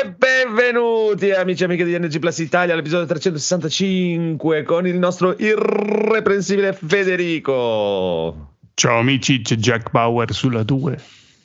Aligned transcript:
E 0.00 0.12
benvenuti 0.12 1.32
amici 1.32 1.62
e 1.62 1.66
amiche 1.66 1.84
di 1.84 1.98
NG 1.98 2.20
Plus 2.20 2.38
Italia 2.38 2.72
all'episodio 2.72 3.06
365 3.06 4.62
con 4.62 4.86
il 4.86 4.96
nostro 4.96 5.34
irreprensibile 5.36 6.72
Federico. 6.72 8.52
Ciao 8.74 8.98
amici, 8.98 9.40
c'è 9.40 9.56
Jack 9.56 9.90
Bauer 9.90 10.32
sulla 10.32 10.62
2. 10.62 11.00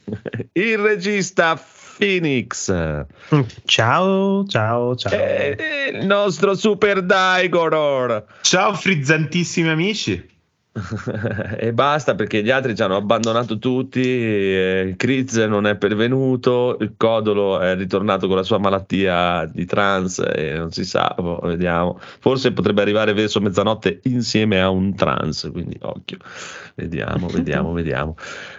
il 0.54 0.78
regista 0.78 1.60
Phoenix. 1.98 2.72
Ciao, 3.66 4.46
ciao, 4.46 4.96
ciao. 4.98 5.12
E 5.12 5.58
il 5.92 6.06
nostro 6.06 6.54
super 6.54 7.02
Daigoror. 7.02 8.24
Ciao 8.42 8.76
frizzantissimi 8.76 9.70
amici. 9.70 10.32
E 11.58 11.72
basta 11.72 12.16
perché 12.16 12.42
gli 12.42 12.50
altri 12.50 12.76
ci 12.76 12.82
hanno 12.82 12.96
abbandonato 12.96 13.60
tutti. 13.60 14.02
Eh, 14.02 14.96
Kriz 14.98 15.36
non 15.36 15.68
è 15.68 15.76
pervenuto. 15.76 16.78
Il 16.80 16.96
Codolo 16.98 17.60
è 17.60 17.76
ritornato 17.76 18.28
con 18.28 18.38
la 18.38 18.44
sua 18.44 18.58
malattia 18.58 19.46
di 19.46 19.66
trans 19.66 20.18
e 20.20 20.54
non 20.54 20.72
si 20.72 20.84
sa. 20.84 21.14
Boh, 21.16 21.40
vediamo. 21.44 22.00
Forse 22.00 22.54
potrebbe 22.54 22.82
arrivare 22.82 23.14
verso 23.14 23.40
mezzanotte 23.40 24.00
insieme 24.04 24.62
a 24.62 24.70
un 24.70 24.96
trans. 24.96 25.48
Quindi 25.52 25.78
occhio. 25.82 26.18
Vediamo, 26.76 27.28
vediamo, 27.28 27.72
vediamo. 27.74 28.16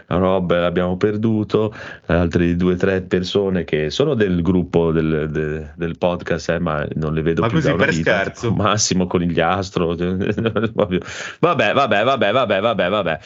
Rob 0.06 0.52
l'abbiamo 0.52 0.96
perduto. 0.96 1.74
Altre 2.06 2.54
due 2.56 2.74
o 2.74 2.76
tre 2.76 3.02
persone 3.02 3.64
che 3.64 3.90
sono 3.90 4.14
del 4.14 4.42
gruppo 4.42 4.92
del, 4.92 5.28
del, 5.30 5.72
del 5.76 5.98
podcast, 5.98 6.50
eh, 6.50 6.58
ma 6.58 6.86
non 6.94 7.14
le 7.14 7.22
vedo 7.22 7.40
ma 7.42 7.48
più 7.48 7.56
così 7.60 7.74
per 7.74 7.90
vita. 7.90 8.12
scherzo. 8.14 8.52
Massimo 8.54 9.06
Conigliastro. 9.06 9.94
vabbè, 9.96 11.00
vabbè, 11.40 11.72
vabbè, 11.72 12.32
vabbè, 12.32 12.60
vabbè, 12.60 12.88
vabbè. 12.88 13.18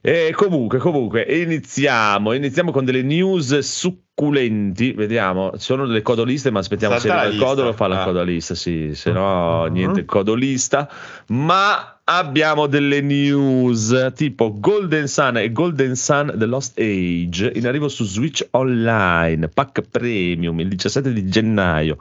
E 0.00 0.32
comunque, 0.34 0.78
comunque, 0.78 1.22
iniziamo. 1.22 2.32
Iniziamo 2.32 2.70
con 2.70 2.84
delle 2.84 3.02
news 3.02 3.58
succulenti. 3.58 4.92
Vediamo, 4.92 5.52
sono 5.56 5.86
delle 5.86 6.02
codoliste, 6.02 6.50
ma 6.50 6.60
aspettiamo 6.60 6.98
Salta 6.98 7.22
se 7.22 7.26
la 7.28 7.32
il 7.34 7.40
codolo 7.40 7.72
fa 7.72 7.86
la 7.86 8.02
Ah. 8.02 8.04
codolista, 8.04 8.54
sì, 8.54 8.94
se 8.94 9.10
no 9.12 9.64
Mhm. 9.66 9.72
niente 9.72 10.04
codolista. 10.04 10.88
Ma 11.28 11.95
abbiamo 12.08 12.66
delle 12.66 13.00
news 13.00 14.12
tipo 14.14 14.58
Golden 14.60 15.08
Sun 15.08 15.38
e 15.38 15.50
Golden 15.52 15.96
Sun 15.96 16.34
The 16.36 16.46
Lost 16.46 16.78
Age 16.78 17.50
in 17.54 17.66
arrivo 17.66 17.88
su 17.88 18.04
Switch 18.04 18.46
Online, 18.52 19.48
pack 19.48 19.82
premium 19.82 20.58
il 20.60 20.68
17 20.68 21.12
di 21.12 21.28
gennaio. 21.28 21.98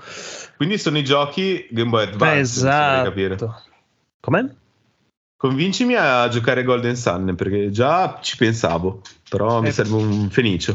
Quindi 0.58 0.78
sono 0.78 0.97
i 0.97 1.03
giochi 1.03 1.66
Game 1.72 1.89
Boy 1.89 2.03
Advance. 2.03 2.62
vorrei 2.62 3.03
capire. 3.03 3.34
Esatto. 3.36 3.64
Com'è? 4.22 4.45
Convincimi 5.38 5.95
a 5.95 6.28
giocare 6.28 6.64
Golden 6.64 6.95
Sun 6.95 7.36
perché 7.36 7.69
già 7.72 8.19
ci 8.22 8.38
pensavo, 8.38 9.02
però 9.30 9.62
mi 9.62 9.67
Eh. 9.67 9.72
serve 9.72 9.95
un 9.95 10.30
fenicio. 10.30 10.73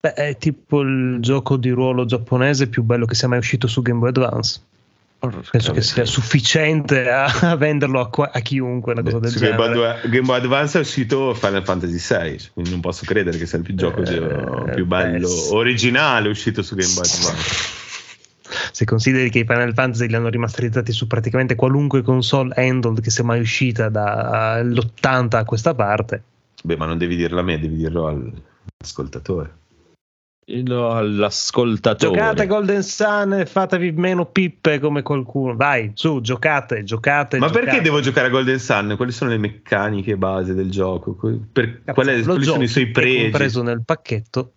Beh, 0.00 0.14
è 0.14 0.36
tipo 0.36 0.80
il 0.80 1.18
gioco 1.20 1.56
di 1.56 1.70
ruolo 1.70 2.04
giapponese 2.04 2.68
più 2.68 2.82
bello 2.82 3.06
che 3.06 3.14
sia 3.14 3.28
mai 3.28 3.38
uscito 3.38 3.66
su 3.68 3.82
Game 3.82 3.98
Boy 4.00 4.08
Advance. 4.08 4.60
Penso 5.50 5.72
che 5.72 5.82
sia 5.82 6.04
sufficiente 6.04 7.08
a, 7.08 7.24
a 7.52 7.56
venderlo 7.56 8.00
a, 8.00 8.08
qua- 8.08 8.30
a 8.32 8.40
chiunque 8.40 8.92
una 8.92 9.02
cosa 9.02 9.20
del 9.20 9.30
Su 9.30 9.38
Game 9.38 9.54
Boy, 9.54 9.72
genere. 9.72 10.00
Game 10.08 10.26
Boy 10.26 10.36
Advance 10.38 10.78
è 10.78 10.80
uscito 10.80 11.32
Final 11.34 11.62
Fantasy 11.62 11.98
VI, 11.98 12.50
quindi 12.54 12.70
non 12.70 12.80
posso 12.80 13.04
credere 13.04 13.38
che 13.38 13.46
sia 13.46 13.58
il 13.58 13.64
più 13.64 13.74
gioco 13.74 14.02
di- 14.02 14.16
Eh, 14.16 14.72
più 14.74 14.84
bello, 14.84 15.28
beh, 15.28 15.54
originale 15.54 16.28
uscito 16.28 16.62
su 16.62 16.74
Game 16.74 16.92
Boy 16.92 17.04
Advance. 17.04 17.80
Se 18.72 18.84
consideri 18.84 19.30
che 19.30 19.40
i 19.40 19.44
Final 19.44 19.72
Fantasy 19.74 20.06
li 20.08 20.14
hanno 20.14 20.28
rimasterizzati 20.28 20.92
su 20.92 21.06
praticamente 21.06 21.54
qualunque 21.54 22.02
console 22.02 22.52
handled 22.56 23.00
che 23.00 23.10
sia 23.10 23.22
mai 23.24 23.40
uscita 23.40 23.88
dall'80 23.88 25.36
a 25.36 25.44
questa 25.44 25.74
parte. 25.74 26.22
Beh, 26.64 26.76
ma 26.76 26.86
non 26.86 26.98
devi 26.98 27.16
dirlo 27.16 27.40
a 27.40 27.42
me, 27.42 27.58
devi 27.60 27.76
dirlo 27.76 28.08
all'ascoltatore. 28.08 29.60
All'ascoltatore. 30.44 32.12
Giocate 32.18 32.46
Golden 32.46 32.82
Sun 32.82 33.34
e 33.34 33.46
fatevi 33.46 33.92
meno 33.92 34.26
pippe 34.26 34.80
come 34.80 35.02
qualcuno. 35.02 35.54
Vai, 35.54 35.92
su, 35.94 36.20
giocate, 36.20 36.82
giocate. 36.82 37.38
Ma 37.38 37.46
giocate. 37.46 37.64
perché 37.66 37.80
devo 37.82 38.00
giocare 38.00 38.26
a 38.26 38.30
Golden 38.30 38.58
Sun? 38.58 38.94
Quali 38.96 39.12
sono 39.12 39.30
le 39.30 39.38
meccaniche 39.38 40.16
base 40.16 40.54
del 40.54 40.70
gioco? 40.70 41.14
Per- 41.52 41.82
Cazzo, 41.84 41.92
qual 41.94 42.06
è- 42.08 42.16
lo 42.18 42.24
quali 42.24 42.44
sono 42.44 42.62
i 42.64 42.68
suoi 42.68 42.84
è 42.84 42.90
pregi? 42.90 43.22
compreso 43.22 43.62
nel 43.62 43.82
pacchetto. 43.84 44.52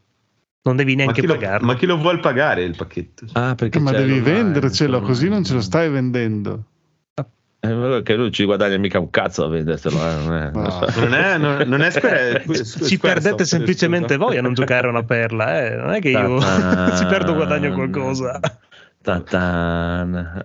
Non 0.63 0.75
devi 0.75 0.95
Ma 0.95 1.03
neanche 1.03 1.21
lo, 1.27 1.33
pagarlo. 1.35 1.67
ma 1.67 1.75
chi 1.75 1.85
lo 1.85 1.97
vuol 1.97 2.19
pagare 2.19 2.63
il 2.63 2.75
pacchetto? 2.75 3.25
Ah, 3.33 3.53
perché 3.53 3.79
Ma 3.79 3.91
devi 3.91 4.19
vendercelo, 4.19 4.99
così 5.01 5.29
non 5.29 5.43
ce 5.43 5.53
lo 5.53 5.61
stai 5.61 5.89
vendendo. 5.91 6.63
Eh, 7.97 8.01
che 8.03 8.15
lui 8.15 8.31
ci 8.31 8.45
guadagna 8.45 8.77
mica 8.77 8.99
un 8.99 9.09
cazzo 9.09 9.43
a 9.45 9.49
vendertelo. 9.49 9.95
eh, 9.97 10.15
non 10.23 10.35
è- 10.35 10.51
No. 10.51 10.85
Non 10.97 11.13
è, 11.15 11.37
non, 11.37 11.63
non 11.67 11.81
è 11.81 11.89
Square, 11.91 12.43
Ci 12.85 12.97
perdete 12.97 13.45
semplicemente 13.45 14.17
voi 14.17 14.37
a 14.37 14.41
non 14.41 14.53
giocare 14.53 14.87
a 14.87 14.89
una 14.89 15.03
perla, 15.03 15.63
eh. 15.65 15.75
non 15.75 15.91
è 15.93 15.99
che 15.99 16.09
io 16.09 16.37
Ta-tan. 16.39 16.95
ci 16.97 17.05
perdo 17.05 17.33
guadagno 17.33 17.73
qualcosa. 17.73 18.39
Ta-tan. 19.01 20.43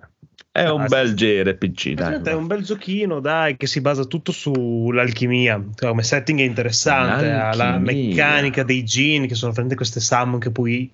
È 0.52 0.66
un 0.68 0.80
Ah, 0.80 0.86
bel 0.86 1.08
sì. 1.08 1.14
JRPG, 1.14 1.92
dai. 1.94 2.20
È 2.22 2.32
un 2.32 2.46
bel 2.48 2.62
giochino, 2.64 3.20
dai, 3.20 3.56
che 3.56 3.66
si 3.68 3.80
basa 3.80 4.04
tutto 4.04 4.32
sull'alchimia. 4.32 5.62
Cioè, 5.74 5.88
Come 5.88 6.02
setting 6.02 6.40
è 6.40 6.42
interessante, 6.42 7.30
ha 7.30 7.54
la 7.54 7.78
L'alchimia. 7.78 7.92
meccanica 8.08 8.62
dei 8.64 8.82
gin, 8.84 9.26
che 9.28 9.34
sono 9.36 9.50
veramente 9.52 9.76
queste 9.76 10.00
summon 10.00 10.40
che 10.40 10.50
puoi 10.50 10.92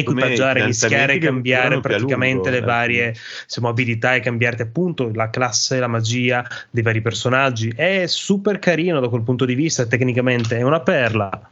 equipaggiare, 0.00 0.62
i 0.62 0.66
mischiare 0.66 1.14
e 1.14 1.18
cambiare 1.18 1.80
praticamente 1.80 2.50
lungo, 2.50 2.50
le 2.50 2.58
eh. 2.58 2.66
varie 2.66 3.14
insomma, 3.42 3.68
abilità 3.70 4.14
e 4.14 4.20
cambiarti 4.20 4.62
appunto 4.62 5.10
la 5.12 5.30
classe, 5.30 5.78
la 5.78 5.86
magia 5.86 6.44
dei 6.70 6.82
vari 6.82 7.00
personaggi. 7.02 7.72
È 7.74 8.06
super 8.06 8.58
carino 8.58 9.00
da 9.00 9.08
quel 9.08 9.22
punto 9.22 9.44
di 9.44 9.54
vista, 9.54 9.86
tecnicamente 9.86 10.56
è 10.56 10.62
una 10.62 10.80
perla. 10.80 11.50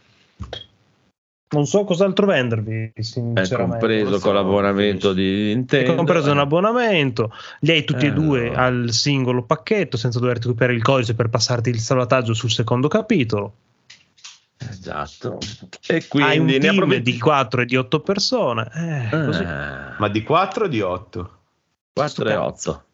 Non 1.48 1.64
so 1.64 1.84
cos'altro 1.84 2.26
vendervi, 2.26 2.90
È 2.92 3.02
sinceramente. 3.02 3.56
compreso 3.56 4.18
con 4.18 4.34
l'abbonamento 4.34 5.12
di 5.12 5.54
Nintendo. 5.54 5.94
compreso 5.94 6.32
un 6.32 6.40
abbonamento, 6.40 7.32
li 7.60 7.70
hai 7.70 7.84
tutti 7.84 8.06
Eh, 8.06 8.08
e 8.08 8.12
due 8.12 8.50
no. 8.50 8.56
al 8.56 8.86
singolo 8.90 9.44
pacchetto 9.44 9.96
senza 9.96 10.18
dover 10.18 10.38
recuperare 10.38 10.74
il 10.76 10.82
codice 10.82 11.14
per 11.14 11.28
passarti 11.28 11.70
il 11.70 11.78
salvataggio 11.78 12.34
sul 12.34 12.50
secondo 12.50 12.88
capitolo. 12.88 13.54
Esatto. 14.58 15.38
E 15.86 15.94
hai 15.94 16.38
un 16.38 16.44
quindi 16.46 16.52
ne 16.54 16.58
team 16.58 16.74
approfitti- 16.78 17.12
di 17.12 17.18
4 17.18 17.60
e 17.62 17.64
di 17.66 17.76
8 17.76 18.00
persone. 18.00 18.68
Eh, 18.72 19.08
così. 19.24 19.42
Ah, 19.42 19.96
Ma 19.98 20.08
di 20.08 20.22
4 20.22 20.64
o 20.64 20.68
di 20.68 20.80
8? 20.80 21.38
4 21.92 22.28
e 22.28 22.34
8. 22.36 22.84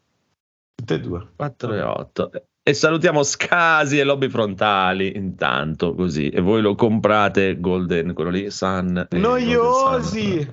Tutte 0.75 0.93
e 0.93 0.99
due. 0.99 1.27
4 1.35 1.73
e 1.73 1.81
8. 1.81 2.31
E 2.65 2.73
salutiamo 2.73 3.23
Scasi 3.23 3.99
e 3.99 4.03
Lobby 4.05 4.29
Frontali 4.29 5.17
intanto 5.17 5.93
così. 5.95 6.29
E 6.29 6.39
voi 6.39 6.61
lo 6.61 6.75
comprate 6.75 7.59
Golden, 7.59 8.13
quello 8.13 8.29
lì, 8.29 8.49
Sun. 8.49 9.05
Noiosi! 9.11 10.49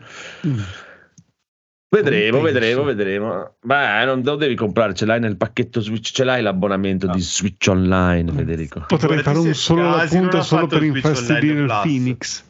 Vedremo, 1.93 2.37
Non 2.37 2.45
vedremo, 2.45 2.83
vedremo. 2.85 3.55
Beh, 3.63 4.05
non 4.05 4.23
lo 4.23 4.37
devi 4.37 4.55
comprare, 4.55 4.95
ce 4.95 5.05
l'hai 5.07 5.19
nel 5.19 5.37
pacchetto 5.37 5.81
Switch, 5.81 6.13
ce 6.13 6.23
l'hai 6.23 6.41
l'abbonamento 6.41 7.07
No. 7.09 7.15
di 7.15 7.21
Switch 7.21 7.67
Online, 7.67 8.31
Federico. 8.31 8.85
Potrei 8.87 9.19
fare 9.19 9.39
un 9.39 9.53
solo 9.55 9.83
non 9.83 9.99
appunto 9.99 10.41
solo 10.43 10.69
per 10.69 10.85
infastidire 10.85 11.61
il. 11.63 11.67
Phoenix. 11.83 12.45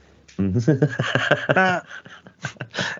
Ah, 1.55 1.83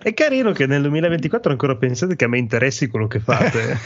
è 0.03 0.13
carino 0.13 0.51
che 0.51 0.65
nel 0.67 0.81
2024 0.81 1.51
ancora 1.51 1.75
pensate 1.75 2.15
che 2.15 2.25
a 2.25 2.27
me 2.27 2.37
interessi 2.37 2.87
quello 2.87 3.07
che 3.07 3.19
fate. 3.19 3.79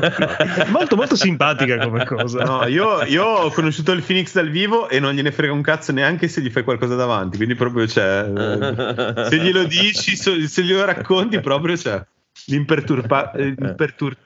Molto 0.70 0.96
molto 0.96 1.16
simpatica 1.16 1.78
come 1.78 2.04
cosa. 2.04 2.42
No, 2.44 2.66
io, 2.66 3.02
io 3.04 3.24
ho 3.24 3.50
conosciuto 3.50 3.92
il 3.92 4.02
Phoenix 4.02 4.32
dal 4.34 4.48
vivo 4.50 4.88
e 4.88 4.98
non 5.00 5.12
gliene 5.14 5.30
frega 5.32 5.52
un 5.52 5.62
cazzo 5.62 5.92
neanche 5.92 6.28
se 6.28 6.40
gli 6.40 6.50
fai 6.50 6.64
qualcosa 6.64 6.94
davanti. 6.94 7.36
Quindi 7.36 7.54
proprio 7.54 7.86
c'è. 7.86 8.24
eh, 8.24 9.24
se 9.28 9.38
glielo 9.38 9.64
dici, 9.64 10.16
se 10.16 10.62
glielo 10.62 10.84
racconti, 10.84 11.40
proprio 11.40 11.76
c'è. 11.76 12.04
L'imperturba. 12.46 13.32
eh, 13.32 13.54
l'impertur- 13.56 14.16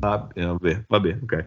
Ah, 0.00 0.28
eh, 0.34 0.44
vabbè, 0.44 0.84
vabbè, 0.86 1.16
ok. 1.22 1.44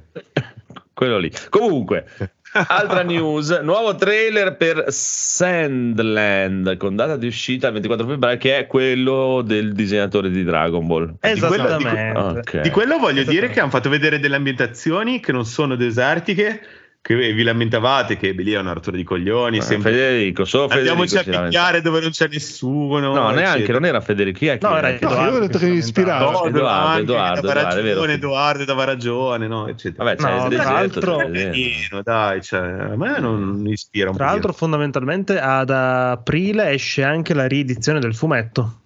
Quello 0.94 1.18
lì. 1.20 1.32
Comunque, 1.50 2.06
altra 2.54 3.04
news, 3.04 3.50
nuovo 3.62 3.96
trailer 3.96 4.56
per 4.58 4.86
Sandland 4.88 6.78
con 6.78 6.96
data 6.96 7.16
di 7.16 7.28
uscita 7.28 7.68
il 7.68 7.74
24 7.74 8.08
febbraio 8.08 8.38
che 8.38 8.58
è 8.58 8.68
quello 8.68 9.42
del 9.42 9.74
disegnatore 9.74 10.30
di 10.30 10.44
Dragon 10.44 10.86
Ball. 10.86 11.16
Esattamente. 11.20 12.20
Ok. 12.20 12.62
Di 12.62 12.70
quello 12.70 12.98
voglio 12.98 13.22
Esattamente. 13.22 13.32
dire 13.32 13.50
che 13.50 13.60
hanno 13.60 13.70
fatto 13.70 13.90
vedere 13.90 14.20
delle 14.20 14.36
ambientazioni 14.36 15.20
che 15.20 15.32
non 15.32 15.46
sono 15.46 15.76
desertiche, 15.76 16.62
che 17.04 17.34
vi 17.34 17.42
lamentavate 17.42 18.16
che 18.16 18.32
lì 18.32 18.52
è 18.52 18.60
una 18.60 18.74
rottura 18.74 18.96
di 18.96 19.04
coglioni. 19.04 19.58
Eh, 19.58 19.62
sempre... 19.62 19.92
Federico, 19.92 20.46
solo 20.46 20.70
Federico 20.70 20.92
Andiamoci 21.02 21.18
a 21.18 21.42
picchiare 21.42 21.82
dove 21.82 22.00
non 22.00 22.12
c'è 22.12 22.28
nessuno. 22.30 23.12
No, 23.14 23.30
neanche, 23.32 23.72
non 23.72 23.86
era 23.86 24.00
Federico. 24.02 24.38
Chi 24.38 24.48
è 24.48 24.58
che 24.60 24.68
No, 24.68 24.78
era 24.78 24.90
No, 24.90 24.96
Edoardo 24.96 25.32
io 25.32 25.38
ho 25.38 25.40
detto 25.40 25.58
che 25.58 25.66
mi 25.68 25.78
ispirava. 25.78 26.32
No, 26.32 26.46
Edoardo, 26.46 27.02
Edoardo, 27.02 27.48
dava 27.48 27.60
Edoardo, 27.80 28.04
Edoardo 28.12 28.66
dava 28.66 28.84
ragione, 28.84 29.48
no, 29.48 29.68
eccetera. 29.68 30.04
Vabbè, 30.04 30.16
c'è 30.18 30.38
No, 30.38 30.46
il 30.48 30.56
tra 30.60 30.72
l'altro-. 30.72 31.18
Carino, 31.18 32.02
dai, 32.04 32.42
cioè, 32.44 32.60
a 32.62 32.96
me 32.96 33.20
non 33.20 33.42
mi 33.62 33.72
ispira 33.72 34.10
un 34.12 34.16
Tra 34.16 34.26
l'altro, 34.28 34.54
fondamentalmente 34.54 35.40
ad 35.40 35.72
aprile 35.72 36.70
esce 36.70 37.04
anche 37.04 37.34
la 37.34 37.48
riedizione 37.48 38.00
del 38.00 38.14
fumetto, 38.14 38.82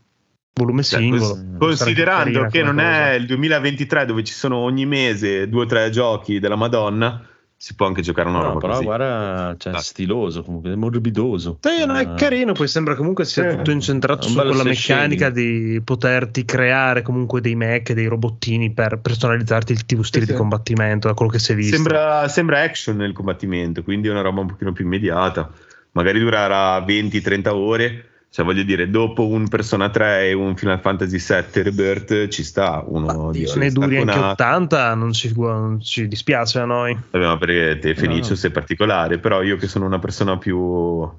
volume 0.53 0.83
Cioè, 0.83 0.99
singolo. 1.01 1.25
Sarà 1.25 1.57
considerando 1.59 2.45
che 2.47 2.63
non 2.63 2.75
cosa. 2.75 3.09
è 3.09 3.13
il 3.15 3.25
2023 3.25 4.05
dove 4.05 4.23
ci 4.23 4.33
sono 4.33 4.55
ogni 4.55 4.85
mese 4.85 5.49
due 5.49 5.63
o 5.63 5.65
tre 5.65 5.89
giochi 5.89 6.39
della 6.39 6.55
Madonna, 6.55 7.21
si 7.57 7.73
può 7.73 7.87
anche 7.87 8.01
giocare 8.01 8.27
una 8.29 8.39
No, 8.39 8.43
roba 8.45 8.59
però 8.59 8.73
così. 8.73 8.83
guarda, 8.85 9.55
cioè, 9.57 9.71
Dai. 9.73 9.81
stiloso 9.81 10.43
comunque, 10.43 10.71
è 10.71 10.75
morbidoso. 10.75 11.59
Eh, 11.63 11.85
no, 11.85 11.95
è 11.95 12.05
Ah. 12.05 12.13
carino, 12.13 12.51
poi 12.53 12.67
sembra 12.67 12.95
comunque 12.95 13.25
sia 13.25 13.47
Eh, 13.49 13.55
tutto 13.55 13.71
incentrato 13.71 14.25
un 14.25 14.31
su 14.31 14.35
bello 14.37 14.49
quella 14.53 14.73
cel 14.73 14.95
meccanica 14.95 15.29
di 15.29 15.81
poterti 15.83 16.43
creare 16.45 17.01
comunque 17.01 17.41
dei 17.41 17.55
mech, 17.55 17.93
dei 17.93 18.07
robottini 18.07 18.71
per 18.71 18.99
personalizzarti 18.99 19.71
il 19.71 19.85
tuo 19.85 20.03
stile 20.03 20.25
Sì, 20.25 20.31
di 20.31 20.35
sì. 20.35 20.41
combattimento, 20.41 21.07
da 21.07 21.13
quello 21.13 21.31
che 21.31 21.39
si 21.39 21.53
è 21.53 21.55
visto. 21.55 21.73
Sembra, 21.75 22.27
sembra 22.27 22.61
action 22.61 22.97
nel 22.97 23.13
combattimento, 23.13 23.83
quindi 23.83 24.09
è 24.09 24.11
una 24.11 24.21
roba 24.21 24.41
un 24.41 24.47
pochino 24.47 24.71
più 24.73 24.85
immediata. 24.85 25.49
Magari 25.93 26.19
durerà 26.19 26.79
20-30 26.81 27.55
ore. 27.55 28.09
Cioè, 28.35 28.43
voglio 28.43 28.63
dire, 28.63 28.89
dopo 28.89 29.25
un 29.25 29.47
Persona 29.47 29.87
3 29.89 30.27
e 30.27 30.33
un 30.33 30.57
Final 30.57 30.81
Fantasy 30.81 31.19
VII 31.25 31.63
Rebirth 31.63 32.27
ci 32.27 32.43
sta 32.43 32.83
uno 32.85 33.31
dice, 33.31 33.57
ne 33.57 33.71
duri 33.71 33.95
anche 33.95 34.17
una- 34.17 34.31
80, 34.31 34.93
non 34.93 35.13
ci, 35.13 35.31
non 35.37 35.79
ci 35.81 36.05
dispiace 36.09 36.59
a 36.59 36.65
noi. 36.65 36.97
Vabbè, 37.11 37.25
ma 37.25 37.37
perché 37.37 37.79
te 37.79 37.95
Fenicio 37.95 38.31
No. 38.31 38.35
sei 38.35 38.51
particolare, 38.51 39.19
però 39.19 39.41
io 39.41 39.55
che 39.55 39.67
sono 39.67 39.85
una 39.85 39.99
persona 39.99 40.37
più 40.37 41.09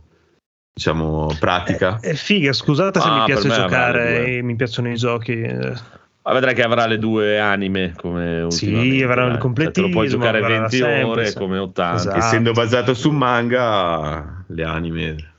diciamo 0.75 1.35
pratica. 1.41 2.01
È 2.01 2.13
figa, 2.13 2.53
scusate 2.53 3.01
se 3.01 3.09
Ah, 3.09 3.19
mi 3.21 3.25
piace 3.25 3.49
per 3.49 3.51
me 3.57 3.65
giocare 3.65 4.27
e 4.37 4.43
mi 4.43 4.55
piacciono 4.55 4.91
i 4.91 4.97
giochi. 4.97 5.41
eh, 5.41 5.73
Ma 6.21 6.33
vedrai 6.35 6.55
che 6.55 6.65
avrà 6.65 6.85
le 6.85 6.99
due 6.99 7.39
anime 7.41 7.95
come 7.97 8.45
Sì, 8.51 9.01
avranno 9.03 9.29
il 9.29 9.33
dai. 9.33 9.39
completismo, 9.41 9.73
Cioè, 9.73 9.73
te 9.73 9.81
lo 9.81 9.89
puoi 9.89 10.09
giocare 10.09 10.39
avrà 10.41 10.59
20 10.59 10.77
sempre, 10.77 11.03
ore 11.03 11.33
come 11.33 11.57
80. 11.57 11.97
Esatto. 11.97 12.19
Essendo 12.19 12.53
basato 12.53 12.93
su 12.93 13.11
manga, 13.11 14.45
le 14.49 14.65
anime. 14.65 15.31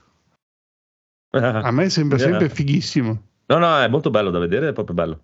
A 1.31 1.71
me 1.71 1.89
sembra 1.89 2.17
Yeah. 2.17 2.27
sempre 2.29 2.49
fighissimo. 2.49 3.21
No, 3.47 3.57
no, 3.57 3.79
è 3.79 3.87
molto 3.87 4.09
bello 4.09 4.29
da 4.29 4.39
vedere, 4.39 4.69
è 4.69 4.73
proprio 4.73 4.95
bello. 4.95 5.21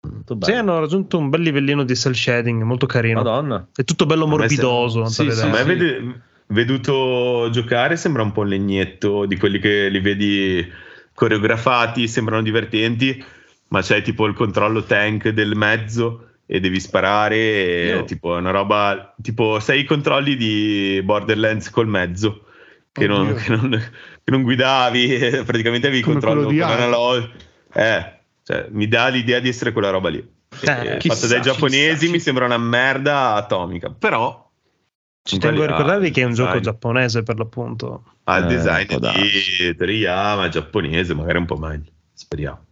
Molto 0.00 0.38
Sì, 0.42 0.52
hanno 0.52 0.78
raggiunto 0.78 1.18
un 1.18 1.28
bel 1.28 1.40
livellino 1.42 1.84
di 1.84 1.94
cell 1.96 2.12
shading, 2.12 2.62
molto 2.62 2.86
carino. 2.86 3.22
Madonna. 3.22 3.68
È 3.74 3.84
tutto 3.84 4.06
bello 4.06 4.26
morbidoso. 4.26 5.04
se- 5.06 5.24
da 5.24 5.32
sì, 5.32 5.38
sì, 5.38 5.44
a 5.46 5.50
me 5.50 5.64
vede- 5.64 6.20
veduto 6.48 7.48
giocare 7.50 7.96
sembra 7.96 8.22
un 8.22 8.32
po' 8.32 8.40
un 8.42 8.48
legnetto 8.48 9.26
di 9.26 9.36
quelli 9.36 9.58
che 9.58 9.88
li 9.88 10.00
vedi 10.00 10.66
coreografati, 11.14 12.06
sembrano 12.08 12.42
divertenti, 12.42 13.22
ma 13.68 13.82
c'è 13.82 14.02
tipo 14.02 14.26
il 14.26 14.34
controllo 14.34 14.84
tank 14.84 15.28
del 15.30 15.56
mezzo 15.56 16.28
e 16.46 16.60
devi 16.60 16.80
sparare, 16.80 17.36
e 17.36 17.86
Io- 17.88 18.04
tipo 18.04 18.36
è 18.36 18.38
una 18.38 18.50
roba, 18.50 19.14
tipo 19.20 19.58
sei 19.60 19.80
i 19.80 19.84
controlli 19.84 20.36
di 20.36 21.00
Borderlands 21.04 21.70
col 21.70 21.88
mezzo. 21.88 22.44
Che 22.90 23.06
non, 23.06 23.34
che, 23.34 23.54
non, 23.54 23.80
che 24.28 24.30
non 24.30 24.42
guidavi, 24.42 25.14
eh, 25.16 25.42
praticamente 25.44 25.86
avevi 25.86 26.02
Come 26.02 26.14
controllo 26.14 26.42
con 26.44 26.52
di 26.52 26.60
Halo. 26.60 26.74
analog. 26.74 27.30
Eh, 27.72 28.12
cioè, 28.44 28.66
mi 28.70 28.86
dà 28.86 29.08
l'idea 29.08 29.40
di 29.40 29.48
essere 29.48 29.72
quella 29.72 29.88
roba 29.90 30.10
lì. 30.10 30.18
Eh, 30.18 30.96
Eh, 30.96 31.00
fatto 31.00 31.26
dai 31.26 31.40
giapponesi 31.40 32.00
chissà, 32.00 32.12
mi 32.12 32.20
sembra 32.20 32.44
una 32.44 32.58
merda 32.58 33.34
atomica, 33.34 33.90
però 33.90 34.50
Ci 35.22 35.38
tengo 35.38 35.62
a 35.62 35.66
ricordarvi 35.66 36.10
che 36.10 36.22
è 36.22 36.24
un 36.24 36.32
gioco 36.34 36.52
design. 36.52 36.64
giapponese 36.64 37.22
per 37.22 37.38
l'appunto. 37.38 38.04
ha 38.24 38.36
il 38.38 38.44
Eh, 38.44 38.48
design 38.48 38.86
di 38.98 39.74
Toriyama 39.76 40.48
giapponese, 40.48 41.14
magari 41.14 41.38
un 41.38 41.44
po' 41.46 41.56
meglio. 41.56 41.90
Speriamo. 42.14 42.64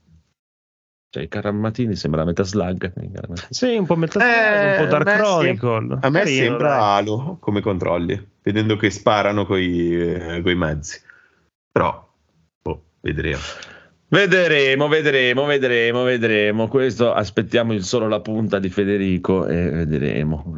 Cioè, 1.08 1.22
i 1.22 1.28
Caramatini 1.28 1.94
sembra 1.96 2.24
metà 2.24 2.42
slug. 2.42 2.92
i. 2.96 3.10
Sì, 3.50 3.76
un 3.76 3.86
po' 3.86 3.96
Metal 3.96 4.20
Eh, 4.20 4.26
Slug, 4.26 4.70
un 4.80 4.84
po' 4.84 4.90
Dark 4.90 5.06
a 5.08 5.10
me 5.12 5.16
Chronicle. 5.18 5.98
A 6.02 6.10
me 6.10 6.18
Carino, 6.18 6.44
sembra 6.44 6.68
dai. 6.68 6.78
Halo 6.80 7.36
come 7.40 7.60
controlli, 7.62 8.28
vedendo 8.42 8.76
che 8.76 8.90
sparano 8.90 9.46
coi, 9.46 9.94
eh, 10.12 10.40
coi 10.42 10.54
mezzi. 10.54 11.00
Però, 11.76 12.08
boh, 12.62 12.82
vedremo. 13.02 13.36
Vedremo, 14.08 14.88
vedremo, 14.88 15.44
vedremo, 15.44 16.02
vedremo. 16.04 16.68
Questo 16.68 17.12
aspettiamo 17.12 17.74
il 17.74 17.84
solo 17.84 18.08
la 18.08 18.20
punta 18.20 18.58
di 18.58 18.70
Federico 18.70 19.46
e 19.46 19.84
vedremo. 19.84 20.56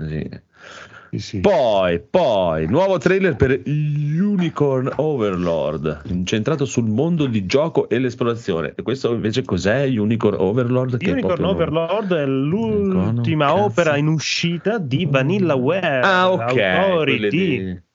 Sì, 1.11 1.19
sì. 1.19 1.41
Poi, 1.41 1.99
poi, 1.99 2.69
nuovo 2.69 2.99
trailer 2.99 3.35
per 3.35 3.63
Unicorn 3.67 4.93
Overlord, 4.95 6.03
incentrato 6.05 6.65
sul 6.65 6.87
mondo 6.87 7.27
di 7.27 7.47
gioco 7.47 7.89
e 7.89 7.99
l'esplorazione. 7.99 8.75
E 8.77 8.83
questo 8.83 9.13
invece 9.13 9.43
cos'è 9.43 9.89
Unicorn 9.89 10.37
Overlord? 10.39 10.99
Che 10.99 11.11
Unicorn 11.11 11.41
non- 11.43 11.51
Overlord 11.55 12.15
è 12.15 12.27
l'ultima 12.27 13.47
Cazzo. 13.47 13.65
opera 13.65 13.97
in 13.97 14.07
uscita 14.07 14.79
di 14.79 15.05
Vanillaware. 15.11 16.01
Ah, 16.01 16.31
ok. 16.31 17.05
di, 17.05 17.29
di 17.29 17.87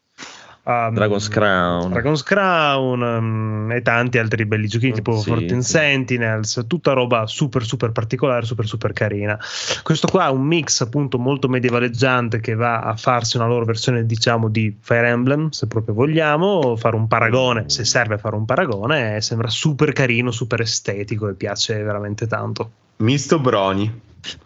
um, 0.64 0.94
Dragon's 0.94 1.28
Crown. 1.28 1.90
Dragon's 1.92 2.24
Crown 2.24 3.02
um, 3.02 3.72
e 3.72 3.82
tanti 3.82 4.18
altri 4.18 4.46
belli 4.46 4.68
giochini 4.68 4.92
Oh, 4.92 4.96
tipo 4.96 5.18
sì, 5.18 5.30
14 5.30 5.62
sì. 5.62 5.70
Sentinels, 5.70 6.66
tutta 6.68 6.94
roba 6.94 7.26
super 7.28 7.64
super 7.64 7.92
particolare, 7.92 8.46
super 8.46 8.66
super 8.66 8.94
carina. 8.94 9.40
Questo 9.82 10.08
qua 10.08 10.28
è 10.28 10.30
un 10.30 10.44
mix 10.44 10.82
appunto 10.82 11.18
molto 11.18 11.48
medievaleggiante 11.48 12.40
che 12.40 12.56
va 12.56 12.82
a 12.82 12.96
farsi 12.96 13.38
una 13.38 13.48
loro 13.48 13.66
versione 13.66 14.06
diciamo 14.06 14.50
di 14.50 14.76
Fire 14.80 15.08
Emblem, 15.08 15.50
se 15.50 15.68
proprio 15.68 15.94
vogliamo, 15.94 16.76
fare 16.76 16.96
un 16.96 17.08
paragone, 17.08 17.66
se 17.68 17.86
serve 17.86 18.18
fare 18.18 18.36
un 18.36 18.46
paragone, 18.46 19.18
e 19.18 19.22
sembra 19.22 19.50
super 19.50 19.92
carino, 19.94 20.32
super 20.32 20.62
estetico 20.62 21.28
e 21.28 21.34
piace 21.34 21.82
veramente 21.82 22.28
tanto. 22.28 22.72
Misto 22.98 23.40
Broni. 23.40 24.02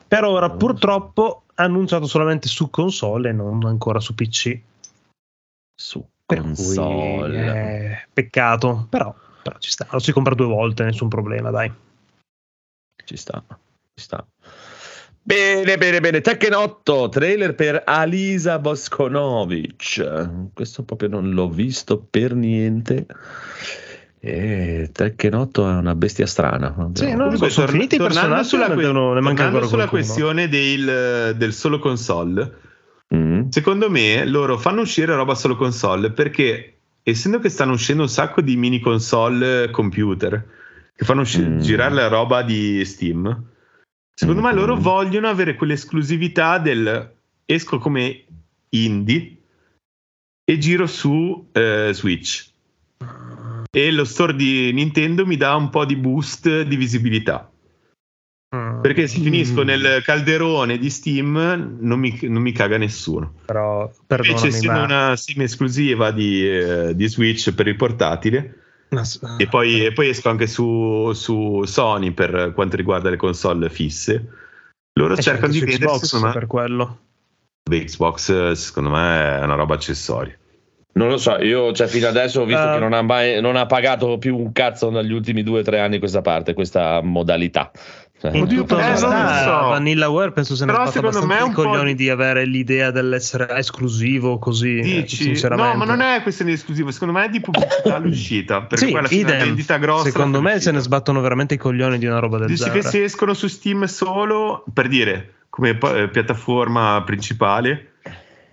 Per 0.07 0.23
ora 0.23 0.49
purtroppo 0.49 1.43
annunciato 1.55 2.07
solamente 2.07 2.47
su 2.47 2.69
console 2.69 3.29
e 3.29 3.33
non 3.33 3.63
ancora 3.65 3.99
su 3.99 4.15
PC. 4.15 4.59
Su 5.79 6.03
Per 6.25 6.41
cui, 6.41 6.53
console. 6.75 7.45
eh, 7.45 8.07
peccato, 8.11 8.87
però, 8.89 9.13
però 9.43 9.57
ci 9.59 9.69
sta. 9.69 9.87
Lo 9.91 9.99
si 9.99 10.11
compra 10.11 10.33
due 10.33 10.47
volte, 10.47 10.83
nessun 10.83 11.07
problema, 11.07 11.51
dai. 11.51 11.71
Ci 13.05 13.15
sta, 13.15 13.43
ci 13.93 14.03
sta. 14.03 14.25
Bene, 15.21 15.77
bene, 15.77 15.99
bene. 15.99 16.21
Tekken 16.21 16.53
8, 16.53 17.09
trailer 17.09 17.53
per 17.53 17.83
Alisa 17.85 18.59
Boskonovic. 18.59 20.51
Questo 20.53 20.83
proprio 20.83 21.09
non 21.09 21.29
l'ho 21.31 21.49
visto 21.49 21.99
per 21.99 22.33
niente. 22.33 23.05
E 24.19 24.89
Tekken 24.91 25.33
8 25.35 25.69
è 25.69 25.73
una 25.73 25.95
bestia 25.95 26.25
strana. 26.25 26.73
Sì, 26.93 27.11
no, 27.13 27.23
Comunque, 27.25 27.49
sono 27.49 27.65
tor- 27.65 27.75
finiti 27.75 27.95
i 27.95 27.97
personaggi, 27.99 28.47
sulla, 28.47 28.65
que- 28.73 28.81
tornando 28.81 29.67
sulla 29.67 29.87
qualcuno. 29.87 29.89
questione 29.89 30.47
del, 30.49 31.35
del 31.37 31.53
solo 31.53 31.79
console, 31.79 32.53
Mm. 33.15 33.49
secondo 33.49 33.89
me 33.89 34.25
loro 34.25 34.57
fanno 34.57 34.81
uscire 34.81 35.15
roba 35.15 35.33
solo 35.33 35.55
console 35.55 36.11
perché 36.11 36.79
essendo 37.03 37.39
che 37.39 37.47
stanno 37.47 37.71
uscendo 37.71 38.01
un 38.03 38.09
sacco 38.09 38.41
di 38.41 38.57
mini 38.57 38.81
console 38.81 39.69
computer 39.71 40.45
che 40.93 41.05
fanno 41.05 41.21
usci- 41.21 41.41
Mm. 41.41 41.59
girare 41.59 41.93
la 41.93 42.07
roba 42.09 42.41
di 42.41 42.83
Steam, 42.83 43.43
secondo 44.13 44.41
me 44.41 44.51
Mm. 44.51 44.55
loro 44.55 44.75
vogliono 44.75 45.27
avere 45.29 45.55
quell'esclusività 45.55 46.57
del 46.57 47.13
esco 47.45 47.77
come 47.77 48.25
indie 48.69 49.37
e 50.43 50.57
giro 50.57 50.85
su 50.87 51.47
eh, 51.53 51.91
Switch. 51.93 52.49
E 53.71 53.91
lo 53.91 54.03
store 54.05 54.35
di 54.35 54.73
Nintendo 54.73 55.25
mi 55.25 55.37
dà 55.37 55.55
un 55.55 55.69
po' 55.69 55.85
di 55.85 55.95
boost 55.95 56.63
di 56.63 56.75
visibilità. 56.75 57.49
Perché 58.81 59.07
se 59.07 59.19
finisco 59.19 59.63
Mm. 59.63 59.65
nel 59.65 60.01
calderone 60.03 60.77
di 60.77 60.89
Steam 60.89 61.77
non 61.79 61.99
mi, 61.99 62.17
non 62.23 62.41
mi 62.41 62.51
caga 62.51 62.77
nessuno. 62.77 63.33
però, 63.45 63.89
Invece, 64.09 64.47
essendo 64.47 64.79
ma... 64.79 64.83
una 64.83 65.15
sim 65.15 65.41
esclusiva 65.41 66.11
di, 66.11 66.47
eh, 66.47 66.95
di 66.95 67.07
Switch 67.07 67.53
per 67.53 67.67
il 67.67 67.75
portatile, 67.75 68.55
ma- 68.89 69.03
e, 69.37 69.47
poi, 69.47 69.85
e 69.85 69.91
poi 69.93 70.09
esco 70.09 70.29
anche 70.29 70.47
su, 70.47 71.11
su 71.13 71.63
Sony 71.65 72.11
per 72.11 72.51
quanto 72.53 72.75
riguarda 72.75 73.09
le 73.09 73.17
console 73.17 73.69
fisse, 73.69 74.27
loro 74.93 75.15
Eh, 75.15 75.21
cercano 75.21 75.51
di 75.51 75.59
su 75.59 75.65
vendere 75.65 75.85
Xbox 75.91 76.21
me, 76.21 76.31
per 76.31 76.47
quello. 76.47 76.99
Xbox, 77.69 78.29
eh, 78.29 78.55
secondo 78.55 78.89
me 78.91 79.39
è 79.39 79.43
una 79.43 79.55
roba 79.55 79.75
accessoria. 79.75 80.37
Non 80.93 81.09
lo 81.09 81.17
so, 81.17 81.37
io 81.37 81.73
cioè, 81.73 81.85
fino 81.85 82.07
adesso 82.07 82.41
ho 82.41 82.45
visto 82.45 82.69
Eh. 82.69 82.73
che 82.73 82.79
non 82.79 82.93
ha, 82.93 83.03
mai, 83.03 83.39
non 83.39 83.55
ha 83.55 83.67
pagato 83.67 84.17
più 84.17 84.35
un 84.35 84.51
cazzo 84.51 84.89
negli 84.89 85.11
ultimi 85.11 85.43
due 85.43 85.59
o 85.59 85.63
tre 85.63 85.79
anni 85.79 85.99
questa 85.99 86.21
parte, 86.21 86.55
questa 86.55 87.01
modalità. 87.03 87.69
Cioè, 88.19 88.35
Oddio, 88.41 88.65
onestà, 88.67 89.51
lo 89.53 89.61
so. 89.61 89.67
Vanillaware 89.69 90.31
penso 90.31 90.55
se 90.55 90.65
ne 90.65 90.71
è 90.71 90.75
fatto 90.75 91.25
me 91.27 91.43
i 91.45 91.51
coglioni 91.51 91.93
di- 91.93 92.09
avere 92.09 92.45
l'idea 92.45 92.89
dell'essere 92.89 93.55
esclusivo 93.57 94.39
così, 94.39 94.79
eh, 94.79 94.81
Dici, 95.01 95.17
sinceramente. 95.23 95.71
no, 95.73 95.77
ma 95.77 95.85
non 95.85 96.01
è 96.01 96.23
questione 96.23 96.49
di 96.49 96.57
esclusivo, 96.57 96.89
secondo 96.89 97.13
me 97.13 97.25
è 97.25 97.29
di 97.29 97.39
pubblicità 97.39 97.93
all'uscita. 97.97 98.61
Perché 98.63 98.85
Sì, 98.85 98.89
poi 98.91 98.99
alla 98.99 99.07
fine 99.07 99.21
la 99.23 99.29
idem. 99.35 99.45
vendita 99.45 99.77
grossa. 99.77 100.05
Secondo 100.09 100.41
me 100.41 100.59
se 100.59 100.71
ne 100.71 100.79
sbattono 100.79 101.21
veramente 101.21 101.53
i 101.53 101.57
coglioni 101.57 101.99
di 101.99 102.07
una 102.07 102.17
roba 102.17 102.39
del 102.39 102.47
Dici 102.47 102.63
genere. 102.63 102.79
che 102.81 102.87
se 102.87 103.03
escono 103.03 103.35
su 103.35 103.47
Steam 103.47 103.83
solo, 103.83 104.63
per 104.73 104.87
dire, 104.87 105.33
come 105.51 105.77
eh, 105.79 106.07
piattaforma 106.09 107.03
principale, 107.05 107.91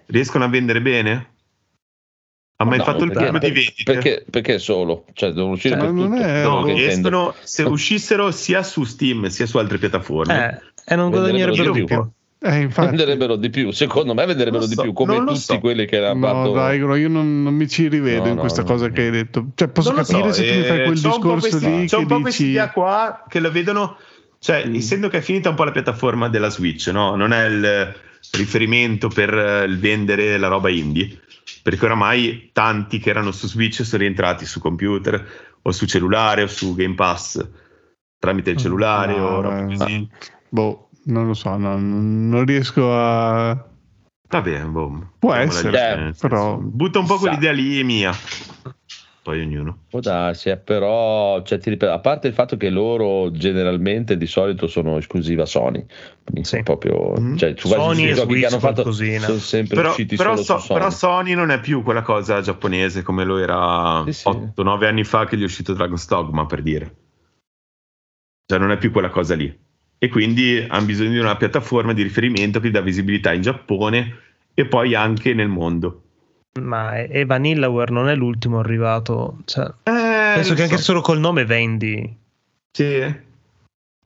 riescono 0.06 0.44
a 0.44 0.49
vendere 0.49 0.83
bene? 0.83 1.28
Ha 2.64 2.68
mai 2.68 2.78
no, 2.78 2.85
fatto 2.85 3.04
il 3.04 3.11
primo 3.12 3.38
di 3.38 3.50
vendite? 3.50 3.83
perché, 3.85 4.25
perché 4.28 4.59
solo? 4.59 5.04
Cioè, 5.12 5.30
devono 5.33 5.52
uscire 5.54 5.78
Cioè, 5.78 5.90
non 5.90 6.11
tutto. 6.11 6.23
è- 6.23 6.42
No, 6.42 6.66
escono, 6.68 7.35
se 7.42 7.62
uscissero 7.62 8.30
sia 8.30 8.62
su 8.62 8.85
Steam 8.85 9.26
sia 9.28 9.47
su 9.47 9.59
altre 9.59 9.78
piattaforme. 9.78 10.35
Eh, 10.85 10.92
e 10.92 10.97
non 10.97 11.11
Venderebbero 11.11 11.52
guadagnerebbero 11.52 11.73
più. 11.73 11.85
più. 11.87 12.11
Eh, 12.47 12.61
infatti. 12.61 12.88
Venderebbero 12.88 13.37
di 13.37 13.49
più, 13.49 13.71
secondo 13.71 14.12
me 14.12 14.26
venderebbero 14.26 14.61
Non 14.61 14.68
di 14.68 14.75
so, 14.75 14.83
più, 14.83 14.92
come 14.92 15.16
tutti 15.16 15.37
so. 15.38 15.59
quelli 15.61 15.87
che 15.87 15.97
hanno 16.04 16.26
No, 16.26 16.35
fatto. 16.35 16.52
dai, 16.52 16.78
io 16.78 17.09
non, 17.09 17.42
non 17.42 17.54
mi 17.54 17.66
ci 17.68 17.88
rivedo 17.88 18.25
No, 18.25 18.30
in 18.33 18.37
questa 18.37 18.61
no, 18.61 18.66
cosa 18.68 18.87
no. 18.88 18.92
che 18.92 19.02
hai 19.02 19.11
detto. 19.11 19.47
Cioè, 19.54 19.68
posso 19.68 19.90
Non 19.92 20.00
lo 20.00 20.04
capire 20.04 20.33
so, 20.35 20.42
se 20.42 20.49
tu 20.52 20.59
mi 20.59 20.64
fai 20.64 20.80
eh, 20.80 20.85
quel 20.85 21.00
c'ho 21.00 21.06
un 21.14 21.21
po' 21.21 21.35
discorso 21.35 21.49
questi- 21.59 21.80
lì 21.80 21.87
che 21.87 21.97
un 21.97 22.06
po' 22.06 22.21
questa 22.21 22.42
idea 22.42 22.71
qua 22.71 23.25
che 23.28 23.40
la 23.40 23.49
vedono, 23.49 23.97
cioè, 24.40 24.66
Mm. 24.66 24.75
essendo 24.75 25.09
che 25.09 25.18
è 25.18 25.21
finita 25.23 25.49
un 25.49 25.54
po' 25.54 25.64
la 25.64 25.71
piattaforma 25.71 26.28
della 26.28 26.50
Switch, 26.50 26.88
no? 26.88 27.14
Non 27.16 27.33
è 27.33 27.47
il 27.47 27.94
riferimento 28.33 29.09
per 29.09 29.33
eh, 29.33 29.64
il 29.64 29.78
vendere 29.78 30.37
la 30.37 30.49
roba 30.49 30.68
indie, 30.68 31.18
perché 31.64 31.87
oramai 31.87 32.50
tanti 32.52 32.99
che 32.99 33.09
erano 33.09 33.33
su 33.33 33.47
Switch 33.47 33.87
sono 33.87 34.02
rientrati 34.02 34.44
su 34.44 34.61
computer 34.61 35.56
o 35.62 35.73
su 35.73 35.87
cellulare 35.87 36.42
o 36.42 36.47
su 36.47 36.75
Game 36.75 36.92
Pass 36.92 37.42
tramite 38.18 38.50
il 38.50 38.59
cellulare 38.59 39.16
No, 39.16 39.26
o 39.28 39.50
eh, 39.50 39.64
così. 39.64 40.09
Boh, 40.50 40.90
non 41.04 41.26
lo 41.26 41.33
so, 41.33 41.56
no, 41.56 41.78
non 41.78 42.44
riesco 42.44 42.94
a... 42.94 43.66
Va 44.28 44.40
bene, 44.42 44.64
boh. 44.66 45.12
Può 45.18 45.30
la 45.30 45.40
essere, 45.40 46.14
però-. 46.21 46.59
Butta 46.59 46.99
un 46.99 47.06
po' 47.06 47.16
quell'idea 47.16 47.52
lì 47.52 47.80
è 47.80 47.83
mia. 47.83 48.14
Poi 49.25 49.40
ognuno. 49.40 49.85
Può 49.88 50.00
darsi, 50.00 50.50
eh, 50.50 50.59
però, 50.59 51.40
cioè, 51.45 51.57
ti 51.57 51.71
ripeto, 51.71 51.90
a 51.90 51.99
parte 51.99 52.28
il 52.28 52.35
fatto 52.35 52.59
che 52.59 52.69
loro 52.69 53.31
generalmente 53.31 54.19
di 54.19 54.26
solito 54.26 54.66
sono 54.66 54.99
esclusiva 54.99 55.47
Sony, 55.47 55.83
Sì. 56.43 56.62
proprio, 56.62 57.14
Mhm. 57.19 57.38
cioè, 57.38 57.54
Sony 57.57 58.04
e 58.04 58.09
che 58.09 58.14
Switch 58.16 58.45
hanno 58.45 58.59
fatto 58.59 58.83
qualcosina. 58.83 59.25
sono 59.25 59.38
sempre 59.38 59.76
Però, 59.76 59.88
usciti 59.88 60.16
però 60.16 60.37
so- 60.37 60.59
Sony. 60.59 60.78
però 60.78 60.90
Sony 60.90 61.33
non 61.33 61.50
è 61.50 61.59
più 61.59 61.83
quella 61.83 62.02
cosa 62.02 62.43
giapponese 62.43 63.00
come 63.00 63.25
lo 63.25 63.38
era 63.38 64.02
Sì, 64.04 64.12
sì. 64.12 64.28
8-9 64.28 64.87
anni 64.88 65.04
fa 65.04 65.25
che 65.25 65.38
gli 65.38 65.40
è 65.40 65.45
uscito 65.45 65.73
Dragon's 65.73 66.07
Dogma 66.07 66.45
per 66.45 66.61
dire. 66.61 66.95
Cioè 68.47 68.59
non 68.59 68.73
è 68.73 68.76
più 68.76 68.90
quella 68.90 69.09
cosa 69.09 69.35
lì. 69.35 69.59
E 69.97 70.09
quindi 70.11 70.62
hanno 70.69 70.85
bisogno 70.85 71.12
di 71.12 71.19
una 71.19 71.37
piattaforma 71.38 71.95
di 71.95 72.02
riferimento 72.02 72.61
che 72.61 72.71
dà 72.71 72.83
visibilità 72.83 73.33
in 73.33 73.40
Giappone 73.40 74.16
e 74.52 74.66
poi 74.66 74.95
anche 74.95 75.33
nel 75.33 75.49
mondo. 75.49 76.02
Ma 76.61 76.96
e 76.99 77.08
e 77.11 77.25
Vanillaware 77.25 77.92
non 77.92 78.08
è 78.08 78.14
l'ultimo 78.14 78.61
arrivato. 78.61 79.38
Cioè, 79.44 79.64
Eh, 79.82 80.32
penso 80.34 80.54
che 80.54 80.62
anche 80.62 80.76
so. 80.76 80.82
solo 80.84 81.00
col 81.00 81.18
nome 81.18 81.44
vendi. 81.44 82.16
Sì. 82.70 83.23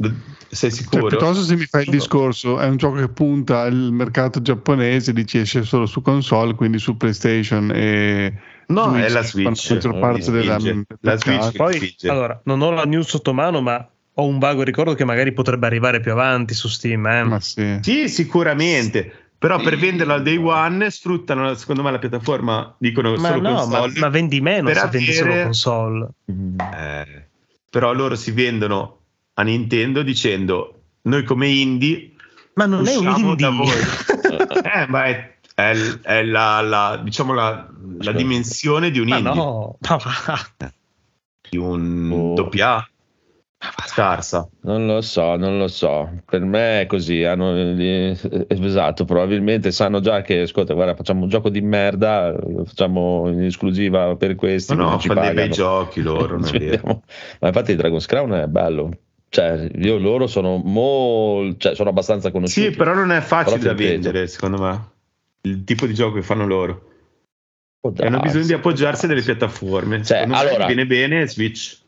Sei 0.01 0.71
Cioè, 0.71 0.71
sicuro? 0.71 1.07
piuttosto 1.09 1.43
se 1.43 1.57
mi 1.57 1.67
fai 1.67 1.83
il 1.83 1.91
discorso, 1.91 2.59
è 2.59 2.67
un 2.67 2.77
gioco 2.77 2.97
che 3.01 3.09
punta 3.09 3.63
al 3.63 3.75
mercato 3.93 4.41
giapponese, 4.41 5.13
dici 5.13 5.39
esce 5.39 5.63
solo 5.65 5.85
su 5.87 6.01
console, 6.01 6.55
quindi 6.55 6.79
su 6.79 6.97
PlayStation 6.97 7.71
e 7.75 8.33
no, 8.69 8.95
è 8.97 9.09
la 9.11 9.23
Switch. 9.23 9.45
la 9.69 9.75
maggior 9.75 9.99
parte 9.99 10.31
della, 10.31 10.57
La 11.01 11.17
Switch 11.19 11.57
Poi, 11.57 11.97
allora, 12.07 12.41
non 12.45 12.63
ho 12.63 12.71
la 12.71 12.85
news 12.85 13.09
sotto 13.09 13.35
mano, 13.35 13.61
ma 13.61 13.87
ho 14.15 14.25
un 14.25 14.39
vago 14.39 14.63
ricordo 14.63 14.95
che 14.95 15.05
magari 15.05 15.33
potrebbe 15.33 15.67
arrivare 15.67 16.01
più 16.01 16.13
avanti 16.13 16.55
su 16.55 16.69
Steam. 16.69 17.05
eh. 17.07 17.25
Ma 17.25 17.41
sì. 17.41 17.79
Sì, 17.83 18.09
sicuramente. 18.09 19.28
Però 19.39 19.61
per 19.61 19.77
venderlo 19.77 20.15
al 20.15 20.23
day 20.23 20.37
one 20.37 20.91
sfruttano, 20.91 21.55
secondo 21.55 21.83
me, 21.83 21.93
la 21.93 21.99
piattaforma, 21.99 22.75
dicono 22.79 23.13
Ma 23.17 23.29
solo 23.29 23.41
no, 23.41 23.67
ma, 23.67 23.79
console. 23.79 24.01
ma 24.01 24.09
vendi 24.09 24.41
meno 24.41 24.65
per 24.67 24.77
se 24.79 24.89
vendi 24.89 25.13
solo 25.13 25.31
avere- 25.31 25.45
console. 25.45 26.09
Eh, 26.27 27.27
però 27.71 27.93
loro 27.93 28.17
si 28.17 28.33
vendono 28.33 28.99
a 29.35 29.43
Nintendo 29.43 30.03
dicendo 30.03 30.81
noi 31.03 31.23
come 31.23 31.47
indie 31.49 32.15
Ma 32.55 32.67
non 32.67 32.85
è 32.89 32.97
un 32.97 33.15
indie. 33.17 33.49
voi. 33.49 33.69
eh, 34.75 34.87
ma 34.89 35.05
è, 35.05 35.37
è 35.55 35.73
è 36.03 36.25
la, 36.25 36.61
la- 36.61 37.01
diciamo 37.03 37.33
la, 37.33 37.51
la 37.99 38.03
Certo. 38.05 38.19
dimensione 38.19 38.91
di 38.91 38.99
un 38.99 39.07
Ma 39.09 39.17
indie, 39.19 39.35
no, 39.35 39.77
ma 39.89 39.97
va. 39.97 40.69
di 41.49 41.57
un 41.57 42.11
Oh. 42.13 42.35
doppia 42.35 42.89
scarsa. 43.87 44.49
Non 44.63 44.87
lo 44.87 45.01
so, 45.01 45.37
non 45.37 45.59
lo 45.59 45.67
so. 45.69 46.21
Per 46.25 46.41
me 46.41 46.83
è 46.83 46.87
così. 46.87 47.25
Hanno, 47.25 47.77
esatto, 48.47 49.05
probabilmente 49.05 49.73
sanno 49.73 50.01
già 50.01 50.23
che, 50.23 50.43
ascolta, 50.43 50.75
guarda, 50.75 50.95
facciamo 50.95 51.23
un 51.23 51.29
gioco 51.29 51.49
di 51.49 51.61
merda, 51.61 52.35
facciamo 52.65 53.29
in 53.29 53.43
esclusiva 53.43 54.15
per 54.17 54.37
questi. 54.37 54.75
No, 54.75 54.91
no, 54.91 54.99
fanno 54.99 55.21
dei 55.21 55.35
bei 55.35 55.51
giochi 55.51 56.01
loro, 56.01 56.39
non 56.39 56.49
è 56.55 56.59
vero. 56.59 57.03
Ma 57.41 57.49
infatti 57.49 57.75
Dragon's 57.75 58.07
Crown 58.07 58.33
è 58.33 58.47
bello. 58.47 58.91
Cioè, 59.31 59.69
io 59.75 59.99
loro 59.99 60.27
sono 60.27 60.57
molto, 60.57 61.59
cioè, 61.59 61.75
sono 61.75 61.91
abbastanza 61.91 62.31
conosciuti. 62.31 62.71
Sì, 62.71 62.77
però 62.77 62.95
non 62.95 63.11
è 63.11 63.21
facile 63.21 63.59
da 63.59 63.75
vendere, 63.75 64.27
secondo 64.27 64.63
me. 64.63 64.91
Il 65.43 65.65
tipo 65.65 65.87
di 65.87 65.95
gioco 65.95 66.15
che 66.15 66.23
fanno 66.23 66.47
loro. 66.47 66.87
E 67.81 68.07
hanno 68.07 68.19
darsi, 68.19 68.27
bisogno 68.27 68.47
di 68.47 68.53
appoggiarsi 68.55 69.05
a 69.05 69.09
delle 69.09 69.21
darsi. 69.21 69.37
piattaforme. 69.37 70.03
Cioè, 70.03 70.27
allora- 70.31 70.67
viene 70.67 70.87
bene 70.87 71.27
Switch. 71.27 71.87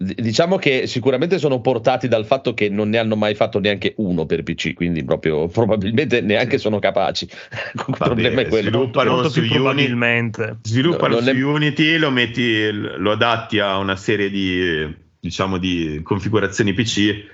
Diciamo 0.00 0.58
che 0.58 0.86
sicuramente 0.86 1.38
sono 1.40 1.60
portati 1.60 2.06
dal 2.06 2.24
fatto 2.24 2.54
che 2.54 2.68
non 2.68 2.88
ne 2.88 2.98
hanno 2.98 3.16
mai 3.16 3.34
fatto 3.34 3.58
neanche 3.58 3.94
uno 3.96 4.26
per 4.26 4.44
PC, 4.44 4.74
quindi 4.74 5.02
proprio 5.02 5.48
probabilmente 5.50 6.20
neanche 6.20 6.58
sono 6.58 6.78
capaci. 6.78 7.24
il 7.26 7.82
Vabbè, 7.84 7.96
problema 7.96 8.40
è 8.42 8.46
quello. 8.46 8.68
sviluppano 8.70 9.10
Molto 9.10 9.28
su 9.28 9.40
più 9.40 9.48
Unity, 9.50 9.62
probabilmente. 9.64 10.58
sviluppano 10.62 11.14
Non 11.14 11.24
su 11.24 11.30
è- 11.30 11.42
Unity, 11.42 11.96
lo 11.96 12.10
metti, 12.12 12.70
lo 12.70 13.10
adatti 13.10 13.58
a 13.58 13.76
una 13.78 13.96
serie 13.96 14.30
di 14.30 15.06
diciamo 15.18 15.58
di 15.58 16.00
configurazioni 16.04 16.72
PC 16.74 17.24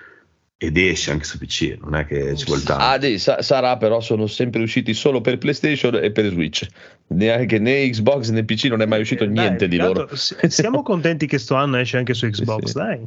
ed 0.57 0.77
esce 0.79 1.11
anche 1.11 1.25
su 1.25 1.37
PC, 1.39 1.77
non 1.81 1.95
è 1.95 2.07
che 2.07 2.35
ci 2.37 2.45
vuole 2.47 2.63
tanto. 2.63 2.83
Ah, 3.07 3.19
sa- 3.19 3.43
sarà, 3.43 3.77
però 3.77 4.01
sono 4.01 4.27
sempre 4.27 4.63
usciti 4.63 4.95
solo 4.95 5.21
per 5.21 5.39
PlayStation 5.39 5.97
e 5.97 6.11
per 6.11 6.27
Switch. 6.31 6.67
Neanche 7.09 7.59
né 7.59 7.89
Xbox 7.91 8.31
né 8.31 8.45
PC 8.45 8.65
non 8.67 8.81
è 8.81 8.87
mai 8.87 9.01
uscito 9.03 9.25
Eh, 9.25 9.29
Dai, 9.29 9.35
niente 9.45 9.69
di 9.69 9.77
più 9.77 9.87
che 9.89 9.93
loro. 9.95 10.09
Siamo 10.17 10.83
contenti 10.83 11.27
che 11.27 11.39
sto 11.39 11.55
anno 11.55 11.77
esce 11.79 11.99
anche 11.99 12.15
su 12.15 12.27
Xbox, 12.31 12.65
sì. 12.67 12.73
dai. 12.73 13.07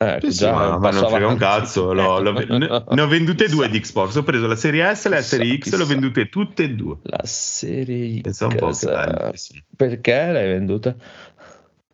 Ecco, 0.00 0.30
Sì, 0.30 0.36
già, 0.36 0.52
ma, 0.52 0.78
ma 0.78 0.90
non 0.90 1.08
frega 1.08 1.26
un 1.26 1.36
cazzo, 1.36 1.92
l'ho- 1.92 2.20
l'ho- 2.20 2.32
ne, 2.32 2.46
ne 2.88 3.00
ho 3.00 3.06
vendute 3.08 3.48
due 3.48 3.68
di 3.68 3.80
Xbox, 3.80 4.14
ho 4.14 4.22
preso 4.22 4.46
la 4.46 4.54
serie 4.54 4.94
S 4.94 5.06
e 5.06 5.08
la 5.08 5.16
Chissà, 5.16 5.36
serie 5.36 5.58
X 5.58 5.72
e 5.72 5.76
le 5.76 5.82
ho 5.82 5.86
chissà. 5.86 5.86
vendute 5.86 6.28
tutte 6.28 6.62
e 6.62 6.68
due. 6.70 6.98
La 7.02 7.24
serie 7.24 8.20
Pensa 8.20 8.46
un 8.46 8.54
po' 8.54 8.72
X, 8.72 8.78
che 8.78 8.86
bello, 8.86 9.30
sì. 9.34 9.64
Perché 9.76 10.12
l'hai 10.30 10.46
venduta? 10.46 10.94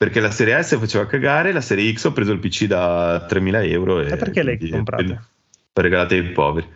Perché 0.05 0.21
la 0.21 0.31
serie 0.31 0.63
S 0.63 0.79
faceva 0.79 1.07
cagare, 1.07 1.51
la 1.51 1.63
serie 1.63 1.91
X 1.91 2.05
ho 2.05 2.13
preso 2.13 2.31
il 2.33 2.39
PC 2.39 2.67
da 2.67 3.27
3.000 3.27 3.71
euro 3.71 4.01
e, 4.03 4.11
E 4.13 4.17
perché 4.17 4.43
le 4.43 4.59
comprate? 4.69 5.23
Per 5.73 5.83
regalate 5.83 6.17
ai 6.17 6.31
poveri. 6.31 6.69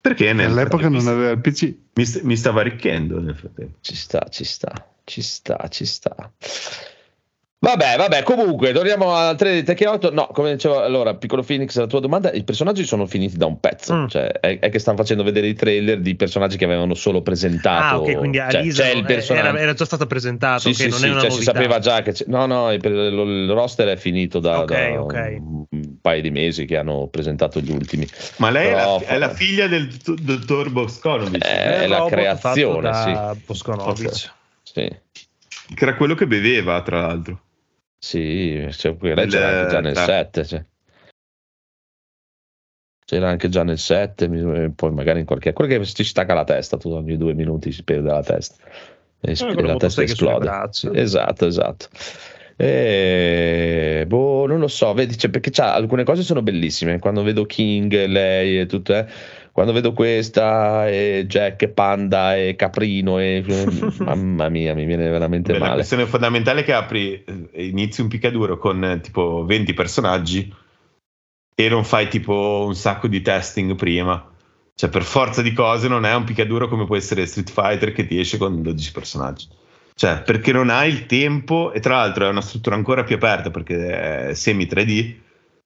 Perché 0.00 0.32
nel 0.32 0.50
All'epoca 0.50 0.88
non 0.88 1.06
aveva 1.06 1.30
il 1.30 1.40
PC. 1.40 1.72
mi, 1.94 2.04
st- 2.04 2.22
mi 2.22 2.36
stava 2.36 2.62
arricchendo 2.62 3.20
nel 3.20 3.36
frattempo. 3.36 3.76
Ci 3.80 3.94
sta, 3.94 4.26
ci 4.28 4.42
sta, 4.42 4.72
ci 5.04 5.22
sta, 5.22 5.68
ci 5.68 5.86
sta. 5.86 6.32
Vabbè, 7.64 7.96
vabbè, 7.96 8.22
comunque, 8.24 8.72
torniamo 8.72 9.14
a 9.14 9.34
3 9.34 9.54
di 9.54 9.62
Tekken 9.62 9.88
8. 9.88 10.12
No, 10.12 10.26
come 10.32 10.52
dicevo, 10.52 10.82
allora, 10.82 11.14
piccolo 11.14 11.42
Phoenix, 11.42 11.74
la 11.78 11.86
tua 11.86 12.00
domanda, 12.00 12.30
i 12.30 12.44
personaggi 12.44 12.84
sono 12.84 13.06
finiti 13.06 13.38
da 13.38 13.46
un 13.46 13.58
pezzo, 13.58 13.94
Mm. 13.94 14.06
cioè 14.08 14.26
è, 14.32 14.58
è 14.58 14.68
che 14.68 14.78
stanno 14.78 14.98
facendo 14.98 15.22
vedere 15.22 15.46
i 15.46 15.54
trailer 15.54 16.00
di 16.00 16.14
personaggi 16.14 16.58
che 16.58 16.66
avevano 16.66 16.92
solo 16.92 17.22
presentato. 17.22 17.94
Ah, 17.94 17.98
ok, 18.00 18.18
quindi 18.18 18.36
cioè, 18.36 18.58
Alisa 18.58 18.82
c'è 18.82 18.88
il 18.90 18.96
non- 18.96 19.04
personaggio. 19.06 19.46
era, 19.48 19.58
era 19.60 19.72
già 19.72 19.84
stato 19.86 20.06
presentato, 20.06 20.60
Sì, 20.60 20.68
ok, 20.68 20.74
sì, 20.74 20.88
non 20.88 20.98
sì, 20.98 21.06
è 21.06 21.10
una 21.10 21.20
cioè, 21.20 21.30
si 21.30 21.42
sapeva 21.42 21.78
già 21.78 22.02
che 22.02 22.12
c'è- 22.12 22.24
no, 22.28 22.44
no, 22.44 22.70
il, 22.70 22.84
il 22.84 23.50
roster 23.50 23.88
è 23.88 23.96
finito 23.96 24.40
da, 24.40 24.60
Ok, 24.60 24.70
da 24.92 25.00
ok. 25.00 25.36
un, 25.38 25.64
un 25.70 25.96
paio 26.02 26.20
di 26.20 26.30
mesi 26.30 26.66
che 26.66 26.76
hanno 26.76 27.06
presentato 27.10 27.60
gli 27.60 27.70
ultimi. 27.70 28.06
Ma 28.36 28.50
lei 28.50 28.66
è 28.68 28.72
Però- 28.74 28.98
la, 29.00 29.06
è 29.06 29.16
la 29.16 29.30
figlia 29.30 29.66
del 29.68 29.88
dottor 29.88 30.70
Boskonovic, 30.70 31.42
Eh, 31.42 31.48
È 31.48 31.80
è 31.80 31.86
la 31.86 32.04
creazione, 32.10 32.90
fatto 32.92 33.10
da 33.10 33.36
Boskonovic. 33.46 34.32
Sì, 34.62 34.72
che 35.74 35.82
era 35.82 35.94
quello 35.94 36.14
che 36.14 36.26
beveva, 36.26 36.82
tra 36.82 37.00
l'altro. 37.00 37.40
Sì, 38.04 38.68
cioè, 38.72 38.94
lei 39.00 39.24
Il- 39.24 39.30
c'era 39.30 39.48
anche 39.48 39.70
già 39.70 39.80
nel 39.80 39.92
tra- 39.94 40.04
7. 40.04 40.44
Cioè. 40.44 40.64
C'era 43.06 43.30
anche 43.30 43.48
già 43.48 43.62
nel 43.62 43.78
7, 43.78 44.28
mi- 44.28 44.70
poi 44.72 44.90
magari 44.92 45.20
in 45.20 45.24
qualche... 45.24 45.54
Quello 45.54 45.78
che 45.78 45.84
si 45.86 46.04
stacca 46.04 46.34
la 46.34 46.44
testa, 46.44 46.76
tu 46.76 46.90
ogni 46.90 47.16
due 47.16 47.32
minuti 47.32 47.72
si 47.72 47.82
perde 47.82 48.10
la 48.10 48.22
testa. 48.22 48.62
E 49.20 49.30
Eh, 49.32 49.62
la 49.62 49.76
testa 49.76 50.02
esplode. 50.02 50.44
Esatto, 50.92 51.46
esatto. 51.46 51.88
E, 52.56 54.04
boh, 54.06 54.46
non 54.46 54.60
lo 54.60 54.68
so, 54.68 54.92
vedi, 54.92 55.16
cioè, 55.16 55.30
perché 55.30 55.50
c'ha, 55.50 55.72
alcune 55.74 56.04
cose 56.04 56.22
sono 56.22 56.42
bellissime. 56.42 56.98
Quando 56.98 57.22
vedo 57.22 57.46
King, 57.46 58.04
lei 58.04 58.60
e 58.60 58.66
tutto, 58.66 58.94
eh, 58.94 59.06
quando 59.54 59.70
vedo 59.70 59.92
questa, 59.92 60.88
e 60.88 61.26
Jack, 61.28 61.62
e 61.62 61.68
Panda 61.68 62.34
e 62.34 62.56
Caprino, 62.56 63.20
e, 63.20 63.44
mamma 64.02 64.48
mia, 64.48 64.74
mi 64.74 64.84
viene 64.84 65.08
veramente 65.08 65.52
Beh, 65.52 65.58
la 65.60 65.64
male. 65.66 65.76
questione 65.76 66.06
fondamentale 66.06 66.62
è 66.62 66.64
che 66.64 66.72
apri 66.72 67.22
eh, 67.22 67.64
inizi 67.64 68.00
un 68.00 68.08
picaduro 68.08 68.58
con 68.58 68.82
eh, 68.82 68.98
tipo 68.98 69.44
20 69.44 69.72
personaggi 69.72 70.52
e 71.54 71.68
non 71.68 71.84
fai 71.84 72.08
tipo 72.08 72.64
un 72.66 72.74
sacco 72.74 73.06
di 73.06 73.22
testing 73.22 73.76
prima. 73.76 74.28
Cioè, 74.74 74.90
per 74.90 75.04
forza 75.04 75.40
di 75.40 75.52
cose 75.52 75.86
non 75.86 76.04
è 76.04 76.12
un 76.12 76.24
picaduro 76.24 76.66
come 76.66 76.84
può 76.84 76.96
essere 76.96 77.24
Street 77.24 77.52
Fighter 77.52 77.92
che 77.92 78.08
ti 78.08 78.18
esce 78.18 78.38
con 78.38 78.60
12 78.60 78.90
personaggi. 78.90 79.46
Cioè, 79.94 80.22
perché 80.22 80.50
non 80.50 80.68
hai 80.68 80.88
il 80.90 81.06
tempo, 81.06 81.70
e 81.72 81.78
tra 81.78 81.98
l'altro 81.98 82.26
è 82.26 82.28
una 82.28 82.40
struttura 82.40 82.74
ancora 82.74 83.04
più 83.04 83.14
aperta 83.14 83.52
perché 83.52 84.30
è 84.30 84.34
semi 84.34 84.64
3D. 84.64 85.14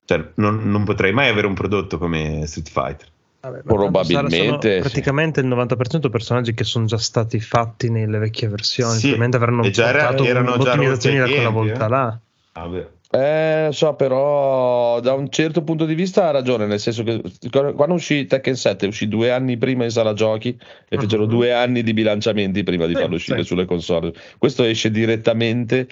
Cioè, 0.05 0.33
non, 0.35 0.71
non 0.71 0.85
potrei 0.85 1.15
mai 1.15 1.31
avere 1.31 1.47
un 1.47 1.55
prodotto 1.55 1.97
come 1.97 2.45
Street 2.45 2.69
Fighter. 2.69 3.17
Vabbè, 3.41 3.63
Probabilmente, 3.63 4.31
sì. 4.37 4.45
sono 4.47 4.81
praticamente 4.81 5.41
il 5.41 5.47
90% 5.47 6.09
personaggi 6.11 6.55
che 6.55 6.65
sono 6.65 6.87
già 6.87 6.99
stati 6.99 7.39
fatti 7.39 7.89
nelle 7.89 8.19
vecchie 8.19 8.49
versioni, 8.49 8.95
Sì, 8.95 9.09
probabilmente 9.11 9.37
avranno 9.37 9.63
e 9.63 9.71
già 9.71 9.89
era- 9.89 10.07
portato 10.09 10.25
erano 10.25 10.59
già 10.59 10.71
ottimizzazioni 10.73 11.19
da 11.19 11.25
quella 11.27 11.49
volta 11.51 11.85
eh. 11.85 11.89
là. 11.89 12.21
Vabbè. 12.55 12.89
Eh, 13.11 13.69
so, 13.73 13.95
però 13.95 15.01
da 15.01 15.15
un 15.15 15.31
certo 15.31 15.63
punto 15.63 15.87
di 15.87 15.95
vista 15.95 16.29
ha 16.29 16.31
ragione, 16.31 16.67
nel 16.67 16.79
senso 16.81 17.05
che 17.05 17.23
quando 17.51 17.95
uscì 17.95 18.27
Tekken 18.27 18.55
7 18.57 18.87
uscì 18.87 19.09
due 19.09 19.31
anni 19.31 19.57
prima 19.57 19.85
in 19.85 19.91
sala 19.91 20.13
giochi 20.13 20.59
e 20.89 20.99
fecero 20.99 21.23
Mhm. 21.23 21.29
due 21.31 21.53
anni 21.55 21.83
di 21.83 21.95
bilanciamenti 21.95 22.63
prima 22.65 22.85
di 22.87 22.95
Sì, 22.95 23.01
farlo 23.01 23.15
uscire 23.15 23.41
sì. 23.41 23.47
sulle 23.47 23.65
console. 23.65 24.13
Questo 24.37 24.63
esce 24.65 24.91
direttamente 24.91 25.89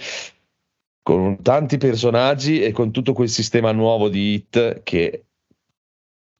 con 1.02 1.40
tanti 1.40 1.78
personaggi 1.78 2.60
e 2.62 2.72
con 2.72 2.90
tutto 2.90 3.12
quel 3.12 3.28
sistema 3.28 3.70
nuovo 3.72 4.08
di 4.08 4.34
hit 4.34 4.82
che 4.82 5.22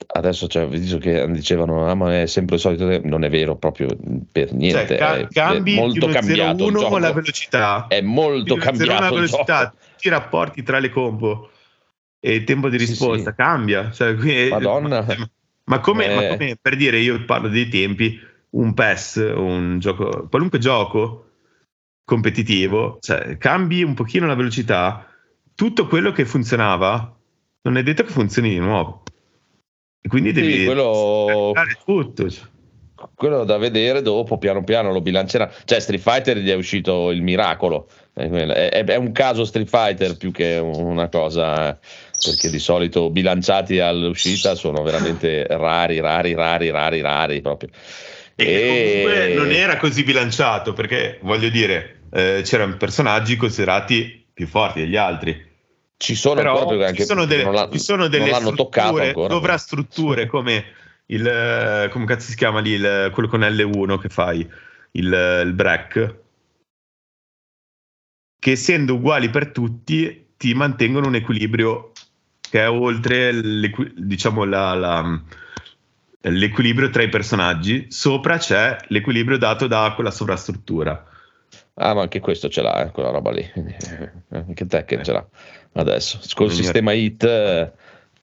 adesso 0.06 0.46
cioè, 0.46 0.66
visto 0.68 0.98
che 0.98 1.28
dicevano 1.30 1.88
ah, 1.88 1.94
ma 1.94 2.20
è 2.20 2.26
sempre 2.26 2.56
il 2.56 2.60
solito 2.60 3.00
non 3.04 3.24
è 3.24 3.30
vero 3.30 3.56
proprio 3.56 3.88
per 4.30 4.52
niente 4.52 4.86
cioè, 4.86 4.96
ca- 4.96 5.28
cambi 5.28 5.74
è 5.74 5.76
molto 5.76 6.06
cambiato 6.08 6.70
con 6.70 7.00
la 7.00 7.12
velocità. 7.12 7.86
È 7.88 8.00
molto 8.02 8.56
cambiato 8.56 9.02
la 9.02 9.10
velocità. 9.10 9.74
i 10.00 10.08
rapporti 10.08 10.62
tra 10.62 10.78
le 10.78 10.90
combo. 10.90 11.50
E 12.20 12.34
il 12.34 12.44
tempo 12.44 12.68
di 12.68 12.76
risposta 12.76 13.30
sì, 13.30 13.36
sì. 13.36 13.42
cambia. 13.42 13.90
Cioè, 13.90 14.14
qui, 14.16 14.48
Madonna. 14.48 15.04
Ma, 15.06 15.16
ma, 15.64 15.80
come, 15.80 16.06
eh. 16.06 16.14
ma, 16.14 16.26
come, 16.36 16.58
per 16.60 16.76
dire 16.76 16.98
io 16.98 17.24
parlo 17.24 17.48
dei 17.48 17.68
tempi 17.68 18.18
un 18.50 18.74
PES 18.74 19.32
un 19.34 19.78
gioco 19.78 20.28
qualunque 20.30 20.58
gioco 20.58 21.24
competitivo 22.04 22.98
cioè, 23.00 23.36
cambi 23.36 23.82
un 23.82 23.94
pochino 23.94 24.26
la 24.26 24.34
velocità. 24.34 25.06
Tutto 25.54 25.86
quello 25.86 26.12
che 26.12 26.26
funzionava 26.26 27.16
non 27.62 27.76
è 27.78 27.82
detto 27.82 28.04
che 28.04 28.10
funzioni 28.10 28.50
di 28.50 28.58
nuovo 28.58 29.02
e 30.06 30.08
quindi 30.08 30.30
devi 30.30 30.58
sì, 30.58 30.64
quello... 30.64 31.52
tutto. 31.84 32.30
Cioè. 32.30 32.44
Quello 33.12 33.42
da 33.42 33.58
vedere 33.58 34.02
dopo, 34.02 34.38
piano 34.38 34.62
piano 34.62 34.92
lo 34.92 35.00
bilancerà. 35.00 35.52
Cioè, 35.64 35.80
Street 35.80 36.00
Fighter 36.00 36.38
gli 36.38 36.48
è 36.48 36.54
uscito 36.54 37.10
il 37.10 37.22
miracolo. 37.22 37.88
È, 38.14 38.22
è, 38.22 38.84
è 38.84 38.94
un 38.94 39.10
caso 39.10 39.44
Street 39.44 39.68
Fighter 39.68 40.16
più 40.16 40.30
che 40.30 40.58
una 40.62 41.08
cosa, 41.08 41.76
perché 42.24 42.48
di 42.50 42.60
solito 42.60 43.10
bilanciati 43.10 43.80
all'uscita 43.80 44.54
sono 44.54 44.84
veramente 44.84 45.44
rari, 45.48 45.98
rari, 45.98 46.34
rari, 46.34 46.70
rari, 46.70 47.00
rari 47.00 47.40
proprio. 47.40 47.70
E, 48.36 48.44
e... 48.44 49.02
comunque 49.02 49.34
non 49.34 49.50
era 49.50 49.76
così 49.76 50.04
bilanciato, 50.04 50.72
perché 50.72 51.18
voglio 51.22 51.48
dire, 51.48 52.02
eh, 52.12 52.42
c'erano 52.44 52.76
personaggi 52.76 53.34
considerati 53.34 54.24
più 54.32 54.46
forti 54.46 54.78
degli 54.78 54.96
altri 54.96 55.45
ci 55.96 56.14
sono 56.14 56.40
anche 56.40 56.94
ci 56.94 57.04
sono 57.04 57.24
delle, 57.24 57.68
ci 57.72 57.78
sono 57.78 58.08
delle 58.08 58.32
strutture, 58.34 59.12
sovrastrutture 59.12 60.26
come 60.26 60.64
il 61.06 61.26
eh, 61.26 61.88
come 61.90 62.04
cazzo 62.04 62.28
si 62.28 62.36
chiama 62.36 62.60
lì 62.60 62.72
il, 62.72 63.10
quello 63.12 63.28
con 63.28 63.40
L1 63.40 63.98
che 63.98 64.08
fai 64.08 64.40
il, 64.92 65.42
il 65.44 65.52
break 65.54 66.16
che 68.38 68.50
essendo 68.50 68.94
uguali 68.94 69.30
per 69.30 69.50
tutti 69.50 70.26
ti 70.36 70.54
mantengono 70.54 71.06
un 71.06 71.14
equilibrio 71.14 71.92
che 72.48 72.60
è 72.60 72.70
oltre 72.70 73.32
diciamo 73.96 74.44
la, 74.44 74.74
la, 74.74 75.20
l'equilibrio 76.20 76.90
tra 76.90 77.02
i 77.02 77.08
personaggi. 77.08 77.86
Sopra 77.90 78.38
c'è 78.38 78.76
l'equilibrio 78.88 79.38
dato 79.38 79.66
da 79.66 79.92
quella 79.94 80.10
sovrastruttura. 80.10 81.04
Ah 81.78 81.94
ma 81.94 82.02
anche 82.02 82.20
questo 82.20 82.48
ce 82.48 82.62
l'ha 82.62 82.86
eh, 82.86 82.90
quella 82.90 83.10
roba 83.10 83.30
lì. 83.32 83.44
Anche 84.30 84.66
te 84.66 84.84
che 84.84 85.02
ce 85.02 85.12
l'ha 85.12 85.26
adesso. 85.76 86.18
Col 86.34 86.50
sistema 86.50 86.92
HIT 86.92 87.74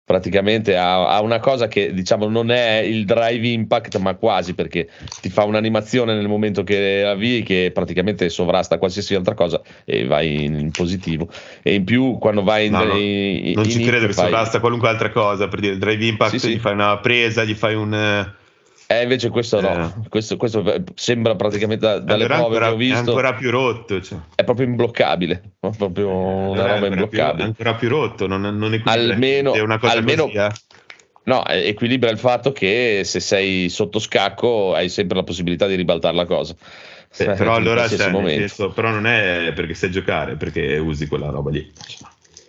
praticamente 0.06 0.76
ha, 0.76 1.08
ha, 1.16 1.22
una 1.22 1.40
cosa 1.40 1.68
che 1.68 1.94
diciamo 1.94 2.28
non 2.28 2.52
è 2.52 2.80
il 2.80 3.06
drive 3.06 3.48
impact 3.48 3.98
ma 4.00 4.16
quasi 4.16 4.54
perché 4.54 4.90
ti 5.22 5.30
fa 5.30 5.46
un'animazione 5.46 6.14
nel 6.14 6.28
momento 6.28 6.64
che 6.64 7.06
avvii 7.06 7.42
che 7.42 7.72
praticamente 7.74 8.28
sovrasta 8.28 8.78
qualsiasi 8.78 9.16
altra 9.16 9.34
cosa 9.34 9.62
e 9.86 10.06
vai 10.06 10.44
in, 10.44 10.60
in 10.60 10.72
positivo 10.72 11.30
e 11.62 11.76
in 11.76 11.86
più 11.86 12.18
quando 12.20 12.44
vai 12.44 12.66
in, 12.66 12.74
no, 12.74 12.84
no, 12.84 12.98
in 12.98 13.54
non 13.56 13.70
ci 13.70 13.82
credo 13.82 14.08
che 14.08 14.14
fai... 14.14 14.26
sovrasta 14.26 14.60
qualunque 14.60 14.90
altra 14.90 15.10
cosa 15.10 15.48
per 15.48 15.62
dire 15.62 15.74
il 15.74 15.80
drive 15.80 16.06
impact 16.06 16.36
sì, 16.36 16.50
gli 16.50 16.52
sì. 16.54 16.60
fai 16.60 16.74
una 16.74 16.98
presa 16.98 17.46
gli 17.46 17.56
fai 17.56 17.76
un 17.76 18.32
eh, 18.88 19.04
invece 19.04 19.30
questo 19.30 19.62
no, 19.62 19.86
eh. 19.86 20.10
questo, 20.10 20.38
questo, 20.38 20.84
sembra 20.96 21.36
praticamente 21.36 21.86
da, 21.86 22.00
dalle 22.00 22.26
allora 22.26 22.40
prove 22.40 22.56
ancora, 22.56 22.68
che 22.68 22.74
ho 22.74 22.78
visto. 22.78 22.96
È 22.96 23.00
ancora 23.00 23.34
più 23.34 23.50
rotto. 23.50 24.02
Cioè. 24.02 24.18
È 24.36 24.44
proprio 24.44 24.68
imbloccabile, 24.68 25.42
proprio 25.60 26.10
una 26.10 26.74
roba 26.74 26.88
imbloccabile. 26.88 27.34
Più, 27.34 27.44
è 27.44 27.48
ancora 27.48 27.74
più 27.76 27.90
rotto, 27.90 28.28
non, 28.28 28.42
non 28.42 28.82
almeno, 28.86 29.54
è 29.54 29.60
una 29.60 29.80
cosa 29.80 29.94
almeno, 29.94 30.26
così, 30.26 30.38
eh. 30.38 30.52
No, 31.26 31.46
equilibra 31.46 32.10
il 32.10 32.18
fatto 32.18 32.52
che 32.52 33.04
se 33.06 33.20
sei 33.22 33.70
sotto 33.70 34.00
scacco 34.00 34.74
hai 34.74 34.90
sempre 34.90 35.16
la 35.16 35.24
possibilità 35.24 35.68
di 35.68 35.76
ribaltare 35.76 36.16
la 36.16 36.26
cosa. 36.26 36.54
Eh, 37.16 37.26
però 37.26 37.54
allora 37.54 37.88
cioè, 37.88 37.98
senso, 37.98 38.70
però 38.72 38.90
non 38.90 39.06
è 39.06 39.54
perché 39.56 39.74
sai 39.76 39.92
giocare, 39.92 40.36
perché 40.36 40.78
usi 40.78 41.08
quella 41.08 41.30
roba 41.30 41.52
lì. 41.52 41.72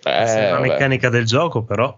Eh, 0.02 0.10
è 0.10 0.50
una 0.50 0.60
meccanica 0.60 1.08
del 1.08 1.24
gioco, 1.24 1.62
però. 1.62 1.96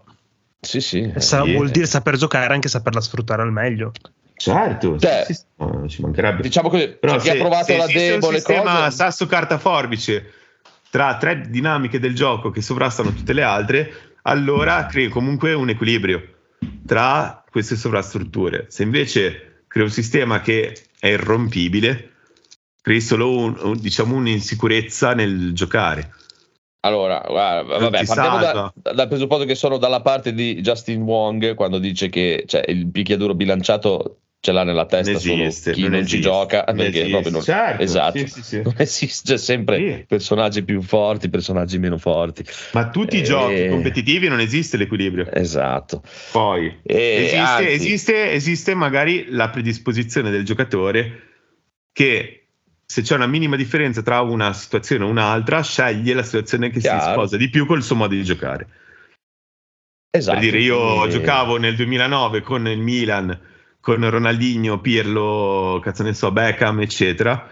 Sì, 0.59 0.81
sì. 0.81 1.11
Sa- 1.15 1.43
sì. 1.43 1.53
Vuol 1.53 1.69
dire 1.69 1.85
saper 1.85 2.17
giocare 2.17 2.53
anche 2.53 2.67
saperla 2.67 3.01
sfruttare 3.01 3.41
al 3.41 3.51
meglio. 3.51 3.91
Certo, 4.37 4.99
cioè, 4.99 5.23
sì, 5.25 5.33
sì, 5.33 5.43
no, 5.55 5.87
ci 5.87 6.01
mancherebbe. 6.01 6.43
Diciamo 6.43 6.69
che 6.69 6.89
Però 6.89 7.17
chi 7.17 7.29
ha 7.29 7.35
provato 7.35 7.65
se 7.65 7.77
la 7.77 7.87
debole 7.87 8.27
un 8.27 8.33
sistema 8.33 8.73
cosa... 8.73 8.91
sasso 8.91 9.25
carta 9.25 9.57
forbice 9.57 10.31
tra 10.91 11.17
tre 11.17 11.41
dinamiche 11.49 11.99
del 11.99 12.15
gioco 12.15 12.51
che 12.51 12.61
sovrastano 12.61 13.11
tutte 13.13 13.33
le 13.33 13.41
altre, 13.41 13.91
allora 14.23 14.85
crei 14.85 15.09
comunque 15.09 15.53
un 15.53 15.69
equilibrio 15.69 16.21
tra 16.85 17.43
queste 17.49 17.75
sovrastrutture. 17.75 18.67
Se 18.69 18.83
invece 18.83 19.63
crei 19.67 19.85
un 19.85 19.91
sistema 19.91 20.39
che 20.41 20.85
è 20.99 21.07
irrompibile, 21.07 22.11
crei 22.81 23.01
solo 23.01 23.35
un, 23.35 23.57
un, 23.59 23.77
diciamo 23.79 24.15
un'insicurezza 24.15 25.13
nel 25.13 25.53
giocare. 25.53 26.11
Allora, 26.81 27.23
guarda, 27.27 27.79
vabbè, 27.79 28.05
partiamo 28.05 28.37
da, 28.37 28.73
dal 28.93 29.07
presupposto 29.07 29.45
che 29.45 29.55
sono 29.55 29.77
dalla 29.77 30.01
parte 30.01 30.33
di 30.33 30.61
Justin 30.61 31.01
Wong 31.01 31.55
quando 31.55 31.79
dice 31.79 32.07
che 32.07 32.43
cioè, 32.47 32.63
il 32.67 32.87
picchiaduro 32.87 33.33
bilanciato 33.33 34.19
ce 34.39 34.51
l'ha 34.51 34.63
nella 34.63 34.85
testa 34.85 35.11
non 35.11 35.41
esiste, 35.41 35.73
chi 35.73 35.81
non, 35.81 35.91
non 35.91 36.07
ci 36.07 36.21
gioca 36.21 36.63
non 36.67 36.77
perché 36.77 37.07
proprio 37.09 37.31
non, 37.31 37.41
certo, 37.41 37.81
esatto, 37.81 38.17
sì, 38.19 38.27
sì, 38.27 38.41
sì. 38.43 38.61
non 38.61 38.75
esiste 38.77 39.37
sempre 39.37 40.05
personaggi 40.07 40.63
più 40.63 40.81
forti 40.81 41.29
personaggi 41.29 41.77
meno 41.79 41.97
forti. 41.97 42.45
Ma 42.73 42.89
tutti 42.89 43.17
i 43.17 43.23
giochi 43.23 43.67
competitivi 43.67 44.27
non 44.27 44.39
esiste 44.39 44.77
l'equilibrio. 44.77 45.29
Esatto. 45.31 46.03
Poi 46.31 46.79
esiste, 46.83 47.37
anzi, 47.37 47.67
esiste, 47.67 48.31
esiste 48.31 48.73
magari 48.75 49.27
la 49.29 49.49
predisposizione 49.49 50.29
del 50.29 50.45
giocatore 50.45 51.23
che 51.91 52.47
se 52.85 53.01
c'è 53.01 53.15
una 53.15 53.27
minima 53.27 53.57
differenza 53.57 54.01
tra 54.01 54.21
una 54.21 54.53
situazione 54.53 55.03
e 55.03 55.09
un'altra 55.09 55.61
sceglie 55.61 56.13
la 56.13 56.23
situazione 56.23 56.69
che 56.69 56.79
Chiaro. 56.79 57.03
si 57.03 57.11
sposa 57.11 57.37
di 57.37 57.49
più 57.49 57.65
col 57.65 57.83
suo 57.83 57.95
modo 57.95 58.13
di 58.13 58.23
giocare. 58.23 58.67
Esatto 60.09 60.39
per 60.39 60.45
dire 60.45 60.61
io 60.61 61.05
e... 61.05 61.09
giocavo 61.09 61.57
nel 61.57 61.75
2009 61.75 62.41
con 62.41 62.65
il 62.67 62.79
Milan 62.79 63.37
con 63.87 64.09
Ronaldinho, 64.09 64.81
Pirlo, 64.81 65.79
cazzo 65.81 66.03
ne 66.03 66.11
so, 66.11 66.29
Beckham, 66.29 66.81
eccetera. 66.81 67.49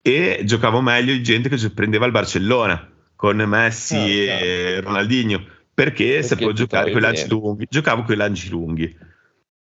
E 0.00 0.42
giocavo 0.44 0.80
meglio 0.80 1.12
di 1.12 1.24
gente 1.24 1.48
che 1.48 1.70
prendeva 1.70 2.06
il 2.06 2.12
Barcellona 2.12 2.88
con 3.16 3.38
Messi 3.38 3.96
ah, 3.96 4.38
e 4.38 4.80
Ronaldinho 4.80 5.38
perché, 5.38 5.64
perché 5.74 6.22
sapevo 6.22 6.52
giocare 6.52 6.92
con 6.92 7.00
i 7.00 7.02
lanci 7.02 7.26
lunghi. 7.26 7.66
Giocavo 7.68 8.04
con 8.04 8.14
i 8.14 8.16
lanci 8.16 8.48
lunghi, 8.48 8.96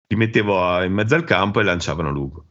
li 0.09 0.17
mettevo 0.17 0.83
in 0.83 0.93
mezzo 0.93 1.15
al 1.15 1.25
campo 1.25 1.61
e 1.61 1.63
lanciavano 1.63 2.11
lungo. 2.11 2.45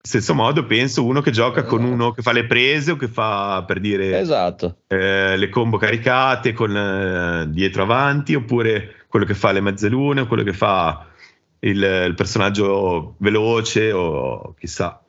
Stesso 0.00 0.32
modo, 0.34 0.64
penso 0.64 1.04
uno 1.04 1.20
che 1.20 1.32
gioca 1.32 1.64
con 1.64 1.82
uno 1.82 2.12
che 2.12 2.22
fa 2.22 2.30
le 2.30 2.46
prese 2.46 2.92
o 2.92 2.96
che 2.96 3.08
fa 3.08 3.64
per 3.66 3.80
dire 3.80 4.20
esatto. 4.20 4.82
eh, 4.86 5.36
le 5.36 5.48
combo 5.48 5.78
caricate 5.78 6.52
con 6.52 6.76
eh, 6.76 7.50
dietro 7.50 7.82
avanti, 7.82 8.36
oppure 8.36 9.04
quello 9.08 9.24
che 9.24 9.34
fa 9.34 9.50
le 9.50 9.60
mezze 9.60 9.88
lune, 9.88 10.20
o 10.20 10.26
quello 10.28 10.44
che 10.44 10.52
fa 10.52 11.08
il, 11.60 12.04
il 12.06 12.14
personaggio 12.14 13.16
veloce 13.18 13.92
o 13.92 14.54
chissà. 14.58 15.02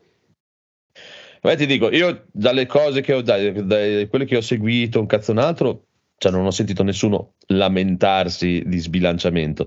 Beh, 1.41 1.55
ti 1.55 1.65
dico, 1.65 1.89
io 1.89 2.25
dalle 2.31 2.65
cose 2.65 3.01
che 3.01 3.13
ho, 3.13 3.21
da, 3.21 3.37
da 3.51 4.07
quelle 4.09 4.25
che 4.25 4.37
ho 4.37 4.41
seguito, 4.41 4.99
un 4.99 5.05
cazzo 5.05 5.31
un 5.31 5.37
altro, 5.37 5.83
cioè 6.17 6.31
non 6.31 6.45
ho 6.45 6.51
sentito 6.51 6.83
nessuno 6.83 7.35
lamentarsi 7.47 8.61
di 8.65 8.77
sbilanciamento. 8.77 9.65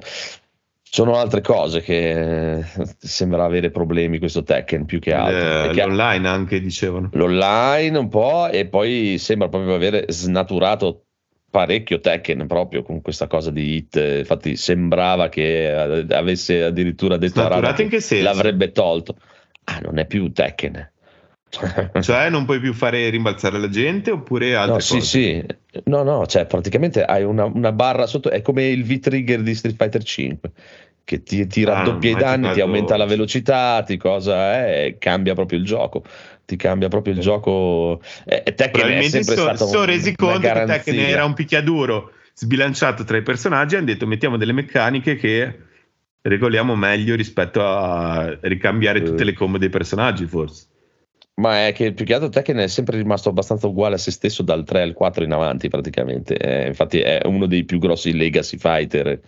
Sono 0.83 1.16
altre 1.16 1.40
cose 1.40 1.81
che 1.81 2.59
eh, 2.59 2.64
sembra 2.99 3.45
avere 3.45 3.71
problemi 3.71 4.18
questo 4.18 4.42
Tekken 4.42 4.85
più 4.85 4.99
che 4.99 5.14
altro. 5.14 5.71
Eh, 5.71 5.75
l'online 5.75 6.29
anche 6.29 6.61
dicevano. 6.61 7.09
L'online 7.14 7.97
un 7.97 8.09
po' 8.11 8.49
e 8.49 8.66
poi 8.66 9.16
sembra 9.16 9.49
proprio 9.49 9.75
avere 9.75 10.05
snaturato 10.09 11.07
parecchio 11.53 12.01
Tekken 12.01 12.47
proprio 12.47 12.83
con 12.83 13.03
questa 13.03 13.27
cosa 13.27 13.51
di 13.51 13.75
hit 13.75 14.03
infatti 14.21 14.57
sembrava 14.57 15.29
che 15.29 15.71
avesse 15.71 16.65
addirittura 16.65 17.19
detto 17.19 17.47
che 17.47 18.23
l'avrebbe 18.23 18.73
tolto 18.73 19.17
ah 19.65 19.79
non 19.83 19.99
è 19.99 20.07
più 20.07 20.33
Tekken 20.33 20.91
cioè 22.01 22.31
non 22.31 22.47
puoi 22.47 22.59
più 22.59 22.73
fare 22.73 23.11
rimbalzare 23.11 23.59
la 23.59 23.69
gente 23.69 24.11
oppure 24.11 24.57
altre 24.57 24.73
no, 24.73 24.79
cose? 24.79 25.01
Sì, 25.01 25.01
sì. 25.01 25.45
No, 25.85 26.03
no, 26.03 26.27
cioè 26.27 26.47
praticamente 26.47 27.05
hai 27.05 27.25
una, 27.25 27.45
una 27.45 27.73
barra 27.73 28.07
sotto, 28.07 28.31
è 28.31 28.41
come 28.41 28.69
il 28.69 28.85
V-Trigger 28.85 29.43
di 29.43 29.55
Street 29.55 29.77
Fighter 29.77 30.03
5 30.03 30.51
che 31.05 31.23
ti, 31.23 31.47
ti 31.47 31.62
ah, 31.65 31.75
raddoppia 31.75 32.15
ah, 32.15 32.19
i 32.19 32.23
danni, 32.23 32.53
ti 32.53 32.61
aumenta 32.62 32.97
la 32.97 33.05
velocità, 33.05 33.83
ti 33.85 33.99
cosa 33.99 34.65
è, 34.65 34.97
cambia 34.99 35.35
proprio 35.35 35.59
il 35.59 35.65
gioco 35.67 36.03
ti 36.44 36.57
cambia 36.57 36.88
proprio 36.88 37.14
il 37.14 37.20
gioco. 37.20 38.00
Eh, 38.24 38.55
Tekken 38.55 38.88
è 38.88 39.02
sempre 39.02 39.37
so, 39.37 39.42
stato 39.42 39.66
sono 39.66 39.85
resi 39.85 40.14
conto 40.14 40.40
che 40.40 40.64
Tekken 40.64 40.98
era 40.98 41.24
un 41.24 41.35
picchiaduro 41.35 42.12
sbilanciato 42.35 43.05
tra 43.05 43.16
i 43.16 43.22
personaggi. 43.22 43.76
Hanno 43.76 43.87
detto 43.87 44.07
mettiamo 44.07 44.37
delle 44.37 44.52
meccaniche 44.52 45.16
che 45.16 45.59
regoliamo 46.22 46.76
meglio 46.76 47.14
rispetto 47.14 47.66
a 47.66 48.38
ricambiare 48.42 49.02
tutte 49.02 49.24
le 49.24 49.33
combo 49.33 49.59
dei 49.59 49.68
personaggi, 49.68 50.26
forse. 50.26 50.66
Ma 51.35 51.66
è 51.66 51.72
che 51.72 51.92
più 51.92 52.05
che 52.05 52.14
altro 52.14 52.28
Tekken 52.28 52.59
è 52.59 52.66
sempre 52.66 52.98
rimasto 52.98 53.31
abbastanza 53.31 53.66
uguale 53.66 53.94
a 53.94 53.98
se 53.98 54.11
stesso 54.11 54.42
dal 54.42 54.64
3 54.64 54.83
al 54.83 54.92
4 54.92 55.24
in 55.24 55.33
avanti, 55.33 55.68
praticamente. 55.68 56.37
Eh, 56.37 56.66
infatti, 56.68 57.00
è 57.00 57.20
uno 57.24 57.46
dei 57.46 57.64
più 57.64 57.78
grossi 57.78 58.14
legacy 58.14 58.59
fighter. 58.59 59.18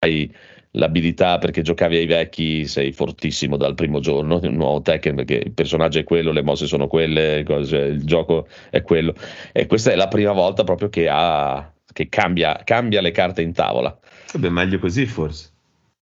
Hai 0.00 0.32
l'abilità 0.78 1.38
perché 1.38 1.62
giocavi 1.62 1.96
ai 1.96 2.06
vecchi 2.06 2.66
sei 2.66 2.92
fortissimo 2.92 3.56
dal 3.56 3.74
primo 3.74 4.00
giorno, 4.00 4.40
il 4.42 4.52
nuovo 4.52 4.80
Tekken 4.80 5.16
perché 5.16 5.34
il 5.34 5.52
personaggio 5.52 5.98
è 5.98 6.04
quello, 6.04 6.32
le 6.32 6.42
mosse 6.42 6.66
sono 6.66 6.86
quelle, 6.86 7.42
cose, 7.44 7.76
il 7.76 8.04
gioco 8.04 8.46
è 8.70 8.82
quello 8.82 9.14
e 9.52 9.66
questa 9.66 9.92
è 9.92 9.96
la 9.96 10.08
prima 10.08 10.32
volta 10.32 10.64
proprio 10.64 10.88
che, 10.88 11.08
ha, 11.10 11.70
che 11.92 12.08
cambia, 12.08 12.60
cambia 12.64 13.00
le 13.00 13.10
carte 13.10 13.42
in 13.42 13.52
tavola. 13.52 13.96
Vabbè, 14.32 14.48
meglio 14.48 14.78
così 14.78 15.04
forse. 15.06 15.50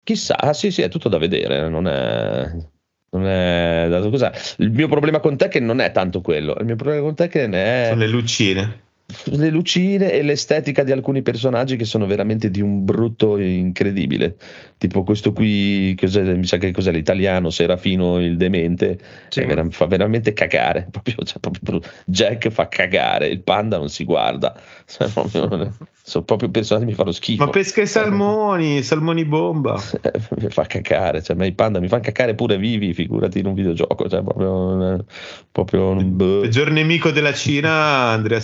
Chissà, 0.04 0.38
ah, 0.38 0.54
sì 0.54 0.72
sì 0.72 0.82
è 0.82 0.90
tutto 0.90 1.10
da 1.10 1.18
vedere, 1.18 1.68
non 1.70 1.88
è... 1.88 2.74
Non 3.16 3.28
è 3.28 3.88
dato 3.90 4.10
cos'è. 4.10 4.30
Il 4.58 4.72
mio 4.72 4.90
problema 4.90 5.22
con 5.22 5.38
Tekken 5.38 5.64
non 5.64 5.80
è 5.80 5.94
tanto 5.94 6.20
quello, 6.20 6.54
il 6.60 6.66
mio 6.66 6.76
problema 6.76 7.02
con 7.02 7.16
Tekken 7.16 7.54
è... 7.54 7.86
Sono 7.88 8.02
le 8.02 8.08
lucine 8.08 8.84
le 9.26 9.50
lucine 9.50 10.12
e 10.12 10.24
l'estetica 10.24 10.84
di 10.84 10.92
alcuni 10.92 11.22
personaggi 11.22 11.76
che 11.76 11.86
sono 11.86 12.08
veramente 12.08 12.50
di 12.50 12.62
un 12.62 12.84
brutto 12.84 13.38
incredibile. 13.38 14.36
Tipo 14.78 15.04
questo 15.04 15.32
qui, 15.32 15.98
mi 16.02 16.46
sa 16.46 16.58
che 16.58 16.72
cos'è 16.72 16.92
l'italiano, 16.92 17.50
Serafino 17.50 18.20
il 18.20 18.36
demente, 18.36 19.00
sì. 19.30 19.44
vera- 19.46 19.66
fa 19.70 19.86
veramente 19.86 20.34
cagare. 20.34 20.88
Proprio, 20.96 21.16
cioè, 21.24 21.40
proprio, 21.40 21.82
Jack 22.06 22.50
fa 22.50 22.68
cagare, 22.68 23.28
il 23.28 23.42
panda 23.42 23.78
non 23.78 23.90
si 23.90 24.04
guarda. 24.04 24.56
Cioè, 24.88 25.10
proprio, 25.10 25.74
sono 26.04 26.24
proprio 26.24 26.50
personaggi 26.50 26.86
che 26.86 26.92
mi 26.92 26.96
fanno 26.96 27.12
schifo. 27.12 27.44
Ma 27.44 27.50
pesca 27.50 27.82
i 27.82 27.88
salmoni, 27.88 28.84
salmoni 28.84 29.26
bomba. 29.26 29.82
mi 30.38 30.50
fa 30.50 30.64
cacare, 30.66 31.24
cioè, 31.24 31.36
ma 31.36 31.46
i 31.46 31.54
panda 31.54 31.80
mi 31.80 31.88
fanno 31.88 32.04
cacare 32.04 32.36
pure 32.36 32.60
vivi, 32.60 32.94
figurati 32.94 33.40
in 33.40 33.48
un 33.48 33.56
videogioco. 33.56 34.08
Cioè, 34.08 34.22
proprio, 34.22 35.04
proprio 35.52 36.00
il 36.00 36.06
boh. 36.06 36.42
peggior 36.42 36.70
nemico 36.70 37.10
della 37.10 37.34
Cina, 37.34 37.72
Andrea 38.12 38.40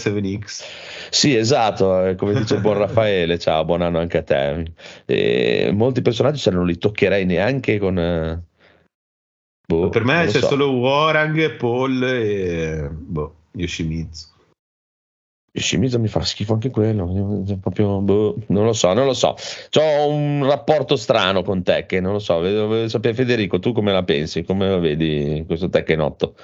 7X. 0.52 1.10
Sì, 1.10 1.36
esatto, 1.36 2.06
eh, 2.06 2.16
come 2.16 2.34
dice 2.34 2.56
il 2.56 2.62
buon 2.62 2.78
Raffaele, 2.80 3.40
ciao, 3.40 3.66
buon 3.66 3.82
anno 3.82 4.00
anche 4.00 4.20
a 4.20 4.24
te. 4.24 4.72
E 5.06 5.72
molti 5.74 6.02
personaggi 6.02 6.40
cioè, 6.40 6.54
non 6.54 6.66
li 6.66 6.78
toccherei 6.78 7.26
neanche 7.26 7.80
con... 7.80 7.98
Eh, 7.98 8.42
boh, 9.68 9.90
per 9.90 10.04
me 10.04 10.26
c'è 10.26 10.40
so. 10.40 10.48
solo 10.48 10.72
Warang, 10.72 11.56
Paul 11.56 12.04
e 12.04 12.90
boh, 12.92 13.36
Yoshimitsu. 13.54 14.30
Shimizu 15.54 16.00
mi 16.00 16.08
fa 16.08 16.22
schifo 16.22 16.54
anche 16.54 16.70
quello, 16.70 17.44
proprio, 17.60 18.00
boh, 18.00 18.38
non 18.48 18.64
lo 18.64 18.72
so, 18.72 18.94
non 18.94 19.06
lo 19.06 19.14
so. 19.14 19.36
Ho 19.80 20.08
un 20.08 20.46
rapporto 20.46 20.96
strano 20.96 21.44
con 21.44 21.62
Tekken, 21.62 22.02
non 22.02 22.14
lo 22.14 22.20
so, 22.20 22.40
vedo 22.40 22.88
sapere 22.88 23.14
Federico, 23.14 23.60
tu 23.60 23.74
come 23.74 23.92
la 23.92 24.04
pensi, 24.04 24.44
come 24.44 24.70
lo 24.70 24.80
vedi 24.80 25.44
questo 25.46 25.68
Tekken 25.68 26.00
8? 26.00 26.36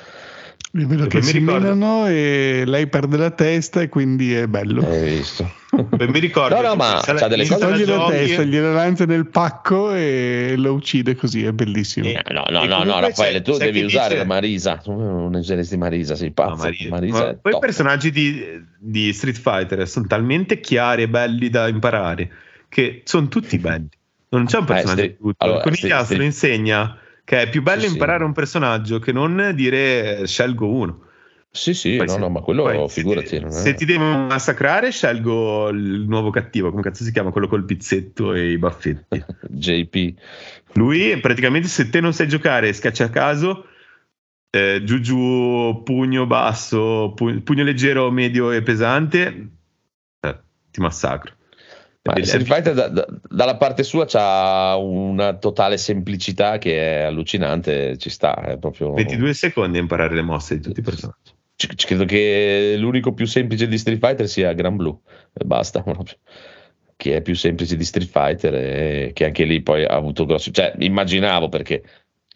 Io 0.78 0.88
vedo 0.88 1.08
che 1.08 1.22
si 1.24 1.40
menano 1.40 2.08
e 2.08 2.64
lei 2.66 2.88
perde 2.88 3.18
la 3.18 3.32
testa 3.32 3.82
e 3.82 3.90
quindi 3.90 4.34
è 4.34 4.46
bello. 4.48 4.88
Hai 4.88 5.18
visto? 5.18 5.50
Beh, 5.72 6.08
mi 6.08 6.20
ricordo. 6.20 6.56
No, 6.56 6.62
no, 6.62 6.76
ma 6.76 7.02
c'ha 7.04 7.28
delle 7.28 7.48
cose 7.48 7.60
toglie 7.60 7.86
la 7.86 8.08
testa, 8.10 8.44
gliela 8.44 8.72
lancia 8.74 9.06
nel 9.06 9.28
pacco 9.28 9.92
e 9.94 10.54
lo 10.56 10.74
uccide 10.74 11.16
così, 11.16 11.44
è 11.44 11.52
bellissimo. 11.52 12.08
Eh, 12.08 12.22
no, 12.32 12.46
no, 12.50 12.66
no, 12.66 12.84
no, 12.84 13.00
Raffaele, 13.00 13.42
tu 13.42 13.58
devi 13.58 13.82
usare 13.82 14.16
dice... 14.16 14.26
Marisa. 14.26 14.82
Non 14.86 15.34
useresti 15.34 15.78
Marisa, 15.78 16.16
sei 16.16 16.32
pazzo. 16.32 16.52
No, 16.52 16.58
Marisa. 16.58 16.90
Marisa 16.90 17.26
ma 17.26 17.34
poi 17.42 17.56
i 17.56 17.60
personaggi 17.60 18.12
di, 18.12 18.44
di 18.78 19.12
Street 19.14 19.38
Fighter 19.38 19.88
sono 19.88 20.06
talmente 20.06 20.60
chiari 20.60 21.04
e 21.04 21.10
belli 21.10 21.50
da 21.50 21.68
imparare 21.68 22.30
che 22.70 23.02
sono 23.04 23.28
tutti 23.28 23.58
belli. 23.58 23.90
Non 24.30 24.46
c'è 24.46 24.58
un 24.58 24.64
eh, 24.64 24.68
personaggio 24.68 25.02
eh, 25.02 25.18
tutto. 25.18 25.44
Allora, 25.44 25.62
Conigliastro 25.62 26.22
insegna 26.22 26.98
che 27.28 27.42
è 27.42 27.50
più 27.50 27.62
bello 27.62 27.82
sì, 27.82 27.92
imparare 27.92 28.20
sì. 28.20 28.24
un 28.24 28.32
personaggio 28.32 29.00
che 29.00 29.12
non 29.12 29.52
dire 29.54 30.26
scelgo 30.26 30.66
uno. 30.66 31.02
Sì, 31.52 31.74
sì, 31.74 31.98
poi 31.98 32.06
no, 32.06 32.14
se, 32.14 32.20
no, 32.20 32.30
ma 32.30 32.40
quello 32.40 32.64
poi, 32.64 32.88
figurati. 32.88 33.28
Se, 33.28 33.52
se 33.52 33.74
ti 33.74 33.84
devo 33.84 34.06
massacrare, 34.06 34.92
scelgo 34.92 35.68
il 35.68 36.06
nuovo 36.08 36.30
cattivo, 36.30 36.70
come 36.70 36.84
cazzo 36.84 37.04
si 37.04 37.12
chiama? 37.12 37.32
Quello 37.32 37.50
col 37.50 37.66
pizzetto 37.66 38.34
e 38.34 38.52
i 38.52 38.58
baffetti. 38.58 39.22
JP. 39.50 40.14
Lui, 40.76 41.20
praticamente, 41.20 41.68
se 41.68 41.90
te 41.90 42.00
non 42.00 42.14
sai 42.14 42.30
giocare, 42.30 42.72
scaccia 42.72 43.04
a 43.04 43.10
caso, 43.10 43.66
eh, 44.50 44.82
giù 44.86 45.02
giù, 45.02 45.82
pugno 45.84 46.26
basso, 46.28 47.12
pugno, 47.14 47.42
pugno 47.42 47.64
leggero, 47.66 48.10
medio 48.10 48.52
e 48.52 48.62
pesante, 48.62 49.50
eh, 50.22 50.40
ti 50.72 50.80
massacro. 50.80 51.34
Ma 52.08 52.24
Street 52.24 52.46
Fighter 52.46 52.74
da, 52.74 52.88
da, 52.88 53.06
dalla 53.30 53.58
parte 53.58 53.84
sua 53.84 54.06
c'ha 54.06 54.76
una 54.78 55.34
totale 55.36 55.78
semplicità 55.78 56.58
che 56.58 57.02
è 57.02 57.04
allucinante, 57.04 57.98
ci 57.98 58.10
sta. 58.10 58.36
È 58.42 58.58
proprio... 58.58 58.94
22 58.94 59.34
secondi 59.34 59.78
a 59.78 59.82
imparare 59.82 60.16
le 60.16 60.22
mosse 60.22 60.56
di 60.56 60.62
tutti 60.62 60.80
i 60.80 60.84
personaggi. 60.84 61.36
C- 61.56 61.86
credo 61.86 62.06
che 62.06 62.76
l'unico 62.78 63.14
più 63.14 63.26
semplice 63.26 63.68
di 63.68 63.78
Street 63.78 64.00
Fighter 64.00 64.28
sia 64.28 64.54
Gran 64.54 64.76
Blue, 64.76 64.98
e 65.34 65.46
basta. 65.46 65.84
Che 67.00 67.16
è 67.16 67.22
più 67.22 67.36
semplice 67.36 67.76
di 67.76 67.84
Street 67.84 68.10
Fighter 68.10 68.56
e 68.56 69.12
che 69.14 69.26
anche 69.26 69.44
lì 69.44 69.62
poi 69.62 69.86
ha 69.86 69.94
avuto 69.94 70.26
grossi. 70.26 70.52
Cioè, 70.52 70.74
immaginavo 70.80 71.48
perché 71.48 71.84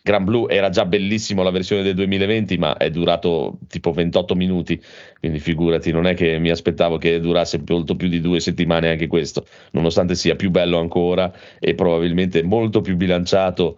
Gran 0.04 0.24
Blue 0.24 0.52
era 0.52 0.70
già 0.70 0.86
bellissimo 0.86 1.44
la 1.44 1.52
versione 1.52 1.84
del 1.84 1.94
2020, 1.94 2.58
ma 2.58 2.76
è 2.76 2.90
durato 2.90 3.60
tipo 3.68 3.92
28 3.92 4.36
minuti, 4.36 4.82
quindi 5.20 5.40
figurati, 5.40 5.92
non 5.92 6.08
è 6.08 6.16
che 6.16 6.40
mi 6.40 6.50
aspettavo 6.50 6.98
che 6.98 7.20
durasse 7.20 7.62
molto 7.68 7.96
più 7.96 8.08
di 8.08 8.20
due 8.20 8.40
settimane 8.40 8.90
anche 8.90 9.08
questo, 9.08 9.46
nonostante 9.72 10.16
sia 10.16 10.36
più 10.36 10.50
bello 10.50 10.80
ancora 10.80 11.32
e 11.60 11.76
probabilmente 11.76 12.42
molto 12.42 12.82
più 12.82 12.96
bilanciato, 12.96 13.78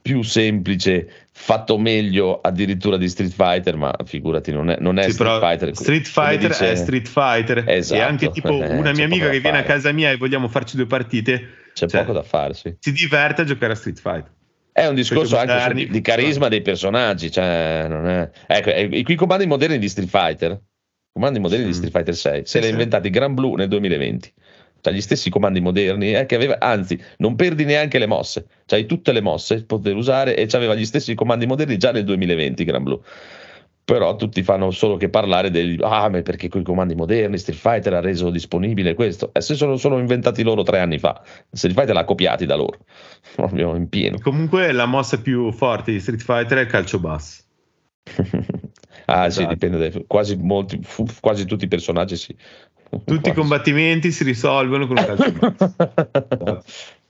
più 0.00 0.22
semplice, 0.22 1.10
fatto 1.32 1.76
meglio 1.78 2.40
addirittura 2.40 2.96
di 2.96 3.08
Street 3.08 3.32
Fighter, 3.32 3.74
ma 3.74 3.92
figurati, 4.04 4.52
non 4.52 4.70
è, 4.70 4.76
non 4.78 4.98
è 4.98 5.04
sì, 5.04 5.12
Street 5.12 5.40
Fighter. 5.40 5.74
Street 5.74 6.06
Fighter 6.06 6.50
dice... 6.50 6.70
è 6.70 6.74
Street 6.76 7.08
Fighter. 7.08 7.64
Esatto. 7.66 8.00
E 8.00 8.04
anche 8.04 8.30
tipo 8.30 8.62
eh, 8.62 8.68
una 8.76 8.92
mia 8.92 9.06
amica 9.06 9.28
che 9.28 9.40
viene 9.40 9.58
a 9.58 9.62
casa 9.64 9.90
mia 9.90 10.12
e 10.12 10.16
vogliamo 10.16 10.46
farci 10.46 10.76
due 10.76 10.86
partite. 10.86 11.62
C'è 11.72 11.88
cioè, 11.88 12.00
poco 12.02 12.12
da 12.12 12.22
fare, 12.22 12.54
sì. 12.54 12.76
Si 12.78 12.92
diverte 12.92 13.40
a 13.40 13.44
giocare 13.44 13.72
a 13.72 13.76
Street 13.76 13.98
Fighter. 13.98 14.30
È 14.76 14.88
un 14.88 14.96
discorso 14.96 15.38
anche 15.38 15.72
di, 15.72 15.88
di, 15.88 16.00
carisma 16.00 16.48
dei 16.48 16.60
personaggi. 16.60 17.30
Cioè, 17.30 17.86
è... 17.86 18.30
Ecco, 18.48 18.70
i 18.70 19.14
comandi 19.14 19.46
moderni 19.46 19.78
di 19.78 19.88
Street 19.88 20.08
Fighter, 20.08 20.60
comandi 21.12 21.38
moderni 21.38 21.66
mm. 21.66 21.68
di 21.68 21.74
Street 21.74 21.92
Fighter 21.92 22.16
6, 22.16 22.40
se 22.40 22.44
sì, 22.44 22.58
li 22.58 22.66
ha 22.66 22.70
inventati 22.70 23.08
Gran 23.08 23.34
Blue 23.34 23.54
nel 23.54 23.68
2020. 23.68 24.32
Cioè, 24.80 24.92
gli 24.92 25.00
stessi 25.00 25.30
comandi 25.30 25.60
moderni, 25.60 26.12
eh, 26.12 26.26
che 26.26 26.34
aveva, 26.34 26.58
anzi, 26.58 27.00
non 27.18 27.36
perdi 27.36 27.64
neanche 27.64 28.00
le 28.00 28.06
mosse, 28.06 28.46
cioè 28.66 28.84
tutte 28.86 29.12
le 29.12 29.20
mosse 29.20 29.64
poter 29.64 29.94
usare 29.94 30.34
e 30.34 30.48
aveva 30.50 30.74
gli 30.74 30.84
stessi 30.84 31.14
comandi 31.14 31.46
moderni 31.46 31.76
già 31.76 31.92
nel 31.92 32.02
2020 32.02 32.64
Gran 32.64 32.82
Blue 32.82 33.00
però 33.84 34.16
tutti 34.16 34.42
fanno 34.42 34.70
solo 34.70 34.96
che 34.96 35.10
parlare 35.10 35.50
degli 35.50 35.78
ah 35.82 36.08
ma 36.08 36.22
perché 36.22 36.48
con 36.48 36.62
i 36.62 36.64
comandi 36.64 36.94
moderni 36.94 37.36
Street 37.36 37.58
Fighter 37.58 37.92
ha 37.94 38.00
reso 38.00 38.30
disponibile 38.30 38.94
questo? 38.94 39.30
E 39.32 39.42
se 39.42 39.54
sono, 39.54 39.76
sono 39.76 39.98
inventati 39.98 40.42
loro 40.42 40.62
tre 40.62 40.80
anni 40.80 40.98
fa. 40.98 41.22
Street 41.52 41.76
Fighter 41.76 41.94
l'ha 41.94 42.04
copiati 42.04 42.46
da 42.46 42.56
loro. 42.56 42.78
Proprio 43.36 43.74
in 43.74 43.88
pieno. 43.90 44.18
Comunque 44.20 44.72
la 44.72 44.86
mossa 44.86 45.20
più 45.20 45.52
forte 45.52 45.92
di 45.92 46.00
Street 46.00 46.22
Fighter 46.22 46.58
è 46.58 46.60
il 46.62 46.66
calcio 46.66 46.98
basso. 46.98 47.42
Ah 49.06 49.26
esatto. 49.26 49.42
sì 49.42 49.46
dipende. 49.46 49.76
Dai, 49.76 50.04
quasi, 50.06 50.34
molti, 50.36 50.80
quasi 51.20 51.44
tutti 51.44 51.66
i 51.66 51.68
personaggi 51.68 52.16
sì. 52.16 52.34
Tutti 52.88 53.04
quasi. 53.04 53.28
i 53.28 53.32
combattimenti 53.34 54.10
si 54.10 54.24
risolvono 54.24 54.86
con 54.86 54.96
un 54.96 55.04
calcio 55.04 55.32
basso 55.32 56.64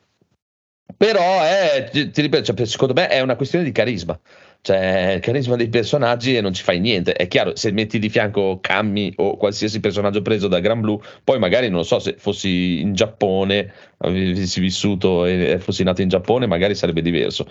però 0.96 1.42
è, 1.42 1.88
ti 1.92 2.20
ripeto, 2.20 2.52
cioè, 2.52 2.66
secondo 2.66 2.94
me 2.94 3.08
è 3.08 3.20
una 3.20 3.36
questione 3.36 3.64
di 3.64 3.70
carisma 3.70 4.18
cioè 4.64 5.12
il 5.16 5.20
carisma 5.20 5.56
dei 5.56 5.68
personaggi 5.68 6.34
e 6.34 6.40
non 6.40 6.54
ci 6.54 6.62
fai 6.62 6.80
niente. 6.80 7.12
È 7.12 7.28
chiaro, 7.28 7.54
se 7.54 7.70
metti 7.70 7.98
di 7.98 8.08
fianco 8.08 8.60
Cammi 8.62 9.12
o 9.16 9.36
qualsiasi 9.36 9.78
personaggio 9.78 10.22
preso 10.22 10.48
da 10.48 10.58
Gran 10.58 10.80
Blue, 10.80 10.98
poi 11.22 11.38
magari 11.38 11.68
non 11.68 11.84
so 11.84 11.98
se 11.98 12.14
fossi 12.16 12.80
in 12.80 12.94
Giappone, 12.94 13.70
avessi 13.98 14.60
vissuto 14.60 15.26
e 15.26 15.58
fossi 15.58 15.82
nato 15.82 16.00
in 16.00 16.08
Giappone, 16.08 16.46
magari 16.46 16.74
sarebbe 16.74 17.02
diverso. 17.02 17.46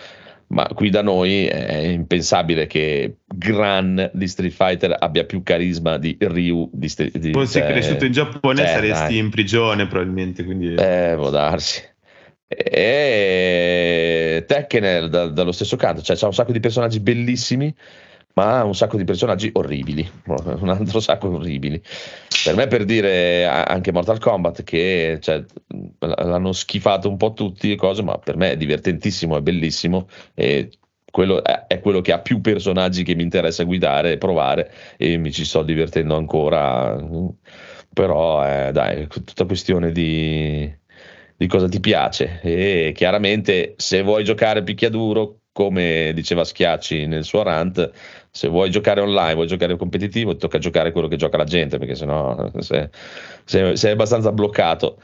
Ma 0.47 0.65
qui 0.73 0.89
da 0.89 1.03
noi 1.03 1.45
è 1.45 1.77
impensabile 1.85 2.65
che 2.65 3.17
Gran 3.27 4.09
di 4.11 4.27
Street 4.27 4.51
Fighter 4.51 4.95
abbia 4.99 5.23
più 5.25 5.43
carisma 5.43 5.99
di 5.99 6.17
Ryu 6.19 6.67
di 6.73 6.89
Street 6.89 7.11
Fighter. 7.11 7.31
Fossi 7.31 7.59
cioè, 7.59 7.67
cresciuto 7.67 8.05
in 8.05 8.11
Giappone 8.11 8.57
cioè, 8.57 8.67
saresti 8.67 9.13
dai. 9.13 9.17
in 9.19 9.29
prigione 9.29 9.85
probabilmente. 9.85 10.43
Quindi... 10.43 10.73
Eh, 10.73 11.13
può 11.15 11.29
darsi 11.29 11.91
e 12.47 14.43
Tekken 14.47 15.09
da, 15.09 15.27
dallo 15.27 15.51
stesso 15.51 15.75
canto, 15.75 16.01
cioè 16.01 16.15
c'ha 16.15 16.27
un 16.27 16.33
sacco 16.33 16.51
di 16.51 16.59
personaggi 16.59 16.99
bellissimi, 16.99 17.73
ma 18.35 18.63
un 18.63 18.75
sacco 18.75 18.97
di 18.97 19.03
personaggi 19.03 19.49
orribili, 19.53 20.09
un 20.25 20.69
altro 20.69 20.99
sacco 21.01 21.29
orribili. 21.29 21.81
Per 22.43 22.55
me, 22.55 22.67
per 22.67 22.83
dire 22.83 23.45
anche 23.45 23.91
Mortal 23.91 24.19
Kombat, 24.19 24.63
che 24.63 25.19
cioè, 25.21 25.43
l'hanno 25.99 26.51
schifato 26.51 27.09
un 27.09 27.17
po' 27.17 27.33
tutti, 27.33 27.75
cose, 27.75 28.01
ma 28.01 28.17
per 28.17 28.35
me 28.35 28.51
è 28.51 28.57
divertentissimo, 28.57 29.37
è 29.37 29.41
bellissimo. 29.41 30.07
E 30.33 30.71
quello 31.09 31.43
è, 31.43 31.67
è, 31.67 31.79
quello 31.79 32.01
che 32.01 32.11
ha 32.11 32.19
più 32.19 32.41
personaggi 32.41 33.03
che 33.03 33.15
mi 33.15 33.21
interessa 33.23 33.63
guidare 33.63 34.13
e 34.13 34.17
provare, 34.17 34.71
e 34.97 35.17
mi 35.17 35.31
ci 35.31 35.45
sto 35.45 35.61
divertendo 35.63 36.15
ancora. 36.15 36.97
Però, 37.93 38.41
è, 38.41 38.71
dai, 38.71 39.03
è 39.03 39.07
tutta 39.07 39.45
questione 39.45 39.91
di 39.91 40.81
di 41.35 41.47
cosa 41.47 41.67
ti 41.67 41.79
piace 41.79 42.39
e 42.41 42.91
chiaramente 42.95 43.73
se 43.77 44.01
vuoi 44.01 44.23
giocare 44.23 44.63
picchiaduro 44.63 45.39
come 45.51 46.11
diceva 46.13 46.43
Schiacci 46.43 47.05
nel 47.05 47.23
suo 47.23 47.43
rant 47.43 47.91
se 48.31 48.47
vuoi 48.47 48.69
giocare 48.69 49.01
online 49.01 49.35
vuoi 49.35 49.47
giocare 49.47 49.75
competitivo 49.77 50.33
ti 50.33 50.39
tocca 50.39 50.57
giocare 50.57 50.91
quello 50.91 51.07
che 51.07 51.15
gioca 51.15 51.37
la 51.37 51.43
gente 51.43 51.77
perché 51.77 51.95
sennò 51.95 52.51
sei, 52.59 52.87
sei, 53.45 53.77
sei 53.77 53.91
abbastanza 53.91 54.31
bloccato 54.31 54.97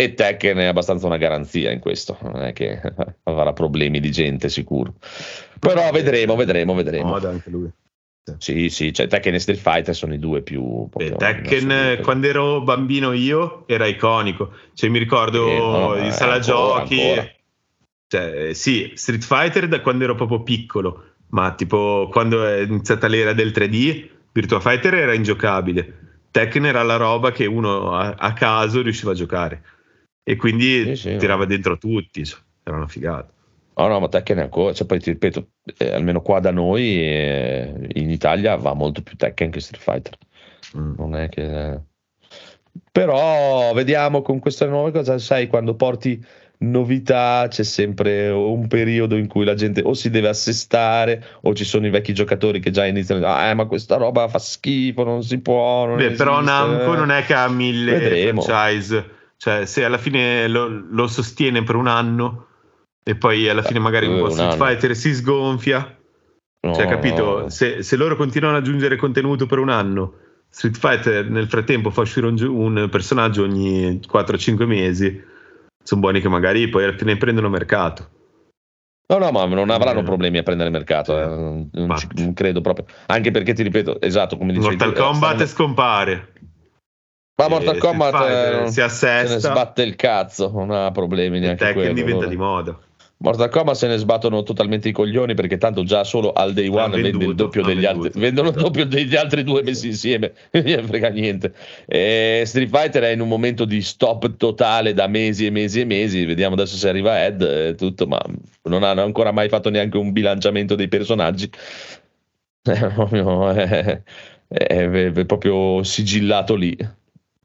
e 0.00 0.14
Tekken 0.14 0.56
è 0.56 0.64
abbastanza 0.64 1.06
una 1.06 1.18
garanzia 1.18 1.70
in 1.70 1.78
questo, 1.78 2.16
non 2.22 2.42
è 2.42 2.54
che 2.54 2.80
avrà 3.24 3.52
problemi 3.52 4.00
di 4.00 4.10
gente 4.10 4.48
sicuro. 4.48 4.94
Però 5.58 5.90
vedremo, 5.90 6.36
vedremo, 6.36 6.72
vedremo. 6.72 7.08
Moda 7.08 7.28
anche 7.28 7.50
lui. 7.50 7.70
Sì, 8.38 8.68
sì, 8.68 8.92
cioè 8.92 9.06
Tekken 9.06 9.34
e 9.34 9.38
Street 9.38 9.58
Fighter 9.60 9.94
sono 9.94 10.14
i 10.14 10.18
due 10.18 10.42
più... 10.42 10.88
E 10.96 11.12
Tekken, 11.16 12.00
quando 12.02 12.26
ero 12.26 12.60
bambino 12.60 13.12
io, 13.12 13.64
era 13.66 13.86
iconico. 13.86 14.52
Cioè, 14.74 14.88
mi 14.90 14.98
ricordo 14.98 15.46
Eh, 15.48 15.58
no, 15.58 15.96
in 15.96 16.12
sala 16.12 16.34
ancora, 16.34 16.40
giochi. 16.84 17.00
ancora. 17.00 17.28
Cioè, 18.06 18.52
sì, 18.54 18.92
Street 18.94 19.24
Fighter 19.24 19.68
da 19.68 19.80
quando 19.80 20.04
ero 20.04 20.14
proprio 20.14 20.42
piccolo, 20.42 21.14
ma 21.28 21.54
tipo 21.54 22.08
quando 22.10 22.44
è 22.44 22.60
iniziata 22.60 23.06
l'era 23.06 23.32
del 23.32 23.50
3D, 23.50 24.08
Virtua 24.32 24.60
Fighter 24.60 24.94
era 24.94 25.14
ingiocabile. 25.14 25.98
Tekken 26.30 26.66
era 26.66 26.82
la 26.82 26.96
roba 26.96 27.32
che 27.32 27.46
uno 27.46 27.92
a, 27.96 28.14
a 28.16 28.32
caso 28.32 28.82
riusciva 28.82 29.12
a 29.12 29.14
giocare. 29.14 29.62
E 30.22 30.36
quindi 30.36 30.84
Sì, 30.94 30.96
sì, 30.96 31.16
tirava 31.16 31.44
dentro 31.46 31.78
tutti. 31.78 32.24
cioè, 32.24 32.38
era 32.62 32.76
una 32.76 32.86
figata. 32.86 33.32
No, 33.74 33.86
no, 33.86 34.00
ma 34.00 34.08
Tekken 34.08 34.38
è 34.38 34.42
ancora, 34.42 34.74
cioè, 34.74 34.86
poi 34.86 35.00
ti 35.00 35.10
ripeto, 35.10 35.48
eh, 35.78 35.92
almeno 35.92 36.20
qua 36.20 36.38
da 36.40 36.50
noi 36.50 37.00
eh, 37.00 37.88
in 37.94 38.10
Italia 38.10 38.56
va 38.56 38.74
molto 38.74 39.02
più 39.02 39.16
Tekken 39.16 39.50
che 39.50 39.60
Street 39.60 39.82
Fighter. 39.82 40.16
Mm. 40.76 40.94
Non 40.96 41.16
è 41.16 41.28
che... 41.28 41.80
Però 42.92 43.72
vediamo 43.72 44.22
con 44.22 44.38
queste 44.38 44.66
nuove 44.66 44.90
cose, 44.90 45.18
sai, 45.18 45.46
quando 45.46 45.74
porti 45.74 46.22
novità 46.62 47.46
c'è 47.48 47.62
sempre 47.62 48.28
un 48.28 48.66
periodo 48.66 49.16
in 49.16 49.28
cui 49.28 49.44
la 49.46 49.54
gente 49.54 49.80
o 49.82 49.94
si 49.94 50.10
deve 50.10 50.28
assestare 50.28 51.24
o 51.42 51.54
ci 51.54 51.64
sono 51.64 51.86
i 51.86 51.90
vecchi 51.90 52.12
giocatori 52.12 52.60
che 52.60 52.70
già 52.70 52.84
iniziano 52.84 53.24
a 53.24 53.32
dire, 53.32 53.50
ah, 53.50 53.54
ma 53.54 53.64
questa 53.64 53.96
roba 53.96 54.28
fa 54.28 54.38
schifo, 54.38 55.02
non 55.02 55.22
si 55.22 55.40
può. 55.40 55.86
Non 55.86 55.96
Beh, 55.96 56.10
però 56.10 56.40
esiste." 56.40 56.52
Namco 56.52 56.94
non 56.94 57.10
è 57.10 57.24
che 57.24 57.32
ha 57.32 57.48
mille 57.48 57.98
Vedremo. 57.98 58.42
franchise, 58.42 59.10
cioè 59.38 59.64
se 59.64 59.84
alla 59.84 59.96
fine 59.98 60.48
lo, 60.48 60.68
lo 60.68 61.06
sostiene 61.06 61.62
per 61.62 61.76
un 61.76 61.86
anno 61.86 62.46
e 63.02 63.14
poi 63.16 63.48
alla 63.48 63.62
fine 63.62 63.78
magari 63.78 64.06
un 64.06 64.16
Eh, 64.16 64.20
po' 64.20 64.30
Street. 64.30 64.56
Fighter 64.56 64.96
si 64.96 65.14
sgonfia, 65.14 65.96
No, 66.66 66.74
cioè 66.74 66.86
capito? 66.86 67.40
no. 67.42 67.48
Se, 67.48 67.82
se 67.82 67.96
loro 67.96 68.16
continuano 68.16 68.56
ad 68.56 68.62
aggiungere 68.62 68.96
contenuto 68.96 69.46
per 69.46 69.58
un 69.58 69.68
anno, 69.70 70.14
Street 70.48 70.76
Fighter 70.76 71.30
nel 71.30 71.48
frattempo 71.48 71.90
fa 71.90 72.02
uscire 72.02 72.26
un, 72.26 72.36
un 72.42 72.88
personaggio 72.90 73.42
ogni 73.44 74.00
4-5 74.06 74.66
mesi, 74.66 75.22
sono 75.82 76.00
buoni 76.00 76.20
che 76.20 76.28
magari 76.28 76.68
poi 76.68 76.84
alla 76.84 76.96
fine 76.96 77.16
prendono 77.16 77.48
mercato. 77.48 78.08
No, 79.10 79.18
no, 79.18 79.30
ma 79.32 79.44
non 79.46 79.70
avranno 79.70 80.00
Eh. 80.00 80.04
problemi 80.04 80.38
a 80.38 80.42
prendere 80.44 80.70
mercato, 80.70 81.18
eh, 81.20 81.26
non, 81.72 81.96
ci- 81.96 82.06
non 82.14 82.32
credo 82.32 82.60
proprio. 82.60 82.84
Anche 83.06 83.30
perché 83.32 83.54
ti 83.54 83.62
ripeto, 83.64 84.00
esatto, 84.00 84.36
come 84.36 84.52
dicevi 84.52 84.76
Mortal 84.76 84.92
tu, 84.92 84.98
eh, 84.98 85.02
Kombat 85.02 85.30
stanno- 85.34 85.46
scompare. 85.48 86.32
Ma 87.40 87.46
Eh, 87.46 87.48
Mortal 87.48 87.76
Street 87.76 87.80
Kombat 87.98 88.28
eh, 88.28 88.66
si 88.66 88.72
se 88.74 88.80
ne 88.80 88.86
assesta 88.86 89.50
sbatte 89.50 89.82
il 89.82 89.96
cazzo, 89.96 90.50
non 90.54 90.70
ha 90.70 90.90
problemi 90.92 91.40
neanche 91.40 91.64
Tekken 91.64 91.74
quello. 91.74 91.92
diventa 91.94 92.24
no? 92.24 92.30
di 92.30 92.36
moda. 92.36 92.78
Mortal 93.22 93.50
Kombat 93.50 93.74
se 93.76 93.86
ne 93.86 93.98
sbattono 93.98 94.42
totalmente 94.42 94.88
i 94.88 94.92
coglioni 94.92 95.34
perché 95.34 95.58
tanto 95.58 95.84
già 95.84 96.04
solo 96.04 96.32
al 96.32 96.54
day 96.54 96.68
one 96.68 96.88
vende 96.88 97.08
il 97.08 97.16
venduto, 97.18 97.42
doppio 97.44 97.60
l'ha 97.60 97.66
degli 97.68 97.82
venduto. 97.82 98.06
altri, 98.06 98.20
vendono 98.20 98.48
il 98.48 98.54
doppio 98.54 98.86
degli 98.86 99.14
altri 99.14 99.44
due 99.44 99.62
messi 99.62 99.88
insieme, 99.88 100.32
non 100.52 100.62
gliene 100.62 100.82
frega 100.84 101.08
niente. 101.10 101.52
E 101.86 102.44
Street 102.46 102.70
Fighter 102.70 103.02
è 103.02 103.10
in 103.10 103.20
un 103.20 103.28
momento 103.28 103.66
di 103.66 103.82
stop 103.82 104.36
totale 104.36 104.94
da 104.94 105.06
mesi 105.06 105.44
e 105.44 105.50
mesi 105.50 105.80
e 105.80 105.84
mesi, 105.84 106.24
vediamo 106.24 106.54
adesso 106.54 106.76
se 106.76 106.88
arriva 106.88 107.22
Ed 107.22 107.42
e 107.42 107.74
tutto, 107.74 108.06
ma 108.06 108.18
non 108.62 108.82
hanno 108.84 109.02
ancora 109.02 109.32
mai 109.32 109.50
fatto 109.50 109.68
neanche 109.68 109.98
un 109.98 110.12
bilanciamento 110.12 110.74
dei 110.74 110.88
personaggi. 110.88 111.50
È 112.62 112.88
proprio, 112.94 113.50
è- 113.50 114.02
è- 114.48 114.90
è 115.12 115.24
proprio 115.26 115.82
sigillato 115.82 116.54
lì. 116.54 116.74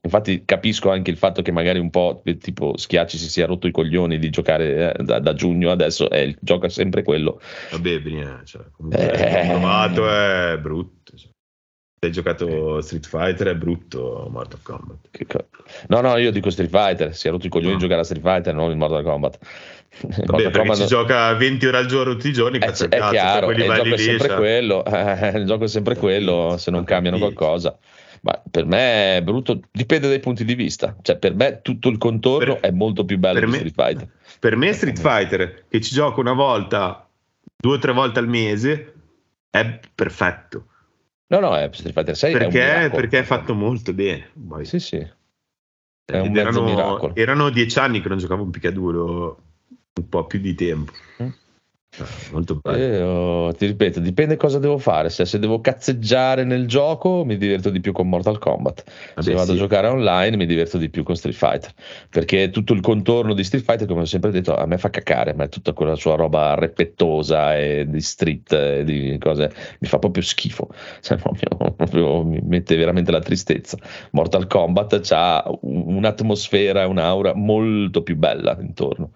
Infatti 0.05 0.43
capisco 0.45 0.91
anche 0.91 1.09
il 1.09 1.17
fatto 1.17 1.41
che 1.41 1.51
magari 1.51 1.79
un 1.79 1.89
po' 1.89 2.21
eh, 2.25 2.37
tipo 2.37 2.77
Schiacci 2.77 3.17
si 3.17 3.27
sia 3.27 3.47
rotto 3.47 3.65
i 3.65 3.71
coglioni 3.71 4.19
di 4.19 4.29
giocare 4.29 4.93
eh, 4.95 5.03
da, 5.03 5.17
da 5.19 5.33
giugno 5.33 5.71
adesso 5.71 6.09
e 6.11 6.21
il 6.21 6.37
gioco 6.39 6.67
è 6.67 6.69
sempre 6.69 7.01
quello. 7.01 7.41
Vabbè, 7.71 7.99
Brina, 8.01 8.41
cioè, 8.45 8.61
comunque 8.71 9.11
Eh. 9.11 9.41
il 9.45 9.49
provato 9.49 10.07
è 10.09 10.57
brutto. 10.61 11.17
cioè. 11.17 11.29
Se 11.97 12.05
hai 12.07 12.11
giocato 12.11 12.81
Street 12.81 13.07
Fighter 13.07 13.47
è 13.47 13.55
brutto 13.55 14.27
Mortal 14.29 14.59
Kombat. 14.61 14.97
Co- 15.25 15.47
No, 15.87 16.01
no, 16.01 16.17
io 16.17 16.29
dico 16.29 16.51
Street 16.51 16.69
Fighter, 16.69 17.15
si 17.15 17.27
è 17.27 17.31
rotto 17.31 17.47
i 17.47 17.49
coglioni 17.49 17.71
No. 17.71 17.77
di 17.77 17.81
giocare 17.83 18.01
a 18.01 18.03
Street 18.03 18.21
Fighter, 18.23 18.53
non 18.53 18.69
il 18.69 18.77
Mortal 18.77 19.01
Kombat. 19.03 19.39
Vabbè, 20.01 20.15
Mortal 20.29 20.41
perché 20.43 20.57
Kombat- 20.59 20.81
ci 20.81 20.85
gioca 20.87 21.33
20 21.33 21.65
ore 21.65 21.77
al 21.77 21.85
giorno 21.87 22.13
tutti 22.13 22.27
i 22.27 22.33
giorni, 22.33 22.57
Eh, 22.57 22.59
cazzo 22.59 22.83
è 22.83 22.89
è 22.89 22.97
cazzo, 22.99 23.11
chiaro, 23.11 23.49
eh, 23.49 23.53
il 23.55 23.63
gioco 23.63 23.93
è 23.93 23.97
sempre 23.97 24.27
cioè. 24.27 24.37
quello, 24.37 24.85
eh, 24.85 25.29
il 25.39 25.45
gioco 25.47 25.63
è 25.63 25.67
sempre 25.67 25.95
quello, 25.95 26.55
se 26.59 26.69
non 26.69 26.83
cambiano 26.83 27.17
qualcosa. 27.17 27.75
Ma 28.25 28.41
per 28.49 28.65
me 28.65 29.17
è 29.17 29.21
brutto, 29.21 29.59
dipende 29.71 30.07
dai 30.07 30.19
punti 30.19 30.43
di 30.45 30.55
vista. 30.55 30.95
Cioè, 30.99 31.19
per 31.19 31.35
me 31.35 31.59
tutto 31.61 31.89
il 31.89 31.99
contorno 31.99 32.55
Per- 32.55 32.63
è 32.63 32.71
molto 32.71 33.05
più 33.05 33.19
bello 33.19 33.39
di 33.39 33.45
me- 33.45 33.57
Street 33.57 33.73
Fighter. 33.75 34.09
Per 34.39 34.55
me 34.55 34.73
Street 34.73 34.99
Fighter, 34.99 35.65
che 35.69 35.79
ci 35.79 35.93
gioco 35.93 36.21
una 36.21 36.33
volta, 36.33 37.07
due 37.55 37.75
o 37.75 37.77
tre 37.77 37.91
volte 37.93 38.17
al 38.17 38.27
mese, 38.27 38.93
è 39.51 39.79
perfetto. 39.93 40.65
No, 41.27 41.39
no, 41.39 41.55
è 41.55 41.69
Street 41.71 41.93
Fighter 41.93 42.17
6 42.17 42.31
è 42.31 42.33
un 42.33 42.39
Perché, 42.49 42.57
miracolo. 42.65 42.95
perché 43.01 43.19
è 43.19 43.23
fatto 43.23 43.53
molto 43.53 43.93
bene. 43.93 44.29
Poi, 44.47 44.65
Sì, 44.65 44.79
sì. 44.79 44.97
È 44.97 46.19
un 46.19 46.35
erano, 46.35 47.13
erano 47.15 47.49
dieci 47.51 47.77
anni 47.77 48.01
che 48.01 48.09
non 48.09 48.17
giocavo 48.17 48.41
un 48.41 48.49
picchiaduro 48.49 49.41
un 49.99 50.09
po' 50.09 50.25
più 50.25 50.39
di 50.39 50.55
tempo. 50.55 50.91
Mm. 51.21 51.27
Ah, 51.97 52.07
molto 52.31 52.59
bello. 52.61 53.47
Io, 53.47 53.53
ti 53.53 53.65
ripeto, 53.67 53.99
dipende 53.99 54.35
cosa 54.35 54.59
devo 54.59 54.77
fare. 54.77 55.09
Se, 55.09 55.25
se 55.25 55.39
devo 55.39 55.61
cazzeggiare 55.61 56.43
nel 56.43 56.67
gioco, 56.67 57.23
mi 57.23 57.37
diverto 57.37 57.69
di 57.69 57.79
più 57.79 57.93
con 57.93 58.09
Mortal 58.09 58.37
Kombat. 58.37 58.83
Se 58.85 58.93
Vabbè, 59.15 59.33
vado 59.33 59.51
a 59.51 59.53
sì. 59.53 59.59
giocare 59.59 59.87
online, 59.87 60.35
mi 60.35 60.45
diverto 60.45 60.77
di 60.77 60.89
più 60.89 61.03
con 61.03 61.15
Street 61.15 61.35
Fighter. 61.35 61.71
Perché 62.09 62.49
tutto 62.49 62.73
il 62.73 62.81
contorno 62.81 63.33
di 63.33 63.43
Street 63.43 63.63
Fighter, 63.63 63.87
come 63.87 64.01
ho 64.01 64.05
sempre 64.05 64.31
detto, 64.31 64.55
a 64.55 64.65
me 64.65 64.77
fa 64.77 64.89
cacare, 64.89 65.33
ma 65.33 65.45
è 65.45 65.49
tutta 65.49 65.71
quella 65.71 65.95
sua 65.95 66.15
roba 66.15 66.55
repettosa 66.55 67.57
e 67.57 67.85
di 67.87 68.01
street 68.01 68.51
e 68.51 68.83
di 68.83 69.17
cose. 69.19 69.51
Mi 69.79 69.87
fa 69.87 69.99
proprio 69.99 70.23
schifo. 70.23 70.67
Cioè, 71.05 71.17
proprio, 71.17 71.73
proprio 71.75 72.23
mi 72.23 72.39
mette 72.41 72.75
veramente 72.75 73.11
la 73.11 73.19
tristezza. 73.19 73.77
Mortal 74.11 74.47
Kombat 74.47 75.07
ha 75.11 75.43
un'atmosfera, 75.61 76.87
un'aura 76.87 77.33
molto 77.35 78.01
più 78.01 78.15
bella 78.15 78.57
intorno 78.59 79.11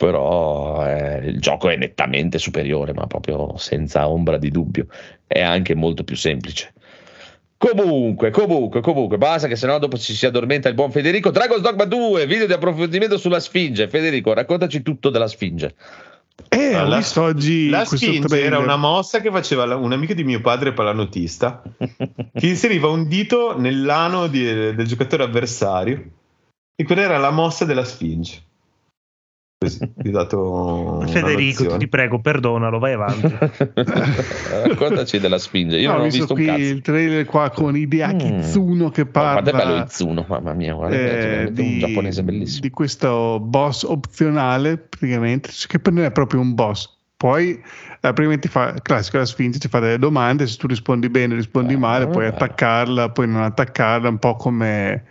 però 0.00 0.86
eh, 0.86 0.99
il 1.30 1.40
gioco 1.40 1.68
è 1.70 1.76
nettamente 1.76 2.38
superiore, 2.38 2.92
ma 2.92 3.06
proprio 3.06 3.56
senza 3.56 4.08
ombra 4.08 4.36
di 4.38 4.50
dubbio. 4.50 4.86
È 5.26 5.40
anche 5.40 5.74
molto 5.74 6.04
più 6.04 6.16
semplice. 6.16 6.72
Comunque, 7.56 8.30
comunque, 8.30 8.80
comunque, 8.80 9.18
basta 9.18 9.46
che 9.46 9.54
sennò 9.56 9.78
dopo 9.78 9.98
ci 9.98 10.14
si 10.14 10.24
addormenta 10.24 10.68
il 10.68 10.74
buon 10.74 10.90
Federico. 10.90 11.30
Dragon's 11.30 11.60
Dogma 11.60 11.84
2, 11.84 12.26
video 12.26 12.46
di 12.46 12.54
approfondimento 12.54 13.18
sulla 13.18 13.38
Sfinge. 13.38 13.86
Federico, 13.86 14.32
raccontaci 14.32 14.80
tutto 14.80 15.10
della 15.10 15.28
Sfinge. 15.28 15.74
Eh, 16.48 16.74
ho 16.74 16.86
La- 16.88 16.96
visto 16.96 17.20
oggi 17.20 17.68
La 17.68 17.84
trailer. 17.84 18.46
era 18.46 18.58
una 18.58 18.76
mossa 18.76 19.20
che 19.20 19.30
faceva 19.30 19.66
la- 19.66 19.76
un 19.76 19.92
amico 19.92 20.14
di 20.14 20.24
mio 20.24 20.40
padre 20.40 20.72
pallanuotista 20.72 21.62
che 21.76 22.46
inseriva 22.46 22.88
un 22.88 23.06
dito 23.08 23.58
nell'ano 23.58 24.26
di- 24.26 24.42
del 24.74 24.86
giocatore 24.86 25.24
avversario 25.24 26.02
e 26.74 26.82
quella 26.84 27.02
era 27.02 27.18
la 27.18 27.30
mossa 27.30 27.66
della 27.66 27.84
Sfinge. 27.84 28.40
Così, 29.62 29.78
ti 29.94 30.08
ho 30.08 30.10
dato 30.10 31.04
Federico, 31.06 31.76
ti 31.76 31.86
prego, 31.86 32.18
perdonalo, 32.18 32.78
vai 32.78 32.94
avanti. 32.94 33.28
Raccontaci 34.66 35.18
della 35.18 35.36
Sfinge. 35.38 35.76
Io 35.76 35.88
No, 35.88 35.96
non 35.96 36.00
ho 36.00 36.04
visto 36.04 36.20
visto 36.20 36.32
un 36.32 36.38
qui 36.38 36.46
cazzo. 36.48 36.60
il 36.72 36.80
trailer 36.80 37.24
qua 37.26 37.50
con 37.50 37.76
Hideaki 37.76 38.32
Mm. 38.32 38.38
Tsuno 38.40 38.88
che 38.88 39.02
Oh, 39.02 39.08
Guarda, 39.12 39.42
bello 39.42 39.56
parla 39.58 39.84
Izuno, 39.84 40.24
mamma 40.26 40.54
mia, 40.54 40.72
guarda, 40.72 40.96
eh, 40.96 41.18
è 41.18 41.28
veramente 41.28 41.60
un 41.60 41.78
giapponese 41.78 42.22
bellissimo. 42.22 42.60
di 42.62 42.70
questo 42.70 43.38
boss 43.38 43.82
opzionale 43.82 44.78
praticamente 44.78 45.50
che 45.68 45.78
per 45.78 45.92
noi 45.92 46.04
è 46.04 46.10
proprio 46.12 46.40
un 46.40 46.54
boss 46.54 46.96
poi 47.18 47.50
eh, 47.50 47.60
praticamente 48.00 48.48
fa 48.48 48.72
classico 48.80 49.18
la 49.18 49.26
sfinge 49.26 49.58
ti 49.58 49.68
fa 49.68 49.78
delle 49.78 49.98
domande 49.98 50.46
se 50.46 50.56
tu 50.56 50.68
rispondi 50.68 51.10
bene 51.10 51.34
rispondi 51.34 51.74
Eh, 51.74 51.76
male 51.76 52.06
puoi 52.06 52.24
bello. 52.24 52.34
attaccarla 52.36 53.10
poi 53.10 53.28
non 53.28 53.42
attaccarla 53.42 54.08
un 54.08 54.18
po' 54.18 54.36
come 54.36 55.04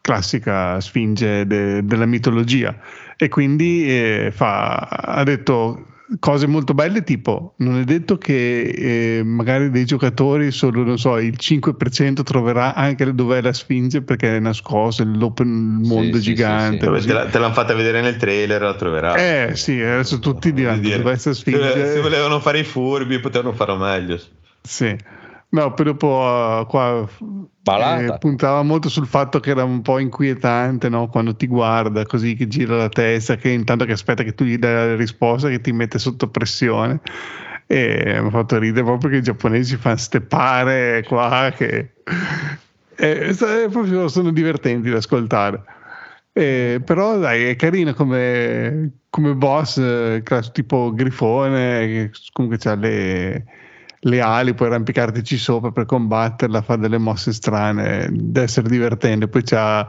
classica 0.00 0.80
sfinge 0.80 1.46
de- 1.46 1.84
della 1.84 2.06
mitologia 2.06 2.74
e 3.22 3.28
quindi 3.28 3.84
eh, 3.86 4.30
fa, 4.34 4.76
ha 4.78 5.22
detto 5.24 5.84
cose 6.18 6.48
molto 6.48 6.74
belle 6.74 7.04
tipo 7.04 7.54
non 7.58 7.78
è 7.78 7.84
detto 7.84 8.18
che 8.18 9.18
eh, 9.18 9.22
magari 9.22 9.70
dei 9.70 9.84
giocatori 9.84 10.50
solo 10.50 10.82
non 10.82 10.98
so 10.98 11.18
il 11.18 11.36
5% 11.38 12.24
troverà 12.24 12.74
anche 12.74 13.14
dov'è 13.14 13.40
la 13.40 13.52
sfinge 13.52 14.02
perché 14.02 14.36
è 14.36 14.40
nascosto 14.40 15.04
l'open 15.04 15.80
Sì, 15.84 15.88
mondo 15.88 16.16
sì, 16.16 16.22
sì, 16.22 16.28
gigante 16.34 16.80
sì. 16.80 16.90
Così. 16.90 17.06
te, 17.06 17.12
la- 17.12 17.26
te 17.26 17.38
l'hanno 17.38 17.52
fatta 17.52 17.74
vedere 17.74 18.00
nel 18.00 18.16
trailer, 18.16 18.60
la 18.60 18.74
troverai. 18.74 19.50
Eh 19.50 19.54
sì, 19.54 19.80
adesso 19.80 20.18
tutti 20.18 20.52
diranno 20.52 20.80
dire, 20.80 20.96
dov'è 20.96 21.10
questa 21.10 21.32
se, 21.32 21.40
sfinge. 21.40 21.92
se 21.92 22.00
volevano 22.00 22.40
fare 22.40 22.58
i 22.58 22.64
furbi, 22.64 23.20
potevano 23.20 23.52
farlo 23.52 23.76
meglio. 23.76 24.18
Sì. 24.62 24.96
No, 25.52 25.74
poi 25.74 25.84
dopo 25.84 26.06
uh, 26.06 26.66
qua 26.66 27.08
eh, 27.64 28.16
puntava 28.18 28.62
molto 28.62 28.88
sul 28.88 29.06
fatto 29.06 29.40
che 29.40 29.50
era 29.50 29.64
un 29.64 29.82
po' 29.82 29.98
inquietante 29.98 30.88
no? 30.88 31.08
quando 31.08 31.34
ti 31.34 31.48
guarda 31.48 32.04
così 32.06 32.34
che 32.34 32.46
gira 32.46 32.76
la 32.76 32.88
testa, 32.88 33.34
che 33.36 33.48
intanto 33.50 33.84
che 33.84 33.92
aspetta 33.92 34.22
che 34.22 34.34
tu 34.34 34.44
gli 34.44 34.56
dai 34.58 34.72
la 34.72 34.96
risposta, 34.96 35.48
che 35.48 35.60
ti 35.60 35.72
mette 35.72 35.98
sotto 35.98 36.28
pressione. 36.28 37.00
E 37.66 38.18
mi 38.20 38.26
ha 38.26 38.30
fatto 38.30 38.58
ridere 38.58 38.84
proprio 38.84 39.10
che 39.10 39.16
i 39.16 39.22
giapponesi 39.22 39.76
fanno 39.76 39.96
steppare 39.96 41.04
qua 41.06 41.52
che 41.56 41.92
eh, 42.96 43.34
proprio- 43.70 44.08
sono 44.08 44.30
divertenti 44.30 44.90
da 44.90 44.98
ascoltare. 44.98 45.62
Eh, 46.32 46.80
però 46.84 47.18
dai, 47.18 47.44
è 47.44 47.56
carino 47.56 47.92
come, 47.94 48.90
come 49.10 49.34
boss, 49.34 49.78
eh, 49.78 50.22
tipo 50.52 50.92
grifone, 50.94 51.86
che 51.86 52.10
comunque 52.32 52.70
ha 52.70 52.74
le, 52.74 53.44
le 54.04 54.20
ali, 54.20 54.54
puoi 54.54 54.68
arrampicartici 54.68 55.36
sopra 55.36 55.72
per 55.72 55.84
combatterla, 55.84 56.62
fa 56.62 56.76
delle 56.76 56.98
mosse 56.98 57.32
strane, 57.32 58.08
deve 58.10 58.42
essere 58.42 58.68
divertente. 58.68 59.28
Poi 59.28 59.42
c'ha 59.42 59.88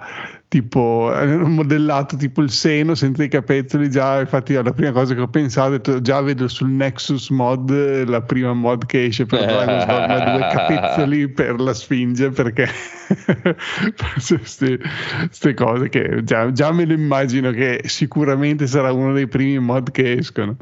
tipo 0.52 1.14
eh, 1.16 1.38
modellato 1.38 2.18
tipo 2.18 2.42
il 2.42 2.52
seno 2.52 2.94
senza 2.94 3.24
i 3.24 3.30
capezzoli 3.30 3.90
già 3.90 4.20
infatti 4.20 4.52
la 4.52 4.74
prima 4.74 4.92
cosa 4.92 5.16
che 5.16 5.22
ho 5.22 5.30
pensato 5.30 5.68
ho 5.68 5.72
detto 5.72 6.02
già 6.02 6.20
vedo 6.20 6.50
sul 6.50 6.68
Nexus 6.68 7.30
mod 7.30 7.72
la 8.06 8.22
prima 8.22 8.52
mod 8.52 8.86
che 8.86 9.06
esce 9.06 9.26
per 9.26 9.40
Dragon's 9.48 9.86
Dogma 9.86 10.36
due 10.36 10.48
capezzoli 10.52 11.30
per 11.30 11.58
la 11.58 11.74
Sfinge 11.74 12.32
perché 12.32 12.68
queste 14.28 15.54
cose 15.54 15.88
che 15.88 16.22
già, 16.26 16.52
già, 16.52 16.74
me 16.74 16.86
lo 16.86 16.92
immagino 16.92 17.52
che 17.52 17.84
sicuramente 17.86 18.68
sarà 18.68 18.92
uno 18.92 19.14
dei 19.14 19.30
primi 19.30 19.58
mod 19.60 19.92
che 19.92 20.14
escono. 20.14 20.58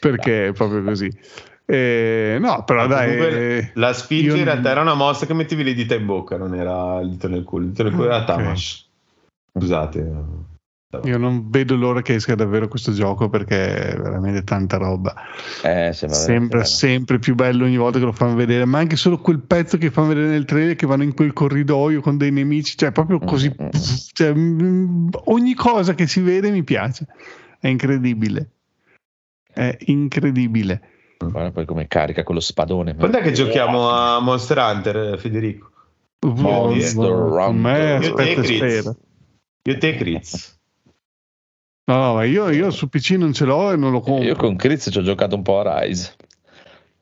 Perché 0.00 0.48
è 0.48 0.52
proprio 0.52 0.82
così 0.82 1.10
eh, 1.66 2.36
no, 2.40 2.64
però 2.64 2.82
no, 2.82 2.88
dai. 2.88 3.18
Eh, 3.18 3.70
la 3.74 3.92
Sfinge 3.92 4.36
in 4.36 4.44
realtà 4.44 4.70
era 4.70 4.82
una 4.82 4.94
mossa 4.94 5.24
che 5.26 5.34
mettevi 5.34 5.64
le 5.64 5.74
dita 5.74 5.94
in 5.94 6.04
bocca, 6.04 6.36
non 6.36 6.54
era 6.54 7.00
il 7.00 7.10
dito 7.10 7.28
nel 7.28 7.44
culo. 7.44 7.64
Il 7.64 7.70
dito 7.70 7.82
nel 7.84 7.92
culo 7.92 8.06
era 8.06 8.22
okay. 8.22 8.36
Tamash. 8.36 8.88
Scusate. 9.56 10.52
Io 11.02 11.18
non 11.18 11.50
vedo 11.50 11.74
l'ora 11.74 12.02
che 12.02 12.14
esca 12.14 12.36
davvero 12.36 12.68
questo 12.68 12.92
gioco 12.92 13.28
perché 13.28 13.92
è 13.92 13.96
veramente 13.96 14.44
tanta 14.44 14.76
roba. 14.76 15.14
Eh, 15.62 15.92
sembra 15.92 16.64
sempre 16.64 17.18
più 17.18 17.34
bello 17.34 17.64
ogni 17.64 17.76
volta 17.76 17.98
che 17.98 18.04
lo 18.04 18.12
fanno 18.12 18.36
vedere, 18.36 18.64
ma 18.64 18.78
anche 18.78 18.94
solo 18.94 19.18
quel 19.18 19.40
pezzo 19.40 19.76
che 19.76 19.90
fanno 19.90 20.08
vedere 20.08 20.28
nel 20.28 20.44
trailer 20.44 20.76
che 20.76 20.86
vanno 20.86 21.02
in 21.02 21.14
quel 21.14 21.32
corridoio 21.32 22.00
con 22.00 22.16
dei 22.16 22.30
nemici, 22.30 22.76
cioè 22.76 22.92
proprio 22.92 23.18
mm, 23.20 23.26
così. 23.26 23.52
Mm-hmm. 23.60 23.70
Cioè, 24.12 24.34
mm, 24.34 25.08
ogni 25.24 25.54
cosa 25.54 25.94
che 25.94 26.06
si 26.06 26.20
vede 26.20 26.50
mi 26.50 26.62
piace. 26.62 27.06
È 27.58 27.66
incredibile. 27.66 28.50
È 29.52 29.76
incredibile. 29.86 30.80
Guarda 31.30 31.50
poi 31.50 31.64
come 31.64 31.86
carica 31.86 32.22
con 32.22 32.34
lo 32.34 32.40
spadone. 32.40 32.94
Quando 32.94 33.18
è 33.18 33.22
che 33.22 33.32
giochiamo 33.32 33.90
a 33.90 34.20
Monster 34.20 34.58
Hunter, 34.58 35.18
Federico? 35.18 35.70
Monster 36.20 37.10
Hunter. 37.10 38.02
Io 38.02 38.14
te, 38.14 38.94
io 39.62 39.78
te 39.78 39.96
Critz. 39.96 40.58
No, 41.86 42.14
ma 42.14 42.24
io, 42.24 42.48
io, 42.50 42.70
su 42.70 42.88
PC 42.88 43.10
non 43.12 43.32
ce 43.32 43.44
l'ho 43.44 43.72
e 43.72 43.76
non 43.76 43.92
lo 43.92 44.00
compro. 44.00 44.24
Io 44.24 44.36
con 44.36 44.56
Critz 44.56 44.88
ci 44.90 44.98
ho 44.98 45.02
giocato 45.02 45.36
un 45.36 45.42
po' 45.42 45.60
a 45.60 45.80
Rise. 45.80 46.14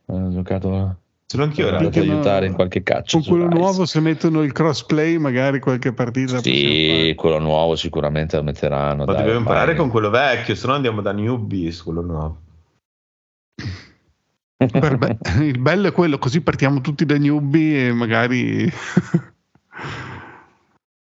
Ho 0.07 0.31
giocato 0.33 0.97
Ce 1.33 1.39
l'ho 1.39 1.45
anch'io 1.45 1.71
per 1.71 1.95
aiutare 1.97 2.45
in 2.45 2.53
qualche 2.53 2.83
caccia. 2.83 3.17
Con 3.17 3.27
quello 3.27 3.47
Rise. 3.47 3.59
nuovo, 3.59 3.87
se 3.87 4.01
mettono 4.01 4.43
il 4.43 4.53
crossplay, 4.53 5.17
magari 5.17 5.61
qualche 5.61 5.95
partita. 5.95 6.43
Sì, 6.43 7.15
quello 7.17 7.39
nuovo 7.39 7.75
sicuramente 7.75 8.37
lo 8.37 8.43
metteranno. 8.43 9.07
Ma 9.07 9.13
dai, 9.13 9.23
dobbiamo 9.23 9.39
imparare 9.39 9.75
con 9.75 9.89
quello 9.89 10.11
vecchio, 10.11 10.55
se 10.55 10.67
no 10.67 10.75
andiamo 10.75 11.01
da 11.01 11.13
newbie 11.13 11.71
su 11.71 11.85
quello 11.85 12.03
nuovo. 12.03 12.42
Be- 14.67 15.19
il 15.45 15.59
bello 15.59 15.89
è 15.89 15.93
quello, 15.93 16.19
così 16.19 16.41
partiamo 16.41 16.81
tutti 16.81 17.05
da 17.05 17.17
newbie 17.19 17.89
e 17.89 17.93
magari 17.93 18.71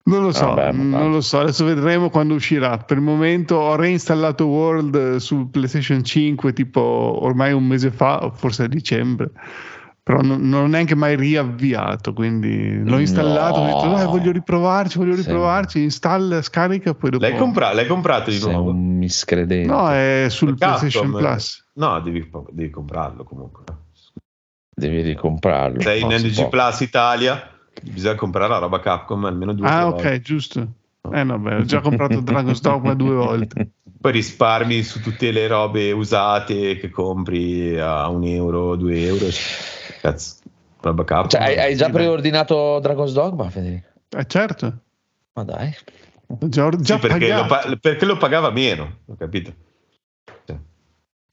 Non 0.07 0.23
lo 0.23 0.33
so, 0.33 0.53
Vabbè, 0.53 0.73
non 0.73 1.11
lo 1.11 1.23
so, 1.23 1.40
adesso 1.40 1.64
vedremo 1.64 2.11
quando 2.11 2.35
uscirà. 2.35 2.77
Per 2.77 2.99
il 2.99 3.03
momento 3.03 3.57
ho 3.57 3.75
reinstallato 3.75 4.45
World 4.47 5.17
su 5.17 5.49
PlayStation 5.49 6.05
5 6.05 6.53
tipo 6.53 6.81
ormai 7.23 7.55
un 7.55 7.64
mese 7.64 7.90
fa, 7.90 8.31
forse 8.35 8.64
a 8.64 8.69
dicembre, 8.69 9.31
però 10.03 10.21
non, 10.21 10.47
non 10.47 10.64
ho 10.64 10.67
neanche 10.67 10.95
mai 10.95 11.17
riavviato, 11.17 12.12
quindi 12.12 12.83
l'ho 12.85 12.99
installato, 12.99 13.61
no. 13.61 13.64
ho 13.64 13.81
detto 13.81 13.95
dai 13.95 14.05
voglio 14.05 14.31
riprovarci, 14.31 14.99
voglio 14.99 15.14
riprovarci, 15.14 15.79
sì. 15.79 15.85
installa, 15.85 16.43
scarica, 16.43 16.93
poi 16.93 17.09
dopo... 17.09 17.25
L'hai, 17.25 17.38
compra- 17.38 17.73
l'hai 17.73 17.87
comprato 17.87 18.29
di 18.29 18.38
nuovo? 18.40 18.73
un 18.73 18.99
miscredente. 18.99 19.67
No, 19.67 19.90
è 19.90 20.27
sul 20.29 20.55
PlayStation 20.55 21.12
Plus. 21.12 21.63
No, 21.75 22.01
devi, 22.01 22.31
devi 22.51 22.71
comprarlo 22.71 23.25
comunque. 23.25 23.65
Devi 24.75 25.03
ricomprarlo. 25.03 25.81
Sei 25.81 26.03
in 26.03 26.09
NG 26.09 26.49
Plus 26.49 26.81
Italia? 26.81 27.51
Bisogna 27.83 28.15
comprare 28.15 28.49
la 28.49 28.59
roba 28.59 28.81
Capcom 28.81 29.25
almeno 29.25 29.53
due 29.53 29.69
ah, 29.69 29.85
volte. 29.85 30.09
Ah, 30.09 30.13
ok, 30.13 30.21
giusto. 30.21 30.69
Eh 31.13 31.23
no, 31.23 31.39
beh, 31.39 31.57
ho 31.57 31.65
già 31.65 31.81
comprato 31.81 32.21
Dragon's 32.23 32.61
Dogma 32.61 32.95
due 32.95 33.15
volte. 33.15 33.71
Poi 34.01 34.13
risparmi 34.13 34.83
su 34.83 35.01
tutte 35.01 35.31
le 35.31 35.47
robe 35.47 35.93
usate 35.93 36.77
che 36.77 36.91
compri 36.91 37.79
a 37.79 38.09
un 38.09 38.25
euro, 38.25 38.77
due 38.77 39.05
euro. 39.05 39.27
Cazzo, 40.01 40.37
roba 40.81 41.05
Capcom. 41.05 41.31
Cioè, 41.31 41.41
hai, 41.41 41.59
hai 41.59 41.77
già 41.77 41.91
preordinato 41.91 42.79
Dragon's 42.81 43.13
Dogma, 43.13 43.49
Federico? 43.51 43.89
Eh, 44.17 44.27
certo. 44.27 44.79
Ma 45.35 45.45
dai. 45.45 45.75
Già, 46.27 46.69
già 46.71 46.95
sì, 46.95 47.07
perché, 47.07 47.33
lo, 47.33 47.47
perché, 47.81 48.05
lo, 48.05 48.17
pagava 48.17 48.51
meno, 48.51 49.01
ho 49.07 49.17
capito. 49.17 49.53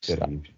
Terribile. 0.06 0.54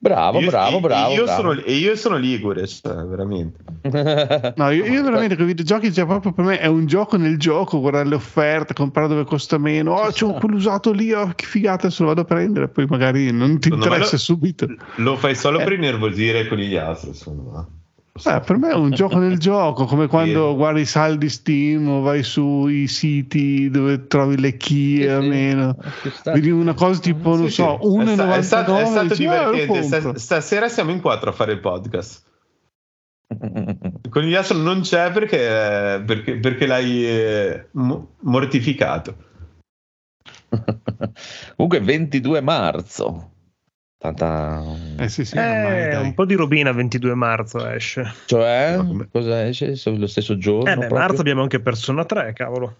Bravo, 0.00 0.38
io, 0.38 0.48
bravo, 0.48 0.78
bravo. 0.78 1.12
Io, 1.12 1.24
bravo. 1.24 1.42
Sono, 1.42 1.60
io 1.66 1.96
sono 1.96 2.16
Ligure, 2.16 2.68
cioè, 2.68 3.04
veramente. 3.04 3.64
no, 4.54 4.70
io, 4.70 4.84
io 4.84 5.02
veramente 5.02 5.34
con 5.34 5.44
i 5.44 5.48
videogiochi, 5.48 5.92
cioè, 5.92 6.06
proprio 6.06 6.32
per 6.32 6.44
me 6.44 6.60
è 6.60 6.66
un 6.66 6.86
gioco 6.86 7.16
nel 7.16 7.36
gioco, 7.36 7.80
guardare 7.80 8.08
le 8.08 8.14
offerte, 8.14 8.74
comprare 8.74 9.08
dove 9.08 9.24
costa 9.24 9.58
meno. 9.58 9.94
Oh, 9.94 10.12
c'è 10.12 10.24
quello 10.34 10.54
usato 10.54 10.92
lì, 10.92 11.12
oh, 11.12 11.32
che 11.34 11.46
figata, 11.46 11.90
se 11.90 12.02
lo 12.02 12.10
vado 12.10 12.20
a 12.20 12.24
prendere. 12.24 12.68
Poi 12.68 12.86
magari 12.86 13.32
non 13.32 13.58
ti 13.58 13.70
interessa 13.70 14.12
lo, 14.12 14.18
subito. 14.18 14.68
Lo 14.96 15.16
fai 15.16 15.34
solo 15.34 15.58
eh. 15.58 15.64
per 15.64 15.72
innervosire 15.72 16.46
con 16.46 16.58
gli 16.58 16.76
altri, 16.76 17.08
insomma. 17.08 17.66
Eh, 18.24 18.40
per 18.40 18.56
me 18.58 18.70
è 18.70 18.74
un 18.74 18.90
gioco 18.90 19.18
nel 19.18 19.38
gioco, 19.40 19.84
come 19.84 20.06
quando 20.06 20.54
guardi 20.54 20.80
i 20.80 20.86
saldi 20.86 21.28
Steam 21.28 21.88
o 21.88 22.00
vai 22.00 22.22
sui 22.22 22.86
siti 22.86 23.70
dove 23.70 24.06
trovi 24.06 24.38
le 24.38 24.56
key 24.56 25.02
sì, 25.02 25.26
meno. 25.26 25.76
Vedi 26.24 26.50
una 26.50 26.74
cosa 26.74 27.00
tipo, 27.00 27.36
non 27.36 27.46
sì, 27.46 27.54
so, 27.54 27.78
1,99. 27.82 28.34
È, 28.34 28.42
stato, 28.42 28.76
è 28.76 28.84
stato 28.86 29.06
dici, 29.08 29.26
ah, 29.26 29.50
divertente. 29.50 30.18
Stasera 30.18 30.68
siamo 30.68 30.90
in 30.90 31.00
quattro 31.00 31.30
a 31.30 31.32
fare 31.32 31.52
il 31.52 31.60
podcast. 31.60 32.26
Con 34.08 34.22
gli 34.22 34.34
altri 34.34 34.60
non 34.60 34.80
c'è 34.80 35.12
perché, 35.12 36.02
perché, 36.04 36.38
perché 36.38 36.66
l'hai 36.66 37.06
eh, 37.06 37.68
mortificato. 38.20 39.14
Comunque 41.56 41.80
22 41.80 42.40
marzo. 42.40 43.32
Tanta... 43.98 44.62
Eh 44.96 45.08
sì, 45.08 45.24
sì, 45.24 45.36
eh, 45.36 45.96
un 45.96 46.14
po' 46.14 46.24
di 46.24 46.34
robina 46.34 46.70
22 46.70 47.14
marzo 47.14 47.68
esce. 47.68 48.14
Cioè, 48.26 48.78
cosa 49.10 49.44
esce? 49.44 49.74
Lo 49.96 50.06
stesso 50.06 50.38
giorno? 50.38 50.70
Eh 50.70 50.76
beh, 50.76 50.88
marzo 50.88 51.20
abbiamo 51.20 51.42
anche 51.42 51.58
Persona 51.58 52.04
3, 52.04 52.32
cavolo. 52.32 52.76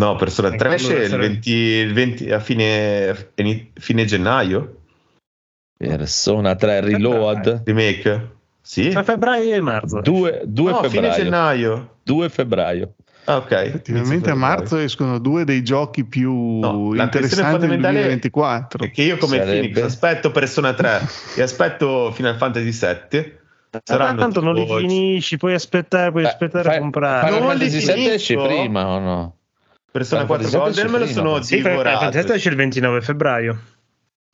No, 0.00 0.16
Persona 0.16 0.50
3 0.50 0.68
eh, 0.68 0.74
esce 0.74 0.94
il 0.94 1.16
20, 1.16 1.50
il 1.50 1.92
20, 1.92 2.30
a 2.32 2.40
fine, 2.40 3.30
fine 3.74 4.04
gennaio. 4.04 4.80
Persona 5.76 6.56
3 6.56 6.80
Reload. 6.80 7.62
Remake. 7.64 8.30
Sì. 8.60 8.90
Tra 8.90 9.02
febbraio 9.04 9.54
e 9.54 9.60
marzo. 9.60 10.00
2, 10.00 10.42
2 10.44 10.70
no, 10.70 10.82
febbraio. 10.82 11.12
fine 11.12 11.24
gennaio. 11.24 11.96
2 12.02 12.28
febbraio. 12.28 12.94
Ah, 13.24 13.36
ok. 13.36 13.52
Effettivamente 13.52 14.30
a 14.30 14.34
marzo 14.34 14.78
escono 14.78 15.18
due 15.18 15.44
dei 15.44 15.62
giochi 15.62 16.04
più 16.04 16.58
no, 16.58 16.94
interessanti 16.94 17.66
del 17.66 17.80
2024. 17.80 18.84
È 18.84 18.90
che 18.90 19.02
io 19.02 19.16
come 19.16 19.38
Sarebbe... 19.38 19.68
Phoenix 19.68 19.82
aspetto 19.82 20.30
Persona 20.32 20.74
3 20.74 21.00
e 21.36 21.42
aspetto 21.42 22.10
Final 22.12 22.36
Fantasy 22.36 22.72
7. 22.72 23.40
Saranno 23.84 24.18
tanto 24.18 24.40
non 24.40 24.54
li 24.54 24.66
finisci, 24.66 25.38
puoi 25.38 25.54
aspettare, 25.54 26.10
puoi 26.10 26.24
eh, 26.24 26.26
aspettare 26.26 26.64
fai, 26.64 26.76
a 26.76 26.80
comprare. 26.80 27.26
Final 27.28 27.48
Fantasy 27.48 27.80
7 27.80 28.14
esce 28.14 28.36
prima 28.36 28.86
o 28.86 28.98
no? 28.98 29.36
Persona 29.90 30.26
4 30.26 30.58
Golden 30.58 30.90
me 30.90 30.98
lo 30.98 31.06
sono 31.06 31.42
sì, 31.42 31.56
divorato. 31.56 31.80
Final 31.80 31.98
Fantasy 31.98 32.20
7 32.20 32.34
esce 32.34 32.48
il 32.48 32.56
29 32.56 33.00
febbraio. 33.00 33.60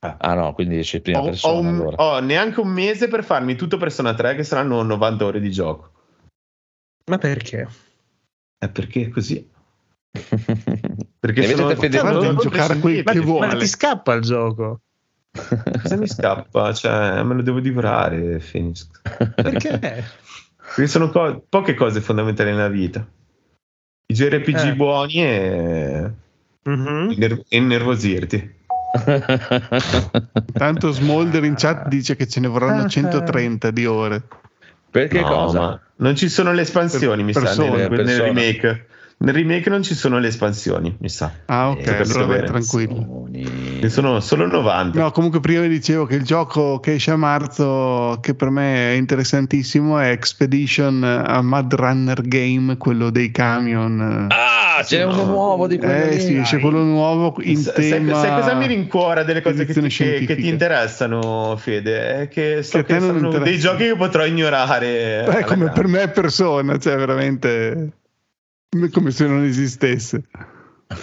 Ah. 0.01 0.17
ah 0.19 0.35
no, 0.35 0.55
quindi 0.55 0.79
esce 0.79 1.01
prima 1.01 1.21
ho, 1.21 1.25
persona. 1.25 1.55
Ho, 1.55 1.61
un, 1.61 1.67
allora. 1.67 1.97
ho 1.97 2.21
neanche 2.21 2.61
un 2.61 2.69
mese 2.69 3.09
per 3.09 3.23
farmi 3.23 3.55
tutto 3.55 3.77
Persona 3.77 4.15
3 4.15 4.35
che 4.35 4.45
saranno 4.45 4.83
90 4.83 5.25
ore 5.25 5.41
di 5.41 5.51
gioco. 5.51 5.91
Ma 7.07 7.19
perché? 7.19 7.67
È 8.59 8.69
perché 8.69 9.03
è 9.03 9.09
così. 9.09 9.49
perché 11.21 11.55
sono 11.55 11.75
fedeli 11.77 12.27
a 12.27 12.35
giocare 12.35 12.79
quel 12.79 13.05
che 13.05 13.21
vuole. 13.21 13.47
Ma 13.47 13.57
ti 13.57 13.67
scappa 13.67 14.15
il 14.15 14.23
gioco. 14.23 14.81
Cosa 15.83 15.97
mi 15.97 16.09
scappa? 16.09 16.73
Cioè, 16.73 17.23
me 17.23 17.35
lo 17.35 17.43
devo 17.43 17.61
divorare, 17.61 18.39
Phoenix. 18.39 18.89
Perché? 19.35 19.79
Perché 19.79 20.87
sono 20.87 21.11
co- 21.11 21.45
poche 21.49 21.75
cose 21.75 22.01
fondamentali 22.01 22.51
nella 22.51 22.69
vita. 22.69 23.07
I 24.07 24.15
JRPG 24.15 24.67
eh. 24.67 24.75
buoni 24.75 25.23
e... 25.23 26.13
Mm-hmm. 26.69 27.11
Inner- 27.11 27.45
innervosirti. 27.49 28.57
Tanto 30.53 30.91
Smolder 30.91 31.45
in 31.45 31.55
chat 31.57 31.89
dice 31.89 32.17
che 32.17 32.27
ce 32.27 32.41
ne 32.41 32.49
vorranno 32.49 32.89
130 32.89 33.71
di 33.71 33.87
ore. 33.87 34.23
Perché 34.91 35.21
no, 35.21 35.29
cosa? 35.29 35.83
Non 36.01 36.15
ci 36.17 36.29
sono 36.29 36.53
le 36.53 36.63
espansioni, 36.63 37.25
per, 37.25 37.43
mi 37.43 37.47
sa, 37.47 37.63
nel, 37.65 37.91
nel, 37.91 38.21
remake. 38.21 38.87
Nel 39.21 39.35
remake 39.35 39.69
non 39.69 39.83
ci 39.83 39.95
sono 39.97 40.21
le 40.21 40.29
espansioni, 40.29 40.97
mi 41.01 41.09
sa. 41.09 41.33
Ah, 41.47 41.71
ok, 41.71 41.89
allora 41.89 42.25
vai 42.27 42.45
tranquillo. 42.47 43.27
Ne 43.29 43.89
sono 43.89 44.21
solo 44.21 44.47
90. 44.47 44.97
No, 45.01 45.11
comunque 45.11 45.41
prima 45.41 45.67
dicevo 45.67 46.07
che 46.07 46.15
il 46.15 46.23
gioco 46.23 46.79
che 46.79 46.95
esce 46.95 47.11
a 47.11 47.17
marzo, 47.17 48.19
che 48.23 48.35
per 48.37 48.51
me 48.51 48.93
è 48.93 48.97
interessantissimo, 48.97 49.99
è 49.99 50.11
Expedition 50.11 51.03
a 51.03 51.43
Mud 51.43 51.75
Runner 51.75 52.23
Game, 52.23 52.77
quello 52.77 53.11
dei 53.11 53.33
camion. 53.33 54.29
Ah, 54.31 54.83
c'è 54.85 55.03
uno 55.03 55.25
nuovo 55.25 55.67
di 55.67 55.79
quello 55.79 55.93
Eh 55.93 56.11
lì, 56.15 56.21
sì, 56.21 56.41
c'è 56.43 56.61
quello 56.61 56.85
nuovo 56.85 57.35
in 57.41 57.57
Sai, 57.57 57.75
tema. 57.91 58.21
sai 58.21 58.41
cosa 58.41 58.55
mi 58.55 58.69
rincuora 58.69 59.25
delle 59.25 59.43
cose 59.43 59.65
che 59.65 59.73
ti, 59.75 59.89
che- 59.89 60.25
che 60.27 60.37
ti 60.37 60.47
interessano, 60.49 61.57
Fede? 61.59 62.21
È 62.23 62.29
che 62.29 62.63
so 62.63 62.79
Che 62.79 62.85
che, 62.95 63.01
sono 63.01 63.31
dei 63.39 63.59
giochi 63.59 63.85
che 63.87 63.97
potrò 63.97 64.25
ignorare. 64.25 64.87
Eh, 64.87 65.19
alla 65.25 65.43
come 65.43 65.65
grande. 65.65 65.73
per 65.73 65.87
me 65.89 66.03
è 66.03 66.09
persona, 66.11 66.79
cioè 66.79 66.97
veramente 66.97 67.91
come 68.93 69.11
se 69.11 69.27
non 69.27 69.45
esistesse. 69.45 70.25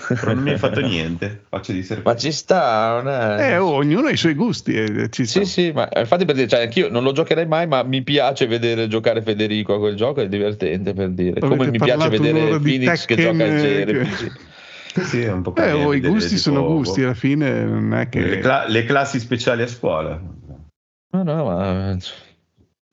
Però 0.07 0.34
non 0.34 0.43
mi 0.43 0.51
hai 0.51 0.57
fatto 0.57 0.82
niente. 0.82 1.43
Faccio 1.47 1.72
di 1.72 1.84
serpente. 1.84 2.09
Ma 2.09 2.16
ci 2.18 2.32
sta, 2.32 3.01
non 3.01 3.07
è... 3.07 3.51
Eh, 3.51 3.57
oh, 3.57 3.74
ognuno 3.74 4.07
ha 4.07 4.11
i 4.11 4.18
suoi 4.18 4.34
gusti. 4.34 4.74
eh, 4.74 5.09
ci 5.11 5.26
sta. 5.26 5.43
Sì, 5.43 5.45
sì, 5.45 5.72
ma 5.72 5.88
eh, 5.89 5.99
infatti 6.01 6.26
per 6.26 6.34
dire, 6.34 6.47
cioè, 6.47 6.61
anch'io 6.61 6.89
non 6.89 7.03
lo 7.03 7.11
giocherei 7.11 7.45
mai, 7.45 7.68
ma 7.68 7.84
mi 7.84 8.01
piace 8.01 8.47
vedere 8.47 8.88
giocare 8.88 9.22
Federico 9.22 9.76
a 9.76 9.80
quel 9.80 9.95
gioco, 9.95 10.22
è 10.22 10.28
divertente 10.28 10.93
per 10.93 11.09
dire. 11.09 11.39
Come 11.39 11.53
Avete 11.53 11.72
mi 11.72 11.78
piace 11.78 12.09
vedere 12.09 12.59
Phoenix 12.59 13.05
che 13.05 13.16
gioca 13.16 13.43
al 13.43 13.49
eh, 13.51 13.86
JRPG. 13.86 14.32
Sì, 15.03 15.22
è 15.22 15.32
un 15.32 15.41
po' 15.41 15.55
Eh, 15.55 15.72
oh, 15.72 15.93
i 15.93 15.99
gusti 15.99 16.30
tipo, 16.30 16.41
sono 16.41 16.66
gusti, 16.66 17.03
alla 17.03 17.13
fine 17.13 17.66
non 17.66 17.93
è 17.93 18.09
che... 18.09 18.22
Le, 18.22 18.39
cla- 18.39 18.66
le 18.68 18.86
classi 18.86 19.20
speciali 19.20 19.61
a 19.61 19.68
scuola. 19.68 20.20
No, 21.11 21.24
no, 21.24 21.45
ma 21.45 21.97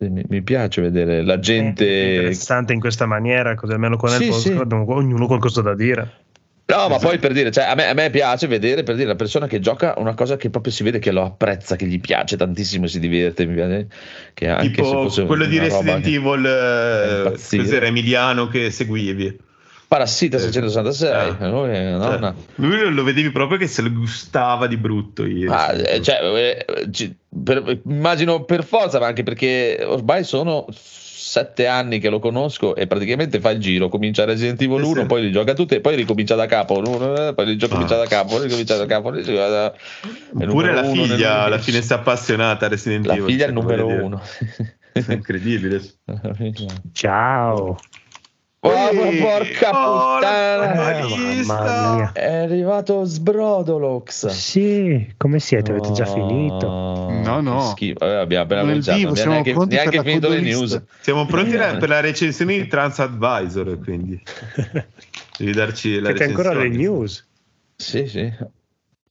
mi, 0.09 0.23
mi 0.29 0.43
piace 0.43 0.81
vedere 0.81 1.23
la 1.23 1.35
È 1.35 1.39
gente... 1.39 1.85
interessante 1.85 2.73
in 2.73 2.81
questa 2.81 3.07
maniera, 3.07 3.55
così 3.55 3.73
almeno 3.73 3.97
con 3.97 4.11
Sì, 4.11 4.27
il 4.27 4.33
sì. 4.35 4.53
abbiamo 4.53 4.85
ognuno 4.95 5.27
qualcosa 5.27 5.63
da 5.63 5.75
dire. 5.75 6.21
No, 6.65 6.89
ma 6.89 6.97
poi 6.99 7.19
per 7.19 7.33
dire, 7.33 7.51
cioè, 7.51 7.65
a, 7.65 7.75
me, 7.75 7.87
a 7.89 7.93
me 7.93 8.09
piace 8.09 8.47
vedere 8.47 8.83
per 8.83 8.95
dire 8.95 9.09
la 9.09 9.15
persona 9.17 9.47
che 9.47 9.61
gioca 9.61 9.95
una 9.99 10.15
cosa 10.15 10.37
che 10.37 10.49
proprio 10.49 10.73
si 10.73 10.83
vede 10.83 11.01
che 11.01 11.11
lo 11.13 11.23
apprezza, 11.23 11.77
che 11.77 11.85
gli 11.87 12.01
piace 12.01 12.37
tantissimo, 12.37 12.87
si 12.87 12.99
diverte, 12.99 13.45
mi 13.45 13.55
piace, 13.55 13.89
che 14.33 14.49
anche 14.49 14.65
se 14.67 14.71
tipo 14.71 15.03
fosse 15.03 15.27
quello 15.27 15.45
di 15.45 15.59
Resident 15.59 16.03
che- 16.03 16.15
Evil, 16.15 16.47
eh, 16.47 17.33
cos'era 17.59 17.87
Emiliano 17.87 18.49
che 18.49 18.71
seguivi. 18.71 19.39
Parassita 19.93 20.39
Sì. 20.39 20.45
666, 20.45 21.37
Eh. 21.39 21.49
lui, 21.51 21.91
no, 21.93 22.03
Cioè, 22.03 22.19
no. 22.19 22.35
Lui 22.55 22.91
lo 22.95 23.05
vedevi 23.05 23.31
proprio 23.31 23.59
che 23.59 23.67
se 23.67 23.83
lo 23.83 23.91
gustava 23.93 24.67
di 24.67 24.79
brutto. 24.79 25.27
Ieri. 25.27 25.53
Ah, 25.53 25.71
eh, 25.75 26.01
cioè, 26.01 26.17
eh, 26.23 26.89
ci- 26.91 27.15
per- 27.45 27.79
immagino 27.85 28.45
per 28.45 28.65
forza, 28.65 28.99
ma 28.99 29.07
anche 29.09 29.23
perché 29.23 29.85
ormai 29.87 30.25
sono 30.25 30.65
sette 30.73 31.67
anni 31.67 31.99
che 31.99 32.09
lo 32.09 32.21
conosco 32.21 32.75
e 32.75 32.87
praticamente 32.87 33.39
fa 33.39 33.51
il 33.51 33.59
giro, 33.61 33.91
comincia 33.91 34.25
Resident 34.25 34.63
Evil 34.63 34.83
Sì, 34.83 34.91
1, 34.93 35.01
sì. 35.03 35.07
poi 35.07 35.23
li 35.25 35.31
gioca 35.31 35.53
tutte 35.53 35.77
e 35.77 35.81
poi 35.83 35.95
ricomincia 35.97 36.37
da 36.37 36.47
capo, 36.47 36.81
l'uno, 36.81 37.29
eh, 37.29 37.35
poi 37.35 37.45
li 37.45 37.57
gioca- 37.59 37.73
Ah. 37.75 37.77
comincia 37.77 37.97
da 37.99 38.07
capo, 38.07 38.41
ricomincia 38.41 38.77
da 38.79 38.87
capo, 38.87 39.11
ricomincia 39.11 39.49
da- 39.49 39.75
Oppure 40.33 40.47
numero 40.47 40.73
la 40.73 40.85
figlia 40.85 41.43
alla 41.43 41.59
fine 41.59 41.83
si 41.83 41.93
è 41.93 41.97
appassionata 41.97 42.65
a 42.65 42.69
Resident 42.71 43.05
La 43.05 43.13
Evil. 43.13 43.27
figlia 43.27 43.45
è 43.45 43.49
il 43.51 43.55
cioè, 43.55 43.63
numero 43.63 43.87
uno. 43.87 44.23
Incredibile. 45.09 45.83
Ciao. 46.93 47.77
Oh, 48.65 48.71
porca 49.21 49.71
oh, 49.71 50.15
puttana! 50.15 51.95
mia. 51.97 52.13
È 52.13 52.33
arrivato 52.33 53.03
Sbrodolox. 53.05 54.29
Sì, 54.29 55.15
come 55.17 55.41
siete? 55.41 55.73
Avete 55.73 55.91
già 55.91 56.07
finito? 56.07 56.69
No, 56.69 57.41
no. 57.41 57.75
Vabbè, 57.77 58.15
abbiamo 58.15 58.45
appena 58.45 58.61
cominciato, 58.61 58.99
vivo, 58.99 59.15
siamo 59.17 59.33
neanche, 59.33 59.53
pronti 59.53 59.75
per 59.75 59.79
neanche 59.79 59.97
la 59.97 60.03
finito 60.05 60.29
le 60.29 60.41
news. 60.41 60.83
Siamo 61.01 61.27
pronti 61.27 61.57
la- 61.57 61.77
per 61.77 61.89
la 61.89 61.99
recensione 61.99 62.59
di 62.59 62.67
TransAdvisor, 62.69 63.79
quindi 63.81 64.23
devi 65.39 65.53
darci 65.53 65.99
la 65.99 66.11
Siete 66.11 66.25
ancora 66.25 66.55
le 66.55 66.69
news? 66.69 67.27
Sì, 67.75 68.07
sì. 68.07 68.33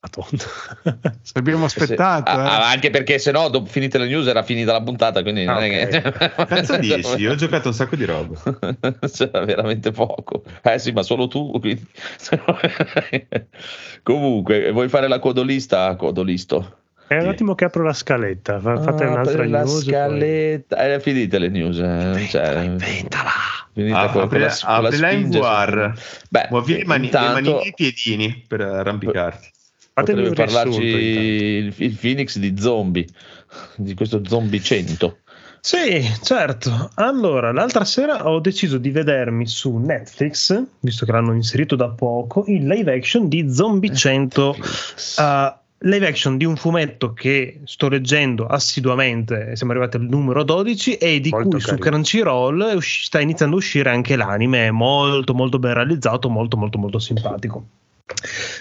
Madonna. 0.04 1.12
Abbiamo 1.34 1.66
aspettato. 1.66 2.32
Sì. 2.32 2.38
Ah, 2.38 2.44
eh. 2.44 2.48
ah, 2.48 2.70
anche 2.72 2.90
perché 2.90 3.20
se 3.20 3.30
no, 3.32 3.50
dopo 3.50 3.70
finite 3.70 4.00
le 4.00 4.08
news 4.08 4.26
era 4.26 4.42
finita 4.42 4.72
la 4.72 4.82
puntata, 4.82 5.22
quindi 5.22 5.46
non 5.46 5.58
Ah, 5.58 5.66
è 5.66 5.88
che... 5.88 6.02
Cazzo 6.46 6.78
dici? 6.82 7.18
Io 7.18 7.32
ho 7.34 7.36
giocato 7.36 7.68
un 7.68 7.74
sacco 7.76 7.96
di 7.96 8.06
roba. 8.06 8.36
C'era 9.14 9.46
veramente 9.46 9.92
poco. 9.92 10.44
Eh 10.64 10.80
sì, 10.80 10.92
ma 10.92 11.04
solo 11.04 11.28
tu. 11.28 11.52
quindi- 11.60 11.86
Comunque, 14.02 14.72
vuoi 14.72 14.90
fare 14.90 15.08
la 15.08 15.20
codolista? 15.20 15.96
Codolisto. 15.96 16.78
È 17.08 17.18
un 17.22 17.28
attimo 17.28 17.54
che 17.56 17.66
apro 17.66 17.84
la 17.84 17.94
scaletta. 17.94 18.60
fa- 18.60 18.82
Fate 18.82 19.04
Ah, 19.04 19.10
un'altra 19.10 19.46
la 19.46 19.60
news. 19.60 19.72
poi- 19.72 19.84
scaletta. 19.84 20.78
Eh, 20.94 21.00
finite 21.00 21.38
le 21.38 21.50
news. 21.50 21.78
eh, 21.78 22.26
cioè, 22.28 22.62
Inventala. 22.62 23.30
finite 23.74 23.94
Ah, 23.96 24.04
con- 24.06 24.14
con 24.14 24.22
apri- 24.24 24.40
la- 24.40 24.58
con 24.66 25.00
la 25.00 25.12
in 25.12 25.30
VR. 25.30 25.94
Beh, 26.30 26.48
Muovi 26.50 26.78
le, 26.78 26.86
mani, 26.86 27.06
intanto- 27.06 27.28
le 27.28 27.34
manine 27.42 27.62
e 27.64 27.68
i 27.68 27.74
piedini 27.76 28.44
per 28.48 28.62
arrampicarti. 28.62 29.50
Fatemi 29.94 30.28
Potrebbe 30.28 30.52
parlarci 30.52 30.82
il, 30.82 31.74
il 31.76 31.98
Phoenix 32.00 32.38
di 32.38 32.58
zombie, 32.58 33.06
di 33.76 33.94
questo 33.94 34.22
zombie 34.26 34.62
100. 34.62 35.18
Sì, 35.60 36.02
certo. 36.24 36.90
Allora, 36.96 37.52
l'altra 37.52 37.86
sera 37.86 38.28
ho 38.28 38.40
deciso 38.40 38.78
di 38.80 38.90
vedermi 38.90 39.46
su 39.46 39.78
Netflix, 39.78 40.60
visto 40.80 41.06
che 41.06 41.12
l'hanno 41.12 41.34
inserito 41.34 41.76
da 41.76 41.90
poco, 41.90 42.46
il 42.48 42.66
live 42.66 42.92
action 42.92 43.28
di 43.28 43.54
Zombie 43.54 43.94
100. 43.94 44.56
Uh, 45.18 45.60
live 45.84 46.08
action 46.08 46.38
di 46.38 46.46
un 46.46 46.56
fumetto 46.56 47.14
che 47.14 47.62
sto 47.66 47.90
leggendo 47.90 48.48
assiduamente, 48.48 49.56
siamo 49.56 49.72
arrivati 49.72 49.98
al 49.98 50.04
numero 50.04 50.44
12 50.44 50.96
e 50.96 51.20
di 51.20 51.30
Molto 51.30 51.50
cui 51.50 51.60
su 51.60 51.68
carino. 51.68 51.86
Crunchyroll 51.86 52.64
è 52.70 52.74
usci- 52.74 53.04
sta 53.04 53.20
iniziando 53.20 53.56
a 53.56 53.60
uscire 53.60 53.90
anche 53.90 54.16
l'anime, 54.16 54.68
è 54.68 54.72
molto 54.72 55.34
molto 55.34 55.60
ben 55.60 55.74
realizzato, 55.74 56.30
molto 56.30 56.58
molto 56.58 56.78
molto 56.78 57.00
simpatico. 57.00 57.66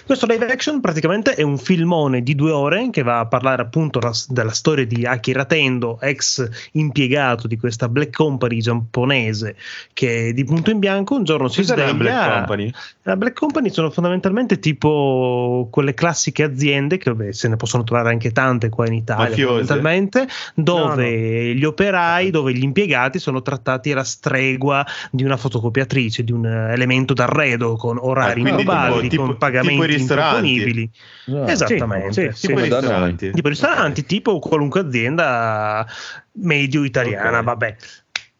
Questo 0.05 0.25
live 0.25 0.51
action 0.51 0.81
praticamente 0.81 1.35
è 1.35 1.41
un 1.43 1.57
filmone 1.57 2.21
di 2.23 2.35
due 2.35 2.51
ore 2.51 2.89
che 2.91 3.03
va 3.03 3.19
a 3.19 3.25
parlare 3.27 3.61
appunto 3.61 3.99
la- 3.99 4.11
della 4.27 4.51
storia 4.51 4.85
di 4.85 5.05
Akira 5.05 5.45
Tendo, 5.45 5.99
ex 6.01 6.47
impiegato 6.73 7.47
di 7.47 7.57
questa 7.57 7.87
Black 7.87 8.15
Company 8.15 8.59
giapponese 8.59 9.55
che 9.93 10.33
di 10.33 10.43
punto 10.43 10.71
in 10.71 10.79
bianco 10.79 11.15
un 11.15 11.23
giorno 11.23 11.47
si 11.47 11.63
sveglia 11.63 11.85
la 11.85 11.93
Black 11.93 12.33
Company? 12.37 12.71
la 13.03 13.15
Black 13.17 13.37
Company 13.39 13.69
sono 13.71 13.89
fondamentalmente 13.89 14.59
tipo 14.59 15.67
quelle 15.71 15.93
classiche 15.93 16.43
aziende 16.43 16.97
che 16.97 17.13
beh, 17.13 17.33
se 17.33 17.47
ne 17.47 17.55
possono 17.55 17.83
trovare 17.83 18.09
anche 18.09 18.31
tante 18.31 18.69
qua 18.69 18.87
in 18.87 18.93
Italia 18.93 19.29
Mafiose? 19.29 19.65
fondamentalmente 19.65 20.27
dove 20.55 21.09
No, 21.11 21.53
gli 21.53 21.63
operai, 21.63 22.29
dove 22.31 22.53
gli 22.53 22.63
impiegati 22.63 23.19
sono 23.19 23.41
trattati 23.41 23.91
alla 23.91 24.03
stregua 24.03 24.85
di 25.11 25.23
una 25.23 25.37
fotocopiatrice, 25.37 26.23
di 26.23 26.31
un 26.31 26.45
elemento 26.45 27.13
d'arredo 27.13 27.75
con 27.75 27.97
orari 27.99 28.41
Ah, 28.43 28.49
improbabili, 28.49 29.07
tipo- 29.09 29.23
tipo- 29.49 29.57
i 29.57 29.61
pagamenti 29.61 29.85
ristoranti. 29.85 30.49
improponibili. 30.53 30.89
Ah, 31.27 31.51
Esattamente, 31.51 32.11
sì, 32.31 32.39
sì, 32.39 32.47
Tipo 32.47 32.59
noi. 32.59 32.69
ristoranti. 32.69 33.31
tipo 33.31 33.47
ristoranti, 33.47 34.05
tipo 34.05 34.39
qualunque 34.39 34.79
azienda 34.81 35.85
medio 36.33 36.83
italiana, 36.83 37.39
Ok. 37.39 37.43
vabbè. 37.43 37.75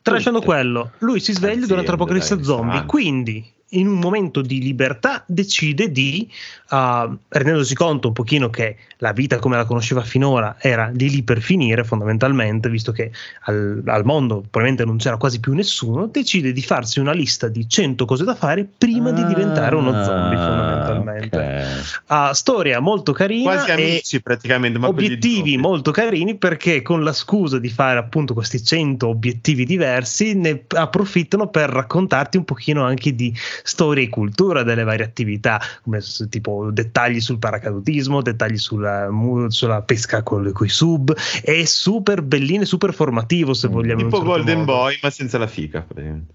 Tralasciando 0.03 0.39
Tutte. 0.39 0.51
quello, 0.51 0.91
lui 0.99 1.19
si 1.19 1.31
sveglia 1.33 1.65
durante 1.67 1.91
l'apocalisse 1.91 2.35
dai, 2.35 2.43
zombie, 2.43 2.85
quindi 2.85 3.45
in 3.73 3.87
un 3.87 3.99
momento 3.99 4.41
di 4.41 4.61
libertà 4.61 5.23
decide 5.27 5.91
di, 5.91 6.29
uh, 6.71 7.15
rendendosi 7.29 7.73
conto 7.75 8.07
un 8.09 8.13
pochino 8.13 8.49
che 8.49 8.75
la 8.97 9.13
vita 9.13 9.39
come 9.39 9.55
la 9.55 9.65
conosceva 9.65 10.01
finora 10.03 10.57
era 10.59 10.89
di 10.93 11.09
lì 11.09 11.23
per 11.23 11.41
finire 11.41 11.83
fondamentalmente, 11.83 12.69
visto 12.69 12.91
che 12.91 13.11
al, 13.43 13.81
al 13.85 14.05
mondo 14.05 14.39
probabilmente 14.41 14.83
non 14.85 14.97
c'era 14.97 15.17
quasi 15.17 15.39
più 15.39 15.53
nessuno, 15.53 16.07
decide 16.07 16.51
di 16.51 16.61
farsi 16.61 16.99
una 16.99 17.13
lista 17.13 17.47
di 17.47 17.67
100 17.67 18.05
cose 18.05 18.23
da 18.25 18.35
fare 18.35 18.67
prima 18.77 19.11
di 19.11 19.25
diventare 19.25 19.75
uno 19.75 19.91
zombie 20.03 20.37
Ah, 20.37 20.45
fondamentalmente. 20.45 21.37
ok. 21.37 22.01
Ha 22.07 22.33
storia 22.33 22.79
molto 22.79 23.11
carina 23.13 23.51
Quasi 23.53 23.69
e 23.69 23.73
amici 23.73 24.21
praticamente. 24.21 24.77
ma 24.79 24.87
obiettivi 24.87 25.35
zombie. 25.51 25.57
molto 25.57 25.91
carini 25.91 26.35
perché 26.35 26.81
con 26.81 27.03
la 27.03 27.13
scusa 27.13 27.57
di 27.57 27.69
fare 27.69 27.99
appunto 27.99 28.33
questi 28.33 28.63
100 28.63 29.07
obiettivi 29.07 29.65
diversi 29.65 30.33
ne 30.35 30.63
approfittano 30.67 31.47
per 31.47 31.69
raccontarti 31.69 32.37
un 32.37 32.43
pochino 32.45 32.83
anche 32.83 33.15
di 33.15 33.33
storia 33.63 34.03
e 34.03 34.09
cultura 34.09 34.63
delle 34.63 34.83
varie 34.83 35.05
attività 35.05 35.59
come 35.83 35.99
tipo 36.29 36.69
dettagli 36.71 37.19
sul 37.19 37.39
paracadutismo 37.39 38.21
dettagli 38.21 38.57
sulla, 38.57 39.09
sulla 39.47 39.81
pesca 39.81 40.23
con 40.23 40.51
i 40.65 40.69
sub 40.69 41.15
è 41.43 41.63
super 41.65 42.21
bellino 42.21 42.63
e 42.63 42.65
super 42.65 42.93
formativo 42.93 43.53
se 43.53 43.67
Mm. 43.67 43.71
vogliamo 43.71 44.03
Tipo 44.03 44.17
certo 44.17 44.31
Golden 44.31 44.59
modo. 44.59 44.71
Boy, 44.73 44.99
ma 45.01 45.09
senza 45.09 45.37
la 45.37 45.47
fica. 45.47 45.81
praticamente. 45.81 46.33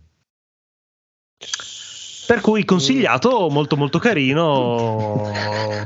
Per 2.27 2.41
cui 2.41 2.64
consigliato, 2.64 3.49
molto 3.51 3.77
molto 3.77 3.99
carino. 3.99 5.31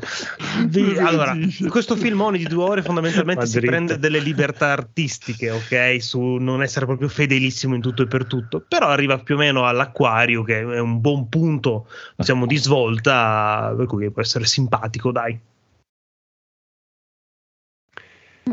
Vi- 0.66 0.96
allora, 0.98 1.36
questo 1.68 1.96
filmone 1.96 2.38
di 2.38 2.44
due 2.44 2.64
ore 2.64 2.82
fondamentalmente 2.82 3.46
si 3.46 3.60
prende 3.60 3.98
delle 3.98 4.20
libertà 4.20 4.68
artistiche, 4.68 5.50
ok? 5.50 6.02
Su 6.02 6.36
non 6.36 6.62
essere 6.62 6.86
proprio 6.86 7.08
fedelissimo 7.08 7.74
in 7.74 7.80
tutto 7.80 8.02
e 8.02 8.06
per 8.06 8.26
tutto, 8.26 8.64
però 8.66 8.88
arriva 8.88 9.18
più 9.18 9.34
o 9.34 9.38
meno 9.38 9.66
all'acquario, 9.66 10.42
che 10.42 10.60
è 10.60 10.78
un 10.78 11.00
buon 11.00 11.28
punto, 11.28 11.86
diciamo, 12.16 12.46
di 12.46 12.56
svolta, 12.56 13.74
per 13.76 13.86
cui 13.86 14.10
può 14.10 14.22
essere 14.22 14.46
simpatico, 14.46 15.12
dai. 15.12 15.38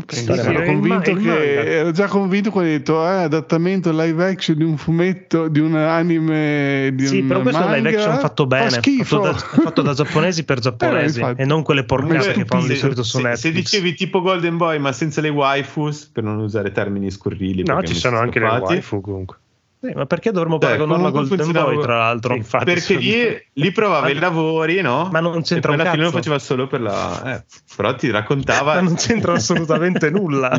Penso, 0.05 0.33
Sì, 0.33 0.39
ero, 0.39 0.51
il 0.59 0.65
convinto 0.65 1.01
che, 1.01 1.11
manga. 1.13 1.39
ero 1.43 1.91
già 1.91 2.07
convinto 2.07 2.51
quando 2.51 2.69
hai 2.69 2.77
detto 2.77 3.03
eh, 3.03 3.23
adattamento 3.23 3.91
live 3.91 4.25
action 4.25 4.57
di 4.57 4.63
un 4.63 4.77
fumetto 4.77 5.47
di 5.47 5.59
un 5.59 5.75
anime 5.75 6.91
di 6.93 7.05
Sì, 7.07 7.19
un 7.19 7.27
però 7.27 7.41
questo 7.41 7.61
è 7.61 7.65
un 7.65 7.71
live 7.71 7.81
manga, 7.83 7.97
action 8.03 8.19
fatto 8.19 8.43
fa 8.43 8.47
bene, 8.49 8.69
fatto 9.03 9.19
da, 9.21 9.33
fatto 9.33 9.81
da 9.81 9.93
giapponesi 9.93 10.43
per 10.43 10.59
giapponesi 10.61 11.19
infatti. 11.19 11.41
e 11.41 11.45
non 11.45 11.63
quelle 11.63 11.83
porcate 11.83 12.31
che 12.33 12.45
fanno 12.45 12.67
di 12.67 12.75
solito 12.75 13.03
su 13.03 13.17
se- 13.17 13.23
Netflix. 13.23 13.39
se 13.41 13.51
dicevi 13.51 13.93
tipo 13.95 14.21
Golden 14.21 14.57
Boy 14.57 14.77
ma 14.79 14.91
senza 14.91 15.21
le 15.21 15.29
waifus 15.29 16.09
per 16.11 16.23
non 16.23 16.37
usare 16.39 16.71
termini 16.71 17.09
scurrili 17.11 17.63
No, 17.63 17.81
ci 17.83 17.95
sono 17.95 18.17
anche 18.19 18.39
le 18.39 18.47
waifu 18.47 19.01
comunque. 19.01 19.37
Sì, 19.79 19.91
ma 19.93 20.05
perché 20.07 20.31
dovremmo 20.31 20.57
Dai, 20.57 20.71
paragonarlo 20.71 21.07
a 21.07 21.11
comunque 21.11 21.37
Golden 21.37 21.63
Boy, 21.63 21.79
tra 21.81 21.97
l'altro? 21.97 22.31
Sì, 22.33 22.39
infatti, 22.39 22.65
perché 22.65 22.79
sono- 22.81 22.99
lì, 22.99 23.41
lì 23.53 23.71
provava 23.71 24.09
i 24.09 24.15
lavori 24.15 24.81
no? 24.81 25.07
Ma 25.11 25.19
non 25.19 25.43
c'entra 25.43 25.71
e 25.71 25.75
un 25.75 25.81
alla 25.81 25.91
fine 25.91 26.03
lo 26.03 26.11
faceva 26.11 26.39
solo 26.39 26.65
per 26.67 26.81
la 26.81 27.35
eh, 27.35 27.43
però 27.75 27.93
ti 27.95 28.09
raccontava 28.09 28.73
Ma 28.73 28.81
non 28.81 28.95
c'entra 28.95 29.33
assolutamente 29.33 30.09
nulla. 30.09 30.49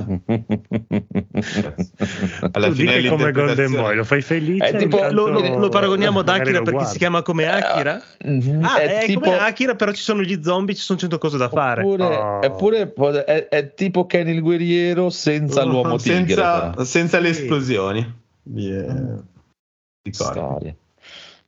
alla 2.52 2.68
tu 2.68 2.74
fine 2.74 2.96
dica 2.98 3.10
come 3.10 3.32
Golden 3.32 3.72
Boy, 3.72 3.96
lo 3.96 4.04
fai 4.04 4.20
felice. 4.22 4.64
È 4.66 4.76
tipo- 4.76 4.96
intanto 4.96 5.14
Lo, 5.14 5.28
lo- 5.28 5.58
lo 5.58 5.68
paragoniamo 5.68 6.20
ad 6.20 6.28
Akira 6.28 6.62
perché 6.62 6.84
si 6.86 6.98
chiama 6.98 7.22
come 7.22 7.46
Akira? 7.48 8.00
Mhm. 8.24 8.64
Ah, 8.64 8.78
è, 8.80 8.98
è 9.00 9.06
tipo 9.06 9.20
come 9.20 9.38
Akira, 9.38 9.74
però 9.74 9.92
ci 9.92 10.02
sono 10.02 10.22
gli 10.22 10.40
zombie, 10.42 10.74
ci 10.74 10.82
sono 10.82 10.98
cento 10.98 11.18
cose 11.18 11.36
da 11.36 11.48
fare. 11.48 11.82
Oppure, 11.82 12.06
Oh. 12.18 12.40
eppure 12.42 12.92
è, 13.24 13.48
è 13.48 13.74
tipo 13.74 14.06
Ken 14.06 14.28
il 14.28 14.40
guerriero 14.40 15.10
senza 15.10 15.64
l'uomo 15.64 15.96
tigre. 15.96 16.18
senza, 16.26 16.70
però. 16.70 16.84
senza 16.84 17.18
le 17.18 17.28
esplosioni 17.30 18.26
di, 18.48 18.70
eh, 18.70 19.22
di 20.02 20.10
corpi. 20.10 20.38
Storia. 20.38 20.76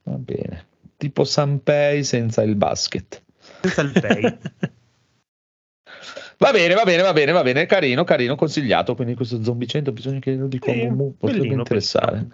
Va 0.04 0.16
bene. 0.16 0.66
Tipo 0.96 1.24
Sanpei 1.24 2.04
senza 2.04 2.42
il 2.42 2.56
basket. 2.56 3.22
Senza 3.62 3.80
il 3.80 3.92
pay. 3.92 4.38
Va 6.40 6.52
bene, 6.52 6.72
va 6.72 6.84
bene, 6.84 7.02
va 7.02 7.12
bene, 7.12 7.32
va 7.32 7.42
bene. 7.42 7.66
Carino, 7.66 8.02
carino, 8.02 8.34
consigliato. 8.34 8.94
Quindi 8.94 9.14
questo 9.14 9.42
zombie 9.42 9.66
100 9.66 9.92
bisogna 9.92 10.20
che 10.20 10.34
lo 10.36 10.46
dico. 10.46 10.72
Sì, 10.72 10.86
potrebbe 10.86 11.16
bellino, 11.20 11.58
interessare. 11.58 12.26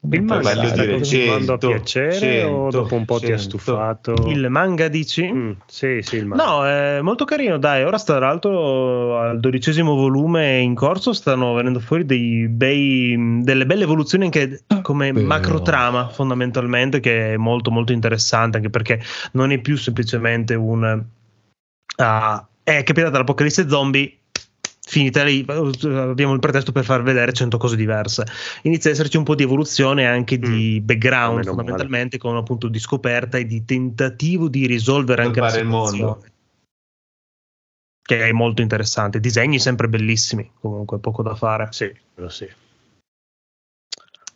Il 0.00 0.22
manga 0.22 0.54
Bello 0.54 0.66
sta 0.68 0.76
dire 0.76 0.92
continuando 0.92 1.52
a 1.54 1.58
100, 1.58 1.68
piacere 1.68 2.42
o 2.44 2.70
100, 2.70 2.70
dopo 2.70 2.94
un 2.94 3.04
po' 3.04 3.18
ti 3.18 3.32
ha 3.32 3.36
100. 3.36 3.42
stufato? 3.42 4.14
il 4.28 4.48
manga 4.48 4.86
dici? 4.86 5.30
Mm, 5.30 5.50
sì, 5.66 5.98
sì, 6.02 6.16
il 6.16 6.26
manga. 6.26 6.44
No, 6.44 6.66
è 6.66 7.00
molto 7.00 7.24
carino, 7.24 7.58
dai. 7.58 7.82
Ora 7.82 7.98
sta 7.98 8.16
tra 8.16 8.28
l'altro 8.28 9.18
al 9.18 9.40
dodicesimo 9.40 9.96
volume 9.96 10.58
in 10.58 10.74
corso, 10.74 11.12
stanno 11.12 11.52
venendo 11.52 11.80
fuori 11.80 12.06
dei 12.06 12.46
bei, 12.48 13.40
delle 13.42 13.66
belle 13.66 13.82
evoluzioni 13.82 14.24
anche 14.24 14.60
come 14.82 15.10
Vero. 15.10 15.26
macro 15.26 15.62
trama, 15.62 16.08
fondamentalmente, 16.08 17.00
che 17.00 17.34
è 17.34 17.36
molto 17.36 17.72
molto 17.72 17.92
interessante, 17.92 18.58
anche 18.58 18.70
perché 18.70 19.00
non 19.32 19.50
è 19.50 19.58
più 19.58 19.76
semplicemente 19.76 20.54
un 20.54 21.04
ah, 21.96 22.46
è 22.62 22.82
capitata 22.82 23.18
l'apocalisse 23.18 23.68
zombie. 23.68 24.12
Finita 24.88 25.22
lì, 25.22 25.44
abbiamo 25.46 26.32
il 26.32 26.38
pretesto 26.38 26.72
per 26.72 26.82
far 26.82 27.02
vedere 27.02 27.34
100 27.34 27.58
cose 27.58 27.76
diverse. 27.76 28.24
Inizia 28.62 28.88
ad 28.88 28.96
esserci 28.96 29.18
un 29.18 29.22
po' 29.24 29.34
di 29.34 29.42
evoluzione 29.42 30.06
anche 30.06 30.38
di 30.38 30.80
background, 30.82 31.40
Meno 31.40 31.50
male. 31.52 31.56
fondamentalmente, 31.56 32.16
con 32.16 32.36
appunto 32.36 32.68
di 32.68 32.78
scoperta 32.78 33.36
e 33.36 33.44
di 33.44 33.66
tentativo 33.66 34.48
di 34.48 34.66
risolvere 34.66 35.24
anche 35.24 35.40
la 35.40 35.50
Salvare 35.50 35.68
il 35.68 35.74
situazione 35.74 36.06
mondo. 36.06 36.26
che 38.00 38.28
è 38.28 38.32
molto 38.32 38.62
interessante. 38.62 39.20
Disegni 39.20 39.58
sempre 39.58 39.90
bellissimi, 39.90 40.50
comunque 40.58 40.98
poco 40.98 41.22
da 41.22 41.34
fare. 41.34 41.68
Sì, 41.70 41.92
sì. 42.28 42.48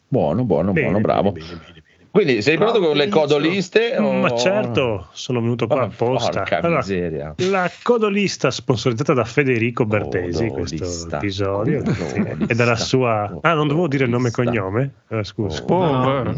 Buono, 0.07 0.45
buono, 0.45 0.73
Bene, 0.73 0.89
buono, 0.91 1.01
bravo. 1.01 1.33
bene, 1.33 1.47
bene. 1.57 1.82
Quindi 2.13 2.43
sei 2.43 2.59
pronto 2.59 2.79
con 2.79 2.95
le 2.95 3.09
codoliste? 3.09 3.97
o- 3.97 4.13
Ma 4.13 4.37
certo, 4.37 5.09
sono 5.13 5.41
venuto 5.41 5.67
qua 5.67 5.81
Oh, 5.81 5.85
apposta. 5.87 6.41
Porca 6.41 6.59
Allora, 6.59 6.77
miseria. 6.81 7.35
la 7.39 7.71
codolista 7.83 8.51
sponsorizzata 8.51 9.15
da 9.15 9.25
Federico 9.25 9.87
Bertesi, 9.87 10.47
questo 10.49 10.77
Codolista. 10.77 11.17
episodio, 11.17 11.83
Codolista. 11.83 12.37
e 12.49 12.55
dalla 12.55 12.77
sua... 12.77 13.39
Ah, 13.41 13.55
non 13.55 13.67
dovevo 13.67 13.89
dire 13.89 14.07
nome 14.07 14.29
e 14.29 14.31
Codolista. 14.31 14.63
cognome? 14.63 14.91
Eh, 15.09 15.25
scusa. 15.25 15.65
Oh. 15.65 16.35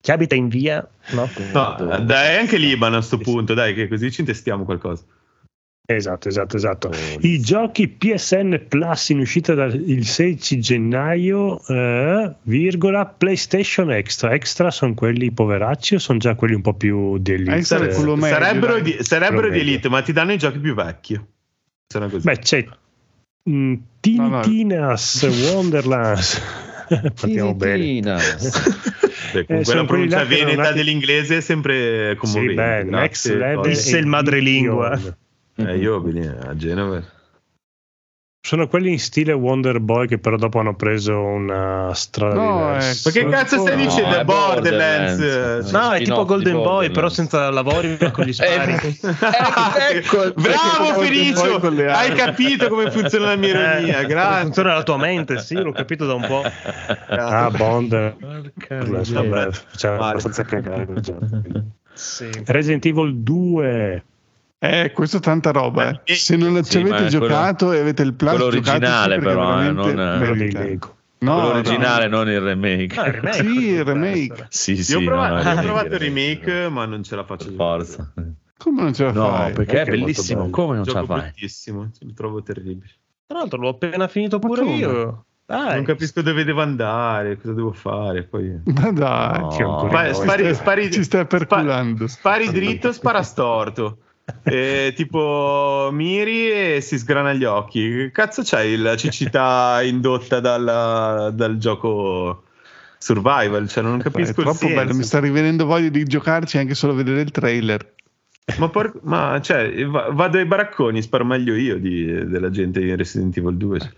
Chi 0.00 0.10
abita 0.10 0.34
in 0.34 0.48
via? 0.48 0.86
No? 1.12 1.28
No, 1.52 1.98
dai, 2.00 2.36
anche 2.38 2.56
Libano 2.56 2.96
a 2.96 3.00
sto 3.02 3.18
punto, 3.18 3.52
dai, 3.54 3.74
che 3.74 3.88
così 3.88 4.10
ci 4.10 4.20
intestiamo 4.20 4.64
qualcosa. 4.64 5.02
Esatto, 5.86 6.28
esatto, 6.28 6.56
esatto. 6.56 6.88
Codolista. 6.88 7.26
I 7.26 7.40
giochi 7.40 7.88
PSN 7.88 8.68
Plus 8.68 9.10
in 9.10 9.18
uscita 9.18 9.52
dal 9.52 9.74
il 9.74 10.06
16 10.06 10.58
gennaio, 10.58 11.60
eh, 11.66 12.34
virgola, 12.42 13.04
PlayStation 13.04 13.92
Extra. 13.92 14.32
Extra 14.32 14.70
sono 14.70 14.94
quelli 14.94 15.30
poveracci 15.30 15.96
o 15.96 15.98
sono 15.98 16.18
già 16.18 16.34
quelli 16.36 16.54
un 16.54 16.62
po' 16.62 16.72
più 16.72 17.18
di 17.18 17.32
Extra 17.32 17.80
elite? 17.80 17.94
quello 17.96 18.16
medio, 18.16 18.34
sarebbero 18.38 18.72
dai. 18.74 18.82
di, 18.82 18.96
sarebbero 19.00 19.50
di 19.50 19.58
elite, 19.60 19.90
ma 19.90 20.00
ti 20.00 20.12
danno 20.12 20.32
i 20.32 20.38
giochi 20.38 20.58
più 20.58 20.74
vecchi. 20.74 21.20
Beh, 22.22 22.38
c'è 22.38 22.66
mm, 23.50 23.74
Tiny 24.00 24.64
No, 24.64 24.86
no. 24.88 25.52
Wonderlands. 25.52 26.40
Partiamo 26.88 27.54
bene. 27.54 28.00
Beh, 29.32 29.44
con 29.44 29.56
eh, 29.56 29.64
là 29.64 29.84
pronuncia 29.84 30.24
veneta 30.24 30.62
nati- 30.62 30.76
dell'inglese 30.76 31.36
è 31.36 31.40
sempre 31.40 32.12
Sì, 32.12 32.16
commovente. 32.16 32.54
beh, 32.54 32.84
grazie, 32.84 32.90
next 32.90 33.26
level. 33.26 33.98
Il 33.98 34.06
madrelingua. 34.06 35.16
Eh, 35.56 35.76
io 35.76 35.98
lì 36.06 36.26
a 36.26 36.54
Genova. 36.56 37.02
Sono 38.46 38.68
quelli 38.68 38.90
in 38.90 38.98
stile 38.98 39.32
Wonder 39.32 39.80
Boy 39.80 40.06
che 40.06 40.18
però 40.18 40.36
dopo 40.36 40.58
hanno 40.58 40.74
preso 40.76 41.18
una 41.18 41.94
strada 41.94 42.34
No, 42.34 42.56
diversa. 42.74 43.08
Ma 43.08 43.14
che 43.14 43.28
cazzo 43.30 43.58
stai 43.60 43.74
No, 43.76 43.82
dicendo? 43.82 44.16
è 44.18 44.24
Borderlands. 44.24 45.16
Borderlands. 45.16 45.70
No, 45.70 45.90
è 45.92 46.02
tipo 46.02 46.24
Golden 46.26 46.56
Boy, 46.56 46.90
però 46.90 47.08
senza 47.08 47.48
lavori 47.48 47.96
con 48.12 48.24
gli 48.26 48.32
spari. 48.34 48.72
Eh, 48.72 49.96
ecco, 49.96 50.30
Bravo 50.34 50.92
Poi 50.94 51.06
Felicio, 51.06 51.58
con 51.58 51.74
le 51.74 51.90
hai 51.90 52.12
capito 52.12 52.68
come 52.68 52.90
funziona 52.90 53.28
la 53.28 53.36
mia 53.36 53.48
ironia, 53.48 54.00
Eh, 54.00 54.06
grazie. 54.06 54.42
Funziona 54.42 54.74
la 54.74 54.82
tua 54.82 54.98
mente, 54.98 55.38
sì, 55.38 55.54
l'ho 55.54 55.72
capito 55.72 56.04
da 56.04 56.12
un 56.12 56.26
po'. 56.26 56.42
Ah, 57.08 57.48
Bond. 57.50 58.16
Faceva 58.58 59.22
Male. 59.22 59.52
abbastanza 60.10 60.42
cagare. 60.42 60.86
Sì. 61.94 62.28
Resident 62.44 62.84
Evil 62.84 63.14
2. 63.22 64.04
Eh, 64.64 64.92
questo 64.92 65.18
è 65.18 65.20
tanta 65.20 65.50
roba. 65.50 66.00
eh. 66.04 66.14
Se 66.14 66.36
non 66.36 66.62
sì, 66.64 66.70
ci 66.70 66.82
ma 66.84 66.96
avete 66.96 67.06
è 67.06 67.18
quello- 67.18 67.26
giocato 67.34 67.72
e 67.72 67.78
avete 67.80 68.02
il 68.02 68.14
plus, 68.14 68.30
quello 68.30 68.44
originale 68.46 69.18
perché 69.18 69.28
però, 69.28 69.62
eh, 69.62 69.70
non- 69.72 69.94
merita. 70.18 70.58
Lego. 70.60 70.96
No, 71.18 71.34
Quello 71.34 71.48
no. 71.48 71.54
originale, 71.58 72.06
non 72.08 72.28
il 72.28 72.40
remake. 72.40 73.00
Ah, 73.00 73.06
il 73.06 73.12
remake, 73.14 73.42
Sì, 73.42 73.68
il 73.68 73.84
remake. 73.84 74.46
Sì, 74.50 74.82
sì, 74.82 74.92
Io 74.92 74.98
ho 75.00 75.04
provato, 75.04 75.42
no, 75.42 75.52
il 75.52 75.60
provato 75.64 75.86
il 75.86 75.98
remake, 75.98 76.44
remake, 76.50 76.68
ma 76.68 76.84
non 76.84 77.02
ce 77.02 77.16
la 77.16 77.24
faccio. 77.24 77.46
Per 77.46 77.54
forza. 77.54 78.12
Come 78.58 78.82
non 78.82 78.92
ce 78.94 79.04
la 79.04 79.12
No, 79.12 79.28
fai? 79.30 79.52
perché 79.52 79.72
è 79.72 79.74
Perché 79.84 79.90
è 79.92 79.98
bellissimo. 79.98 80.50
Come 80.50 80.76
non 80.76 80.84
ce 80.84 80.92
la 80.92 81.04
fai? 81.04 81.20
bruttissimo, 81.20 81.90
lo 81.98 82.12
trovo 82.14 82.42
terribile. 82.42 82.90
Tra 83.26 83.38
l'altro 83.38 83.58
l'ho 83.58 83.68
appena 83.70 84.06
finito 84.08 84.38
pure 84.38 84.64
io. 84.64 85.24
Dai. 85.46 85.74
Non 85.76 85.84
capisco 85.84 86.20
dove 86.22 86.42
devo 86.44 86.62
andare, 86.62 87.38
cosa 87.38 87.52
devo 87.54 87.72
fare. 87.72 88.22
Poi... 88.24 88.60
Ma 88.64 88.90
dai, 88.92 89.40
No. 89.40 90.12
Spari, 90.12 90.54
spari- 90.54 90.90
ci 90.92 91.02
stai 91.04 91.26
perculando. 91.26 92.06
spa- 92.06 92.18
spari 92.18 92.50
dritto, 92.50 92.92
spara 92.92 93.22
storto. 93.22 93.98
E, 94.42 94.92
tipo 94.96 95.90
miri 95.92 96.50
e 96.76 96.80
si 96.80 96.98
sgrana 96.98 97.32
gli 97.34 97.44
occhi. 97.44 97.88
Che 97.90 98.10
cazzo 98.10 98.42
c'hai 98.44 98.76
la 98.76 98.96
cecità 98.96 99.80
indotta 99.84 100.40
dalla- 100.40 101.30
dal 101.32 101.56
gioco 101.58 102.44
survival? 102.98 103.68
Cioè, 103.68 103.82
non 103.82 104.00
È 104.00 104.02
capisco 104.02 104.30
il 104.40 104.46
troppo 104.46 104.52
senso. 104.58 104.74
bello, 104.74 104.94
mi 104.94 105.02
sta 105.02 105.20
rivenendo 105.20 105.66
voglia 105.66 105.88
di 105.90 106.04
giocarci 106.04 106.56
anche 106.58 106.74
solo 106.74 106.92
a 106.92 106.96
vedere 106.96 107.20
il 107.20 107.30
trailer. 107.30 107.92
Ma, 108.58 108.68
por- 108.68 108.98
ma, 109.02 109.40
cioè, 109.42 109.84
va- 109.86 110.08
vado 110.10 110.38
ai 110.38 110.44
baracconi, 110.46 111.00
sparo 111.02 111.24
meglio 111.24 111.54
io 111.54 111.78
di- 111.78 112.26
della 112.28 112.50
gente 112.50 112.80
in 112.80 112.96
Resident 112.96 113.36
Evil 113.36 113.56
2. 113.56 113.92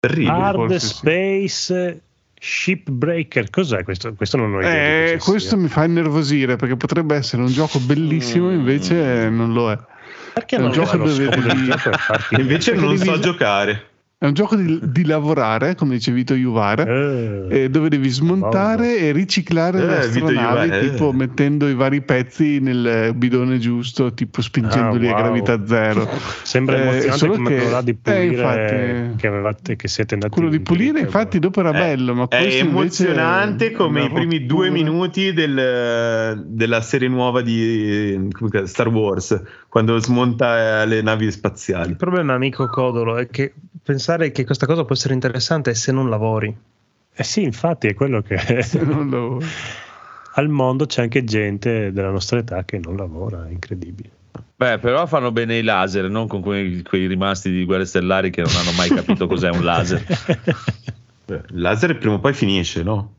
Terribile. 0.00 0.30
Hard. 0.30 0.74
Space 0.76 2.00
Shipbreaker. 2.44 3.48
Cos'è 3.48 3.82
questo? 3.84 4.12
Questo 4.14 4.36
non 4.36 4.52
ho 4.54 4.60
idea. 4.60 5.12
Eh, 5.12 5.18
questo 5.18 5.50
sia. 5.50 5.56
mi 5.56 5.68
fa 5.68 5.84
innervosire 5.84 6.56
perché 6.56 6.76
potrebbe 6.76 7.16
essere 7.16 7.40
un 7.42 7.48
gioco 7.48 7.78
bellissimo, 7.78 8.48
Mm. 8.50 8.54
invece 8.54 9.28
non 9.30 9.52
lo 9.54 9.70
è. 9.72 9.78
Perché 10.34 10.56
È 10.56 10.58
un 10.58 10.64
non 10.66 10.72
gioco 10.72 10.96
Lo 10.98 11.04
dove 11.06 11.28
devi- 11.28 11.70
è 11.70 12.36
Invece 12.40 12.72
Perché 12.72 12.86
non 12.86 12.96
devi- 12.96 13.06
so 13.08 13.18
giocare. 13.18 13.84
È 14.16 14.26
un 14.26 14.32
gioco 14.32 14.56
di, 14.56 14.78
di 14.90 15.04
lavorare, 15.04 15.74
come 15.74 15.94
dice 15.94 16.10
Vito 16.12 16.34
Iuvara, 16.34 16.84
Eh, 16.86 17.46
eh, 17.64 17.68
dove 17.70 17.88
devi 17.90 18.08
smontare 18.08 18.96
e 18.98 19.12
riciclare 19.12 20.06
Eh, 20.08 20.18
Iuvara, 20.18 20.64
eh. 20.64 20.88
tipo 20.88 21.12
mettendo 21.12 21.68
i 21.68 21.74
vari 21.74 22.00
pezzi 22.00 22.58
nel 22.60 23.12
bidone 23.14 23.58
giusto, 23.58 24.14
tipo 24.14 24.40
spingendoli 24.40 25.08
Ah, 25.08 25.10
a 25.10 25.14
wow. 25.14 25.22
gravità 25.22 25.66
zero. 25.66 26.08
Sembra 26.42 26.76
Eh, 26.76 26.80
emozionante 27.06 27.26
come 27.28 27.48
che- 27.50 27.56
quello 27.62 27.82
di 27.82 27.90
eh, 27.90 27.94
pulire 28.00 28.24
infatti- 28.34 29.16
che 29.16 29.26
avevate 29.26 29.76
che 29.76 29.88
siete 29.88 30.14
andati 30.14 30.32
Quello 30.32 30.48
di 30.48 30.60
pulire, 30.60 31.00
infatti, 31.00 31.38
dopo 31.38 31.60
era 31.60 31.72
bello, 31.72 32.14
ma 32.14 32.26
È 32.28 32.42
emozionante 32.60 33.72
come 33.72 34.04
i 34.04 34.10
primi 34.10 34.46
due 34.46 34.70
minuti 34.70 35.32
del- 35.34 36.44
della 36.46 36.80
serie 36.80 37.08
nuova 37.08 37.42
di 37.42 38.28
Star 38.64 38.88
Wars, 38.88 39.38
quando 39.74 39.98
smonta 39.98 40.82
eh, 40.82 40.86
le 40.86 41.02
navi 41.02 41.32
spaziali. 41.32 41.90
Il 41.90 41.96
problema, 41.96 42.34
amico 42.34 42.68
Codolo, 42.68 43.16
è 43.16 43.26
che 43.26 43.52
pensare 43.82 44.30
che 44.30 44.44
questa 44.44 44.66
cosa 44.66 44.84
può 44.84 44.94
essere 44.94 45.14
interessante 45.14 45.72
è 45.72 45.74
se 45.74 45.90
non 45.90 46.08
lavori. 46.08 46.56
Eh 47.12 47.24
sì, 47.24 47.42
infatti 47.42 47.88
è 47.88 47.94
quello 47.94 48.22
che 48.22 48.38
Non 48.86 49.08
lo- 49.10 49.42
al 50.34 50.48
mondo 50.48 50.86
c'è 50.86 51.02
anche 51.02 51.24
gente 51.24 51.90
della 51.90 52.10
nostra 52.10 52.38
età 52.38 52.62
che 52.62 52.78
non 52.78 52.94
lavora, 52.94 53.48
è 53.48 53.50
incredibile. 53.50 54.10
Beh, 54.30 54.42
Beh, 54.54 54.78
però 54.78 55.06
fanno 55.06 55.32
bene 55.32 55.58
i 55.58 55.62
laser, 55.64 56.08
non 56.08 56.28
con 56.28 56.40
quei, 56.40 56.80
quei 56.84 57.08
rimasti 57.08 57.50
di 57.50 57.64
guerre 57.64 57.84
stellari 57.84 58.30
che 58.30 58.42
non 58.42 58.52
hanno 58.54 58.70
mai 58.76 58.90
capito 58.90 59.26
cos'è 59.26 59.50
un 59.50 59.64
laser. 59.64 60.04
Beh, 61.26 61.42
Il 61.50 61.60
laser 61.60 61.98
prima 61.98 62.14
o 62.14 62.20
poi 62.20 62.32
finisce, 62.32 62.84
no? 62.84 63.14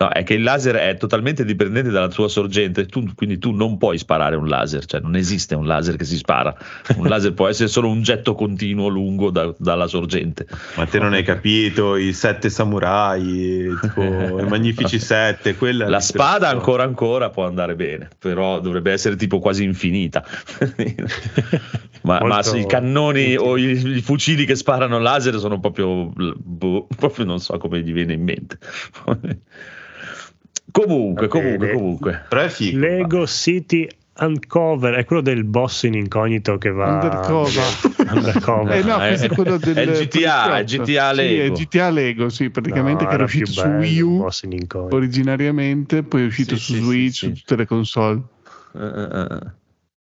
No, 0.00 0.08
è 0.08 0.22
che 0.22 0.32
il 0.32 0.42
laser 0.42 0.76
è 0.76 0.96
totalmente 0.96 1.44
dipendente 1.44 1.90
dalla 1.90 2.08
tua 2.08 2.26
sorgente, 2.26 2.86
tu- 2.86 3.14
quindi 3.14 3.36
tu 3.38 3.50
non 3.50 3.76
puoi 3.76 3.98
sparare 3.98 4.34
un 4.34 4.48
laser, 4.48 4.86
cioè 4.86 4.98
non 5.00 5.14
esiste 5.14 5.54
un 5.54 5.66
laser 5.66 5.96
che 5.96 6.04
si 6.04 6.16
spara. 6.16 6.56
Un 6.96 7.04
laser 7.06 7.34
può 7.34 7.48
essere 7.48 7.68
solo 7.68 7.90
un 7.90 8.00
getto 8.00 8.34
continuo 8.34 8.88
lungo 8.88 9.28
da- 9.28 9.54
dalla 9.58 9.86
sorgente. 9.86 10.46
Ma 10.76 10.86
te 10.86 10.98
non 10.98 11.12
hai 11.12 11.22
capito, 11.22 11.96
i 11.96 12.14
sette 12.14 12.48
samurai, 12.48 13.76
tipo, 13.78 14.40
i 14.40 14.48
magnifici 14.48 14.96
sette, 14.98 15.54
quella 15.54 15.86
La 15.86 16.00
spada 16.00 16.48
ancora 16.48 16.82
ancora 16.82 17.28
può 17.28 17.44
andare 17.44 17.74
bene, 17.76 18.08
però 18.18 18.58
dovrebbe 18.58 18.92
essere 18.92 19.16
tipo 19.16 19.38
quasi 19.38 19.64
infinita. 19.64 20.24
ma, 22.04 22.20
ma 22.22 22.40
i 22.54 22.64
cannoni 22.66 23.36
o 23.36 23.58
i, 23.58 23.72
i 23.72 24.00
fucili 24.00 24.46
che 24.46 24.54
sparano 24.54 24.98
laser 24.98 25.38
sono 25.38 25.60
proprio, 25.60 26.10
boh, 26.14 26.86
proprio 26.96 27.26
non 27.26 27.38
so 27.38 27.58
come 27.58 27.82
gli 27.82 27.92
viene 27.92 28.14
in 28.14 28.22
mente. 28.22 28.56
Comunque, 30.70 31.26
Va 31.26 31.32
comunque, 31.32 31.72
comunque. 31.72 32.24
Però 32.28 32.42
è 32.42 32.48
figo. 32.48 32.78
Lego 32.78 33.26
City 33.26 33.88
Uncover 34.20 34.94
è 34.94 35.04
quello 35.06 35.22
del 35.22 35.44
boss 35.44 35.84
in 35.84 35.94
incognito 35.94 36.58
che 36.58 36.70
va 36.70 36.92
Undercover. 36.94 37.64
Undercover. 38.12 38.76
Eh 38.76 38.82
no, 38.82 39.02
Eh, 39.02 39.08
questo 39.08 39.26
è 39.26 39.28
quello 39.28 39.56
del 39.56 39.74
è 39.76 39.86
GTA, 39.86 40.58
è. 40.58 40.64
GTA 40.64 41.12
Lego. 41.12 41.54
Sì, 41.56 41.62
è 41.62 41.66
GTA 41.66 41.90
Lego, 41.90 42.28
sì, 42.28 42.50
praticamente 42.50 43.04
No, 43.04 43.08
che 43.08 43.14
era 43.14 43.14
era 43.14 43.24
uscito 43.24 43.50
su 43.50 43.66
Wii 43.66 44.00
U 44.02 44.26
originariamente, 44.90 46.02
poi 46.02 46.22
è 46.22 46.26
uscito 46.26 46.56
Sì, 46.56 46.62
su 46.62 46.72
sì, 46.74 46.80
Switch, 46.80 47.12
sì, 47.14 47.26
su 47.26 47.26
sì. 47.34 47.40
tutte 47.40 47.56
le 47.56 47.66
console. 47.66 48.20
Eh, 48.74 48.78
eh, 48.84 49.26
eh. 49.30 49.58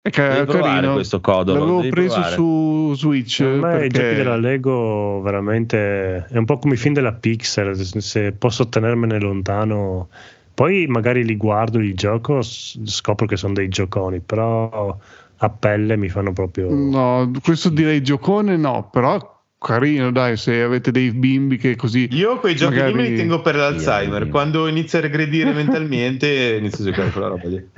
È 0.08 0.10
ca- 0.10 0.28
Devi 0.34 0.44
provare 0.46 0.74
carino. 0.74 0.92
questo 0.94 1.20
codolo, 1.20 1.58
L'avevo 1.60 1.76
devi 1.78 1.90
preso 1.90 2.12
provare. 2.14 2.34
su 2.34 2.92
Switch 2.94 3.40
A 3.40 3.44
me 3.44 3.56
i 3.56 3.60
perché 3.60 3.88
giochi 3.88 4.14
della 4.14 4.36
Lego 4.36 5.20
veramente 5.22 6.26
è 6.26 6.36
un 6.36 6.44
po' 6.44 6.58
come 6.58 6.74
i 6.74 6.76
film 6.78 6.94
della 6.94 7.12
Pixar, 7.12 7.74
se 7.76 8.32
posso 8.32 8.68
tenermene 8.68 9.18
lontano, 9.20 10.08
poi 10.54 10.86
magari 10.86 11.24
li 11.24 11.36
guardo, 11.36 11.78
li 11.78 11.94
gioco, 11.94 12.40
scopro 12.42 13.26
che 13.26 13.36
sono 13.36 13.52
dei 13.52 13.68
gioconi, 13.68 14.20
però 14.20 14.96
a 15.40 15.48
pelle 15.50 15.96
mi 15.96 16.08
fanno 16.08 16.32
proprio... 16.32 16.68
no, 16.72 17.30
questo 17.42 17.68
direi 17.68 18.02
giocone 18.02 18.56
no, 18.56 18.88
però 18.90 19.36
carino, 19.60 20.10
dai, 20.12 20.36
se 20.36 20.62
avete 20.62 20.90
dei 20.90 21.10
bimbi 21.12 21.56
che 21.56 21.74
così 21.76 22.08
Io 22.12 22.38
quei 22.38 22.54
giochi 22.56 22.74
lì 22.76 22.80
me 22.80 22.90
Magari- 22.90 23.10
li 23.10 23.16
tengo 23.16 23.40
per 23.40 23.54
l'Alzheimer. 23.56 24.22
Io- 24.24 24.28
Quando 24.30 24.66
inizio 24.68 24.98
a 24.98 25.02
regredire 25.02 25.52
mentalmente, 25.52 26.56
inizio 26.58 26.84
a 26.84 26.88
giocare 26.90 27.10
quella 27.10 27.28
roba 27.28 27.48
lì. 27.48 27.68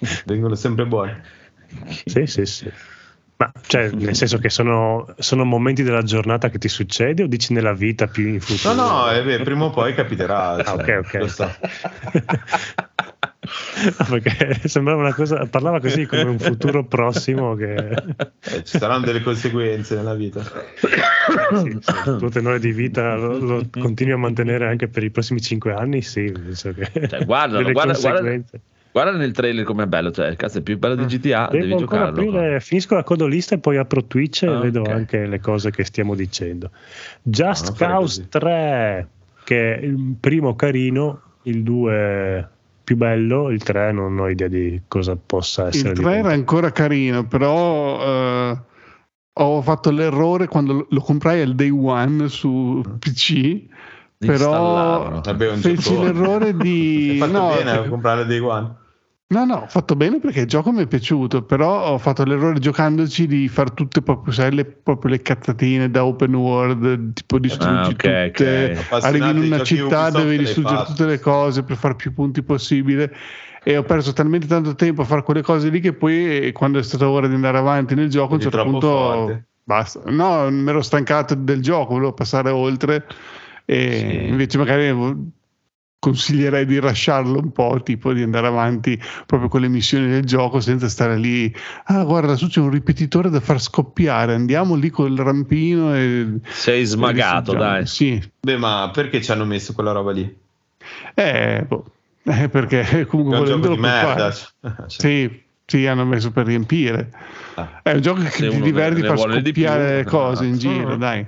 Vengono 0.26 0.54
sempre 0.54 0.86
buoni. 0.86 1.12
Sì, 2.04 2.26
sì, 2.26 2.44
sì. 2.46 2.70
Ma 3.36 3.50
cioè, 3.66 3.90
nel 3.90 4.14
senso 4.14 4.38
che 4.38 4.48
sono, 4.48 5.12
sono 5.18 5.44
momenti 5.44 5.82
della 5.82 6.02
giornata 6.02 6.48
che 6.50 6.58
ti 6.58 6.68
succede 6.68 7.24
o 7.24 7.26
dici 7.26 7.52
nella 7.52 7.72
vita 7.72 8.06
più 8.06 8.28
in 8.28 8.34
No, 8.34 8.40
futuro? 8.40 8.74
no, 8.74 9.10
eh, 9.12 9.22
beh, 9.24 9.42
prima 9.42 9.64
o 9.64 9.70
poi 9.70 9.92
capiterà. 9.94 10.50
Ah, 10.50 10.62
cioè, 10.64 10.98
ok, 10.98 11.04
ok. 11.04 11.14
lo 11.14 11.26
so. 11.26 11.50
Perché 14.08 14.68
sembrava 14.68 15.00
una 15.02 15.12
cosa, 15.12 15.46
parlava 15.46 15.80
così 15.80 16.06
come 16.06 16.22
un 16.22 16.38
futuro 16.38 16.84
prossimo 16.84 17.54
che 17.54 17.90
Eh, 18.46 18.62
ci 18.62 18.78
saranno 18.78 19.04
delle 19.06 19.22
conseguenze 19.22 19.96
nella 19.96 20.14
vita. 20.14 20.40
sì, 21.62 21.78
sì, 21.80 21.92
il 22.10 22.16
tuo 22.18 22.28
tenore 22.28 22.58
di 22.60 22.72
vita 22.72 23.16
lo, 23.16 23.38
lo 23.38 23.62
continui 23.70 24.12
a 24.12 24.18
mantenere 24.18 24.66
anche 24.68 24.88
per 24.88 25.02
i 25.02 25.10
prossimi 25.10 25.40
cinque 25.40 25.72
anni, 25.72 26.02
sì, 26.02 26.30
penso 26.30 26.72
che 26.72 27.08
Cioè, 27.08 27.24
guardalo, 27.24 27.72
guarda- 27.72 27.92
conseguenze. 27.94 28.60
Guarda 28.60 28.72
nel 29.16 29.32
trailer 29.32 29.64
com'è 29.64 29.86
bello, 29.86 30.12
cioè, 30.12 30.36
cazzo, 30.36 30.58
è 30.58 30.62
più 30.62 30.78
bello 30.78 30.94
di 30.94 31.04
GTA, 31.04 31.48
devi 31.50 31.66
Devo 31.66 31.78
ancora 31.80 32.04
giocarlo. 32.06 32.28
aprire, 32.38 32.60
finisco 32.60 32.94
la 32.94 33.02
codolista 33.02 33.56
e 33.56 33.58
poi 33.58 33.76
apro 33.76 34.04
Twitch 34.04 34.42
e 34.44 34.48
Ah, 34.48 34.58
vedo 34.60 34.82
ok. 34.82 34.88
anche 34.88 35.26
le 35.26 35.40
cose 35.40 35.70
che 35.72 35.84
stiamo 35.84 36.14
dicendo. 36.14 36.70
Just 37.22 37.70
No, 37.70 37.74
fare 37.74 37.92
Cause 37.92 38.16
così. 38.20 38.28
3, 38.28 39.08
che 39.42 39.74
è 39.78 39.84
il 39.84 40.14
primo 40.20 40.54
carino, 40.54 41.20
il 41.42 41.62
2 41.64 42.48
più 42.84 42.96
bello, 42.96 43.50
il 43.50 43.62
3 43.64 43.90
non 43.92 44.16
ho 44.18 44.28
idea 44.28 44.46
di 44.46 44.80
cosa 44.86 45.16
possa 45.16 45.66
essere. 45.68 45.88
il 45.90 45.94
di 45.96 46.02
3 46.02 46.12
era 46.12 46.22
bello. 46.22 46.34
ancora 46.34 46.70
carino, 46.70 47.26
però 47.26 48.00
eh, 48.50 48.58
ho 49.32 49.62
fatto 49.62 49.90
l'errore 49.90 50.46
quando 50.46 50.86
lo- 50.88 51.00
comprai 51.00 51.40
al 51.40 51.56
day 51.56 51.70
one 51.70 52.28
su 52.28 52.80
PC, 53.00 53.32
Di 53.32 54.26
però 54.28 54.32
installarlo. 54.34 55.20
Vabbè, 55.20 55.50
un 55.50 55.56
feci 55.56 55.82
giocone. 55.94 56.12
l'errore 56.12 56.56
di... 56.56 57.08
Hai 57.10 57.18
fatto 57.18 57.32
no, 57.32 57.48
bene 57.48 57.70
a 57.70 57.74
perché- 57.74 57.88
comprare 57.88 58.24
dei 58.26 58.38
one. 58.38 58.74
No, 59.34 59.44
no, 59.44 59.54
ho 59.56 59.66
fatto 59.66 59.96
bene 59.96 60.20
perché 60.20 60.40
il 60.40 60.46
gioco 60.46 60.70
mi 60.70 60.82
è 60.82 60.86
piaciuto, 60.86 61.42
però 61.44 61.86
ho 61.92 61.98
fatto 61.98 62.24
l'errore 62.24 62.58
giocandoci 62.60 63.26
di 63.26 63.48
far 63.48 63.72
tutte 63.72 64.00
proprio, 64.02 64.32
sai, 64.32 64.52
le, 64.54 64.64
proprio 64.64 65.10
le 65.10 65.22
cazzatine 65.22 65.90
da 65.90 66.04
open 66.04 66.34
world, 66.34 67.12
tipo 67.14 67.38
distruggi 67.40 67.72
Ah, 67.74 67.86
ok, 67.88 68.32
tutte, 68.32 68.64
ok. 68.74 68.78
Appassionato 68.78 69.06
arrivi 69.06 69.30
in 69.30 69.52
una 69.52 69.64
città, 69.64 70.10
devi 70.10 70.28
l'hai 70.28 70.38
distruggere 70.44 70.76
fatto. 70.76 70.90
tutte 70.92 71.06
le 71.06 71.18
cose 71.20 71.62
per 71.64 71.76
fare 71.76 71.96
più 71.96 72.12
punti 72.12 72.42
possibile 72.42 73.12
e 73.64 73.76
ho 73.76 73.82
perso 73.82 74.12
talmente 74.12 74.46
tanto 74.46 74.74
tempo 74.74 75.02
a 75.02 75.04
fare 75.04 75.22
quelle 75.22 75.42
cose 75.42 75.68
lì 75.70 75.80
che 75.80 75.94
poi 75.94 76.52
quando 76.52 76.78
è 76.78 76.82
stata 76.82 77.08
ora 77.08 77.26
di 77.26 77.34
andare 77.34 77.58
avanti 77.58 77.94
nel 77.94 78.10
gioco 78.10 78.32
a 78.32 78.36
un 78.36 78.40
certo 78.42 78.62
punto 78.62 78.86
forte. 78.86 79.46
basta. 79.64 80.00
No, 80.10 80.50
mi 80.50 80.68
ero 80.68 80.82
stancato 80.82 81.34
del 81.34 81.60
gioco, 81.62 81.94
volevo 81.94 82.12
passare 82.12 82.50
oltre 82.50 83.06
e 83.64 83.96
Sì. 83.98 84.28
invece 84.28 84.58
magari 84.58 84.92
consiglierei 86.04 86.66
di 86.66 86.78
lasciarlo 86.78 87.38
un 87.38 87.50
po', 87.52 87.80
tipo 87.82 88.12
di 88.12 88.22
andare 88.22 88.46
avanti 88.46 89.00
proprio 89.26 89.48
con 89.48 89.60
le 89.62 89.68
missioni 89.68 90.06
del 90.08 90.24
gioco 90.24 90.60
senza 90.60 90.88
stare 90.88 91.16
lì. 91.16 91.52
Ah, 91.84 92.04
guarda, 92.04 92.28
lassù 92.32 92.48
c'è 92.48 92.60
un 92.60 92.70
ripetitore 92.70 93.30
da 93.30 93.40
far 93.40 93.60
scoppiare. 93.60 94.34
Andiamo 94.34 94.74
lì 94.74 94.90
col 94.90 95.16
rampino 95.16 95.94
e. 95.94 96.40
Sei 96.50 96.84
smagato, 96.84 97.54
e 97.54 97.56
dai. 97.56 97.86
Sì, 97.86 98.22
Beh, 98.40 98.56
ma 98.58 98.90
perché 98.92 99.22
ci 99.22 99.32
hanno 99.32 99.44
messo 99.46 99.72
quella 99.72 99.92
roba 99.92 100.12
lì? 100.12 100.42
eh, 101.14 101.64
boh, 101.66 101.84
eh, 102.24 102.48
perché 102.48 102.80
È 103.00 103.06
comunque 103.06 103.38
un 103.38 103.44
gioco 103.46 103.58
volendolo 103.60 103.74
di 103.74 103.80
merda. 103.80 104.30
fare. 104.30 104.88
Cioè, 104.88 104.88
Sì, 105.00 105.42
sì, 105.66 105.86
hanno 105.86 106.04
messo 106.04 106.30
per 106.30 106.44
riempire. 106.46 107.10
Ah. 107.54 107.80
È 107.82 107.92
un 107.92 108.00
gioco 108.02 108.20
che 108.22 108.28
Se 108.30 108.48
ti 108.50 108.60
diverti 108.60 109.00
far 109.02 109.14
vuole 109.14 109.40
di 109.40 109.50
scoppiare 109.52 109.86
più, 109.88 109.96
le 109.96 110.04
cose 110.04 110.44
in 110.44 110.50
no. 110.52 110.56
giro, 110.58 110.96
Mm. 110.96 110.98
dai. 110.98 111.26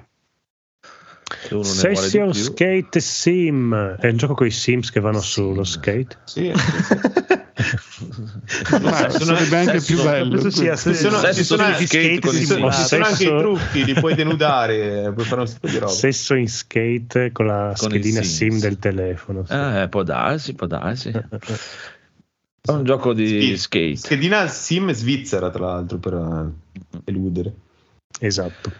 Se 1.42 1.54
uno 1.54 1.62
ne 1.62 1.72
vuole 1.72 1.90
di 1.90 1.96
Session 1.96 2.30
più. 2.30 2.40
Skate 2.42 3.00
Sim 3.00 3.74
è 3.74 4.08
un 4.08 4.16
gioco 4.16 4.34
con 4.34 4.46
i 4.46 4.50
Sims 4.50 4.90
che 4.90 5.00
vanno 5.00 5.20
sullo 5.20 5.64
skate. 5.64 6.18
Sì, 6.24 6.52
Ma 8.82 9.08
sarebbe 9.08 9.56
anche 9.56 9.80
più 9.80 10.02
bello. 10.02 10.50
Sia 10.50 10.76
Ci 10.76 10.94
sono, 10.94 11.32
ci 11.32 11.44
sono- 11.44 11.64
sugli 11.74 11.86
skate 11.86 12.18
con 12.20 12.32
ci 12.34 12.42
i 12.42 12.44
sono- 12.44 12.70
sono 12.70 13.04
anche 13.04 13.24
i 13.24 13.26
trucchi, 13.38 13.84
li 13.84 13.94
puoi 13.94 14.14
denudare, 14.14 15.12
puoi 15.12 15.24
fare 15.24 15.40
un 15.42 15.46
sacco 15.46 15.66
di 15.68 15.78
roba. 15.78 15.92
Sesso 15.92 16.34
in 16.34 16.48
skate 16.48 17.32
con 17.32 17.46
la 17.46 17.72
Con 17.76 17.88
schedina 17.90 18.22
Sims. 18.22 18.52
Sim 18.52 18.60
del 18.60 18.78
telefono. 18.78 19.44
sì. 19.46 19.52
Eh, 19.52 19.86
può 19.90 20.02
darsi, 20.02 20.54
può 20.54 20.66
darsi. 20.66 21.08
È 21.10 22.70
un 22.72 22.84
gioco 22.84 23.12
di 23.12 23.26
Sì. 23.28 23.56
skate. 23.56 23.96
Schedina 23.96 24.46
sim 24.48 24.90
svizzera, 24.92 25.50
tra 25.50 25.66
l'altro, 25.66 25.98
per 25.98 26.12
eh, 26.14 27.00
eludere. 27.04 27.52
Esatto. 28.20 28.72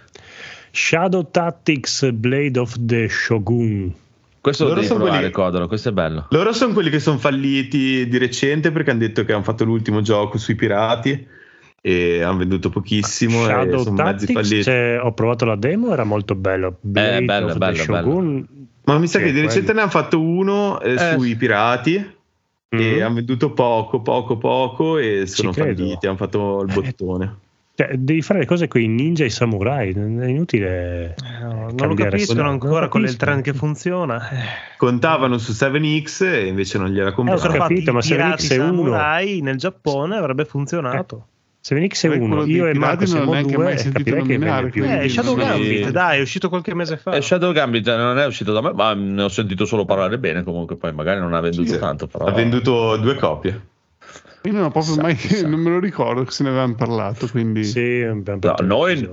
Shadow 0.77 1.27
Tactics 1.31 2.11
Blade 2.13 2.59
of 2.59 2.75
the 2.79 3.09
Shogun. 3.09 3.95
Questo 4.43 4.65
lo 4.65 4.69
Loro 4.69 4.81
devi 4.83 4.93
sono 4.93 5.05
provare, 5.05 5.31
quelli- 5.31 5.35
Codolo, 5.35 5.67
questo 5.69 5.89
è 5.89 5.93
bello. 5.93 6.27
Loro 6.29 6.53
sono 6.53 6.75
quelli 6.75 6.91
che 6.91 6.99
sono 7.01 7.17
falliti 7.17 8.07
di 8.07 8.19
recente 8.19 8.71
perché 8.71 8.91
hanno 8.91 9.01
detto 9.01 9.25
che 9.25 9.33
hanno 9.33 9.43
fatto 9.43 9.65
l'ultimo 9.65 10.03
gioco 10.03 10.37
sui 10.39 10.55
pirati 10.55 11.27
e 11.81 12.23
hanno 12.23 12.37
venduto 12.37 12.69
pochissimo 12.69 13.43
e 13.43 13.47
Shadow 13.47 13.83
sono 13.83 14.03
mezzi 14.03 14.27
Tactics, 14.27 14.33
falliti. 14.33 14.63
cioè, 14.65 15.01
ho 15.03 15.13
provato 15.15 15.47
la 15.47 15.57
demo, 15.57 15.93
era 15.93 16.05
molto 16.05 16.35
bello. 16.35 16.77
Blade 16.81 17.25
bello, 17.25 17.47
of 17.47 17.53
the 17.55 17.59
bello, 17.59 17.77
Shogun. 17.77 18.47
Ma 18.85 18.99
mi 18.99 19.07
sa 19.09 19.19
Sì, 19.19 19.25
che 19.25 19.33
di 19.33 19.41
recente 19.41 19.65
quello. 19.65 19.75
ne 19.75 19.81
hanno 19.81 19.91
fatto 19.91 20.21
uno 20.21 20.81
eh, 20.81 20.93
Eh, 20.93 20.99
sui 21.17 21.35
pirati 21.37 21.95
e 21.97 22.77
Mhm. 22.97 23.03
hanno 23.03 23.15
venduto 23.15 23.51
poco, 23.53 24.01
poco, 24.03 24.37
poco 24.37 24.99
e 24.99 25.27
sono 25.27 25.53
falliti. 25.55 26.07
Hanno 26.07 26.17
fatto 26.17 26.63
il 26.67 26.73
bottone. 26.73 27.37
Cioè, 27.77 27.95
devi 27.99 28.23
fare 28.23 28.39
le 28.39 28.47
cose 28.47 28.69
con 28.69 28.81
i 28.81 28.89
ninja 28.89 29.23
e 29.23 29.27
i 29.27 29.31
samurai, 29.31 29.93
non 29.95 30.23
è 30.23 30.29
inutile. 30.29 31.15
Eh, 31.15 31.43
no, 31.43 31.71
non 31.77 31.89
lo 31.89 31.95
capiscono 31.95 32.49
ancora 32.49 32.81
non 32.81 32.89
con 32.89 33.03
il 33.03 33.17
trend 33.17 33.43
che 33.43 33.53
funziona. 33.53 34.31
Eh, 34.31 34.37
Contavano 34.79 35.37
su 35.37 35.53
7X 35.53 36.25
e 36.25 36.47
invece 36.47 36.79
non 36.79 36.89
gliela 36.89 37.09
Eh, 37.09 37.13
ho 37.13 37.15
compravano. 37.15 37.53
capito, 37.53 37.93
ma 37.93 37.99
i 37.99 38.03
se 38.03 38.15
pirati 38.15 38.47
Phoenix 38.47 38.53
è 38.53 38.57
uno. 38.59 38.83
samurai 38.83 39.41
nel 39.43 39.57
Giappone 39.57 40.17
avrebbe 40.17 40.47
funzionato. 40.47 41.27
Se 41.67 41.75
Venix 41.75 42.05
è 42.05 42.09
Poi 42.09 42.19
uno, 42.19 42.45
io 42.47 42.67
e 42.69 42.75
Marco 42.75 42.99
non 43.01 43.07
siamo 43.09 43.33
neanche 43.33 43.55
due, 43.57 43.65
mai 43.65 43.77
capirei 43.77 44.23
che 44.23 44.39
vende 44.39 44.71
più. 44.71 44.85
Eh, 44.85 45.09
Shadow 45.09 45.37
sì. 45.37 45.45
Gambit, 45.45 45.91
dai, 45.91 46.19
è 46.19 46.23
uscito 46.23 46.49
qualche 46.49 46.75
mese 46.77 46.97
fa. 46.97 47.11
E 47.11 47.21
Shadow 47.21 47.53
Gambit 47.53 47.95
non 47.95 48.19
è 48.19 48.25
uscito 48.25 48.53
da 48.53 48.61
me, 48.63 48.73
ma 48.73 48.95
ne 48.95 49.23
ho 49.25 49.29
sentito 49.29 49.65
solo 49.67 49.85
parlare 49.85 50.17
bene. 50.19 50.45
Comunque, 50.45 50.77
poi 50.77 50.93
magari 50.93 51.19
non 51.19 51.35
ha 51.35 51.41
venduto 51.41 51.73
Sì, 51.73 51.79
tanto. 51.79 52.07
Però... 52.07 52.25
Ha 52.25 52.31
venduto 52.33 52.97
due 52.99 53.17
copie. 53.17 53.61
Io 54.47 54.53
non 54.53 54.65
ho 54.65 54.71
proprio 54.71 54.95
Sa- 54.95 55.03
mai, 55.03 55.17
sa. 55.17 55.47
non 55.49 55.61
me 55.61 55.71
lo 55.71 55.79
ricordo 55.81 56.23
che 56.25 56.31
se 56.31 56.43
ne 56.43 56.49
avevamo 56.51 56.75
parlato, 56.75 57.27
quindi 57.29 57.65
Sì, 57.65 58.03
abbiamo 58.03 58.41
fatto 58.41 58.63
un 58.63 58.69
noi-. 58.69 59.11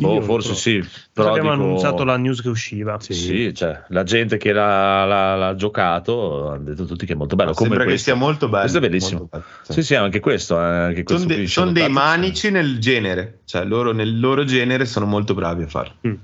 Oh, 0.00 0.14
Io 0.14 0.20
forse 0.22 0.50
pro- 0.50 0.56
sì, 0.56 0.78
Però 0.78 0.88
però 1.12 1.28
abbiamo 1.30 1.50
dico- 1.50 1.62
annunciato 1.64 2.04
la 2.04 2.16
news 2.16 2.40
che 2.40 2.48
usciva. 2.50 3.00
Sì. 3.00 3.14
Sì, 3.14 3.52
cioè, 3.52 3.82
la 3.88 4.04
gente 4.04 4.36
che 4.36 4.52
l'ha, 4.52 5.04
l'ha- 5.04 5.34
l'ha 5.34 5.54
giocato 5.56 6.50
hanno 6.50 6.62
detto 6.62 6.84
tutti 6.84 7.04
che 7.04 7.14
è 7.14 7.16
molto 7.16 7.34
bello. 7.34 7.50
come 7.52 7.66
Sembra 7.66 7.82
che 7.84 7.90
questo. 7.90 8.10
sia 8.10 8.14
molto 8.20 8.46
bello. 8.46 8.60
Questo 8.60 8.78
è 8.78 8.80
bellissimo. 8.80 9.28
bello, 9.28 9.44
sì. 9.64 9.72
Sì, 9.72 9.82
sì, 9.82 9.94
anche 9.96 10.20
questo. 10.20 10.56
eh, 10.60 10.62
Anche 10.64 11.02
questo 11.02 11.22
Sono, 11.22 11.26
de- 11.26 11.34
qui, 11.34 11.46
son 11.48 11.66
Shadow 11.68 11.82
dei 11.82 11.92
manici 11.92 12.50
nel 12.52 12.78
genere, 12.78 13.40
cioè 13.44 13.64
loro 13.64 13.90
nel 13.92 14.20
loro 14.20 14.44
genere 14.44 14.84
sono 14.84 15.04
molto 15.06 15.34
bravi 15.34 15.64
a 15.64 15.66
farlo. 15.66 15.94
Mm. 16.06 16.14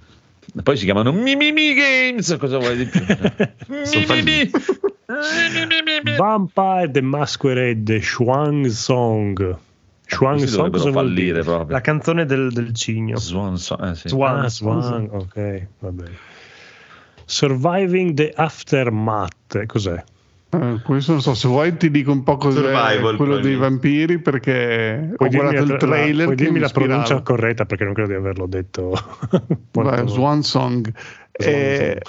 Poi 0.62 0.76
si 0.76 0.84
chiamano 0.84 1.12
Mimimi 1.12 1.74
Games. 1.74 2.36
Cosa 2.38 2.58
vuoi 2.58 2.76
di 2.76 2.84
più? 2.86 3.00
Mimimi. 3.68 4.50
Vampire 6.16 6.90
the 6.90 7.00
Masquerade 7.00 8.00
Shuang 8.00 8.66
Song. 8.66 9.58
Shuang 10.06 10.38
Questi 10.38 10.56
Song 10.56 10.70
cosa 10.70 10.92
fallire 10.92 11.32
dire? 11.32 11.42
proprio. 11.42 11.74
La 11.74 11.80
canzone 11.80 12.24
del, 12.26 12.52
del 12.52 12.74
cigno. 12.74 13.16
Swan 13.16 13.56
Song, 13.56 13.90
eh, 13.90 13.94
sì. 13.94 14.08
Swan. 14.08 14.44
Ah, 14.44 14.48
Swan, 14.48 15.08
ok, 15.10 15.66
va 15.80 15.90
bene. 15.90 16.16
Surviving 17.24 18.14
the 18.14 18.32
Aftermath, 18.36 19.64
cos'è? 19.66 20.02
Eh, 20.60 20.80
questo 20.82 21.12
non 21.12 21.20
so, 21.22 21.34
se 21.34 21.48
vuoi 21.48 21.76
ti 21.76 21.90
dico 21.90 22.12
un 22.12 22.22
po' 22.22 22.36
cos'è 22.36 22.60
Survival, 22.60 23.16
quello 23.16 23.38
dei 23.38 23.56
vampiri 23.56 24.18
perché 24.18 25.12
Puoi 25.16 25.28
ho 25.28 25.32
guardato 25.32 25.72
il 25.72 25.78
trailer 25.78 26.14
la, 26.16 26.24
puoi 26.24 26.36
che 26.36 26.42
dirmi 26.42 26.58
mi 26.58 26.64
la 26.64 26.70
pronuncia 26.70 27.20
corretta 27.22 27.64
perché 27.64 27.84
non 27.84 27.94
credo 27.94 28.10
di 28.10 28.14
averlo 28.16 28.46
detto. 28.46 28.92
Quanto- 29.72 30.06
Swan 30.08 30.42
Song. 30.42 30.92
Eh, 31.32 32.00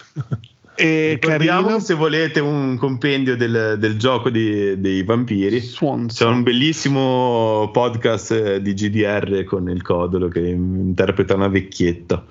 è 0.75 1.17
Ricordiamo 1.19 1.61
carino. 1.61 1.77
che 1.77 1.83
se 1.83 1.93
volete 1.93 2.39
un 2.41 2.77
compendio 2.77 3.37
del, 3.37 3.77
del 3.79 3.97
gioco 3.97 4.29
di- 4.29 4.79
dei 4.79 5.03
vampiri, 5.03 5.59
Swan 5.61 6.07
c'è 6.07 6.25
un 6.25 6.43
bellissimo 6.43 7.69
podcast 7.71 8.31
eh, 8.31 8.61
di 8.61 8.73
GDR 8.73 9.45
con 9.45 9.69
il 9.69 9.81
Codolo 9.81 10.27
che 10.27 10.41
interpreta 10.41 11.33
una 11.35 11.47
vecchietta. 11.47 12.23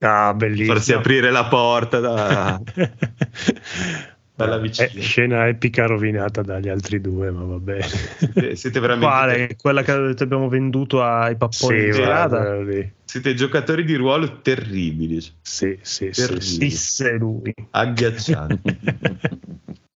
Ah, 0.00 0.34
bellissimo. 0.34 0.72
Farsi 0.74 0.92
aprire 0.92 1.30
la 1.30 1.44
porta 1.44 2.00
da, 2.00 2.60
dalla 4.34 4.56
Eh, 4.56 4.60
vicina. 4.60 5.00
scena 5.00 5.46
epica 5.46 5.86
rovinata 5.86 6.42
dagli 6.42 6.68
altri 6.68 7.00
due, 7.00 7.30
ma 7.30 7.44
va 7.44 7.58
bene. 7.58 7.86
Siete, 7.86 8.56
siete 8.56 8.80
veramente 8.80 9.06
Quale? 9.06 9.56
Quella 9.56 9.82
che 9.82 9.92
abbiamo 9.92 10.48
venduto 10.48 11.02
ai 11.02 11.36
papponi 11.36 11.78
Sì, 11.78 11.84
di 11.84 12.92
siete 13.04 13.34
giocatori 13.34 13.84
di 13.84 13.94
ruolo 13.94 14.40
terribili, 14.40 15.20
Sì, 15.20 15.30
sì, 15.40 15.78
sì, 15.82 16.10
Terribile. 16.10 16.40
sì. 16.40 16.58
Disse 16.58 17.12
lui. 17.12 17.54
agghiaccianti. 17.70 18.78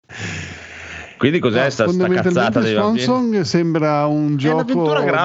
Quindi 1.18 1.39
cos'è 1.39 1.63
No, 1.63 1.70
sta, 1.72 1.88
sta 1.88 2.07
cazzata 2.07 2.59
dei 2.59 2.74
Swan 2.74 2.84
vampiri? 2.86 3.03
Song 3.05 3.41
sembra 3.41 4.05
un 4.05 4.38
gioco 4.38 4.63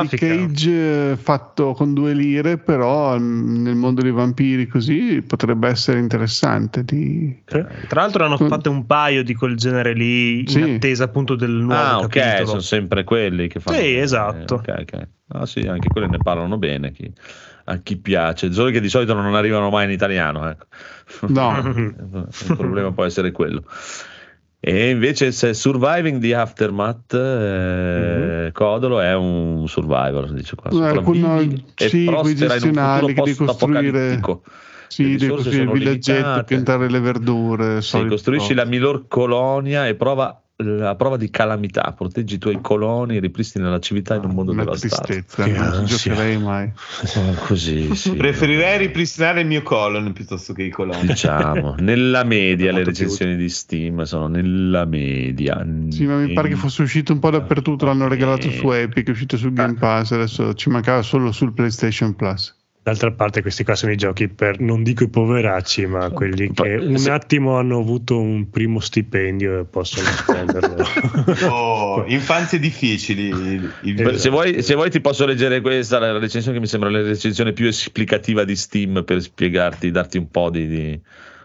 di. 0.08 0.16
Cage 0.16 1.10
eh, 1.12 1.16
fatto 1.16 1.72
con 1.74 1.92
due 1.92 2.14
lire, 2.14 2.56
però 2.56 3.18
mm, 3.18 3.62
nel 3.62 3.74
mondo 3.74 4.00
dei 4.00 4.10
vampiri 4.10 4.66
così 4.66 5.22
potrebbe 5.26 5.68
essere 5.68 5.98
interessante. 5.98 6.82
Di... 6.82 7.42
Tra 7.44 7.66
l'altro 7.90 8.24
hanno 8.24 8.36
Con- 8.38 8.48
fatto 8.48 8.70
un 8.70 8.86
paio 8.86 9.22
di 9.22 9.34
quel 9.34 9.56
genere 9.56 9.92
lì 9.92 10.48
Sì. 10.48 10.58
in 10.60 10.74
attesa 10.76 11.04
appunto 11.04 11.34
del 11.36 11.50
nuovo 11.50 11.74
Ah, 11.80 11.98
ok, 11.98 12.08
capitolo. 12.08 12.46
sono 12.46 12.60
sempre 12.60 13.04
quelli 13.04 13.48
che 13.48 13.60
fanno. 13.60 13.76
Sì, 13.76 13.96
esatto. 13.96 14.54
Ok, 14.56 14.74
ok. 14.80 15.08
Ah, 15.34 15.46
sì, 15.46 15.60
anche 15.60 15.88
quelli 15.88 16.08
ne 16.08 16.18
parlano 16.18 16.56
bene. 16.56 16.90
chi- 16.92 17.12
a 17.64 17.76
chi 17.76 17.96
piace, 17.96 18.52
solo 18.52 18.70
che 18.70 18.80
di 18.80 18.88
solito 18.88 19.14
non 19.14 19.34
arrivano 19.36 19.70
mai 19.70 19.84
in 19.84 19.92
italiano. 19.92 20.48
Ecco. 20.48 20.64
No, 21.28 21.56
Il 22.48 22.56
problema 22.56 22.90
può 22.92 23.04
essere 23.04 23.30
quello. 23.30 23.62
E 24.64 24.90
invece 24.90 25.32
se 25.32 25.54
Surviving 25.54 26.20
the 26.20 26.36
Aftermath, 26.36 27.12
eh, 27.14 28.50
Codolo 28.52 29.00
è 29.00 29.12
un 29.12 29.64
survivor, 29.66 30.30
dice 30.30 30.54
qua. 30.54 30.70
Alcuni- 30.88 31.20
un 31.20 31.62
gestionali 32.32 33.12
che 33.12 33.22
devi 33.22 33.34
costruire- 33.34 33.34
post-apocalittico. 33.34 34.42
sì, 34.86 35.16
devi 35.16 35.26
costruire 35.26 35.62
il 35.64 35.70
villaggetto, 35.72 36.18
limitate. 36.20 36.44
piantare 36.44 36.88
le 36.88 37.00
verdure. 37.00 37.82
Sì, 37.82 38.06
costruisci 38.06 38.54
cose. 38.54 38.64
la 38.64 38.64
miglior 38.64 39.08
colonia 39.08 39.88
e 39.88 39.96
prova 39.96 40.41
la 40.56 40.94
prova 40.94 41.16
di 41.16 41.30
calamità, 41.30 41.92
proteggi 41.96 42.34
i 42.34 42.38
tuoi 42.38 42.60
coloni, 42.60 43.18
ripristina 43.18 43.68
la 43.68 43.80
civiltà 43.80 44.14
in 44.14 44.24
un 44.24 44.30
mondo 44.34 44.52
Una 44.52 44.64
devastato. 44.64 45.02
tristezza, 45.02 45.44
Che 45.44 45.50
non 45.50 45.86
ci 45.86 45.96
giocherei 45.96 46.38
mai. 46.38 46.70
Oh, 47.16 47.34
così, 47.46 47.92
sì. 47.96 48.14
Preferirei 48.14 48.78
ripristinare 48.78 49.40
il 49.40 49.46
mio 49.46 49.62
colon 49.62 50.12
piuttosto 50.12 50.52
che 50.52 50.62
i 50.62 50.70
coloni. 50.70 51.06
diciamo, 51.06 51.74
nella 51.80 52.22
media 52.24 52.70
le 52.70 52.82
più 52.82 52.90
recensioni 52.90 53.36
di 53.36 53.48
Steam 53.48 54.02
sono 54.02 54.28
nella 54.28 54.84
media. 54.84 55.66
Sì, 55.88 56.04
ma 56.04 56.16
mi 56.18 56.32
pare 56.32 56.48
che 56.48 56.56
fosse 56.56 56.82
uscito 56.82 57.12
un 57.12 57.18
po' 57.18 57.30
dappertutto, 57.30 57.84
l'hanno 57.86 58.06
regalato 58.06 58.50
su 58.50 58.70
Epic, 58.70 59.06
è 59.08 59.10
uscito 59.10 59.36
sul 59.36 59.52
Game 59.52 59.74
Pass, 59.74 60.12
adesso 60.12 60.54
ci 60.54 60.68
mancava 60.70 61.02
solo 61.02 61.32
sul 61.32 61.52
PlayStation 61.52 62.14
Plus. 62.14 62.54
D'altra 62.84 63.12
parte, 63.12 63.42
questi 63.42 63.62
qua 63.62 63.76
sono 63.76 63.92
i 63.92 63.96
giochi 63.96 64.26
per 64.26 64.58
non 64.58 64.82
dico 64.82 65.04
i 65.04 65.08
poveracci, 65.08 65.86
ma 65.86 66.10
quelli 66.10 66.50
che 66.52 66.74
un 66.78 67.06
attimo 67.10 67.56
hanno 67.56 67.78
avuto 67.78 68.18
un 68.18 68.50
primo 68.50 68.80
stipendio 68.80 69.60
e 69.60 69.64
possono 69.64 70.04
spenderlo. 70.10 70.84
Oh, 71.48 72.04
infanzie 72.08 72.58
difficili. 72.58 73.28
il- 73.28 73.72
il- 73.82 74.00
Esatto. 74.00 74.18
Se 74.18 74.30
vuoi, 74.30 74.62
se 74.62 74.74
vuoi 74.74 74.90
ti 74.90 75.00
posso 75.00 75.24
leggere 75.24 75.60
questa, 75.60 76.00
la 76.00 76.18
recensione 76.18 76.56
che 76.56 76.60
mi 76.62 76.68
sembra 76.68 76.90
la 76.90 77.02
recensione 77.02 77.52
più 77.52 77.66
esplicativa 77.68 78.42
di 78.42 78.56
Steam 78.56 79.04
per 79.04 79.22
spiegarti, 79.22 79.92
darti 79.92 80.18
un 80.18 80.28
po' 80.28 80.50
di... 80.50 80.66
di- 80.66 81.00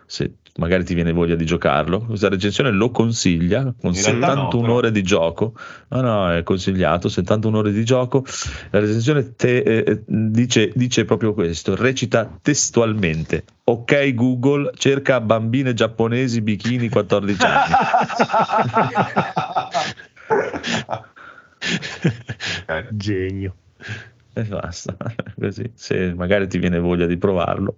se 0.08 0.32
magari 0.58 0.84
ti 0.84 0.94
viene 0.94 1.12
voglia 1.12 1.36
di 1.36 1.46
giocarlo. 1.46 2.02
Questa 2.02 2.30
recensione 2.30 2.72
lo 2.72 2.92
consiglia 2.92 3.74
con 3.80 3.94
In 3.94 4.04
realtà 4.04 4.28
no, 4.34 4.44
71 4.52 4.62
però. 4.62 4.74
ore 4.76 4.92
di 4.92 5.02
gioco. 5.04 5.54
No, 5.90 6.02
no, 6.02 6.32
è 6.32 6.44
consigliato, 6.44 7.10
71 7.10 7.58
ore 7.58 7.72
di 7.72 7.84
gioco. 7.86 8.24
La 8.72 8.80
recensione 8.80 9.36
te- 9.36 9.60
eh, 9.60 10.04
dice, 10.06 10.72
dice 10.76 11.06
proprio 11.06 11.34
questo, 11.34 11.76
recita 11.76 12.38
testualmente. 12.42 13.44
Ok 13.66 14.14
Google, 14.14 14.72
cerca 14.76 15.20
bambine 15.20 15.74
giapponesi 15.74 16.42
bikini 16.42 16.90
14 16.90 17.46
anni. 17.46 17.74
Genio. 22.92 23.56
E 24.34 24.44
basta, 24.44 24.96
così 25.40 25.72
se 25.74 26.14
magari 26.14 26.48
ti 26.48 26.60
viene 26.60 26.78
voglia 26.80 27.08
di 27.08 27.18
provarlo 27.18 27.76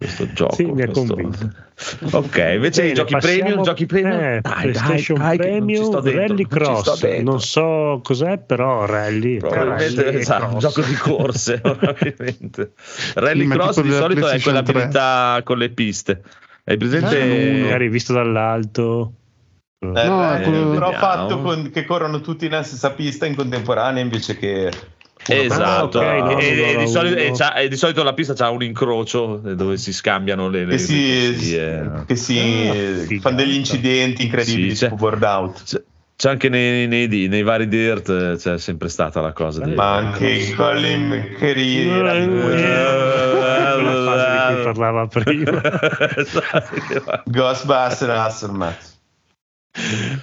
questo 0.00 0.32
gioco. 0.32 0.54
Sì, 0.54 0.64
mi 0.64 0.80
ha 0.82 0.86
questo- 0.88 1.14
convinto. 1.14 1.50
Ok, 2.12 2.36
invece 2.54 2.80
i 2.80 2.82
Bene, 2.84 2.92
giochi 2.94 3.12
passiamo- 3.12 3.38
premium, 3.42 3.62
giochi 3.62 3.86
premium, 3.86 4.18
eh, 4.20 4.40
dai, 4.42 4.52
PlayStation 4.70 5.18
dai, 5.18 5.36
dai, 5.36 5.46
Premium, 5.50 6.00
Rally 6.02 6.46
Cross. 6.46 7.02
Non 7.22 7.40
so 7.40 8.00
cos'è, 8.02 8.38
però 8.38 8.84
Rally. 8.86 9.38
Probabilmente 9.38 10.02
Rally 10.02 10.18
esatto, 10.18 10.44
un 10.44 10.50
cross. 10.58 10.62
gioco 10.74 10.86
di 10.86 10.94
corse, 10.94 11.60
probabilmente. 11.62 12.72
Rally 13.14 13.44
Ma 13.46 13.54
Cross 13.54 13.80
di 13.80 13.90
solito 13.92 14.20
è 14.20 14.22
PlayStation 14.28 14.62
quell'abilità 14.64 15.40
con 15.44 15.58
le 15.58 15.70
piste. 15.70 16.22
Hai 16.64 16.76
presente? 16.76 17.20
Ah, 17.22 17.62
Magari 17.62 17.88
visto 17.88 18.12
dall'alto. 18.12 19.12
Eh, 19.78 19.86
No, 19.86 20.36
eh, 20.36 20.42
quello- 20.42 20.70
però 20.72 20.90
Vediamo. 20.90 20.96
fatto 20.98 21.40
con- 21.40 21.70
che 21.70 21.84
corrono 21.86 22.20
tutti 22.20 22.46
nella 22.48 22.62
stessa 22.62 22.90
pista 22.92 23.24
in 23.24 23.34
contemporanea 23.34 24.02
invece 24.02 24.36
che 24.36 24.70
Esatto, 25.32 26.00
Ah, 26.00 26.16
ok, 26.18 26.22
no, 26.22 26.38
e, 26.38 26.72
e 26.72 26.76
di 26.76 26.88
solito, 26.88 27.16
e 27.16 27.32
c'ha- 27.32 27.54
e 27.54 27.68
di 27.68 27.76
solito 27.76 28.02
la 28.02 28.12
pista 28.14 28.44
ha 28.44 28.50
un 28.50 28.62
incrocio 28.62 29.40
eh, 29.46 29.54
dove 29.54 29.76
si 29.76 29.92
scambiano 29.92 30.48
le, 30.48 30.64
le 30.64 30.70
che 30.72 30.78
si, 30.78 31.30
corsie. 31.32 31.90
che 32.06 32.16
si 32.16 32.38
Ah, 32.38 32.72
figata. 33.06 33.20
fanno 33.20 33.36
degli 33.36 33.54
incidenti 33.54 34.22
incredibili 34.24 34.70
Sì, 34.70 34.76
c'è- 34.76 34.84
tipo 34.90 34.96
board 34.96 35.22
out 35.22 35.62
C'è, 35.64 35.82
c'è 36.16 36.28
anche 36.30 36.48
nei, 36.48 36.86
nei, 36.86 37.06
nei- 37.08 37.28
vari 37.42 37.66
dirt, 37.68 38.08
eh, 38.10 38.34
c'è 38.36 38.58
sempre 38.58 38.88
stata 38.88 39.20
la 39.20 39.32
cosa 39.32 39.64
di... 39.64 39.72
ma 39.72 39.96
anche 39.96 40.54
Colin 40.54 41.12
Eh, 41.12 41.18
McCreary 41.18 41.86
quella 43.82 44.04
fase 44.04 44.30
di 44.30 44.54
cui 44.54 44.62
parlava 44.64 45.06
prima. 45.06 45.62
Esatto. 46.16 47.22
Ghostbuster 47.24 48.10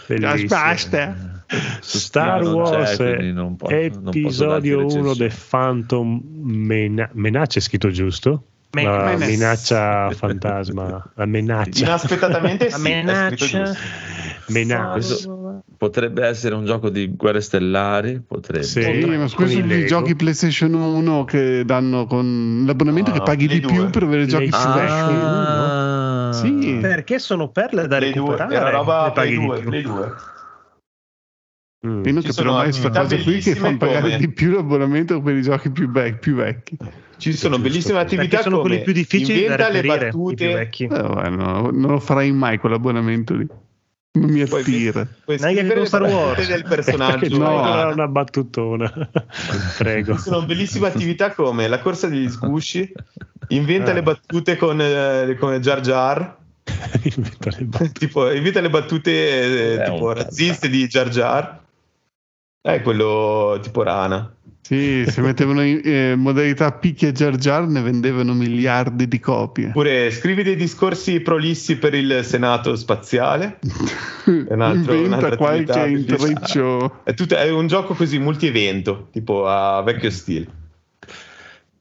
Bellissimo. 0.07 0.47
Basta. 0.49 1.36
Su 1.79 1.97
Star 1.99 2.41
c'è, 2.41 2.47
Wars 2.47 2.99
non 3.31 3.55
darti 4.03 4.19
episodio 4.19 4.77
1 4.79 4.87
recensioni. 4.87 5.17
The 5.29 5.35
Phantom 5.49 6.21
Mena- 6.43 7.09
Menaccia 7.13 7.59
è 7.59 7.61
scritto 7.61 7.89
giusto? 7.89 8.43
Me- 8.71 8.83
la 8.83 9.05
Menace. 9.05 9.25
minaccia 9.31 10.09
fantasma 10.11 11.11
la 11.15 11.25
menaccia 11.25 11.85
inaspettatamente 11.85 12.69
La 12.69 12.75
sì, 12.75 12.81
menaccia. 12.81 13.73
menaccia 14.47 15.15
potrebbe 15.77 16.25
essere 16.27 16.53
un 16.55 16.65
gioco 16.65 16.89
di 16.89 17.13
guerre 17.15 17.39
stellari, 17.41 18.21
potrebbe. 18.27 18.63
Sì. 18.65 18.81
Sì, 18.81 19.05
ma 19.05 19.29
questi 19.33 19.57
i 19.57 19.61
sono 19.61 19.73
i 19.73 19.85
giochi 19.87 20.15
PlayStation 20.15 20.73
1 20.73 21.23
che 21.25 21.63
danno 21.65 22.05
con 22.07 22.63
l'abbonamento 22.65 23.11
Ah, 23.11 23.13
che 23.13 23.19
paghi 23.21 23.47
di 23.47 23.59
più 23.61 23.75
2. 23.83 23.89
per 23.89 24.03
avere 24.03 24.25
giochi 24.25 24.49
più 24.49 24.57
Play- 24.57 24.73
vecchi. 24.73 24.91
Ah, 24.91 26.29
Sì. 26.33 26.77
Perché 26.81 27.19
sono 27.19 27.47
perle 27.49 27.87
da 27.87 27.97
due, 27.99 28.07
recuperare. 28.11 28.55
era 28.55 28.69
roba 28.69 29.05
ne 29.05 29.11
paghi 29.13 29.35
Play 29.37 29.39
di 29.39 29.81
2, 29.81 29.81
più. 29.81 30.05
Play 31.79 31.91
2. 31.93 31.99
Mm. 32.01 32.03
Io 32.05 32.13
non 32.13 32.21
Ci 32.21 32.27
capirò 32.29 32.31
sono 32.31 32.51
mai 32.53 32.63
questa 32.63 32.87
attività 32.87 33.01
cosa 33.15 33.23
qui 33.23 33.39
che 33.39 33.55
fanno 33.55 33.77
pagare 33.77 34.01
come- 34.01 34.17
di 34.17 34.29
più 34.31 34.51
l'abbonamento 34.51 35.21
per 35.21 35.35
i 35.35 35.41
giochi 35.41 35.69
più, 35.69 35.89
vec- 35.91 36.19
più 36.19 36.35
vecchi. 36.35 36.77
Ci 37.17 37.33
sono 37.33 37.57
bellissime 37.57 37.99
attività 37.99 38.41
sono 38.41 38.57
come 38.57 38.69
quelli 38.69 38.83
più 38.83 38.93
difficili 38.93 39.45
da 39.45 39.53
inventa 39.53 39.69
le 39.69 39.77
i 39.79 39.81
più 39.81 39.89
battute. 39.89 40.69
Eh, 40.79 40.87
vabbè, 40.87 41.29
no, 41.29 41.69
non 41.71 41.91
lo 41.91 41.99
farai 41.99 42.31
mai 42.31 42.57
quell'abbonamento 42.59 43.35
lì. 43.35 43.47
Non 44.19 44.29
mi 44.31 44.43
Puoi- 44.45 44.61
attira. 44.61 45.07
Puoi 45.25 45.37
Neanche 45.39 45.59
scrivere 45.59 45.85
Star 45.85 46.01
le 46.03 46.13
Wars. 46.13 46.47
del 46.47 46.63
personaggio. 46.69 47.37
No. 47.37 47.91
Una 47.91 48.07
battutona. 48.07 48.91
Prego. 49.77 50.13
Ci 50.15 50.19
sono 50.21 50.43
bellissime 50.45 50.87
attività 50.87 51.33
come 51.33 51.67
la 51.67 51.79
corsa 51.79 52.07
degli 52.07 52.27
sgusci, 52.29 52.91
inventa 53.49 53.91
Ah. 53.91 53.93
le 53.93 54.01
battute 54.03 54.55
con, 54.55 54.79
eh, 54.81 55.35
con 55.39 55.59
Jar 55.59 55.81
Jar, 55.81 56.35
Inventa 57.03 57.49
le 57.57 57.65
battute. 57.65 57.91
tipo 57.93 58.31
inventa 58.31 58.59
le 58.61 58.69
battute 58.69 59.11
eh, 59.81 59.83
tipo 59.91 60.11
razziste 60.13 60.67
di 60.69 60.85
Jar 60.87 61.09
Jar. 61.09 61.61
È 62.61 62.81
quello 62.81 63.59
tipo 63.61 63.83
rana. 63.83 64.31
Sì, 64.67 65.05
se 65.07 65.21
mettevano 65.21 65.61
in 65.63 65.79
eh, 65.81 66.15
modalità 66.17 66.73
picchia 66.73 67.13
Jar 67.13 67.37
Jar 67.37 67.65
ne 67.67 67.79
vendevano 67.79 68.33
miliardi 68.33 69.07
di 69.07 69.17
copie. 69.17 69.67
Oppure 69.69 70.11
scrivi 70.11 70.43
dei 70.43 70.57
discorsi 70.57 71.21
prolissi 71.21 71.77
per 71.77 71.93
il 71.93 72.19
Senato 72.25 72.75
spaziale. 72.75 73.59
un 74.27 74.61
altro- 74.61 74.93
Inventa 74.93 75.37
qualche 75.37 75.71
attività 75.71 76.17
intreccio. 76.17 76.99
È, 77.05 77.13
tutto- 77.13 77.37
è 77.37 77.49
un 77.49 77.67
gioco 77.67 77.93
così 77.93 78.19
multi-evento, 78.19 79.07
tipo 79.13 79.47
a 79.47 79.81
vecchio 79.83 80.09
stile. 80.09 80.47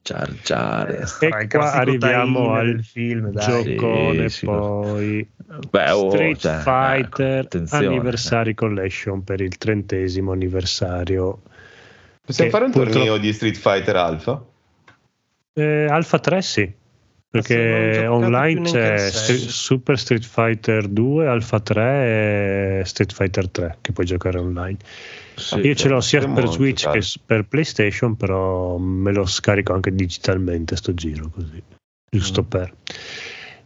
Jar 0.06 0.32
Jar. 0.42 0.90
Eh, 1.20 1.26
E 1.26 1.46
qua 1.48 1.72
arriviamo 1.72 2.52
al 2.54 2.80
film, 2.84 3.30
dai. 3.32 3.44
giocone 3.74 4.28
Sì, 4.28 4.36
sì, 4.38 4.44
poi 4.46 5.28
Beh, 5.70 5.90
oh, 5.90 6.10
Street 6.10 6.38
cioè, 6.38 6.60
Fighter 6.60 7.44
attenzione. 7.44 7.86
Anniversary 7.86 8.54
Collection 8.54 9.24
per 9.24 9.40
il 9.40 9.56
trentesimo 9.58 10.30
anniversario 10.32 11.40
Possiamo 12.24 12.50
Che 12.50 12.56
fare 12.56 12.64
un 12.66 12.72
purtroppo- 12.72 12.98
torneo 12.98 13.18
di 13.18 13.32
Street 13.32 13.56
Fighter 13.56 13.96
Alpha? 13.96 14.44
Eh, 15.54 15.86
Alpha 15.88 16.18
3 16.18 16.42
sì, 16.42 16.72
perché 17.40 18.06
online 18.06 18.60
c'è. 18.62 19.10
Super 19.10 19.98
Street 19.98 20.24
Fighter 20.24 20.86
2, 20.88 21.26
Alpha 21.26 21.60
3 21.60 22.80
e 22.80 22.82
Street 22.84 23.12
Fighter 23.12 23.48
3 23.48 23.78
che 23.80 23.92
puoi 23.92 24.06
giocare 24.06 24.38
online. 24.38 24.78
Sì, 25.34 25.58
Io 25.60 25.74
ce 25.74 25.88
l'ho 25.88 26.00
sia 26.00 26.26
per 26.26 26.48
Switch 26.48 26.80
giocare. 26.82 27.00
che 27.00 27.06
per 27.24 27.44
PlayStation, 27.44 28.16
però 28.16 28.76
me 28.78 29.12
lo 29.12 29.26
scarico 29.26 29.72
anche 29.74 29.94
digitalmente 29.94 30.76
sto 30.76 30.94
giro 30.94 31.28
così, 31.28 31.62
giusto 32.10 32.42
Mm. 32.42 32.46
per. 32.48 32.72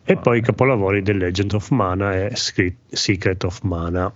E 0.05 0.13
Ah. 0.15 0.17
poi 0.17 0.39
i 0.39 0.43
capolavori 0.43 1.03
del 1.03 1.19
Legend 1.19 1.53
of 1.53 1.69
Mana 1.71 2.13
e 2.27 2.33
Secret 2.35 3.45
of 3.45 3.61
Mana. 3.63 4.13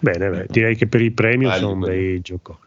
Bene, 0.00 0.28
beh, 0.30 0.46
direi 0.48 0.76
che 0.76 0.86
per 0.86 1.02
i 1.02 1.10
premium 1.10 1.50
Belli 1.50 1.62
sono 1.62 1.78
quelli. 1.78 1.96
bei 2.06 2.20
gioconi. 2.22 2.58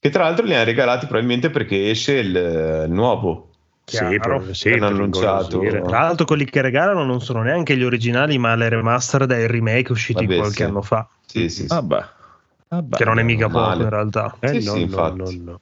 Che 0.00 0.10
tra 0.10 0.24
l'altro 0.24 0.44
li 0.46 0.54
hanno 0.54 0.64
regalati 0.64 1.06
probabilmente 1.06 1.50
perché 1.50 1.90
esce 1.90 2.14
il 2.14 2.86
nuovo. 2.88 3.51
Sì, 3.92 3.98
Chiaro. 3.98 4.54
sì, 4.54 4.70
per 4.70 4.82
annunciato. 4.84 5.60
Tra 5.60 6.00
l'altro, 6.00 6.24
quelli 6.24 6.46
che 6.46 6.62
regalano 6.62 7.04
non 7.04 7.20
sono 7.20 7.42
neanche 7.42 7.76
gli 7.76 7.82
originali, 7.82 8.38
ma 8.38 8.54
le 8.54 8.70
remaster 8.70 9.26
dei 9.26 9.46
remake 9.46 9.92
usciti 9.92 10.24
Vabbè, 10.24 10.38
qualche 10.38 10.56
sì. 10.56 10.62
anno 10.62 10.80
fa. 10.80 11.06
Sì, 11.26 11.48
sì, 11.50 11.62
sì. 11.62 11.66
Vabbè. 11.66 12.04
Vabbè. 12.68 12.96
che 12.96 13.04
non 13.04 13.18
è 13.18 13.22
mica 13.22 13.48
male. 13.48 13.72
poco 13.72 13.82
in 13.82 13.90
realtà. 13.90 14.36
Eh, 14.40 14.48
Sì, 14.48 14.54
no, 14.54 14.60
sì, 14.60 14.66
no, 14.68 14.76
infatti. 14.76 15.18
no, 15.18 15.50
no. 15.50 15.60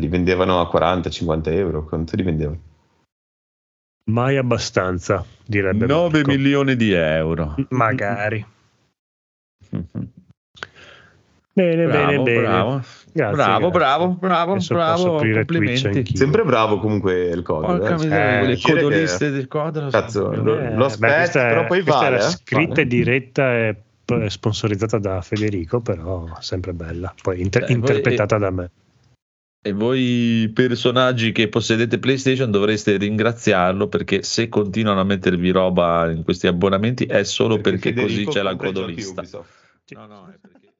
Li 0.00 0.08
vendevano 0.08 0.60
a 0.60 0.68
40-50 0.68 1.52
euro. 1.52 1.84
Quanto 1.84 2.16
li 2.16 2.22
vendevano? 2.24 2.58
Mai 4.10 4.36
abbastanza, 4.36 5.24
direbbe 5.46 5.86
9 5.86 6.10
Marco. 6.22 6.28
milioni 6.32 6.74
di 6.74 6.90
euro. 6.90 7.54
Magari. 7.68 8.44
Bene, 11.54 11.84
Bravo, 11.86 12.06
bene, 12.06 12.22
bene. 12.22 12.40
bravo. 12.40 12.82
Grazie, 13.12 13.34
bravo, 13.36 13.58
grazie. 13.68 13.70
bravo, 13.78 14.08
bravo, 14.18 14.52
Adesso 14.52 14.74
bravo, 14.74 15.16
complimenti. 15.18 16.16
Sempre 16.16 16.44
bravo 16.44 16.78
comunque 16.78 17.24
il 17.28 17.42
codolo. 17.42 17.78
Porca 17.78 17.90
eh. 17.90 17.94
Eh, 17.94 17.98
quelle 17.98 18.54
dire 18.54 18.56
che- 18.56 18.72
codoliste 18.72 19.30
del 19.30 19.48
codolo. 19.48 19.90
Cazzo, 19.90 20.32
lo- 20.32 20.58
Eh, 20.58 20.74
lo 20.74 20.90
beh, 20.98 21.22
è- 21.24 21.30
però 21.30 21.66
poi 21.66 21.82
vale, 21.82 22.06
era 22.06 22.16
eh. 22.16 22.20
scritta 22.30 22.68
Vale. 22.68 22.80
e 22.80 22.86
diretta 22.86 23.54
e 23.54 23.76
sponsorizzata 24.28 24.98
da 24.98 25.20
Federico, 25.20 25.80
però 25.80 26.26
sempre 26.40 26.72
bella. 26.72 27.14
Poi 27.22 27.40
inter- 27.42 27.62
Eh, 27.64 27.66
voi- 27.66 27.74
interpretata 27.76 28.38
da 28.38 28.50
me. 28.50 28.70
E 29.64 29.72
voi 29.72 30.50
personaggi 30.54 31.32
che 31.32 31.48
possedete 31.48 31.98
PlayStation 31.98 32.50
dovreste 32.50 32.96
ringraziarlo 32.96 33.86
perché 33.88 34.22
se 34.22 34.48
continuano 34.48 35.00
a 35.00 35.04
mettervi 35.04 35.50
roba 35.50 36.10
in 36.10 36.24
questi 36.24 36.46
abbonamenti 36.46 37.04
è 37.04 37.22
solo 37.24 37.60
perché, 37.60 37.92
così 37.92 38.06
Federico 38.06 38.30
c'è 38.32 38.42
la 38.42 38.56
codolista. 38.56 39.22
No, 39.22 40.06
no, 40.06 40.28
è 40.32 40.38
perché... 40.40 40.71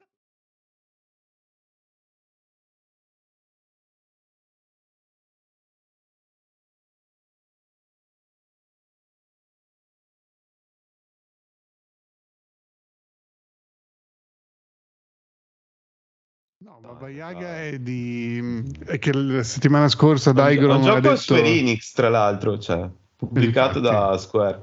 No, 16.64 16.78
Baba 16.80 17.08
Yaga 17.08 17.60
è 17.62 17.78
di... 17.78 18.62
è 18.84 18.98
che 18.98 19.12
la 19.12 19.42
settimana 19.42 19.88
scorsa 19.88 20.30
Un 20.30 20.36
Daigron 20.36 20.80
ha 20.80 20.84
gioco 20.84 21.00
detto... 21.00 21.16
Square 21.16 21.44
Enix, 21.46 21.92
tra 21.92 22.08
l'altro, 22.08 22.58
cioè, 22.58 22.88
pubblicato 23.16 23.78
Infatti. 23.78 23.96
da 23.96 24.18
Square. 24.18 24.60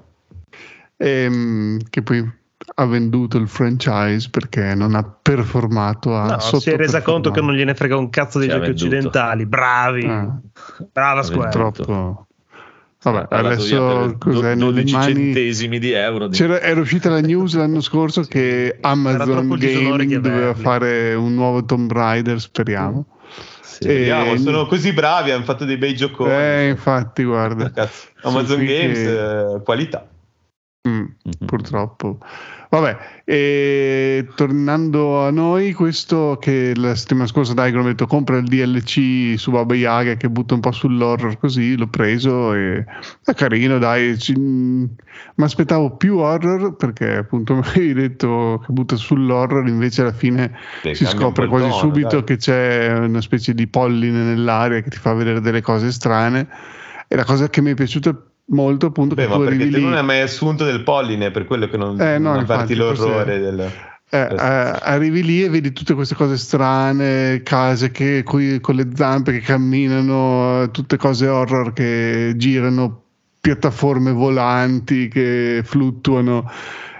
ehm, 0.97 1.80
che 1.89 2.02
poi 2.02 2.38
ha 2.76 2.86
venduto 2.86 3.38
il 3.38 3.47
franchise 3.50 4.30
perché 4.30 4.76
non 4.76 4.95
ha 4.95 5.04
performato 5.04 6.16
a 6.16 6.26
No, 6.28 6.39
si 6.39 6.70
è 6.70 6.78
resa 6.78 7.02
conto 7.02 7.32
che 7.32 7.41
non 7.41 7.54
gliene 7.54 7.74
frega 7.74 7.97
un 7.97 8.10
cazzo 8.10 8.39
dei 8.39 8.47
giochi 8.47 8.62
venduto. 8.68 8.86
occidentali. 8.86 9.45
Bravi, 9.45 10.06
Ah. 10.06 10.39
brava 10.91 11.24
Square. 11.24 11.50
venduto. 11.50 12.28
Vabbè 13.02 13.28
adesso 13.36 14.16
cos'è 14.18 14.56
do- 14.56 14.72
nelle 14.72 14.72
12 14.84 14.93
mani 14.93 15.14
centesimi 15.14 15.80
di 15.80 15.91
euro 15.91 16.28
di- 16.28 16.36
C'era, 16.36 16.60
era 16.60 16.80
uscita 16.82 17.10
la 17.10 17.22
news 17.22 17.56
l'anno 17.56 17.80
scorso 17.82 18.22
che 18.24 18.78
Amazon 18.82 19.47
Gaming 19.58 20.18
doveva 20.18 20.54
fare 20.54 21.14
un 21.14 21.34
nuovo 21.34 21.64
Tomb 21.64 21.91
Raider 21.91 22.39
speriamo 22.41 23.06
Sì. 23.62 23.88
E- 23.88 23.93
Vediamo, 24.00 24.36
sono 24.38 24.66
così 24.66 24.91
bravi, 24.91 25.32
hanno 25.32 25.45
fatto 25.45 25.64
dei 25.64 25.78
bei 25.78 25.95
gioconi. 25.95 26.32
eh 26.34 26.68
infatti 26.70 27.24
guarda 27.24 27.72
Cazzo, 27.72 28.08
Amazon 28.24 28.66
Games, 28.66 28.97
che- 29.00 29.54
eh, 29.56 29.62
qualità. 29.64 30.06
Mm, 30.89 31.00
Mhm. 31.02 31.45
purtroppo. 31.45 32.18
Vabbè, 32.72 32.97
e 33.26 34.28
tornando 34.36 35.26
a 35.26 35.32
noi, 35.32 35.74
questo 35.74 36.38
che 36.39 36.74
la 36.76 36.93
settimana 36.93 37.26
scorsa 37.26 37.55
Daigron 37.55 37.86
ha 37.86 37.88
detto 37.88 38.05
compra 38.05 38.38
il 38.38 38.43
DLC 38.43 39.39
su 39.39 39.49
Baba 39.49 39.74
Yaga 39.74 40.13
che 40.13 40.30
butta 40.30 40.53
un 40.53 40.59
po' 40.59 40.72
sull'horror 40.72 41.39
così, 41.39 41.76
l'ho 41.76 41.88
preso 41.88 42.53
e 42.53 42.86
è 43.26 43.34
carino, 43.34 43.80
dai, 43.80 44.15
mi 44.36 44.88
aspettavo 45.43 45.95
più 45.97 46.17
horror 46.17 46.76
perché 46.76 47.15
appunto 47.15 47.55
mi 47.57 47.63
hai 47.74 47.93
detto 47.93 48.61
che 48.63 48.72
butta 48.72 48.95
sull'horror, 48.95 49.67
invece 49.67 50.01
alla 50.01 50.13
fine 50.13 50.55
Beh, 50.84 50.93
si 50.93 51.07
scopre 51.07 51.47
quasi 51.47 51.70
tono, 51.70 51.80
subito 51.80 52.17
dai. 52.17 52.24
che 52.24 52.38
c'è 52.38 52.93
una 52.99 53.22
specie 53.22 53.55
di 53.55 53.65
polline 53.65 54.22
nell'aria 54.22 54.82
che 54.82 54.91
ti 54.91 54.97
fa 54.97 55.13
vedere 55.13 55.41
delle 55.41 55.61
cose 55.61 55.91
strane 55.91 56.47
e 57.07 57.15
la 57.15 57.24
cosa 57.24 57.49
che 57.49 57.61
mi 57.61 57.72
è 57.72 57.74
piaciuta 57.74 58.29
molto 58.50 58.88
appunto 58.88 59.16
Beh, 59.16 59.28
ma 59.28 59.36
tu 59.36 59.43
perché 59.43 59.66
lì 59.66 59.82
non 59.82 59.93
hai 59.93 60.04
mai 60.04 60.22
assunto 60.22 60.64
del 60.64 60.84
polline, 60.84 61.32
per 61.32 61.45
quello 61.45 61.68
che 61.68 61.78
non, 61.78 62.00
Eh, 62.00 62.18
no, 62.18 62.32
non 62.32 62.41
infatti, 62.41 62.76
l'orrore 62.76 63.39
del... 63.39 63.72
Eh, 64.12 64.18
eh, 64.18 64.36
arrivi 64.38 65.24
lì 65.24 65.43
e 65.43 65.50
vedi 65.50 65.72
tutte 65.72 65.93
queste 65.93 66.16
cose 66.16 66.36
strane, 66.38 67.41
case 67.43 67.91
che 67.91 68.24
coi- 68.24 68.60
con 68.60 68.74
le 68.74 68.88
zampe 68.95 69.32
che 69.34 69.39
camminano, 69.39 70.72
tutte 70.72 70.97
cose 70.97 71.28
horror 71.28 71.74
che 71.74 72.34
girano, 72.36 73.04
piattaforme 73.39 74.12
volanti 74.12 75.08
che 75.10 75.62
fluttuano, 75.64 76.50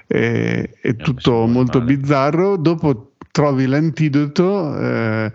eh, 0.06 0.70
è 0.82 0.95
tutto 0.95 1.47
molto 1.47 1.80
male. 1.80 1.95
bizzarro. 1.95 2.58
Dopo 2.58 3.14
trovi 3.32 3.66
l'antidoto 3.66 4.78
eh, 4.80 5.32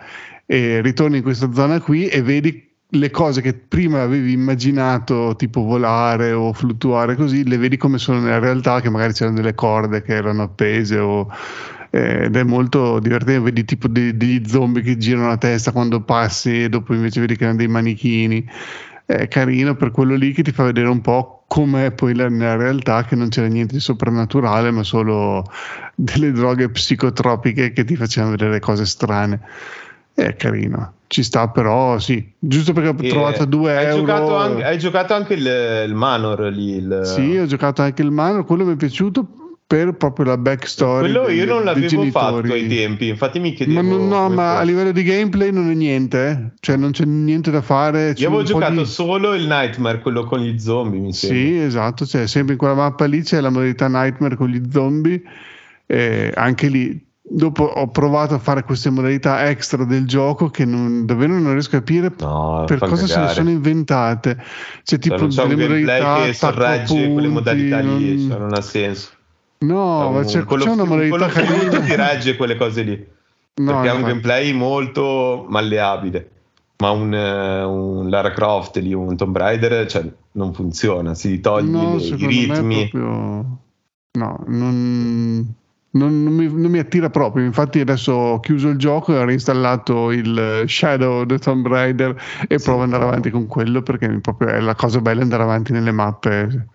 e 0.47 0.81
ritorni 0.81 1.17
in 1.17 1.23
questa 1.25 1.53
zona 1.53 1.81
qui 1.81 2.07
e 2.07 2.23
vedi 2.23 2.74
le 2.95 3.11
cose 3.11 3.41
che 3.41 3.55
prima 3.55 4.03
avevi 4.03 4.33
immaginato, 4.33 5.35
tipo 5.37 5.63
volare 5.63 6.33
o 6.33 6.53
fluttuare 6.53 7.17
così, 7.17 7.47
le 7.47 7.57
vedi 7.57 7.77
come 7.77 7.99
sono 7.99 8.21
nella 8.21 8.39
realtà, 8.39 8.81
che 8.81 8.91
magari 8.91 9.13
c'erano 9.13 9.37
delle 9.37 9.55
corde 9.55 10.03
che 10.03 10.15
erano 10.15 10.43
appese 10.43 10.99
o, 10.99 11.29
eh, 11.91 12.25
ed 12.25 12.37
è 12.37 12.43
molto 12.43 12.99
divertente, 13.01 13.41
vedi 13.41 13.65
tipo 13.65 13.89
de- 13.89 14.17
degli 14.17 14.43
zombie 14.47 14.83
che 14.83 14.97
girano 14.97 15.29
la 15.29 15.37
testa 15.37 15.73
quando 15.73 16.01
passi 16.03 16.65
e 16.65 16.69
dopo 16.69 16.95
invece 16.95 17.21
vedi 17.21 17.37
che 17.37 17.45
erano 17.45 17.59
dei 17.59 17.69
manichini. 17.69 18.47
È 19.07 19.29
carino 19.29 19.75
per 19.77 19.91
quello 19.91 20.15
lì 20.15 20.33
che 20.33 20.43
ti 20.43 20.51
fa 20.53 20.65
vedere 20.65 20.89
un 20.89 21.01
po' 21.01 21.45
com'è 21.47 21.93
poi 21.93 22.15
la- 22.15 22.29
nella 22.29 22.57
realtà, 22.57 23.05
che 23.05 23.15
non 23.17 23.29
c'era 23.29 23.47
niente 23.49 23.75
di 23.75 23.81
soprannaturale, 23.81 24.71
ma 24.71 24.83
solo 24.83 25.45
delle 25.95 26.33
droghe 26.33 26.71
psicotropiche 26.71 27.73
che 27.73 27.85
ti 27.85 27.97
facevano 27.97 28.33
vedere 28.33 28.61
cose 28.61 28.87
strane. 28.87 29.41
È 30.15 30.37
carino, 30.37 30.93
ci 31.09 31.23
sta 31.25 31.49
però 31.49 31.99
sì, 31.99 32.25
giusto 32.39 32.73
perché 32.73 32.91
ho 32.91 32.95
trovato 33.09 33.43
a 33.43 33.47
2 33.47 33.77
hai 33.77 33.87
euro. 33.87 34.01
Giocato 34.01 34.37
anche, 34.37 34.65
hai 34.65 34.79
giocato 34.79 35.15
anche 35.15 35.35
il, 35.35 35.85
il 35.89 35.95
Manor 35.95 36.41
lì. 36.53 36.77
Il... 36.77 37.01
Sì, 37.05 37.37
ho 37.37 37.47
giocato 37.47 37.83
anche 37.83 38.03
il 38.03 38.11
Mano, 38.13 38.45
quello 38.45 38.65
mi 38.65 38.75
è 38.75 38.77
piaciuto 38.77 39.27
per 39.67 39.93
proprio 39.95 40.27
la 40.27 40.37
backstory. 40.37 41.11
Quello 41.11 41.29
io 41.31 41.45
dei- 41.45 41.47
non 41.47 41.65
dei 41.65 41.83
l'avevo 41.83 42.05
fatto 42.11 42.53
ai 42.53 42.69
tempi, 42.69 43.09
infatti 43.09 43.41
mi 43.41 43.55
chiedevo... 43.55 43.83
Ma 43.83 43.89
non- 43.89 44.07
no, 44.07 44.23
come 44.25 44.35
ma 44.37 44.51
a 44.51 44.53
fosse. 44.55 44.65
livello 44.67 44.93
di 44.93 45.03
gameplay 45.03 45.51
non 45.51 45.71
è 45.71 45.75
niente, 45.75 46.29
eh. 46.29 46.51
cioè 46.61 46.77
non 46.77 46.93
c'è 46.93 47.05
niente 47.07 47.51
da 47.51 47.63
fare. 47.63 48.15
Io 48.17 48.29
avevo 48.29 48.43
giocato 48.45 48.75
di- 48.83 48.87
solo 48.87 49.35
il 49.35 49.47
Nightmare, 49.49 49.99
quello 49.99 50.25
con 50.25 50.39
gli 50.39 50.57
zombie, 50.61 51.01
mi 51.01 51.13
sembra. 51.13 51.39
Sì, 51.39 51.59
esatto, 51.59 52.07
cioè 52.07 52.29
sempre 52.29 52.53
in 52.53 52.59
quella 52.59 52.75
mappa 52.75 53.07
lì 53.07 53.23
c'è 53.23 53.41
la 53.41 53.51
modalità 53.51 53.89
Nightmare 53.89 54.37
con 54.37 54.49
gli 54.49 54.63
zombie 54.71 55.21
eh, 55.87 56.33
anche 56.35 56.69
lì 56.69 57.04
dopo 57.27 57.65
ho 57.65 57.89
provato 57.89 58.35
a 58.35 58.39
fare 58.39 58.65
queste 58.65 58.91
modalità 58.91 59.49
extra 59.49 59.85
del 59.85 60.07
gioco 60.07 60.51
che 60.51 60.65
non, 60.67 61.07
davvero 61.07 61.33
non 61.39 61.53
riesco 61.53 61.77
a 61.77 61.79
capire 61.79 62.13
No, 62.19 62.65
per 62.67 62.79
cosa 62.81 63.07
se 63.07 63.15
cagare. 63.15 63.29
le 63.29 63.35
sono 63.35 63.51
inventate. 63.51 64.43
Tipo 64.85 65.01
Cioè, 65.17 65.19
non 65.19 65.29
c'è 65.29 65.43
un 65.43 65.49
delle 65.49 65.67
gameplay 65.67 66.01
modalità 66.01 66.25
che 66.27 66.33
sorregge 66.35 66.83
attacco 66.95 67.13
quelle 67.13 67.29
modalità 67.29 67.79
punti, 67.81 67.99
lì, 67.99 68.17
non- 68.19 68.29
cioè, 68.31 68.39
non 68.39 68.55
ha 68.55 68.61
senso. 68.61 69.09
No, 69.59 70.11
ma 70.11 70.25
c'è, 70.25 70.45
quello- 70.45 70.65
c'è 70.65 70.71
una 70.71 70.85
modalità 70.85 71.29
finito 71.31 71.53
carina. 71.71 71.81
ti 71.81 71.95
regge 71.97 72.37
quelle 72.37 72.57
cose 72.57 72.83
lì. 72.83 73.07
No, 73.57 73.73
perché 73.73 73.89
ha 73.89 73.95
un 73.95 74.03
gameplay 74.03 74.53
molto 74.53 75.47
malleabile. 75.49 76.29
Ma 76.77 76.91
un, 76.91 77.15
eh, 77.15 77.63
un 77.63 78.11
Lara 78.11 78.33
Croft 78.33 78.77
lì, 78.79 78.93
un 78.93 79.17
Tomb 79.17 79.35
Raider, 79.37 79.87
cioè, 79.87 80.05
non 80.33 80.53
funziona. 80.53 81.15
Si 81.15 81.41
togli 81.41 81.71
No, 81.71 81.97
i 81.97 82.15
ritmi. 82.17 82.89
proprio... 82.91 83.59
No, 84.17 84.45
non, 84.49 85.55
non- 85.95 86.23
non 86.23 86.33
mi, 86.33 86.47
non 86.53 86.71
mi 86.71 86.79
attira 86.79 87.11
proprio. 87.11 87.45
Infatti 87.45 87.81
adesso 87.81 88.13
ho 88.13 88.41
chiuso 88.41 88.69
il 88.69 88.77
gioco 88.79 89.13
e 89.15 89.19
ho 89.19 89.25
reinstallato 89.25 90.11
il 90.13 90.65
Shadow 90.67 91.25
the 91.27 91.39
Tomb 91.39 91.67
Raider 91.67 92.15
e 92.49 92.59
Sì. 92.59 92.65
provo 92.65 92.83
ad 92.83 92.93
andare 92.93 93.05
avanti 93.05 93.31
con 93.31 93.47
quello 93.47 93.83
perché 93.83 94.09
proprio 94.21 94.49
è 94.49 94.61
la 94.61 94.75
cosa 94.75 95.01
bella 95.01 95.23
andare 95.23 95.43
avanti 95.43 95.73
nelle 95.73 95.93
mappe 95.93 96.67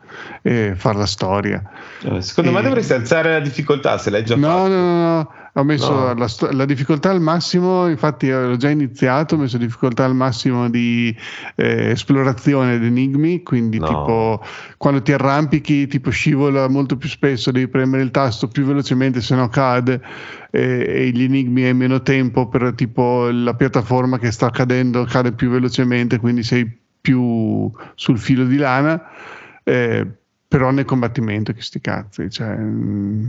e 0.42 0.74
fare 0.76 0.98
la 0.98 1.06
storia. 1.06 1.62
Eh, 2.04 2.22
Secondo 2.22 2.52
me 2.52 2.60
E- 2.60 2.64
dovresti 2.64 2.94
alzare 2.94 3.32
la 3.34 3.40
difficoltà 3.40 3.98
se 3.98 4.10
l'hai 4.10 4.24
già 4.26 4.36
No, 4.36 4.48
fatto. 4.48 4.68
no, 4.70 4.76
no, 4.78 5.14
no, 5.16 5.32
ho 5.54 5.64
messo 5.64 5.92
No. 5.92 6.14
La, 6.14 6.28
la 6.52 6.66
difficoltà 6.66 7.10
al 7.10 7.22
massimo, 7.22 7.88
infatti 7.88 8.30
l'ho 8.30 8.56
già 8.58 8.70
iniziato, 8.70 9.36
ho 9.36 9.38
messo 9.38 9.58
difficoltà 9.58 10.06
al 10.06 10.16
massimo 10.16 10.70
di 10.70 11.16
eh, 11.56 11.90
esplorazione 11.92 12.76
ed 12.76 12.84
enigmi, 12.84 13.44
quindi 13.44 13.80
No. 13.80 13.88
tipo 13.88 14.44
quando 14.78 15.02
ti 15.02 15.12
arrampichi 15.12 15.88
tipo 15.88 16.10
scivola 16.12 16.68
molto 16.70 16.98
più 16.98 17.10
spesso, 17.10 17.52
devi 17.52 17.68
premere 17.68 18.04
il 18.04 18.12
tasto 18.12 18.48
più 18.48 18.66
velocemente 18.66 19.22
se 19.22 19.36
no 19.36 19.48
cade 19.50 20.02
eh, 20.52 20.86
e 20.88 21.10
gli 21.12 21.24
enigmi 21.24 21.64
hai 21.64 21.74
meno 21.74 22.02
tempo 22.02 22.48
per 22.48 22.74
tipo 22.76 23.30
la 23.32 23.54
piattaforma 23.56 24.18
che 24.20 24.32
sta 24.32 24.50
cadendo 24.52 25.04
cade 25.06 25.32
più 25.34 25.50
velocemente, 25.50 26.20
quindi 26.20 26.44
sei 26.44 26.70
più 27.02 27.72
sul 27.96 28.18
filo 28.20 28.46
di 28.46 28.58
lana. 28.58 29.02
eh, 29.64 30.06
però 30.48 30.72
nel 30.72 30.86
combattimento 30.86 31.54
che 31.54 31.62
sti 31.62 31.80
cazzi, 31.80 32.30
cioè, 32.32 32.56
mm, 32.58 33.28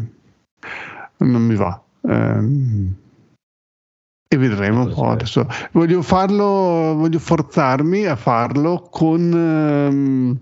non 1.18 1.42
mi 1.42 1.54
va. 1.54 1.82
Ehm, 2.02 2.94
e 4.32 4.36
vedremo 4.36 4.84
un 4.84 4.94
po' 4.94 5.10
adesso. 5.10 5.46
Voglio 5.72 6.02
farlo, 6.02 6.94
voglio 6.94 7.18
forzarmi 7.18 8.06
a 8.06 8.14
farlo 8.14 8.86
con 8.88 9.32
ehm, 9.32 10.38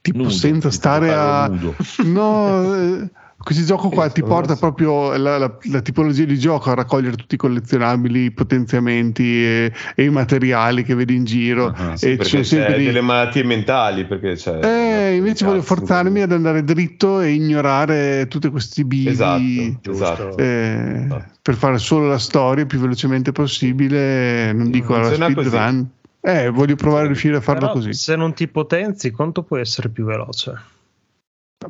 tipo 0.00 0.18
Nudo, 0.18 0.30
senza 0.30 0.70
stare 0.72 1.14
a 1.14 1.46
nudo. 1.46 1.76
no, 2.06 2.74
eh, 2.74 3.10
questo 3.44 3.64
gioco 3.64 3.90
qua 3.90 4.08
ti 4.08 4.22
porta 4.22 4.56
proprio 4.56 5.16
la, 5.16 5.38
la- 5.38 5.56
la 5.70 5.80
tipologia 5.80 6.24
di 6.24 6.38
gioco 6.38 6.70
a 6.70 6.74
raccogliere 6.74 7.14
tutti 7.14 7.34
i 7.34 7.38
collezionabili, 7.38 8.24
i 8.24 8.30
potenziamenti 8.32 9.22
e, 9.44 9.72
e 9.94 10.02
i 10.04 10.08
materiali 10.10 10.82
che 10.82 10.94
vedi 10.94 11.14
in 11.14 11.24
giro. 11.24 11.66
Ah, 11.76 11.96
Sì, 11.96 12.12
e 12.12 12.18
ci 12.18 12.28
sono 12.30 12.42
sempre 12.42 12.82
delle 12.82 13.00
malattie 13.02 13.44
mentali. 13.44 14.06
Perché 14.06 14.34
c'è, 14.34 14.58
eh, 14.64 15.14
invece 15.16 15.44
voglio 15.44 15.62
forzarmi 15.62 16.22
ad 16.22 16.32
andare 16.32 16.64
dritto 16.64 17.20
e 17.20 17.30
ignorare 17.32 18.26
tutti 18.28 18.48
questi 18.48 18.84
bivi 18.84 19.08
Esatto, 19.10 19.90
esatto. 19.90 20.36
eh, 20.38 21.02
Esatto. 21.04 21.24
per 21.42 21.54
fare 21.54 21.78
solo 21.78 22.08
la 22.08 22.18
storia 22.18 22.62
il 22.62 22.68
più 22.68 22.78
velocemente 22.80 23.30
possibile. 23.32 24.52
Non 24.52 24.70
dico 24.70 24.94
alla 24.94 25.12
speedrun. 25.14 25.88
Eh, 26.26 26.48
voglio 26.48 26.74
provare 26.76 27.04
a 27.04 27.06
riuscire 27.08 27.36
a 27.36 27.40
farlo 27.42 27.60
Però 27.60 27.72
così. 27.74 27.92
Se 27.92 28.16
non 28.16 28.32
ti 28.32 28.48
potenzi, 28.48 29.10
quanto 29.10 29.42
può 29.42 29.58
essere 29.58 29.90
più 29.90 30.04
veloce? 30.06 30.54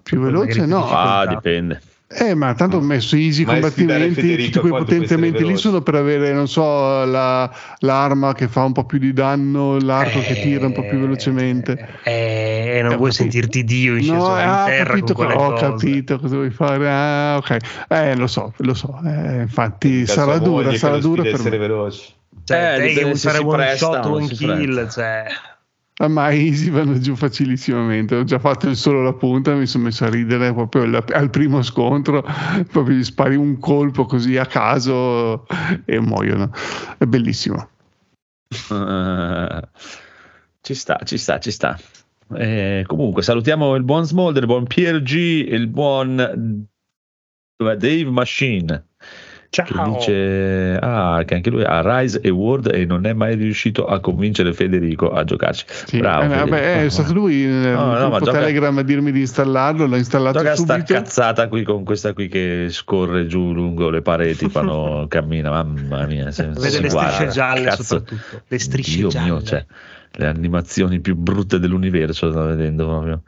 Più 0.03 0.21
veloce, 0.21 0.67
no. 0.67 0.87
Ah, 0.89 1.27
dipende. 1.27 1.81
Eh, 2.17 2.35
ma 2.35 2.55
tanto 2.55 2.77
ho 2.77 2.81
messo 2.81 3.17
easy 3.17 3.43
sfidare 3.43 3.61
combattimenti, 3.61 4.21
tutti 4.21 4.59
quei 4.61 4.71
essere 4.73 4.85
potenziamenti 4.85 5.45
lì 5.45 5.57
sono 5.57 5.81
per 5.81 5.95
avere, 5.97 6.33
non 6.33 6.47
so, 6.47 7.05
la- 7.05 7.51
l'arma 7.79 8.35
che 8.35 8.47
fa 8.47 8.63
un 8.63 8.73
po' 8.73 8.85
più 8.85 8.99
di 8.99 9.13
danno, 9.13 9.81
l'arco 9.81 10.21
che 10.21 10.35
tira 10.41 10.67
un 10.67 10.73
po' 10.73 10.87
più 10.87 10.99
velocemente. 11.01 11.73
Eh, 12.05 12.81
non 12.83 12.93
Eh, 12.93 12.97
vuoi 12.97 13.11
capito. 13.11 13.13
sentirti 13.13 13.65
Dio 13.65 13.97
in, 13.97 14.07
No, 14.07 14.15
in 14.15 14.21
ah, 14.21 14.63
ho 14.63 14.67
terra 14.67 14.85
capito, 14.91 15.13
ho 15.15 15.51
cose. 15.53 15.65
capito 15.65 16.19
cosa 16.21 16.35
vuoi 16.37 16.51
fare. 16.51 16.89
Ah, 16.89 17.37
ok. 17.39 17.57
Eh, 17.89 18.17
lo 18.17 18.27
so, 18.29 18.53
lo 18.59 18.75
so. 18.75 18.97
Eh, 19.05 19.41
infatti 19.41 20.07
sarà 20.07 20.39
dura, 20.39 20.73
sarà 20.77 20.99
dura 20.99 21.23
per 21.23 21.35
essere 21.35 21.51
me. 21.59 21.67
veloce. 21.67 22.13
Cioè, 22.45 22.77
Eh, 22.81 23.05
one 23.43 23.57
presta 23.57 23.77
shot, 23.87 24.05
o 24.05 24.11
one 24.13 24.27
kill, 24.29 24.89
cioè... 24.89 25.25
Ah, 25.99 26.09
ma 26.09 26.33
easy 26.33 26.71
vanno 26.71 26.99
giù 26.99 27.15
facilissimamente. 27.15 28.17
Ho 28.17 28.25
già 28.25 28.41
fatto 28.41 28.75
solo 28.75 29.03
la 29.03 29.13
punta, 29.13 29.55
mi 29.55 29.67
sono 29.67 29.85
messo 29.85 30.05
a 30.05 30.11
ridere 30.11 30.53
proprio 30.53 30.83
al, 30.83 31.05
al 31.13 31.31
primo 31.31 31.63
scontro. 31.63 32.23
Proprio 32.71 32.97
gli 32.97 33.05
spari 33.05 33.37
un 33.37 33.59
colpo 33.59 34.05
così 34.05 34.37
a 34.37 34.47
caso 34.47 35.47
e 35.85 36.01
muoiono. 36.01 36.51
È 36.99 37.05
bellissimo. 37.05 37.69
Eh, 38.71 39.61
ci 40.61 40.75
sta, 40.75 40.99
ci 41.05 41.17
sta, 41.17 41.39
ci 41.39 41.53
sta. 41.53 41.79
Eh, 42.37 42.83
comunque, 42.87 43.23
salutiamo 43.23 43.77
il 43.77 43.85
buon 43.85 44.05
Smolder, 44.05 44.43
il 44.43 44.49
buon 44.49 44.67
Pier 44.67 45.01
G, 45.01 45.13
il 45.49 45.69
buon? 45.69 46.67
Dave 47.57 48.11
Machine. 48.11 48.85
Che 49.63 49.73
Ciao. 49.73 49.93
dice 49.97 50.77
ah, 50.81 51.23
che 51.25 51.35
anche 51.35 51.49
lui 51.51 51.63
ha 51.63 51.81
Rise 52.01 52.21
e 52.21 52.29
World 52.29 52.73
e 52.75 52.85
non 52.87 53.07
è 53.07 53.13
mai 53.13 53.37
riuscito 53.37 53.87
a 53.87 54.01
convincere 54.01 54.53
Federico 54.53 55.11
a 55.13 55.23
giocarci. 55.23 55.65
Sì. 55.87 55.99
Bravo, 55.99 56.25
Eh, 56.25 56.37
vabbè, 56.39 56.85
è 56.85 56.89
stato 56.89 57.13
lui 57.13 57.45
nel 57.45 57.73
No, 57.75 57.93
no, 57.93 58.09
gruppo 58.09 58.25
gioca- 58.25 58.39
Telegram 58.41 58.77
a 58.79 58.83
dirmi 58.83 59.13
di 59.13 59.21
installarlo. 59.21 59.87
L'ho 59.87 59.97
installato 59.97 60.39
Gioca 60.39 60.57
sta 60.57 60.75
subito. 60.75 60.93
cazzata 60.95 61.47
qui 61.49 61.63
con 61.63 61.85
questa 61.85 62.13
qui 62.15 62.27
che 62.29 62.67
scorre 62.71 63.27
giù 63.27 63.53
lungo 63.53 63.91
le 63.91 64.03
pareti 64.03 64.51
quando 64.51 65.07
cammina, 65.09 65.51
mamma 65.51 66.05
mia. 66.07 66.31
se- 66.33 66.47
Vede 66.49 66.71
si 66.71 66.83
le 66.83 66.89
guarda, 66.89 67.11
strisce 67.13 67.33
gialle 67.33 67.65
cazzo. 67.65 67.83
soprattutto. 67.85 68.43
Le 68.49 68.59
strisce 68.59 68.97
Dio 68.97 69.09
gialle. 69.09 69.25
mio, 69.25 69.43
cioè, 69.43 69.65
le 70.17 70.27
animazioni 70.27 71.01
più 71.01 71.17
brutte 71.17 71.59
dell'universo 71.59 72.31
sto 72.31 72.45
vedendo 72.47 72.87
proprio. 72.87 73.23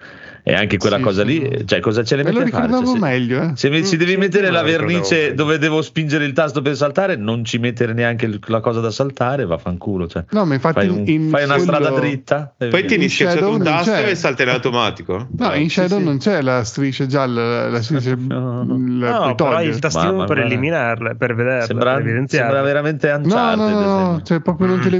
E 0.48 0.54
anche 0.54 0.76
quella 0.76 0.98
Sì, 0.98 1.02
cosa 1.02 1.22
sì. 1.22 1.26
lì, 1.26 1.66
cioè 1.66 1.80
cosa 1.80 2.04
ce 2.04 2.14
lo 2.14 2.22
metti 2.22 2.36
a 2.36 2.38
fare? 2.38 2.44
ricordavo 2.44 2.84
Cioè, 2.84 2.92
se- 2.94 2.98
meglio. 3.00 3.42
Eh. 3.42 3.50
se 3.56 3.68
mi- 3.68 3.84
ci 3.84 3.96
Mm, 3.96 3.98
devi 3.98 4.16
mettere 4.16 4.50
la 4.50 4.62
vernice 4.62 5.34
dove 5.34 5.58
devo 5.58 5.82
spingere 5.82 6.24
il 6.24 6.32
tasto 6.32 6.62
per 6.62 6.76
saltare, 6.76 7.16
non 7.16 7.44
ci 7.44 7.58
mettere 7.58 7.92
neanche 7.92 8.38
la 8.46 8.60
cosa 8.60 8.78
da 8.78 8.92
saltare, 8.92 9.44
vaffanculo. 9.44 10.06
Cioè. 10.06 10.24
No, 10.30 10.44
ma 10.44 10.54
infatti 10.54 10.86
Fai, 10.86 10.88
un- 10.88 11.02
in 11.08 11.28
fai 11.30 11.42
una 11.44 11.56
quello- 11.56 11.72
strada 11.74 11.90
dritta. 11.98 12.54
Poi 12.56 12.70
via. 12.70 12.84
tieni 12.84 13.02
In 13.04 13.10
schiacciato 13.10 13.50
un 13.50 13.62
tasto 13.64 13.90
c'è. 13.90 14.08
e 14.08 14.14
salta 14.14 14.42
in 14.44 14.48
automatico. 14.50 15.26
No, 15.36 15.52
in 15.54 15.68
Sì, 15.68 15.80
Shadow 15.80 15.98
sì. 15.98 16.04
non 16.04 16.18
c'è 16.18 16.40
la 16.42 16.62
striscia 16.62 17.06
gialla, 17.06 17.68
la, 17.68 17.82
striscia 17.82 18.14
No, 18.16 18.64
la 19.00 19.18
No, 19.18 19.34
togliere. 19.34 19.64
il 19.64 19.78
tastino 19.80 20.22
per 20.26 20.36
mia. 20.36 20.46
eliminarle, 20.46 21.16
per 21.16 21.34
vederle, 21.34 21.64
Sembra, 21.66 21.94
per 21.94 22.02
evidenziarle. 22.02 22.46
sembra 22.52 22.62
veramente 22.64 23.08
No, 23.10 23.16
Uncharted. 23.16 23.58
no, 23.58 23.80
no, 23.80 24.10
no, 24.12 24.22
cioè 24.22 24.38
proprio 24.38 24.68
non 24.68 24.78
te 24.78 24.90
le 24.90 24.96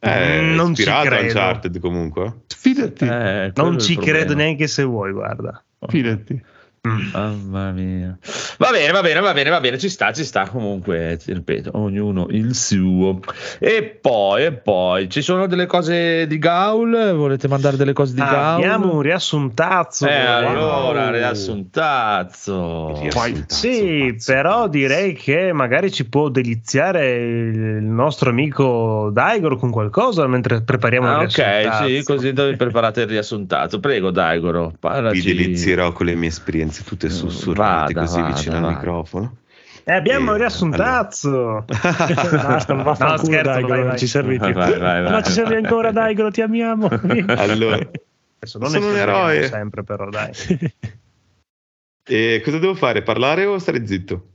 evidenzia. 0.00 0.52
È 0.52 0.54
Non 0.54 0.74
ci 0.74 0.82
credo. 0.84 1.26
Uncharted 1.26 1.78
comunque. 1.80 2.34
Fidati, 2.56 3.04
Eh, 3.04 3.52
Non 3.54 3.78
ci 3.78 3.94
problema. 3.94 4.18
credo 4.18 4.34
neanche 4.34 4.66
se 4.66 4.82
vuoi, 4.84 5.12
guarda. 5.12 5.62
fidati. 5.88 6.42
Mamma 6.82 7.72
mia. 7.72 8.16
Va 8.56 8.70
bene, 8.70 8.90
va 8.90 9.02
bene, 9.02 9.20
va 9.20 9.34
bene, 9.34 9.50
va 9.50 9.60
bene, 9.60 9.76
ci 9.78 9.90
sta, 9.90 10.12
ci 10.14 10.24
sta. 10.24 10.48
Comunque, 10.48 11.18
ti 11.22 11.30
ripeto, 11.34 11.72
ognuno 11.74 12.26
il 12.30 12.54
suo. 12.54 13.20
E 13.58 13.82
poi, 14.00 14.44
e 14.46 14.52
poi, 14.52 15.10
ci 15.10 15.20
sono 15.20 15.46
delle 15.46 15.66
cose 15.66 16.26
di 16.26 16.38
Gaul? 16.38 17.12
Volete 17.14 17.48
mandare 17.48 17.76
delle 17.76 17.92
cose 17.92 18.14
di 18.14 18.20
Gaul? 18.22 18.62
Abbiamo 18.62 18.94
un 18.94 19.02
riassuntazzo. 19.02 20.06
Eh, 20.06 20.14
allora, 20.14 21.04
Wow. 21.04 21.12
riassuntazzo. 21.12 23.10
Sì, 23.48 24.16
però 24.24 24.66
direi 24.68 25.12
che 25.12 25.52
magari 25.52 25.90
ci 25.92 26.08
può 26.08 26.30
deliziare 26.30 27.14
il 27.14 27.82
nostro 27.82 28.30
amico 28.30 29.10
Daigor 29.12 29.58
con 29.58 29.70
qualcosa 29.70 30.26
mentre 30.26 30.62
prepariamo 30.62 31.08
Ah, 31.08 31.22
il 31.22 31.28
ok, 31.28 31.36
riassuntazzo. 31.36 31.86
sì, 31.88 32.02
così 32.04 32.32
dove 32.32 32.56
preparate 32.56 33.02
il 33.02 33.06
riassuntato. 33.08 33.80
Prego, 33.80 34.10
Daigoro, 34.10 34.68
Vi 34.68 34.76
parlaci. 34.80 35.22
delizierò 35.22 35.92
con 35.92 36.06
le 36.06 36.14
mie 36.14 36.28
esperienze 36.28 36.68
tutte 36.84 37.08
sussurrate 37.10 37.92
Vada, 37.92 38.06
così 38.06 38.20
vada, 38.20 38.34
vicino 38.34 38.56
al 38.56 38.62
vada. 38.62 38.74
microfono. 38.74 39.36
Eh, 39.84 39.92
abbiamo 39.94 40.30
Eh, 40.30 40.34
il 40.34 40.38
riassuntazzo. 40.40 41.64
Basta, 41.70 42.74
No, 42.74 42.82
vaffanculo, 42.82 43.24
scherzo, 43.24 43.50
Daigoro, 43.50 43.68
vai, 43.68 43.78
non 43.80 43.88
vai. 43.88 43.98
ci 43.98 44.06
servi 44.06 44.38
più. 44.38 44.52
Vai, 44.52 44.78
vai, 44.78 45.02
vai. 45.02 45.10
No, 45.10 45.22
ci 45.22 45.32
servi 45.32 45.54
ancora, 45.54 45.90
Daigoro, 45.90 46.30
ti 46.30 46.40
amiamo. 46.42 46.88
Allora, 47.26 47.76
Adesso 48.42 48.58
non 48.58 48.70
Sono 48.70 48.88
un 48.88 48.96
eroe. 48.96 49.48
sempre 49.48 49.82
però, 49.84 50.08
dai. 50.08 50.30
e 52.04 52.40
cosa 52.44 52.58
devo 52.58 52.74
fare? 52.74 53.02
Parlare 53.02 53.44
o 53.46 53.58
stare 53.58 53.86
zitto? 53.86 54.26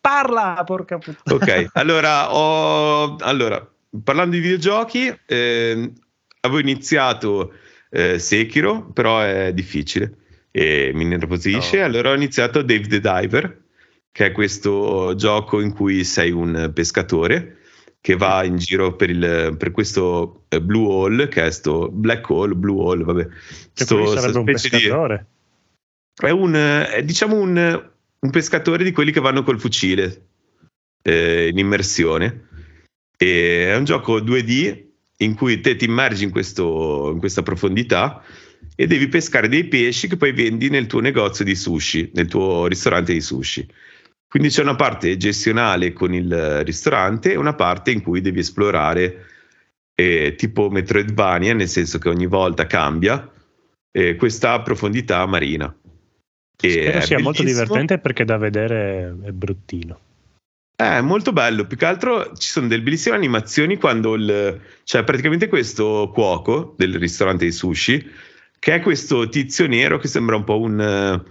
Parla, 0.00 0.62
porca 0.64 0.96
puttana. 0.98 1.36
Ok, 1.36 1.70
allora, 1.74 2.32
ho, 2.34 3.16
allora 3.16 3.66
parlando 4.02 4.34
di 4.36 4.40
videogiochi, 4.40 5.14
ehm, 5.26 5.92
avevo 6.40 6.58
iniziato 6.60 7.52
eh, 7.90 8.18
Sekiro, 8.18 8.86
però 8.94 9.20
è 9.20 9.52
difficile 9.52 10.14
e 10.50 10.90
mi 10.94 11.04
nervosisce. 11.04 11.80
Oh. 11.80 11.84
Allora 11.84 12.10
ho 12.10 12.14
iniziato 12.14 12.62
Dave 12.62 12.86
the 12.86 13.00
Diver, 13.00 13.62
che 14.10 14.26
è 14.26 14.32
questo 14.32 15.14
gioco 15.16 15.60
in 15.60 15.72
cui 15.72 16.04
sei 16.04 16.30
un 16.30 16.70
pescatore 16.74 17.56
che 18.00 18.16
va 18.16 18.42
in 18.44 18.56
giro 18.56 18.96
per, 18.96 19.10
il, 19.10 19.54
per 19.58 19.70
questo 19.72 20.44
eh, 20.48 20.60
Blue 20.60 20.90
Hole, 20.90 21.28
che 21.28 21.44
è 21.44 21.50
sto 21.50 21.90
Black 21.90 22.28
Hole, 22.30 22.54
Blue 22.54 22.82
Hole, 22.82 23.04
vabbè. 23.04 23.26
Che 23.74 23.84
Sto- 23.84 24.06
sarebbe 24.06 24.38
un 24.38 24.44
specie 24.44 24.68
di- 24.70 24.82
pescatore. 24.82 25.26
è 26.16 26.30
un, 26.30 26.54
è 26.54 27.02
diciamo 27.04 27.36
un, 27.36 27.90
un 28.18 28.30
pescatore 28.30 28.84
di 28.84 28.92
quelli 28.92 29.12
che 29.12 29.20
vanno 29.20 29.42
col 29.42 29.60
fucile 29.60 30.28
eh, 31.02 31.48
in 31.48 31.58
immersione. 31.58 32.48
E 33.18 33.70
è 33.70 33.76
un 33.76 33.84
gioco 33.84 34.18
2D 34.18 34.88
in 35.18 35.34
cui 35.34 35.60
te 35.60 35.76
ti 35.76 35.84
immergi 35.84 36.24
in, 36.24 36.30
questo, 36.30 37.10
in 37.12 37.18
questa 37.18 37.42
profondità 37.42 38.24
e 38.74 38.86
devi 38.86 39.08
pescare 39.08 39.48
dei 39.48 39.64
pesci 39.64 40.08
che 40.08 40.16
poi 40.16 40.32
vendi 40.32 40.68
nel 40.70 40.86
tuo 40.86 41.00
negozio 41.00 41.44
di 41.44 41.54
sushi, 41.54 42.10
nel 42.14 42.26
tuo 42.26 42.66
ristorante 42.66 43.12
di 43.12 43.20
sushi. 43.20 43.66
Quindi 44.26 44.48
c'è 44.48 44.62
una 44.62 44.76
parte 44.76 45.16
gestionale 45.16 45.92
con 45.92 46.14
il 46.14 46.62
ristorante 46.64 47.32
e 47.32 47.36
una 47.36 47.54
parte 47.54 47.90
in 47.90 48.00
cui 48.00 48.20
devi 48.20 48.38
esplorare 48.38 49.26
eh, 49.94 50.34
tipo 50.36 50.70
Metroidvania, 50.70 51.52
nel 51.52 51.68
senso 51.68 51.98
che 51.98 52.08
ogni 52.08 52.26
volta 52.26 52.66
cambia 52.66 53.28
eh, 53.90 54.14
questa 54.16 54.60
profondità 54.62 55.26
marina. 55.26 55.74
Spero 56.56 57.00
sia 57.00 57.18
molto 57.18 57.42
divertente 57.42 57.98
perché 57.98 58.24
da 58.24 58.36
vedere 58.36 59.16
è 59.24 59.30
bruttino. 59.32 59.98
È 60.76 61.00
molto 61.00 61.32
bello, 61.32 61.66
più 61.66 61.76
che 61.76 61.84
altro 61.84 62.32
ci 62.36 62.48
sono 62.48 62.66
delle 62.66 62.82
bellissime 62.82 63.16
animazioni 63.16 63.76
quando 63.76 64.14
il, 64.14 64.60
c'è 64.84 65.04
praticamente 65.04 65.48
questo 65.48 66.10
cuoco 66.12 66.74
del 66.78 66.96
ristorante 66.98 67.44
di 67.44 67.52
sushi, 67.52 68.10
che 68.60 68.74
è 68.74 68.80
questo 68.80 69.28
tizio 69.28 69.66
nero 69.66 69.98
che 69.98 70.06
sembra 70.06 70.36
un 70.36 70.44
po' 70.44 70.60
un... 70.60 71.24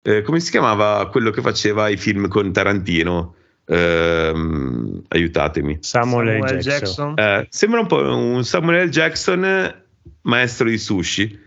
Eh, 0.00 0.22
come 0.22 0.40
si 0.40 0.50
chiamava 0.50 1.08
quello 1.10 1.30
che 1.30 1.42
faceva 1.42 1.88
i 1.88 1.96
film 1.96 2.28
con 2.28 2.52
Tarantino? 2.52 3.34
Eh, 3.66 4.32
aiutatemi. 5.08 5.78
Samuel, 5.80 6.38
Samuel 6.40 6.58
Jackson. 6.60 7.14
Jackson. 7.14 7.18
Eh, 7.18 7.46
sembra 7.50 7.80
un 7.80 7.86
po' 7.86 8.00
un 8.00 8.44
Samuel 8.44 8.88
Jackson 8.88 9.82
maestro 10.22 10.68
di 10.68 10.78
sushi. 10.78 11.46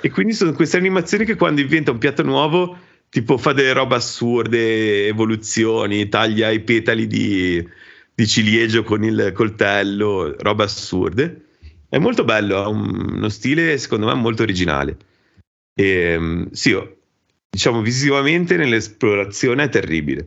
E 0.00 0.10
quindi 0.10 0.32
sono 0.32 0.52
queste 0.52 0.78
animazioni 0.78 1.26
che 1.26 1.36
quando 1.36 1.60
inventa 1.60 1.90
un 1.90 1.98
piatto 1.98 2.22
nuovo 2.22 2.78
tipo 3.10 3.36
fa 3.36 3.52
delle 3.52 3.74
robe 3.74 3.96
assurde, 3.96 5.06
evoluzioni, 5.06 6.08
taglia 6.08 6.50
i 6.50 6.60
petali 6.60 7.06
di, 7.06 7.62
di 8.14 8.26
ciliegio 8.26 8.82
con 8.82 9.04
il 9.04 9.32
coltello, 9.34 10.34
robe 10.38 10.64
assurde. 10.64 11.45
È 11.88 11.98
molto 11.98 12.24
bello, 12.24 12.62
ha 12.62 12.68
un, 12.68 13.14
uno 13.16 13.28
stile 13.28 13.78
secondo 13.78 14.06
me 14.06 14.14
molto 14.14 14.42
originale. 14.42 14.96
E, 15.74 15.84
ehm, 15.84 16.50
sì, 16.50 16.76
diciamo 17.48 17.80
visivamente 17.80 18.56
nell'esplorazione 18.56 19.64
è 19.64 19.68
terribile, 19.68 20.26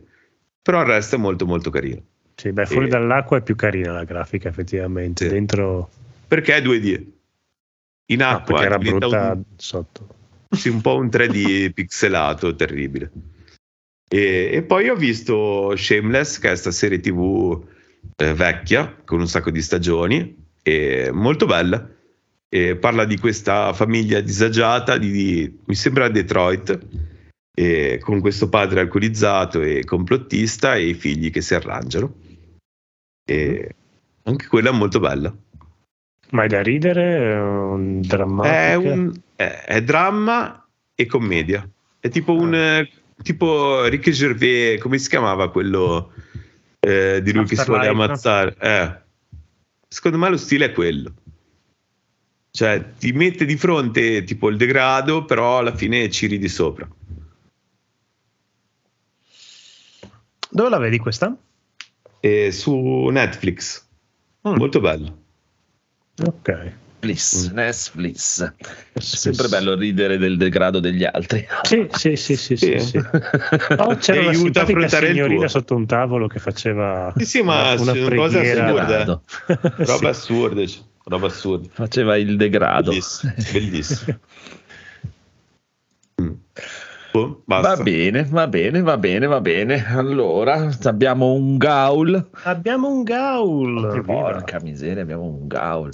però 0.62 0.80
il 0.80 0.86
resto 0.86 1.16
è 1.16 1.18
molto 1.18 1.46
molto 1.46 1.70
carino. 1.70 2.02
Sì, 2.34 2.52
beh, 2.52 2.66
fuori 2.66 2.86
e... 2.86 2.88
dall'acqua 2.88 3.38
è 3.38 3.42
più 3.42 3.56
carina 3.56 3.92
la 3.92 4.04
grafica 4.04 4.48
effettivamente, 4.48 5.26
sì. 5.26 5.32
dentro... 5.32 5.90
Perché 6.26 6.56
è 6.56 6.62
2D. 6.62 7.04
In 8.06 8.22
acqua 8.22 8.60
ah, 8.60 8.64
era 8.64 8.78
brutta 8.78 9.32
un... 9.32 9.42
sotto 9.56 10.18
sì, 10.56 10.68
un 10.68 10.80
po' 10.80 10.96
un 10.96 11.06
3D 11.06 11.72
pixelato 11.72 12.54
terribile. 12.54 13.10
E, 14.08 14.50
e, 14.52 14.62
poi 14.62 14.88
ho 14.88 14.96
visto 14.96 15.74
Shameless, 15.76 16.38
che 16.38 16.46
è 16.46 16.50
questa 16.50 16.72
serie 16.72 16.98
tv 16.98 17.64
eh, 18.16 18.34
vecchia, 18.34 18.92
con 19.04 19.20
un 19.20 19.28
sacco 19.28 19.50
di 19.50 19.62
stagioni, 19.62 20.39
e 20.70 21.10
molto 21.12 21.46
bella. 21.46 21.88
E 22.48 22.76
parla 22.76 23.04
di 23.04 23.18
questa 23.18 23.72
famiglia 23.72 24.20
disagiata, 24.20 24.98
di, 24.98 25.10
di, 25.10 25.58
mi 25.66 25.74
sembra 25.74 26.08
Detroit, 26.08 26.78
e 27.54 27.98
con 28.02 28.20
questo 28.20 28.48
padre 28.48 28.80
alcolizzato 28.80 29.62
e 29.62 29.84
complottista 29.84 30.74
e 30.74 30.88
i 30.88 30.94
figli 30.94 31.30
che 31.30 31.40
si 31.40 31.54
arrangiano. 31.54 32.12
E 33.24 33.74
anche 34.24 34.46
quella 34.48 34.70
è 34.70 34.72
molto 34.72 34.98
bella. 34.98 35.34
Ma 36.30 36.44
è 36.44 36.46
da 36.46 36.62
ridere? 36.62 37.32
È 37.32 37.40
un 37.40 38.00
dramma? 38.00 38.44
È, 38.44 38.74
un, 38.74 39.12
è, 39.36 39.64
è, 39.66 39.82
dramma 39.82 40.66
e 40.94 41.06
commedia. 41.06 41.68
È 41.98 42.08
tipo 42.08 42.34
un 42.34 42.54
ah. 42.54 42.88
tipo 43.22 43.84
Rick 43.86 44.10
Gervais, 44.10 44.80
come 44.80 44.98
si 44.98 45.08
chiamava 45.08 45.50
quello 45.50 46.12
eh, 46.80 47.20
di 47.22 47.32
lui 47.32 47.42
After 47.42 47.56
che 47.56 47.62
si 47.62 47.68
vuole 47.68 47.86
ammazzare? 47.88 48.56
Eh. 48.58 49.08
Secondo 49.92 50.18
me 50.18 50.28
lo 50.28 50.36
stile 50.36 50.66
è 50.66 50.72
quello. 50.72 51.12
Cioè, 52.52 52.92
ti 52.96 53.10
mette 53.10 53.44
di 53.44 53.56
fronte 53.56 54.22
tipo 54.22 54.48
il 54.48 54.56
degrado, 54.56 55.24
però 55.24 55.58
alla 55.58 55.74
fine 55.74 56.08
ci 56.10 56.28
ridi 56.28 56.48
sopra. 56.48 56.88
Dove 60.48 60.68
la 60.68 60.78
vedi 60.78 60.98
questa? 60.98 61.36
Eh, 62.20 62.52
su 62.52 63.08
Netflix. 63.10 63.84
Mm. 64.46 64.54
Molto 64.54 64.80
bello. 64.80 65.18
Ok. 66.24 66.72
Bliss, 67.00 67.50
mm. 67.50 67.54
Netflix. 67.54 68.52
È 68.92 69.00
sempre 69.00 69.48
bello 69.48 69.74
ridere 69.74 70.18
del 70.18 70.36
degrado 70.36 70.80
degli 70.80 71.02
altri. 71.02 71.46
Sì, 71.62 71.88
sì, 71.90 72.14
sì, 72.14 72.36
sì. 72.36 72.56
sì, 72.56 72.78
sì. 72.78 72.98
Oh, 73.78 73.96
c'era 73.96 74.20
una 74.20 74.34
simpatica 74.34 74.86
signorina 74.86 75.48
sotto 75.48 75.74
un 75.74 75.86
tavolo 75.86 76.26
che 76.26 76.38
faceva 76.38 77.10
sì, 77.16 77.24
sì, 77.24 77.42
ma 77.42 77.72
una, 77.72 77.80
una 77.80 77.92
preghiera. 77.92 78.70
Roba 78.70 79.96
sì. 79.96 80.06
assurda, 80.06 80.62
roba 81.04 81.26
assurda. 81.26 81.68
Faceva 81.72 82.18
il 82.18 82.36
degrado. 82.36 82.90
Bellissimo. 82.90 83.32
bellissimo. 83.50 84.18
mm. 86.20 86.32
Oh, 87.12 87.42
va 87.46 87.76
bene, 87.76 88.24
va 88.24 88.46
bene, 88.46 88.82
va 88.82 88.96
bene, 88.96 89.26
va 89.26 89.40
bene. 89.40 89.84
Allora, 89.86 90.70
abbiamo 90.84 91.32
un 91.32 91.56
gaul. 91.56 92.28
Abbiamo 92.44 92.88
un 92.88 93.02
gaul. 93.02 94.02
Porca 94.04 94.60
miseria, 94.60 95.02
abbiamo 95.02 95.24
un 95.24 95.48
gaul. 95.48 95.90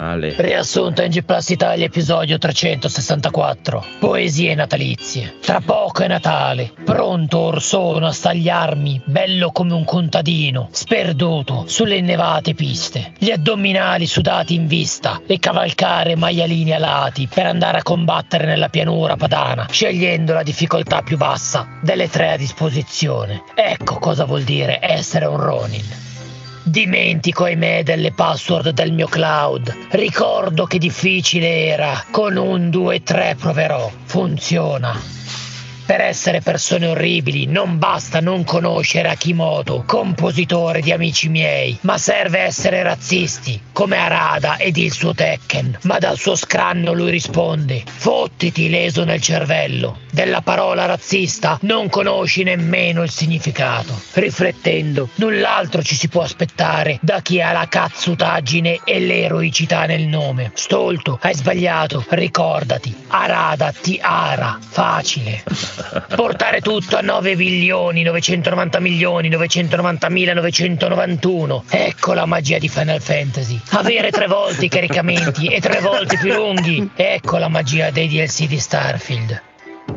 Ale. 0.00 0.34
Riassunto 0.36 1.02
in 1.02 1.10
G 1.10 1.22
Plus 1.22 1.50
Italia 1.50 1.84
episodio 1.84 2.38
364. 2.38 3.84
Poesie 3.98 4.54
natalizie. 4.54 5.36
Tra 5.40 5.60
poco 5.60 6.02
è 6.02 6.08
Natale. 6.08 6.72
Pronto 6.84 7.38
or 7.38 7.62
sono 7.62 8.06
a 8.06 8.12
stagliarmi, 8.12 9.02
bello 9.04 9.52
come 9.52 9.74
un 9.74 9.84
contadino, 9.84 10.68
sperduto 10.72 11.64
sulle 11.66 11.96
innevate 11.96 12.54
piste. 12.54 13.12
Gli 13.18 13.30
addominali 13.30 14.06
sudati 14.06 14.54
in 14.54 14.66
vista 14.66 15.20
e 15.26 15.38
cavalcare 15.38 16.16
maialini 16.16 16.72
alati 16.72 17.28
per 17.32 17.46
andare 17.46 17.78
a 17.78 17.82
combattere 17.82 18.46
nella 18.46 18.68
pianura 18.68 19.16
padana, 19.16 19.66
scegliendo 19.70 20.32
la 20.32 20.42
difficoltà 20.42 21.02
più 21.02 21.16
bassa 21.16 21.78
delle 21.82 22.08
tre 22.08 22.32
a 22.32 22.36
disposizione. 22.36 23.42
Ecco 23.54 23.98
cosa 23.98 24.24
vuol 24.24 24.42
dire 24.42 24.78
essere 24.80 25.26
un 25.26 25.36
Ronin. 25.36 26.09
Dimentico 26.62 27.44
ahimè 27.44 27.82
delle 27.82 28.12
password 28.12 28.70
del 28.70 28.92
mio 28.92 29.06
cloud. 29.06 29.74
Ricordo 29.90 30.64
che 30.64 30.78
difficile 30.78 31.66
era. 31.66 32.04
Con 32.10 32.36
un 32.36 32.68
2-3 32.68 33.36
proverò. 33.36 33.90
Funziona. 34.04 35.19
Per 35.90 36.00
essere 36.00 36.40
persone 36.40 36.86
orribili 36.86 37.46
non 37.46 37.76
basta 37.78 38.20
non 38.20 38.44
conoscere 38.44 39.08
Akimoto, 39.08 39.82
compositore 39.84 40.82
di 40.82 40.92
amici 40.92 41.28
miei, 41.28 41.76
ma 41.80 41.98
serve 41.98 42.38
essere 42.38 42.84
razzisti, 42.84 43.60
come 43.72 43.96
Arada 43.96 44.56
ed 44.56 44.76
il 44.76 44.92
suo 44.92 45.14
Tekken. 45.14 45.80
Ma 45.82 45.98
dal 45.98 46.16
suo 46.16 46.36
scranno 46.36 46.92
lui 46.92 47.10
risponde: 47.10 47.82
Fottiti 47.84 48.70
leso 48.70 49.02
nel 49.02 49.20
cervello. 49.20 49.98
Della 50.12 50.42
parola 50.42 50.86
razzista 50.86 51.58
non 51.62 51.88
conosci 51.88 52.44
nemmeno 52.44 53.02
il 53.02 53.10
significato. 53.10 54.00
Riflettendo, 54.12 55.08
null'altro 55.16 55.82
ci 55.82 55.96
si 55.96 56.06
può 56.08 56.22
aspettare 56.22 56.98
da 57.02 57.20
chi 57.20 57.40
ha 57.40 57.50
la 57.50 57.66
cazzutaggine 57.68 58.80
e 58.84 59.00
l'eroicità 59.00 59.86
nel 59.86 60.06
nome. 60.06 60.52
Stolto, 60.54 61.18
hai 61.20 61.34
sbagliato, 61.34 62.04
ricordati. 62.10 62.94
Arada 63.08 63.72
ti 63.72 63.98
ara. 64.00 64.56
Facile. 64.60 65.42
Portare 66.14 66.60
tutto 66.60 66.96
a 66.96 67.00
9 67.00 67.34
bilioni 67.36 68.02
990 68.02 68.80
milioni 68.80 69.30
990.991. 69.30 71.62
Ecco 71.68 72.12
la 72.12 72.26
magia 72.26 72.58
di 72.58 72.68
Final 72.68 73.00
Fantasy. 73.00 73.58
Avere 73.70 74.10
tre 74.10 74.26
volte 74.26 74.66
i 74.66 74.68
caricamenti 74.68 75.46
e 75.46 75.60
tre 75.60 75.80
volte 75.80 76.18
più 76.18 76.32
lunghi. 76.32 76.90
Ecco 76.94 77.38
la 77.38 77.48
magia 77.48 77.90
dei 77.90 78.08
DLC 78.08 78.46
di 78.46 78.58
Starfield. 78.58 79.49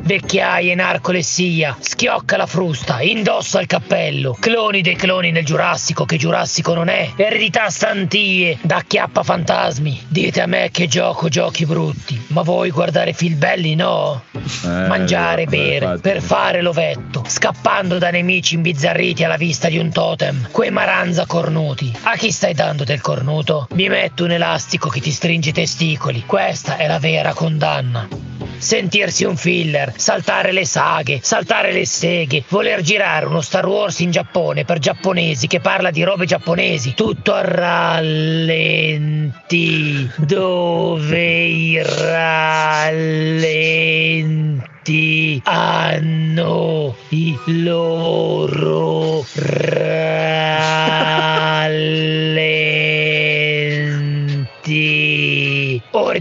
Vecchiaie, 0.06 0.76
narcolessia, 0.76 1.78
schiocca 1.80 2.36
la 2.36 2.46
frusta, 2.46 3.02
indossa 3.02 3.62
il 3.62 3.68
cappello, 3.68 4.36
cloni 4.38 4.82
dei 4.82 4.98
cloni 4.98 5.32
nel 5.32 5.46
Giurassico 5.46 6.04
che 6.04 6.18
Giurassico 6.18 6.74
non 6.74 6.90
è, 6.90 7.14
eredità 7.16 7.70
stantie, 7.70 8.58
da 8.62 8.84
chiappa 8.86 9.24
fantasmi. 9.24 10.04
Dite 10.10 10.42
a 10.42 10.46
me 10.46 10.70
che 10.72 10.88
gioco 10.90 11.30
giochi 11.30 11.66
brutti, 11.66 12.22
ma 12.28 12.42
vuoi 12.42 12.70
guardare 12.70 13.14
film 13.14 13.38
belli 13.38 13.76
no? 13.76 14.24
Eh, 14.34 14.68
Mangiare, 14.68 15.46
bere, 15.46 15.86
infatti. 15.86 16.02
per 16.02 16.22
fare 16.22 16.62
l'ovetto, 16.62 17.24
scappando 17.26 17.98
da 17.98 18.10
nemici 18.10 18.56
imbizzarriti 18.56 19.24
alla 19.24 19.38
vista 19.38 19.70
di 19.70 19.78
un 19.78 19.90
totem, 19.90 20.50
quei 20.52 20.70
maranza 20.70 21.26
cornuti. 21.26 21.98
A 22.04 22.18
chi 22.18 22.30
stai 22.30 22.54
dando 22.54 22.84
del 22.84 23.00
cornuto? 23.00 23.68
Mi 23.72 23.88
metto 23.88 24.26
un 24.26 24.32
elastico 24.32 24.90
che 24.90 25.00
ti 25.00 25.12
stringe 25.12 25.52
i 25.52 25.54
testicoli, 25.54 26.24
questa 26.26 26.76
è 26.76 26.88
la 26.88 27.00
vera 27.00 27.34
condanna. 27.34 28.08
Sentirsi 28.58 29.24
un 29.26 29.38
filler, 29.38 29.94
saltare 29.96 30.52
le 30.52 30.66
saghe, 30.66 31.20
saltare 31.22 31.72
le 31.72 31.86
seghe, 31.86 32.44
voler 32.48 32.82
girare 32.82 33.26
uno 33.26 33.42
Star 33.42 33.66
Wars 33.68 34.00
in 34.00 34.12
Giappone 34.12 34.66
per 34.66 34.80
giapponesi 34.80 35.48
che 35.48 35.60
parla 35.60 35.92
di 35.92 36.04
robe 36.04 36.26
giapponesi, 36.26 36.94
tutto 36.94 37.34
a 37.34 37.42
rallenti, 37.42 38.52
dove 40.18 41.44
i 41.44 41.82
rallenti 41.84 43.32
hanno 45.44 46.96
i 47.10 47.38
loro 47.46 49.26
rallenti. 49.34 50.93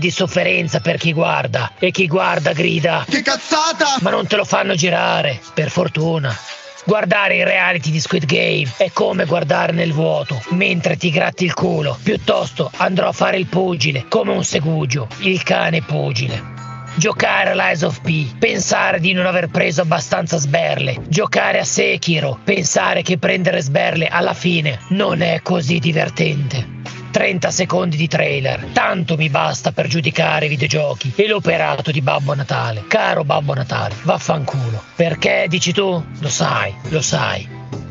Di 0.02 0.10
sofferenza 0.10 0.80
per 0.80 0.96
chi 0.96 1.12
guarda 1.12 1.74
e 1.78 1.92
chi 1.92 2.08
guarda 2.08 2.52
grida. 2.52 3.06
Che 3.08 3.22
cazzata! 3.22 3.98
Ma 4.00 4.10
non 4.10 4.26
te 4.26 4.34
lo 4.34 4.44
fanno 4.44 4.74
girare, 4.74 5.40
per 5.54 5.70
fortuna. 5.70 6.36
Guardare 6.84 7.36
i 7.36 7.44
reality 7.44 7.92
di 7.92 8.00
Squid 8.00 8.24
Game 8.24 8.68
è 8.76 8.90
come 8.92 9.26
guardare 9.26 9.70
nel 9.70 9.92
vuoto 9.92 10.42
mentre 10.48 10.96
ti 10.96 11.10
gratti 11.10 11.44
il 11.44 11.54
culo. 11.54 11.96
Piuttosto 12.02 12.68
andrò 12.78 13.06
a 13.06 13.12
fare 13.12 13.36
il 13.36 13.46
pugile, 13.46 14.06
come 14.08 14.32
un 14.32 14.44
segugio, 14.44 15.06
il 15.20 15.40
cane 15.44 15.82
pugile. 15.82 16.51
Giocare 16.94 17.50
all'Eyes 17.50 17.82
of 17.82 18.00
P, 18.02 18.36
pensare 18.38 19.00
di 19.00 19.12
non 19.12 19.24
aver 19.24 19.48
preso 19.48 19.80
abbastanza 19.80 20.36
sberle. 20.36 20.98
Giocare 21.08 21.58
a 21.58 21.64
Sekiro, 21.64 22.38
pensare 22.44 23.02
che 23.02 23.18
prendere 23.18 23.62
sberle 23.62 24.08
alla 24.08 24.34
fine 24.34 24.78
non 24.88 25.22
è 25.22 25.40
così 25.42 25.78
divertente. 25.78 26.80
30 27.10 27.50
secondi 27.50 27.96
di 27.96 28.08
trailer, 28.08 28.66
tanto 28.72 29.16
mi 29.16 29.28
basta 29.28 29.72
per 29.72 29.86
giudicare 29.86 30.46
i 30.46 30.48
videogiochi 30.48 31.12
e 31.14 31.28
l'operato 31.28 31.90
di 31.90 32.00
Babbo 32.00 32.34
Natale. 32.34 32.84
Caro 32.88 33.24
Babbo 33.24 33.54
Natale, 33.54 33.94
vaffanculo. 34.02 34.82
Perché 34.94 35.46
dici 35.48 35.72
tu? 35.72 36.02
Lo 36.20 36.28
sai, 36.28 36.74
lo 36.88 37.00
sai. 37.00 37.48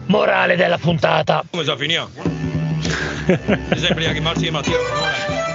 Morale 0.08 0.56
della 0.56 0.78
puntata. 0.78 1.44
Come 1.50 1.64
si 1.64 1.74
finito? 1.78 2.10
Mi 3.26 3.78
sembra 3.78 4.12
che 4.12 4.20
Marzio 4.20 4.48
e 4.48 4.52
Mattia. 4.52 5.51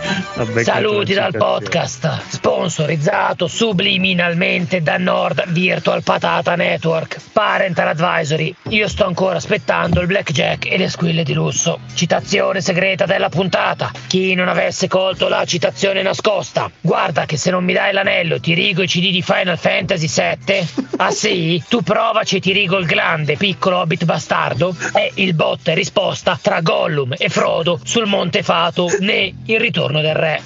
Saluti 0.63 1.15
dal 1.15 1.33
podcast, 1.33 2.29
sponsorizzato 2.29 3.49
subliminalmente 3.49 4.81
da 4.81 4.99
Nord 4.99 5.49
Virtual 5.49 6.03
Patata 6.03 6.55
Network. 6.55 7.21
Parental 7.33 7.89
Advisory, 7.89 8.55
io 8.69 8.87
sto 8.89 9.05
ancora 9.07 9.37
aspettando 9.37 10.01
il 10.01 10.07
blackjack 10.07 10.71
e 10.71 10.79
le 10.79 10.89
squille 10.89 11.25
di 11.25 11.33
lusso. 11.33 11.81
Citazione 11.95 12.61
segreta 12.61 13.05
della 13.05 13.29
puntata. 13.29 13.91
Chi 14.07 14.35
non 14.35 14.49
avesse 14.49 14.87
colto 14.87 15.29
la 15.29 15.45
citazione 15.45 16.03
nascosta. 16.03 16.71
Guarda 16.81 17.27
che 17.27 17.37
se 17.37 17.51
non 17.51 17.65
mi 17.65 17.73
dai 17.73 17.93
l'anello 17.93 18.39
ti 18.39 18.55
rigo 18.55 18.83
i 18.83 18.87
CD 18.87 19.11
di 19.11 19.23
Final 19.23 19.59
Fantasy 19.59 20.07
VII. 20.07 20.69
Ah 20.99 21.11
sì? 21.11 21.63
Tu 21.69 21.83
provaci 21.83 22.37
e 22.37 22.41
ti 22.41 22.53
rigo 22.53 22.79
il 22.79 22.87
grande 22.87 23.37
piccolo 23.37 23.79
hobbit 23.79 24.05
bastardo. 24.05 24.75
È 24.93 25.11
il 25.15 25.35
botta 25.35 25.73
e 25.73 25.75
risposta 25.75 26.39
tra 26.41 26.61
Gollum 26.61 27.15
e 27.19 27.29
Frodo 27.29 27.81
sul 27.83 28.07
Monte 28.07 28.43
Fato 28.43 28.89
né 29.01 29.35
il 29.47 29.61
ritorno 29.61 29.96
del 30.01 30.15
re. 30.15 30.41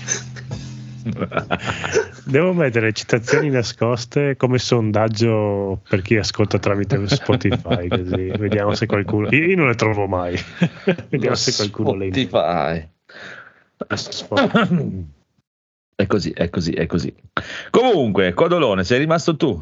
Devo 2.27 2.53
mettere 2.53 2.93
citazioni 2.93 3.49
nascoste 3.49 4.37
come 4.37 4.59
sondaggio 4.59 5.81
per 5.89 6.03
chi 6.03 6.17
ascolta 6.17 6.59
tramite 6.59 7.09
Spotify, 7.09 7.89
così 7.89 8.33
vediamo 8.39 8.75
se 8.75 8.87
qualcuno. 8.87 9.29
Io, 9.31 9.57
non 9.57 9.69
le 9.69 9.75
trovo 9.75 10.07
mai. 10.07 10.39
vediamo 11.09 11.35
se 11.37 11.55
qualcuno 11.55 11.95
le 11.95 12.11
Spotify. 12.13 12.89
Spotify. 13.95 15.05
È 15.95 16.07
così, 16.07 16.31
è 16.31 16.49
così, 16.51 16.73
è 16.73 16.87
così. 16.87 17.15
Comunque, 17.71 18.33
Codolone, 18.33 18.85
sei 18.85 18.99
rimasto 19.01 19.37
tu. 19.37 19.59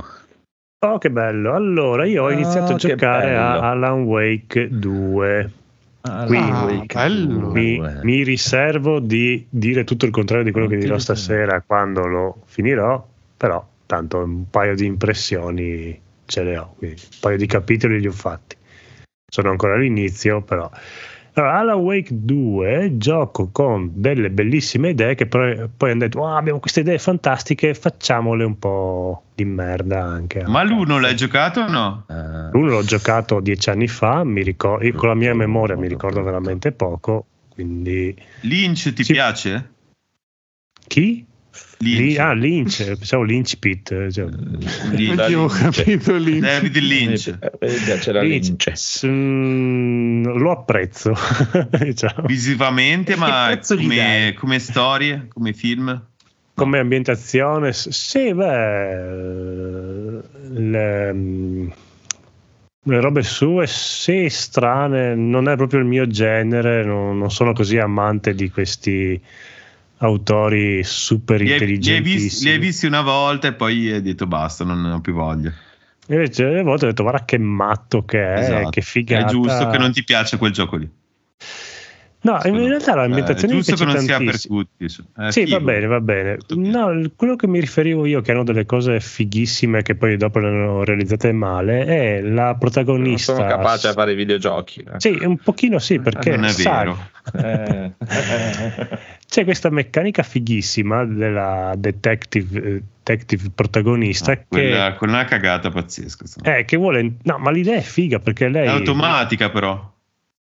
Oh, 0.87 0.99
che 0.99 1.11
bello! 1.11 1.55
Allora, 1.55 2.05
io 2.07 2.25
ho 2.25 2.27
Ah, 2.29 2.33
iniziato 2.33 2.75
a 2.75 2.77
che 2.77 2.89
giocare 2.89 3.35
a. 3.37 3.71
Alan 3.71 4.03
Wake 4.03 4.69
2. 4.71 5.53
Quindi, 6.27 6.87
Ah, 6.91 7.09
bello. 7.09 7.51
Mi, 7.51 7.81
mi 8.03 8.23
riservo 8.23 9.01
di 9.01 9.47
dire 9.49 9.85
tutto 9.85 10.07
il 10.07 10.11
contrario 10.11 10.45
di 10.45 10.51
quello 10.53 10.67
che 10.67 10.77
dirò 10.77 10.99
stasera 10.99 11.63
quando 11.63 12.07
lo 12.07 12.43
finirò, 12.47 13.07
però 13.37 13.67
tanto 13.87 14.19
un 14.19 14.49
paio 14.51 14.75
di 14.75 14.85
impressioni 14.85 15.99
ce 16.27 16.43
le 16.43 16.59
ho, 16.59 16.75
quindi 16.77 17.01
un 17.01 17.19
paio 17.21 17.37
di 17.37 17.47
capitoli 17.47 18.01
li 18.01 18.07
ho 18.07 18.13
fatti. 18.13 18.57
Sono 19.31 19.51
ancora 19.51 19.75
all'inizio, 19.75 20.43
però. 20.43 20.71
Allora, 21.39 21.59
Alan 21.61 21.79
Wake 21.79 22.09
2 22.11 22.97
gioco 22.97 23.51
con 23.53 23.93
delle 23.95 24.29
bellissime 24.31 24.89
idee 24.91 25.15
che 25.15 25.27
poi, 25.27 25.69
poi 25.77 25.93
hanno 25.93 26.01
detto 26.01 26.27
"Ah, 26.27 26.37
abbiamo 26.37 26.59
queste 26.59 26.81
idee 26.81 26.99
fantastiche, 26.99 27.75
facciamole 27.75 28.43
un 28.43 28.59
po' 28.59 29.23
di 29.37 29.45
merda 29.45 30.03
anche. 30.03 30.43
Ma 30.45 30.65
l'uno 30.65 30.99
l'hai 30.99 31.15
giocato 31.15 31.61
o 31.61 31.69
no? 31.69 32.05
Eh, 32.09 32.51
L'uno 32.51 32.71
l'ho 32.71 32.83
giocato 32.83 33.39
dieci 33.39 33.71
anni 33.71 33.87
fa, 33.87 34.25
mi 34.25 34.43
ricor- 34.43 34.83
io 34.83 34.95
con 34.95 35.09
la 35.11 35.15
mia 35.15 35.33
memoria 35.33 35.77
mi 35.77 35.87
ricordo 35.87 36.23
veramente 36.25 36.73
poco, 36.73 37.27
quindi 37.51 38.17
Lynch 38.41 38.93
ti 38.93 39.05
Sì. 39.05 39.13
piace? 39.13 39.71
chi? 40.89 41.25
Lynch. 41.81 42.19
Ah, 42.19 42.33
Lynch, 42.33 42.85
pensavo 42.85 43.23
Lynch 43.23 43.57
Pit. 43.59 44.11
Cioè. 44.11 44.27
Lynch. 44.91 45.21
Anche 45.21 45.31
io 45.31 45.43
ho 45.43 45.47
capito 45.47 46.17
lì. 46.17 46.41
David 46.41 46.77
Lynch. 46.79 47.39
Eh, 47.39 47.53
Lynch. 47.61 48.49
lince. 48.49 48.75
S- 48.75 49.07
mm, 49.07 50.25
lo 50.25 50.51
apprezzo, 50.51 51.15
diciamo. 51.79 52.27
Visivamente, 52.27 53.15
ma 53.17 53.59
come, 53.65 54.35
come 54.37 54.59
storie, 54.59 55.29
come 55.29 55.53
film? 55.53 56.05
Come 56.55 56.79
ambientazione, 56.81 57.73
sì, 57.73 58.35
beh, 58.35 58.97
le, 60.49 61.13
mm, 61.13 61.69
le 62.83 63.01
robe 63.01 63.23
sue, 63.23 63.69
sì, 63.69 64.29
strane, 64.29 65.15
non 65.15 65.49
è 65.49 65.55
proprio 65.55 65.79
il 65.79 65.87
mio 65.87 66.09
genere, 66.09 66.83
non, 66.85 67.17
non 67.17 67.31
sono 67.31 67.53
così 67.53 67.79
amante 67.79 68.35
di 68.35 68.51
questi 68.51 69.21
autori 69.99 70.83
super 70.85 71.41
Li 71.41 71.47
li 71.47 71.53
intelligenti. 71.53 72.29
li 72.45 72.51
hai 72.51 72.59
visti 72.59 72.87
una 72.87 73.03
volta 73.03 73.49
e 73.49 73.53
poi 73.55 73.91
hai 73.93 74.03
detto 74.03 74.27
basta, 74.27 74.65
non 74.65 74.81
ne 74.81 74.93
ho 74.93 75.01
più 75.01 75.13
voglia. 75.13 75.53
Invece, 76.11 76.45
a 76.59 76.63
volte 76.63 76.87
ho 76.87 76.89
detto, 76.89 77.03
guarda 77.03 77.25
che 77.25 77.39
matto 77.39 78.05
che 78.05 78.23
è, 78.35 78.39
Esatto. 78.39 78.69
che 78.71 78.81
figata. 78.81 79.27
È 79.27 79.29
giusto 79.31 79.69
che 79.69 79.79
non 79.79 79.93
ti 79.93 80.03
piace 80.05 80.39
quel 80.39 80.53
gioco 80.53 80.77
lì. 80.77 80.89
No, 82.21 82.33
in 82.35 82.41
Secondo 82.41 82.63
me. 82.65 82.69
realtà 82.71 82.95
l'ambientazione 82.97 83.53
Eh, 83.55 83.57
è 83.57 83.61
giusto 83.63 83.77
che 83.77 83.85
non 83.93 83.99
sia 84.03 84.17
per 84.17 84.27
tantissimo. 84.27 84.59
tutti. 84.59 84.89
Sì, 84.89 85.03
va 85.15 85.31
figo. 85.31 85.61
bene, 85.61 85.87
va 85.87 86.01
bene. 86.01 86.37
No, 86.57 87.11
quello 87.15 87.37
che 87.37 87.47
mi 87.47 87.61
riferivo 87.61 88.07
io, 88.07 88.21
che 88.23 88.33
hanno 88.33 88.43
delle 88.43 88.67
cose 88.67 88.99
fighissime 89.01 89.83
che 89.83 89.95
poi 89.95 90.17
dopo 90.17 90.41
le 90.41 90.49
hanno 90.49 90.83
realizzate 90.83 91.31
male, 91.31 91.85
è 91.85 92.21
la 92.21 92.47
Non 92.47 92.59
protagonista. 92.59 93.35
sono 93.35 93.47
capace 93.47 93.89
a 93.89 93.93
fare 93.93 94.15
videogiochi. 94.17 94.81
eh. 94.81 94.95
Sì, 94.99 95.17
un 95.23 95.37
pochino 95.39 95.79
sì, 95.79 96.01
perché 96.01 96.31
non 96.35 96.47
è 96.47 96.49
sai, 96.51 96.87
vero. 96.87 96.99
Eh, 97.35 97.93
c'è 99.29 99.45
questa 99.45 99.69
meccanica 99.69 100.23
fighissima 100.23 101.05
della 101.05 101.75
detective, 101.77 102.63
eh, 102.63 102.83
detective 103.03 103.51
protagonista 103.55 104.35
che, 104.35 104.47
quella, 104.49 104.95
quella 104.95 105.13
è 105.13 105.17
una 105.17 105.25
cagata 105.25 105.71
pazzesca. 105.71 106.25
eh, 106.43 106.65
che 106.65 106.77
vuole. 106.79 107.17
No, 107.23 107.39
ma 107.39 107.51
l'idea 107.51 107.77
è 107.77 107.83
figa 107.83 108.21
perché 108.21 108.49
lei. 108.49 108.67
È 108.67 108.71
automatica, 108.71 109.51
però. 109.51 109.97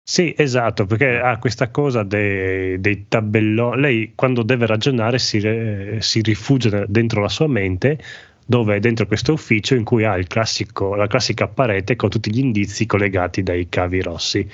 Sì, 0.03 0.33
esatto, 0.37 0.85
perché 0.85 1.17
ha 1.19 1.37
questa 1.37 1.69
cosa 1.69 2.03
dei, 2.03 2.79
dei 2.79 3.07
tabelloni. 3.07 3.81
Lei 3.81 4.11
quando 4.13 4.43
deve 4.43 4.67
ragionare 4.67 5.17
si, 5.17 5.39
re- 5.39 5.97
si 5.99 6.21
rifugia 6.21 6.85
dentro 6.87 7.19
la 7.19 7.29
sua 7.29 7.47
mente, 7.47 7.97
dove 8.45 8.75
è 8.75 8.79
dentro 8.79 9.07
questo 9.07 9.33
ufficio 9.33 9.73
in 9.73 9.83
cui 9.83 10.05
ha 10.05 10.15
il 10.15 10.27
classico, 10.27 10.93
la 10.93 11.07
classica 11.07 11.47
parete 11.47 11.95
con 11.95 12.09
tutti 12.09 12.31
gli 12.31 12.39
indizi 12.39 12.85
collegati 12.85 13.41
dai 13.41 13.67
cavi 13.69 14.01
rossi. 14.01 14.47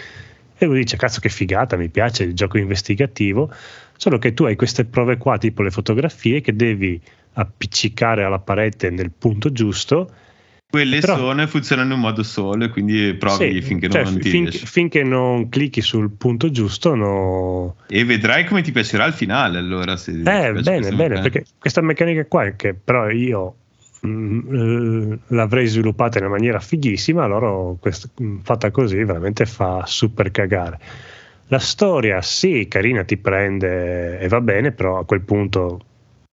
E 0.58 0.66
lui 0.66 0.80
dice: 0.80 0.96
Cazzo, 0.96 1.20
che 1.20 1.30
figata, 1.30 1.76
mi 1.76 1.90
piace 1.90 2.24
il 2.24 2.34
gioco 2.34 2.58
investigativo. 2.58 3.52
Solo 3.98 4.18
che 4.18 4.34
tu 4.34 4.44
hai 4.44 4.56
queste 4.56 4.86
prove 4.86 5.18
qua, 5.18 5.38
tipo 5.38 5.62
le 5.62 5.72
fotografie, 5.72 6.42
che 6.42 6.56
devi 6.56 7.00
appiccicare 7.34 8.24
alla 8.24 8.40
parete 8.40 8.90
nel 8.90 9.12
punto 9.12 9.52
giusto. 9.52 10.12
Quelle 10.74 11.00
Però- 11.00 11.18
sono 11.18 11.44
e 11.44 11.48
funzionano 11.48 11.90
in 11.90 11.94
un 11.94 12.00
modo 12.00 12.24
solo, 12.24 12.68
quindi 12.70 13.14
provi 13.14 13.54
Sì, 13.54 13.62
finché 13.62 13.88
cioè, 13.90 14.04
non 14.04 14.18
ti 14.20 14.30
fin- 14.30 14.50
finché 14.50 15.04
non 15.04 15.48
clicchi 15.50 15.82
sul 15.82 16.10
punto 16.10 16.50
giusto, 16.50 16.96
no, 16.96 17.76
E 17.88 18.04
vedrai 18.04 18.46
come 18.46 18.64
ti 18.64 18.72
piacerà 18.72 19.06
il 19.06 19.14
finale. 19.14 19.60
Allora, 19.60 19.96
se 19.98 20.12
Eh, 20.12 20.52
bene, 20.54 20.92
bene, 20.92 21.22
perché 21.22 21.46
questa 21.60 21.82
meccanica 21.82 22.26
qua, 22.26 22.50
che 22.56 22.74
però 22.74 23.08
io 23.12 23.56
mm, 24.06 25.14
l'avrei 25.28 25.68
sviluppata 25.68 26.18
in 26.18 26.26
una 26.26 26.34
maniera 26.34 26.60
fighissima, 26.60 27.24
allora 27.24 27.76
quest- 27.80 28.10
fatta 28.42 28.72
così 28.72 28.96
veramente 29.04 29.46
fa 29.46 29.84
super 29.86 30.32
cagare. 30.32 30.80
La 31.54 31.60
storia, 31.60 32.20
sì, 32.24 32.68
carina, 32.68 33.04
ti 33.04 33.16
prende 33.18 34.18
e 34.18 34.28
va 34.28 34.42
bene, 34.42 34.72
però 34.72 34.98
a 34.98 35.06
quel 35.06 35.22
punto 35.22 35.86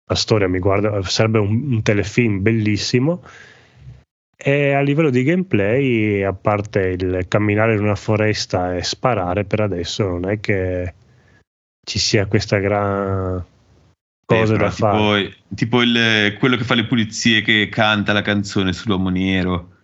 la 0.06 0.14
storia 0.14 0.48
mi 0.48 0.60
guarda, 0.60 1.02
sarebbe 1.02 1.39
un, 1.39 1.72
un 1.72 1.81
telefilm 1.81 2.44
bellissimo. 2.44 3.23
E 4.38 4.73
a 4.73 4.81
livello 4.81 5.10
di 5.10 5.23
gameplay, 5.23 6.22
a 6.22 6.34
parte 6.34 6.89
il 6.89 7.26
camminare 7.27 7.73
in 7.73 7.81
una 7.81 7.95
foresta 7.95 8.76
e 8.76 8.84
sparare, 8.84 9.44
per 9.45 9.61
adesso 9.61 10.07
non 10.07 10.30
è 10.30 10.39
che 10.39 10.94
ci 11.84 11.98
sia 11.98 12.27
questa 12.27 12.60
gran 12.60 13.38
Eh, 13.39 13.44
però 14.23 14.45
da 14.56 14.69
fare. 14.69 15.23
tipo, 15.23 15.56
tipo 15.56 15.81
il- 15.81 16.35
quello 16.38 16.57
che 16.57 16.64
fa 16.64 16.76
le 16.76 16.85
pulizie 16.85 17.41
che 17.41 17.69
canta 17.72 18.14
la 18.14 18.22
canzone 18.22 18.72
sull'uomo 18.72 19.10
nero. 19.10 19.77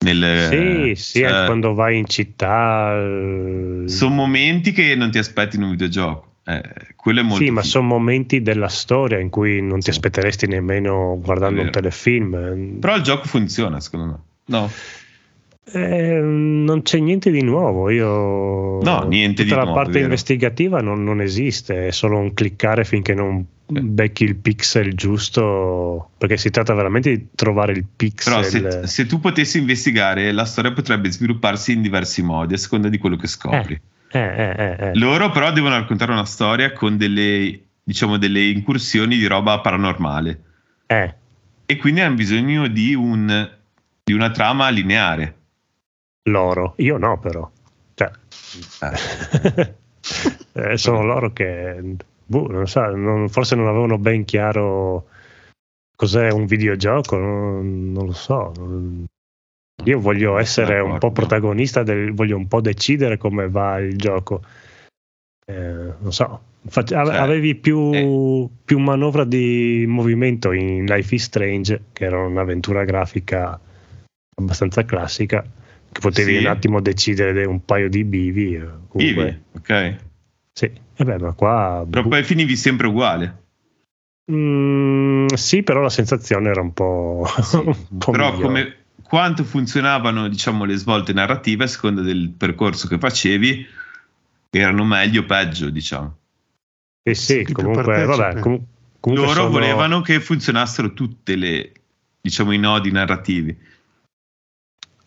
Nel, 0.00 0.48
Sì, 0.48 0.92
sì, 0.94 1.18
cioè, 1.20 1.44
quando 1.46 1.74
vai 1.74 1.98
in 1.98 2.06
città. 2.06 2.94
eh, 2.96 3.88
Sono 3.88 4.14
momenti 4.14 4.70
che 4.72 4.94
non 4.94 5.10
ti 5.10 5.18
aspetti 5.18 5.56
in 5.56 5.62
un 5.64 5.70
videogioco. 5.70 6.26
Eh, 6.44 6.62
quello 6.96 7.20
è 7.20 7.22
molto 7.22 7.44
Sì, 7.44 7.50
ma 7.50 7.60
figo. 7.62 7.72
sono 7.72 7.86
momenti 7.88 8.40
della 8.40 8.68
storia 8.68 9.18
in 9.18 9.28
cui 9.28 9.60
non 9.60 9.78
ti 9.78 9.84
Sì. 9.86 9.90
aspetteresti 9.90 10.46
nemmeno 10.46 11.18
guardando 11.20 11.62
un 11.62 11.70
telefilm. 11.70 12.78
Però 12.78 12.96
il 12.96 13.02
gioco 13.02 13.26
funziona, 13.26 13.80
secondo 13.80 14.06
me. 14.06 14.18
No, 14.46 14.70
Eh, 15.72 16.20
non 16.20 16.82
c'è 16.82 16.98
niente 16.98 17.30
di 17.30 17.42
nuovo. 17.42 17.90
Io 17.90 18.80
No, 18.82 19.02
niente 19.06 19.44
di 19.44 19.50
la 19.50 19.56
nuovo, 19.62 19.72
parte 19.74 19.90
è 19.90 19.92
vero. 19.94 20.04
investigativa 20.06 20.80
non, 20.80 21.02
non 21.04 21.20
esiste, 21.20 21.88
è 21.88 21.90
solo 21.90 22.18
un 22.18 22.32
cliccare 22.34 22.84
finché 22.84 23.14
non 23.14 23.44
Eh. 23.66 23.80
becchi 23.80 24.24
il 24.24 24.36
pixel 24.36 24.94
giusto. 24.94 26.10
Perché 26.16 26.36
si 26.36 26.50
tratta 26.50 26.72
veramente 26.74 27.10
di 27.16 27.26
trovare 27.34 27.72
il 27.72 27.84
però 27.84 28.38
pixel. 28.40 28.80
se, 28.82 28.86
se 28.86 29.06
tu 29.06 29.20
potessi 29.20 29.58
investigare, 29.58 30.32
la 30.32 30.44
storia 30.44 30.72
potrebbe 30.72 31.10
svilupparsi 31.10 31.72
in 31.72 31.82
diversi 31.82 32.22
modi 32.22 32.54
a 32.54 32.58
seconda 32.58 32.88
di 32.88 32.98
quello 32.98 33.16
che 33.16 33.26
scopri. 33.26 33.78
Eh, 34.10 34.18
eh, 34.18 34.54
eh, 34.56 34.76
eh. 34.86 34.94
Loro 34.94 35.30
però 35.30 35.52
devono 35.52 35.74
raccontare 35.74 36.12
una 36.12 36.24
storia 36.24 36.72
con 36.72 36.96
delle, 36.96 37.60
diciamo, 37.84 38.16
delle 38.16 38.42
incursioni 38.46 39.16
di 39.18 39.26
roba 39.26 39.60
paranormale 39.60 40.40
e 41.66 41.76
quindi 41.76 42.00
hanno 42.00 42.14
bisogno 42.14 42.66
di, 42.68 42.94
un, 42.94 43.50
di 44.04 44.12
una 44.14 44.30
trama 44.30 44.70
lineare. 44.70 45.34
Loro. 46.24 46.74
Io 46.78 46.96
no, 46.98 47.18
però. 47.18 47.48
Cioè, 47.94 48.10
eh, 50.52 50.76
sono 50.76 51.04
loro 51.04 51.32
che 51.32 51.96
boh, 52.24 52.46
non 52.48 52.66
so, 52.66 52.80
non- 52.94 53.28
forse 53.28 53.54
non 53.56 53.66
avevano 53.68 53.98
ben 53.98 54.24
chiaro 54.24 55.06
cos'è 55.96 56.30
un 56.30 56.46
videogioco, 56.46 57.16
non, 57.16 57.92
non 57.92 58.06
lo 58.06 58.12
so. 58.12 58.52
non- 58.56 59.04
Io 59.84 60.00
voglio 60.00 60.38
essere 60.38 60.80
un 60.80 60.98
po' 60.98 61.10
protagonista, 61.12 61.82
del- 61.82 62.12
voglio 62.12 62.36
un 62.36 62.46
po' 62.48 62.60
decidere 62.60 63.16
come 63.16 63.48
va 63.48 63.78
il 63.78 63.96
gioco. 63.96 64.42
Eh, 65.46 65.92
non 65.98 66.12
so, 66.12 66.40
ave- 66.66 66.86
Cioè, 66.86 67.16
avevi 67.16 67.54
più, 67.54 67.90
eh. 67.94 68.48
più 68.64 68.78
manovra 68.78 69.24
di 69.24 69.84
movimento 69.88 70.52
in 70.52 70.84
Life 70.84 71.14
is 71.14 71.22
Strange, 71.24 71.84
che 71.92 72.04
era 72.04 72.18
un'avventura 72.18 72.84
grafica 72.84 73.58
abbastanza 74.36 74.84
classica, 74.84 75.44
che 75.92 76.00
potevi 76.00 76.36
Sì. 76.38 76.44
un 76.44 76.46
attimo 76.46 76.80
decidere 76.80 77.32
de- 77.32 77.44
un 77.46 77.64
paio 77.64 77.88
di 77.88 78.04
bivi. 78.04 78.54
eh, 78.54 78.68
comunque- 78.88 79.24
Vivi, 79.24 79.42
ok? 79.56 79.96
Sì, 80.52 80.70
e 80.96 81.04
beh, 81.04 81.18
ma 81.18 81.32
qua... 81.32 81.86
Però 81.88 82.06
poi 82.08 82.22
finivi 82.24 82.56
sempre 82.56 82.86
uguale. 82.88 83.42
Mm, 84.30 85.26
sì, 85.34 85.62
però 85.62 85.80
la 85.80 85.88
sensazione 85.88 86.48
era 86.50 86.60
un 86.60 86.72
po'... 86.74 87.24
un 87.90 87.98
po' 87.98 88.10
Però 88.12 88.30
migliore. 88.32 88.42
come 88.46 88.76
quanto 89.02 89.42
funzionavano 89.44 90.28
diciamo 90.28 90.64
le 90.64 90.76
svolte 90.76 91.12
narrative 91.14 91.64
a 91.64 91.68
seconda 91.68 92.02
del 92.02 92.30
percorso 92.36 92.88
che 92.88 92.98
facevi 92.98 93.66
erano 94.50 94.84
meglio 94.84 95.22
o 95.22 95.24
peggio 95.24 95.70
diciamo 95.70 96.16
Sì, 97.02 97.14
sì, 97.14 97.42
più 97.44 97.54
comunque, 97.54 98.04
vabbè, 98.04 98.38
com- 98.40 98.62
comunque 99.00 99.26
loro 99.28 99.40
sono- 99.40 99.50
volevano 99.50 100.02
che 100.02 100.20
funzionassero 100.20 100.92
tutte 100.92 101.36
le 101.36 101.72
diciamo 102.20 102.52
i 102.52 102.58
nodi 102.58 102.90
narrativi 102.90 103.56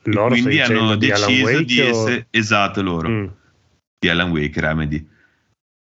loro 0.04 0.30
quindi 0.30 0.60
hanno 0.60 0.96
di 0.96 1.08
deciso 1.08 1.44
Wake 1.44 1.66
di 1.66 1.80
o- 1.82 1.86
essere 1.88 2.28
esatto 2.30 2.82
loro 2.82 3.10
Mm. 3.10 3.28
di 4.00 4.10
Alan 4.10 4.32
Wake 4.32 4.60
Remedy 4.60 5.08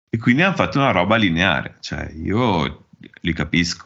e 0.10 0.18
quindi 0.18 0.42
hanno 0.42 0.56
fatto 0.56 0.78
una 0.78 0.92
roba 0.92 1.16
lineare 1.18 1.76
cioè 1.82 2.10
io 2.16 2.88
li 3.22 3.34
capisco 3.34 3.86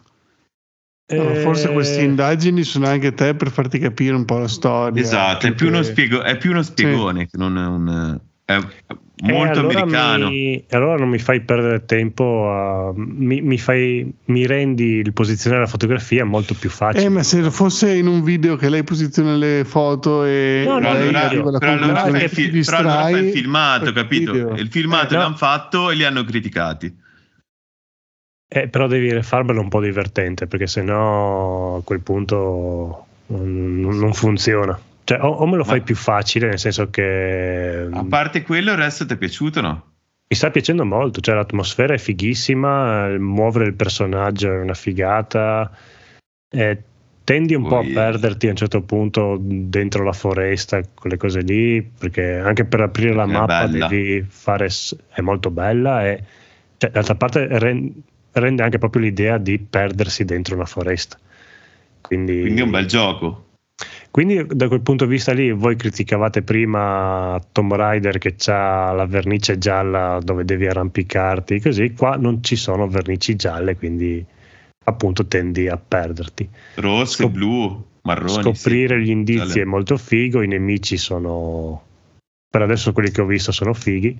No, 1.11 1.33
forse 1.35 1.69
Eh, 1.69 1.73
queste 1.73 2.01
indagini 2.03 2.63
sono 2.63 2.87
anche 2.87 3.13
te 3.13 3.35
per 3.35 3.51
farti 3.51 3.79
capire 3.79 4.15
un 4.15 4.23
po' 4.23 4.37
la 4.37 4.47
storia. 4.47 5.01
esatto 5.01 5.45
è 5.45 5.49
più 5.49 5.65
più, 5.65 5.67
uno 5.67 5.79
che- 5.79 5.83
spiego- 5.83 6.21
è 6.21 6.37
più 6.37 6.51
uno 6.51 6.61
spiegone 6.63 7.25
che 7.27 7.35
non 7.37 7.57
è 7.57 7.65
un 7.65 8.21
è 8.57 9.29
eh, 9.29 9.31
molto 9.31 9.59
allora 9.59 9.81
americano 9.81 10.29
mi- 10.29 10.65
allora 10.71 10.97
non 10.97 11.09
mi 11.09 11.19
fai 11.19 11.41
perdere 11.41 11.85
tempo, 11.85 12.49
a- 12.49 12.91
mi, 12.95 13.41
mi 13.41 13.57
fai, 13.57 14.11
mi 14.25 14.45
rendi 14.47 14.83
il 14.95 15.13
posizionare 15.13 15.61
la 15.61 15.67
fotografia 15.67 16.25
molto 16.25 16.53
più 16.55 16.69
facile. 16.69 17.05
Eh, 17.05 17.09
ma 17.09 17.21
se 17.23 17.49
fosse 17.51 17.93
in 17.93 18.07
un 18.07 18.23
video 18.23 18.55
che 18.55 18.69
lei 18.69 18.83
posiziona 18.83 19.35
le 19.35 19.63
foto 19.65 20.25
e 20.25 20.63
No, 20.65 20.79
no, 20.79 20.89
allora, 20.89 21.21
arriva 21.21 21.49
alla 21.49 21.57
però 21.59 21.71
allora 21.73 21.95
fai 22.09 22.27
fi- 22.27 22.49
ti 22.49 22.61
però 22.61 22.77
allora 22.77 22.93
fai 23.01 23.13
il 23.13 23.19
distrai, 23.23 23.41
filmato, 23.41 23.91
capito? 23.91 24.31
video. 24.31 24.55
Il 24.55 24.69
filmato 24.69 25.13
Eh, 25.13 25.17
no. 25.17 25.23
l'hanno 25.23 25.35
fatto 25.37 25.91
e 25.91 25.95
li 25.95 26.03
hanno 26.03 26.23
criticati. 26.23 26.95
Eh, 28.53 28.67
però 28.67 28.87
devi 28.87 29.21
farmelo 29.21 29.61
un 29.61 29.69
po' 29.69 29.79
divertente 29.79 30.45
perché 30.45 30.67
sennò 30.67 31.77
a 31.77 31.81
quel 31.83 32.01
punto 32.01 33.05
non, 33.27 33.79
non 33.79 34.13
funziona. 34.13 34.77
Cioè, 35.03 35.19
o, 35.21 35.27
o 35.29 35.45
me 35.47 35.57
lo 35.57 35.63
fai 35.63 35.79
Ma- 35.79 35.83
più 35.85 35.95
facile, 35.95 36.47
nel 36.47 36.59
senso 36.59 36.89
che 36.89 37.87
A 37.91 38.03
parte 38.05 38.43
quello, 38.43 38.71
il 38.71 38.77
resto 38.77 39.05
ti 39.05 39.13
è 39.13 39.17
piaciuto 39.17 39.61
no? 39.61 39.85
mi 40.31 40.37
sta 40.37 40.49
piacendo 40.49 40.85
molto. 40.85 41.19
Cioè, 41.19 41.35
l'atmosfera 41.35 41.93
è 41.93 41.97
fighissima, 41.97 43.09
muovere 43.17 43.65
il 43.65 43.73
personaggio 43.73 44.51
è 44.51 44.57
una 44.59 44.73
figata. 44.73 45.69
eh, 46.53 46.83
tendi 47.23 47.53
un 47.55 47.63
po' 47.63 47.79
Poi- 47.79 47.91
a 47.91 47.93
perderti 47.93 48.47
a 48.47 48.49
un 48.51 48.55
certo 48.55 48.81
punto 48.81 49.37
dentro 49.39 50.03
la 50.03 50.11
foresta, 50.13 50.81
quelle 50.93 51.17
cose 51.17 51.41
lì, 51.41 51.81
perché 51.81 52.35
anche 52.37 52.65
per 52.65 52.81
aprire 52.81 53.13
la 53.13 53.23
È 53.23 53.27
mappa 53.27 53.67
bella. 53.67 53.87
devi 53.87 54.25
fare. 54.27 54.67
è 55.13 55.21
molto 55.21 55.49
bella 55.51 56.05
e 56.07 56.23
cioè, 56.77 56.89
d'altra 56.91 57.15
parte 57.15 57.47
ren- 57.59 57.93
rende 58.33 58.63
anche 58.63 58.77
proprio 58.79 59.01
l'idea 59.03 59.37
di 59.37 59.59
perdersi 59.59 60.25
dentro 60.25 60.55
una 60.55 60.65
foresta. 60.65 61.17
Quindi, 62.01 62.39
Quindi 62.41 62.61
è 62.61 62.63
un 62.63 62.71
bel 62.71 62.85
gioco. 62.85 63.45
Quindi 64.11 64.45
da 64.45 64.67
quel 64.67 64.81
punto 64.81 65.05
di 65.05 65.11
vista 65.11 65.31
lì 65.31 65.51
voi 65.51 65.75
criticavate 65.77 66.41
prima 66.41 67.39
Tomb 67.51 67.73
Raider 67.73 68.17
che 68.17 68.35
ha 68.51 68.91
la 68.91 69.05
vernice 69.05 69.57
gialla 69.57 70.19
dove 70.21 70.43
devi 70.43 70.67
arrampicarti 70.67 71.61
così, 71.61 71.93
qua 71.93 72.17
non 72.17 72.43
ci 72.43 72.55
sono 72.57 72.87
vernici 72.87 73.35
gialle 73.35 73.77
quindi 73.77 74.23
appunto 74.83 75.25
tendi 75.27 75.67
a 75.67 75.77
perderti. 75.77 76.49
Rosse, 76.75 77.23
Scop- 77.23 77.31
blu, 77.31 77.85
marroni. 78.01 78.41
Scoprire 78.41 78.97
sì. 78.97 79.03
gli 79.05 79.09
indizi 79.11 79.47
Gialle. 79.47 79.61
è 79.61 79.65
molto 79.65 79.95
figo, 79.97 80.41
i 80.41 80.47
nemici 80.47 80.97
sono 80.97 81.81
per 82.49 82.63
adesso 82.63 82.91
quelli 82.91 83.11
che 83.11 83.21
ho 83.21 83.25
visto 83.25 83.51
sono 83.51 83.73
fighi. 83.73 84.19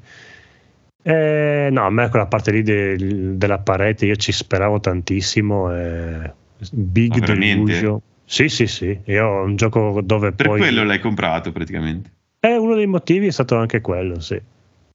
Eh, 1.04 1.68
no, 1.72 1.86
a 1.86 1.90
me 1.90 2.10
quella 2.10 2.28
parte 2.28 2.52
lì 2.52 2.62
del- 2.62 3.36
della 3.36 3.58
parete 3.58 4.06
io 4.06 4.16
ci 4.16 4.32
speravo 4.32 4.80
tantissimo. 4.80 5.76
eh, 5.76 6.32
Big 6.72 7.10
Ma 7.18 7.26
veramente? 7.26 8.02
Sì, 8.32 8.48
sì, 8.48 8.66
sì. 8.66 8.98
Io 9.08 9.28
ho 9.28 9.44
un 9.44 9.58
gioco 9.58 10.00
dove 10.02 10.32
Per 10.32 10.48
poi. 10.48 10.58
quello 10.60 10.86
l'hai 10.86 11.02
comprato 11.02 11.52
praticamente. 11.52 12.10
Eh, 12.40 12.56
uno 12.56 12.76
dei 12.76 12.88
motivi 12.88 13.28
è 13.28 13.32
stato 13.32 13.58
anche 13.58 13.82
quello, 13.82 14.22
sì. 14.22 14.40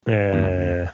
Eh, 0.04 0.90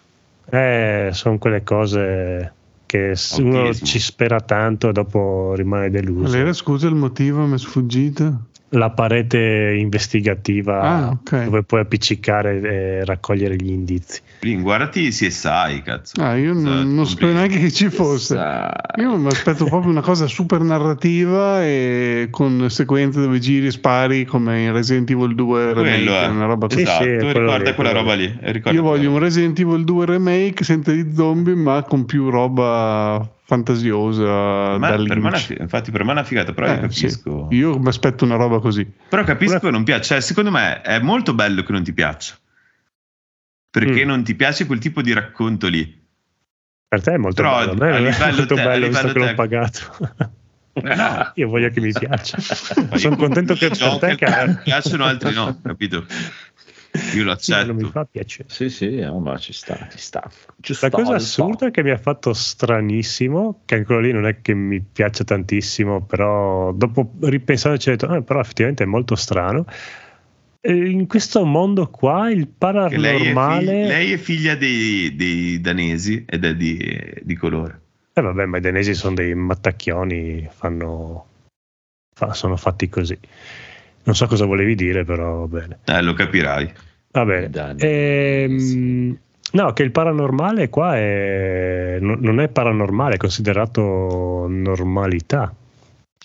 eh, 0.50 1.08
sono 1.12 1.38
quelle 1.38 1.62
cose 1.62 2.52
che 2.84 3.14
s- 3.14 3.36
uno 3.36 3.72
ci 3.72 4.00
spera 4.00 4.40
tanto 4.40 4.88
e 4.88 4.92
dopo 4.92 5.54
rimane 5.54 5.88
deluso. 5.88 6.30
Qual 6.30 6.34
era, 6.34 6.52
scusa, 6.52 6.88
il 6.88 6.96
motivo? 6.96 7.46
Mi 7.46 7.54
è 7.54 7.58
sfuggito. 7.58 8.46
La 8.74 8.88
parete 8.90 9.76
investigativa 9.78 10.80
Ah, 10.80 11.08
ok. 11.10 11.44
dove 11.44 11.62
puoi 11.62 11.80
appiccicare 11.82 12.58
e 12.62 13.04
raccogliere 13.04 13.54
gli 13.56 13.68
indizi. 13.70 14.20
Blin, 14.40 14.62
guardati 14.62 15.08
CSI, 15.10 15.82
cazzo. 15.84 16.18
Ah, 16.22 16.36
io 16.36 16.54
non, 16.54 16.66
Esatto, 16.66 16.88
non 16.88 17.06
sapevo 17.06 17.32
neanche 17.32 17.58
che 17.58 17.70
ci 17.70 17.90
fosse. 17.90 18.34
Io 18.96 19.16
mi 19.18 19.26
aspetto 19.26 19.66
proprio 19.66 19.90
una 19.90 20.00
cosa 20.00 20.26
super 20.26 20.60
narrativa 20.62 21.62
e 21.62 22.28
con 22.30 22.70
sequenze 22.70 23.20
dove 23.20 23.38
giri 23.40 23.66
e 23.66 23.70
spari 23.70 24.24
come 24.24 24.62
in 24.62 24.72
Resident 24.72 25.10
Evil 25.10 25.34
2 25.34 25.72
Quello 25.74 25.82
remake, 25.82 26.24
è. 26.24 26.28
una 26.28 26.46
roba 26.46 26.66
così. 26.66 26.80
Esatto, 26.80 27.04
Sì, 27.04 27.10
sì, 27.10 27.26
ricorda 27.26 27.56
lì, 27.58 27.74
quella 27.74 27.92
roba 27.92 28.14
lì. 28.14 28.34
ricorda 28.40 28.78
Io 28.78 28.82
voglio 28.82 29.10
un. 29.12 29.18
Resident 29.18 29.58
Evil 29.60 29.84
2 29.84 30.06
remake 30.06 30.64
senza 30.64 30.92
di 30.92 31.12
zombie, 31.14 31.54
ma 31.54 31.82
con 31.82 32.06
più 32.06 32.30
roba 32.30 33.28
fantasiosa 33.52 34.78
Ma 34.78 34.90
da 34.96 35.02
per 35.02 35.20
me 35.20 35.36
fi- 35.38 35.56
infatti 35.60 35.90
per 35.90 36.02
me 36.04 36.10
è 36.10 36.12
una 36.12 36.24
figata, 36.24 36.52
però 36.54 36.66
io 36.68 36.72
Eh, 36.84 36.90
sì. 36.90 37.02
capisco. 37.02 37.48
Io 37.50 37.78
mi 37.78 37.88
aspetto 37.88 38.24
una 38.24 38.36
roba 38.36 38.60
così. 38.60 38.90
Però 39.08 39.22
capisco 39.24 39.58
che 39.58 39.70
non 39.70 39.84
piace. 39.84 40.02
Cioè, 40.04 40.20
secondo 40.20 40.50
me 40.50 40.80
è 40.80 40.98
molto 41.00 41.34
bello 41.34 41.62
che 41.62 41.72
non 41.72 41.82
ti 41.82 41.92
piaccia. 41.92 42.34
Perché 43.70 44.04
Mm. 44.04 44.08
non 44.08 44.22
ti 44.24 44.34
piace 44.34 44.66
quel 44.66 44.78
tipo 44.78 45.02
di 45.02 45.12
racconto 45.12 45.68
lì. 45.68 46.00
Per 46.88 47.00
te 47.02 47.12
è 47.12 47.16
molto 47.16 47.40
Però 47.42 47.58
bello, 47.58 47.70
a 47.70 47.72
a 47.72 47.76
me 47.76 47.90
non 47.90 48.06
è 48.06 48.10
livello 48.10 48.36
molto 48.36 48.54
te- 48.54 48.60
a 48.60 48.64
bello 48.64 48.86
visto 48.88 49.06
livello 49.06 49.12
che 49.12 49.18
l'ho 49.18 49.26
te- 49.26 49.34
pagato. 49.34 50.40
Io 51.34 51.48
voglio 51.48 51.68
che 51.68 51.80
mi 51.80 51.92
piaccia. 51.92 52.38
Sono 52.40 53.14
io- 53.14 53.16
contento 53.16 53.52
che 53.54 53.68
per 53.68 53.76
giochi 53.76 53.98
te 53.98 54.14
che 54.16 54.24
che 54.24 54.46
mi 54.46 54.58
piacciono, 54.64 55.04
altri 55.04 55.34
no, 55.34 55.58
capito? 55.62 56.06
Io 57.14 57.24
lo 57.24 57.36
Sì, 57.38 57.52
non 57.52 57.64
mi 57.66 57.72
accetto. 57.82 57.90
fa 57.90 58.04
piacere. 58.04 58.48
Sì, 58.50 58.68
sì, 58.68 58.96
no, 59.00 59.18
ma 59.18 59.36
ci 59.38 59.52
sta, 59.52 59.88
ci 59.90 59.98
sta. 59.98 60.30
Ci 60.60 60.72
La 60.72 60.76
sta, 60.78 60.90
cosa 60.90 61.18
ci 61.18 61.24
sta. 61.26 61.42
assurda 61.44 61.70
che 61.70 61.82
mi 61.82 61.90
ha 61.90 61.96
fatto 61.98 62.32
stranissimo, 62.32 63.62
che 63.64 63.76
ancora 63.76 64.00
lì 64.00 64.12
non 64.12 64.26
è 64.26 64.40
che 64.42 64.52
mi 64.54 64.80
piace 64.80 65.24
tantissimo, 65.24 66.02
però 66.04 66.72
dopo 66.72 67.12
ripensandoci 67.22 67.88
ho 67.88 67.92
detto, 67.92 68.06
"Ah, 68.06 68.20
però 68.22 68.40
effettivamente 68.40 68.82
è 68.82 68.86
molto 68.86 69.14
strano. 69.14 69.64
In 70.64 71.06
questo 71.08 71.44
mondo 71.44 71.88
qua 71.90 72.30
il 72.30 72.46
Che 72.46 72.96
lei, 72.96 73.14
è 73.16 73.18
fig- 73.18 73.28
paranormale... 73.28 73.86
lei 73.86 74.12
è 74.12 74.16
figlia 74.16 74.54
dei, 74.54 75.16
dei 75.16 75.60
danesi 75.60 76.24
ed 76.28 76.44
è 76.44 76.54
di, 76.54 76.78
di 77.22 77.34
colore. 77.34 77.80
Eh 78.12 78.20
vabbè, 78.20 78.44
ma 78.44 78.58
i 78.58 78.60
danesi 78.60 78.94
sono 78.94 79.14
dei 79.14 79.34
mattacchioni, 79.34 80.46
fanno, 80.52 81.26
fa- 82.14 82.32
sono 82.34 82.56
fatti 82.56 82.88
così. 82.88 83.18
Non 84.04 84.14
so 84.14 84.26
cosa 84.26 84.46
volevi 84.46 84.74
dire, 84.74 85.04
però 85.04 85.46
va 85.46 85.58
bene. 85.58 85.78
Eh, 85.84 86.02
lo 86.02 86.12
capirai. 86.12 86.72
Va 87.12 87.24
bene. 87.24 87.76
Ehm, 87.78 89.18
no, 89.52 89.72
che 89.72 89.82
il 89.82 89.90
paranormale 89.90 90.68
qua 90.68 90.96
è, 90.96 91.98
no- 92.00 92.16
non 92.18 92.40
è 92.40 92.48
paranormale, 92.48 93.14
è 93.14 93.18
considerato 93.18 94.46
normalità. 94.48 95.54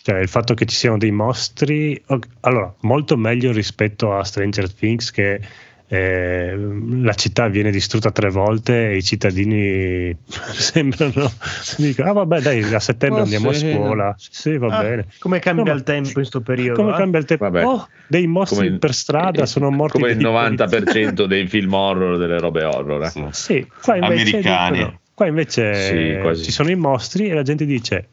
Cioè, 0.02 0.20
il 0.20 0.30
fatto 0.30 0.54
che 0.54 0.66
ci 0.66 0.76
siano 0.76 0.98
dei 0.98 1.12
mostri, 1.12 2.02
allora, 2.40 2.74
molto 2.82 3.18
meglio 3.18 3.52
rispetto 3.52 4.14
a 4.14 4.24
Stranger 4.24 4.72
Things 4.74 5.12
che 5.12 5.42
eh, 5.90 6.54
la 7.02 7.14
città 7.14 7.48
viene 7.48 7.72
distrutta 7.72 8.12
tre 8.12 8.30
volte 8.30 8.90
e 8.92 8.98
i 8.98 9.04
cittadini 9.04 10.14
sembrano 10.28 11.32
dicono, 11.78 12.10
ah 12.10 12.14
vabbè 12.14 12.42
dai 12.42 12.74
a 12.74 12.80
settembre 12.80 13.22
Oh, 13.22 13.24
andiamo 13.24 13.52
sì. 13.54 13.66
a 13.68 13.74
scuola 13.74 14.16
sì 14.18 14.58
va 14.58 14.68
Ah, 14.78 14.82
bene 14.82 15.06
Come 15.20 15.40
cambia 15.40 15.72
No, 15.72 15.78
il 15.78 15.84
tempo 15.84 16.08
in 16.10 16.14
questo 16.14 16.42
periodo? 16.42 16.82
come 16.82 16.94
eh? 16.94 16.98
cambia 16.98 17.20
il 17.20 17.26
tempo 17.26 17.44
Vabbè. 17.46 17.64
oh, 17.66 17.88
dei 18.08 18.28
mostri 18.28 18.66
Come- 18.68 18.78
per 18.80 18.94
strada 18.94 19.46
sono 19.46 19.70
morti 19.72 19.98
come 20.00 20.12
il 20.12 20.18
dei 20.18 20.26
90% 20.26 21.26
dei 21.26 21.48
film 21.48 21.74
horror, 21.74 22.18
delle 22.18 22.40
robe 22.40 22.64
horror. 22.64 23.04
eh. 23.04 23.10
Sì. 23.10 23.26
Sì, 23.32 23.68
qua 23.82 23.96
invece, 23.96 24.22
Americani. 24.38 24.78
dicono- 24.78 25.00
qua 25.14 25.26
invece 25.28 26.34
Sì, 26.36 26.44
ci 26.44 26.52
sono 26.52 26.70
i 26.70 26.76
mostri 26.76 27.28
e 27.30 27.34
la 27.34 27.42
gente 27.44 27.66
dice: 27.66 28.10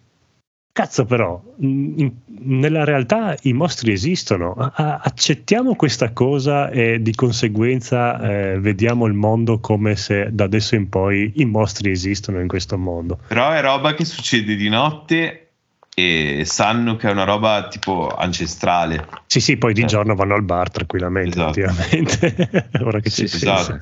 Cazzo, 0.75 1.05
però, 1.05 1.41
in- 1.59 2.11
nella 2.41 2.83
realtà 2.83 3.37
i 3.43 3.53
mostri 3.53 3.93
esistono. 3.93 4.55
A- 4.55 4.99
accettiamo 5.05 5.77
questa 5.77 6.11
cosa 6.11 6.69
e 6.71 7.01
di 7.01 7.15
conseguenza 7.15 8.21
eh, 8.21 8.59
vediamo 8.59 9.07
il 9.07 9.13
mondo 9.13 9.61
come 9.61 9.95
se 9.95 10.31
da 10.33 10.43
adesso 10.43 10.75
in 10.75 10.89
poi 10.89 11.31
i 11.37 11.45
mostri 11.45 11.93
esistono 11.93 12.41
in 12.41 12.49
questo 12.49 12.77
mondo. 12.77 13.21
Però 13.29 13.51
è 13.53 13.61
roba 13.61 13.95
che 13.95 14.05
succede 14.05 14.57
di 14.57 14.69
notte 14.69 15.51
e 15.95 16.43
sanno 16.45 16.97
che 16.97 17.09
è 17.09 17.13
una 17.13 17.23
roba 17.23 17.69
tipo 17.69 18.09
ancestrale. 18.09 19.07
Sì, 19.27 19.39
sì, 19.39 19.57
poi 19.57 19.75
di 19.75 19.83
Eh. 19.83 19.87
giorno 19.87 20.17
vanno 20.17 20.35
al 20.35 20.43
bar 20.43 20.73
tranquillamente, 20.73 21.39
Esatto. 21.39 21.61
effettivamente. 21.61 22.71
Ora 22.83 22.99
che 22.99 23.11
Sì, 23.11 23.29
ci. 23.29 23.37
Esatto. 23.37 23.79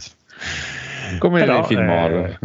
Come 1.20 1.38
Però, 1.40 1.54
nei 1.54 1.64
film 1.64 1.88
eh, 1.88 2.04
horror. 2.04 2.38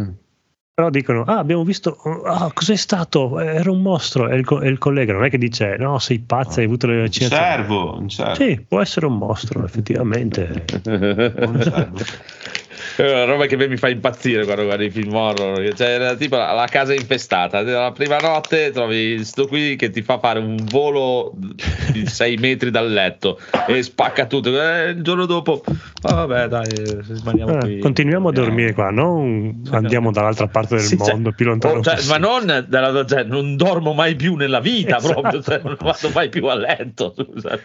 Però 0.78 0.90
dicono: 0.90 1.24
Ah, 1.24 1.38
abbiamo 1.38 1.64
visto. 1.64 1.96
Ah, 2.24 2.52
cos'è 2.54 2.76
stato? 2.76 3.40
Era 3.40 3.68
un 3.68 3.82
mostro. 3.82 4.28
E 4.28 4.36
il, 4.36 4.44
co- 4.44 4.62
il 4.62 4.78
collega 4.78 5.12
non 5.12 5.24
è 5.24 5.28
che 5.28 5.36
dice: 5.36 5.74
No, 5.76 5.98
sei 5.98 6.20
pazza, 6.20 6.60
hai 6.60 6.66
avuto 6.66 6.86
le 6.86 6.94
Un 6.94 7.00
vaccinazioni. 7.00 7.44
cervo, 7.44 7.98
un 7.98 8.08
cervo. 8.08 8.34
Sì, 8.34 8.64
può 8.68 8.80
essere 8.80 9.06
un 9.06 9.16
mostro, 9.18 9.64
effettivamente. 9.64 10.66
Un 10.86 11.60
cervo. 11.60 11.98
È 12.98 13.12
una 13.12 13.24
roba 13.24 13.46
che 13.46 13.56
mi 13.68 13.76
fa 13.76 13.88
impazzire 13.88 14.44
quando 14.44 14.64
guardi 14.64 14.86
i 14.86 14.90
film 14.90 15.14
horror. 15.14 15.72
C'è 15.72 15.98
la- 15.98 16.16
tipo 16.16 16.36
la, 16.36 16.52
la 16.52 16.66
casa 16.66 16.92
infestata. 16.94 17.62
La 17.62 17.92
prima 17.92 18.16
notte 18.18 18.70
trovi 18.72 19.24
sto 19.24 19.46
qui 19.46 19.76
che 19.76 19.90
ti 19.90 20.02
fa 20.02 20.18
fare 20.18 20.40
un 20.40 20.56
volo 20.68 21.32
di 21.92 22.04
6 22.10 22.36
metri 22.38 22.70
dal 22.72 22.90
letto 22.90 23.38
e 23.68 23.82
spacca 23.84 24.26
tutto. 24.26 24.48
Eh, 24.60 24.90
il 24.90 25.02
giorno 25.02 25.26
dopo, 25.26 25.62
ah, 26.02 26.24
vabbè, 26.26 26.48
dai, 26.48 26.66
eh, 26.72 26.98
Eh, 27.36 27.58
qui. 27.60 27.78
continuiamo 27.78 28.30
a 28.30 28.32
dormire 28.32 28.72
qua, 28.74 28.90
non 28.90 29.62
andiamo 29.70 30.10
dall'altra 30.10 30.48
parte 30.48 30.74
del 30.76 30.84
Sì, 30.84 30.96
cioè, 30.98 31.12
mondo, 31.12 31.30
più 31.32 31.46
lontano 31.46 31.78
oh, 31.78 31.82
cioè, 31.82 32.04
ma 32.08 32.16
non, 32.18 32.64
dalla- 32.68 33.04
cioè, 33.04 33.22
non 33.22 33.56
dormo 33.56 33.92
mai 33.92 34.16
più 34.16 34.34
nella 34.34 34.58
vita 34.60 34.96
Esatto. 34.96 35.20
proprio, 35.20 35.42
cioè, 35.42 35.60
non 35.62 35.76
vado 35.80 36.10
mai 36.12 36.28
più 36.30 36.44
a 36.46 36.54
letto. 36.56 37.14
scusa. 37.16 37.58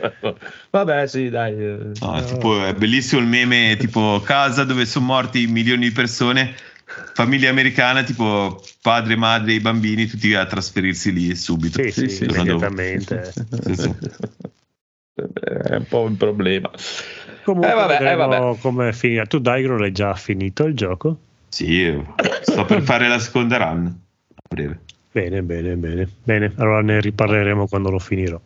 Vabbè, 0.69 1.07
sì, 1.07 1.29
dai. 1.29 1.53
eh. 1.53 1.77
No, 1.99 2.13
è 2.15 2.23
tipo, 2.23 2.63
è 2.65 2.73
bellissimo 2.73 3.21
il 3.21 3.27
meme 3.27 3.75
tipo 3.79 4.21
casa 4.23 4.63
dove 4.63 4.85
sono 4.85 5.05
morti 5.23 5.47
milioni 5.47 5.87
di 5.87 5.91
persone, 5.91 6.53
famiglia 7.13 7.49
americana, 7.49 8.03
tipo 8.03 8.61
padre, 8.81 9.15
madre, 9.15 9.53
i 9.53 9.59
bambini, 9.61 10.05
tutti 10.05 10.33
a 10.33 10.45
trasferirsi 10.45 11.13
lì 11.13 11.33
subito. 11.35 11.81
Sì, 11.81 11.91
sì, 11.91 12.09
sì, 12.09 12.23
immediatamente. 12.25 13.31
Sì, 13.63 13.75
sì. 13.75 13.95
È 15.15 15.75
un 15.75 15.85
po' 15.87 16.01
un 16.01 16.17
problema. 16.17 16.71
Comunque, 17.43 17.71
Eh, 17.71 17.75
vabbè, 17.75 18.11
eh, 18.11 18.15
vabbè. 18.15 18.59
come 18.59 18.93
finirà. 18.93 19.25
Tu, 19.25 19.39
Daigro, 19.39 19.77
l'hai 19.77 19.91
già 19.91 20.13
finito 20.15 20.65
il 20.65 20.75
gioco? 20.75 21.19
Sì, 21.49 22.03
sto 22.41 22.65
per 22.65 22.81
fare 22.81 23.07
la 23.07 23.19
seconda 23.19 23.57
run. 23.57 23.85
A 23.85 24.41
breve. 24.49 24.79
Bene, 25.11 25.43
bene, 25.43 25.75
bene. 25.75 26.09
Bene, 26.23 26.51
allora 26.57 26.81
ne 26.81 26.99
riparleremo 26.99 27.67
quando 27.67 27.91
lo 27.91 27.99
finirò. 27.99 28.41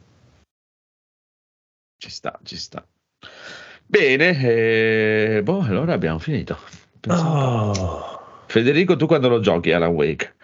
Ci 1.97 2.09
sta, 2.09 2.37
ci 2.43 2.57
sta. 2.57 2.85
Bene, 3.89 4.38
eh, 4.41 5.41
boh, 5.43 5.61
allora 5.61 5.93
abbiamo 5.93 6.19
finito. 6.19 6.57
Oh. 7.07 8.43
Federico, 8.47 8.97
tu 8.97 9.07
quando 9.07 9.30
lo 9.30 9.39
giochi 9.39 9.72
Alan 9.72 9.91
Wake? 9.91 10.35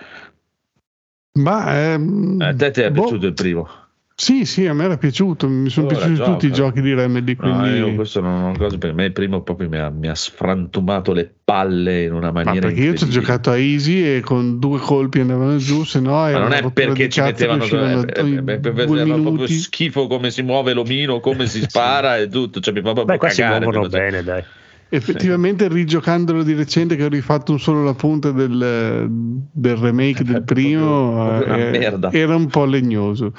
Ma 1.34 1.92
ehm, 1.92 2.40
A 2.42 2.56
te 2.56 2.72
ti 2.72 2.82
è 2.82 2.90
boh, 2.92 3.02
piaciuto 3.02 3.26
il 3.28 3.34
primo? 3.34 3.70
Sì, 4.16 4.46
sì, 4.46 4.68
a 4.68 4.74
me 4.74 4.84
era 4.86 4.98
piaciuto. 4.98 5.48
Mi 5.50 5.70
sono 5.70 5.88
Allora, 5.88 6.06
piaciuti 6.06 6.30
tutti 6.32 6.46
i 6.46 6.52
gioca. 6.52 6.70
giochi 6.70 6.82
di 6.82 6.94
Remedy. 6.94 7.36
No, 7.40 7.60
Quindi... 7.60 7.78
io 7.78 7.96
questo 7.96 8.22
non 8.22 8.44
ho 8.44 8.58
cosa 8.58 8.78
per 8.78 8.94
me 8.94 9.06
il 9.06 9.12
primo 9.12 9.42
proprio 9.42 9.68
mi 9.70 9.78
ha, 9.80 9.90
mi 9.90 10.08
ha 10.08 10.14
sfrantumato 10.16 11.14
le 11.14 11.34
palle 11.44 12.04
in 12.04 12.14
una 12.14 12.32
Ma 12.32 12.44
maniera 12.44 12.68
perché 12.68 12.82
io 12.82 12.94
ci 12.96 13.06
ho 13.06 13.08
giocato 13.08 13.50
a 13.50 13.58
Easy 13.58 14.04
e 14.04 14.22
con 14.22 14.60
due 14.60 14.80
colpi 14.80 15.20
andavano 15.20 15.58
giù, 15.58 15.84
se 15.84 16.00
no 16.00 16.12
Ma 16.12 16.38
non 16.38 16.54
è 16.54 16.72
perché 16.72 17.10
ci 17.10 17.22
mettevano 17.22 17.64
eh, 17.66 18.06
eh, 18.16 18.60
due 18.60 18.74
faceva 19.00 19.18
proprio 19.20 19.48
schifo 19.48 20.08
come 20.08 20.30
si 20.30 20.44
muove 20.44 20.74
l'omino, 20.74 21.20
come 21.20 21.48
si 21.48 21.62
spara 21.68 22.18
e 22.18 22.28
tutto, 22.28 22.60
cioè 22.60 22.74
mi 22.74 22.82
fa 22.82 22.94
proprio 22.94 23.06
Beh, 23.06 23.18
qua 23.18 23.30
si 23.30 23.42
cagare 23.42 23.66
muovono 23.66 23.88
quello, 23.88 23.90
cioè. 23.90 24.12
bene, 24.12 24.24
dai. 24.24 24.44
Effettivamente, 24.90 25.68
rigiocandolo 25.70 26.44
di 26.44 26.54
recente, 26.54 26.96
che 26.96 27.04
ho 27.06 27.10
rifatto 27.10 27.52
un 27.52 27.60
solo 27.60 27.84
la 27.84 27.96
punta 27.96 28.30
del, 28.30 29.08
del 29.10 29.76
remake 29.76 30.24
del 30.24 30.44
primo, 30.46 31.42
eh, 31.44 31.72
merda. 31.72 32.12
era 32.12 32.36
un 32.36 32.46
po' 32.46 32.66
legnoso. 32.66 33.34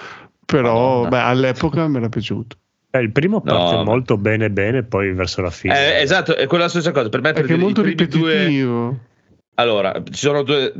Però 0.46 1.06
beh, 1.06 1.18
all'epoca 1.18 1.86
mi 1.88 1.96
era 1.96 2.08
piaciuto. 2.08 2.56
Eh, 2.90 3.00
il 3.00 3.10
primo 3.10 3.40
parte 3.40 3.72
No, 3.72 3.78
ma- 3.78 3.82
molto 3.82 4.16
bene, 4.16 4.50
bene, 4.50 4.84
poi 4.84 5.12
verso 5.12 5.42
la 5.42 5.50
fine. 5.50 5.96
Eh, 5.96 6.02
esatto, 6.02 6.36
è 6.36 6.46
quella 6.46 6.68
stessa 6.68 6.92
cosa. 6.92 7.08
Per 7.08 7.20
me 7.20 7.32
per 7.32 7.42
Perché 7.42 7.56
è 7.56 7.60
molto 7.60 7.82
primi 7.82 7.96
due 7.96 8.32
ripetitivo. 8.32 8.98
Allora, 9.56 10.02
ci 10.10 10.18
sono 10.18 10.42
due, 10.42 10.72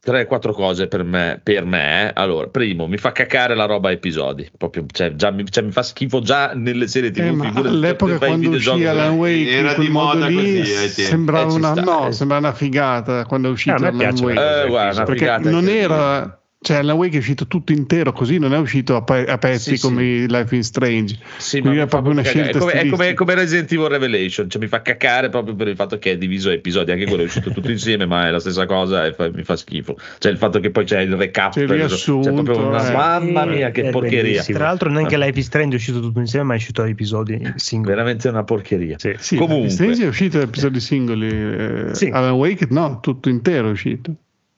tre, 0.00 0.26
quattro 0.26 0.52
cose 0.52 0.86
per 0.86 1.02
me. 1.02 1.40
Per 1.42 1.64
me 1.64 2.08
eh. 2.08 2.12
Allora, 2.14 2.46
primo, 2.46 2.86
mi 2.86 2.98
fa 2.98 3.10
cacare 3.10 3.56
la 3.56 3.64
roba 3.64 3.88
a 3.88 3.92
episodi. 3.92 4.48
Proprio, 4.56 4.86
cioè, 4.92 5.14
già 5.16 5.30
mi, 5.32 5.44
cioè, 5.50 5.64
mi 5.64 5.72
fa 5.72 5.82
schifo 5.82 6.20
già 6.20 6.52
nelle 6.54 6.86
serie 6.86 7.10
TV. 7.10 7.42
Eh, 7.42 7.68
all'epoca 7.68 8.14
i 8.14 8.18
quando 8.18 8.50
uscì 8.50 8.84
Alan 8.84 9.14
Wake 9.16 9.50
Era 9.50 9.74
di 9.74 9.88
moda 9.88 10.26
lì 10.26 10.58
così, 10.58 10.88
sembrava 11.02 11.50
Eh, 11.50 11.54
una, 11.54 11.72
sta, 11.72 11.82
no, 11.82 12.06
eh. 12.06 12.12
sembrava 12.12 12.46
una 12.46 12.56
figata 12.56 13.24
quando 13.24 13.48
è 13.48 13.50
uscito 13.50 13.74
Eh, 13.82 13.86
Alan 13.88 14.18
Wake 14.18 14.62
Eh, 14.62 14.68
guarda, 14.68 15.02
perché 15.02 15.38
non 15.48 15.68
era 15.68 16.40
cioè 16.66 16.78
Alan 16.78 16.96
Wake 16.96 17.14
è 17.14 17.18
uscito 17.18 17.46
tutto 17.46 17.70
intero 17.70 18.12
così 18.12 18.38
non 18.38 18.52
è 18.52 18.58
uscito 18.58 18.96
a, 18.96 19.02
pe- 19.02 19.24
a 19.26 19.38
pezzi 19.38 19.76
Sì, 19.76 19.80
come 19.86 20.02
sì. 20.02 20.26
Life 20.28 20.56
is 20.56 20.66
Strange 20.66 21.16
Sì, 21.36 21.60
Quindi 21.60 21.78
ma 21.78 21.84
è 21.84 21.86
proprio 21.86 22.10
una 22.12 22.22
cagare. 22.22 22.50
scelta 22.50 22.58
È 22.58 22.60
come, 22.60 22.72
è 22.72 22.88
come, 22.88 23.14
come 23.14 23.34
Resident 23.34 23.70
Evil 23.72 23.86
Revelation, 23.88 24.50
cioè 24.50 24.60
mi 24.60 24.66
fa 24.66 24.82
cacare 24.82 25.28
proprio 25.28 25.54
per 25.54 25.68
il 25.68 25.76
fatto 25.76 25.98
che 25.98 26.10
è 26.12 26.16
diviso 26.18 26.48
a 26.48 26.52
episodi. 26.52 26.90
Anche 26.90 27.04
quello 27.06 27.22
è 27.22 27.26
uscito 27.26 27.50
tutto 27.52 27.70
insieme, 27.70 28.04
ma 28.06 28.26
è 28.26 28.30
la 28.30 28.40
stessa 28.40 28.66
cosa 28.66 29.06
e 29.06 29.12
fa- 29.12 29.30
mi 29.32 29.44
fa 29.44 29.54
schifo. 29.54 29.96
Cioè 30.18 30.32
il 30.32 30.38
fatto 30.38 30.58
che 30.58 30.70
poi 30.70 30.84
c'è 30.84 31.00
il 31.02 31.14
recap, 31.14 31.52
C'è 31.52 31.60
il 31.60 31.66
per- 31.68 31.76
riassunto, 31.76 32.32
cioè, 32.32 32.42
proprio 32.42 32.66
una- 32.68 32.88
eh. 32.88 32.92
mamma 32.92 33.44
mia, 33.44 33.70
che 33.70 33.82
È 33.84 33.90
porcheria! 33.90 34.22
bellissimo. 34.22 34.58
Tra 34.58 34.66
l'altro, 34.66 34.90
neanche 34.90 35.16
Life 35.16 35.38
is 35.38 35.46
Strange 35.46 35.74
è 35.74 35.78
uscito 35.78 36.00
tutto 36.00 36.18
insieme, 36.18 36.46
ma 36.46 36.54
è 36.54 36.56
uscito 36.56 36.82
a 36.82 36.88
episodi 36.88 37.52
singoli. 37.56 37.94
Veramente 37.94 38.28
una 38.28 38.42
porcheria. 38.44 38.96
Sì. 38.98 39.14
sì, 39.18 39.36
Comunque. 39.36 39.56
Life 39.56 39.68
is 39.68 39.74
Strange 39.74 40.04
è 40.04 40.08
uscito 40.08 40.38
da 40.38 40.44
episodi 40.44 40.80
singoli 40.80 41.28
eh, 41.28 41.88
Sì. 41.92 42.06
Alan 42.12 42.32
Wake 42.32 42.66
no 42.70 42.98
tutto 43.00 43.28
intero 43.28 43.68
è 43.68 43.70
uscito 43.70 44.12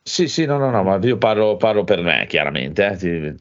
Sì, 0.09 0.27
sì, 0.27 0.47
no, 0.47 0.57
no, 0.57 0.71
no, 0.71 0.83
ma 0.83 0.99
io 1.03 1.19
parlo, 1.19 1.57
parlo 1.57 1.85
per 1.85 2.01
me, 2.03 2.25
chiaramente. 2.29 2.99
eh, 3.01 3.35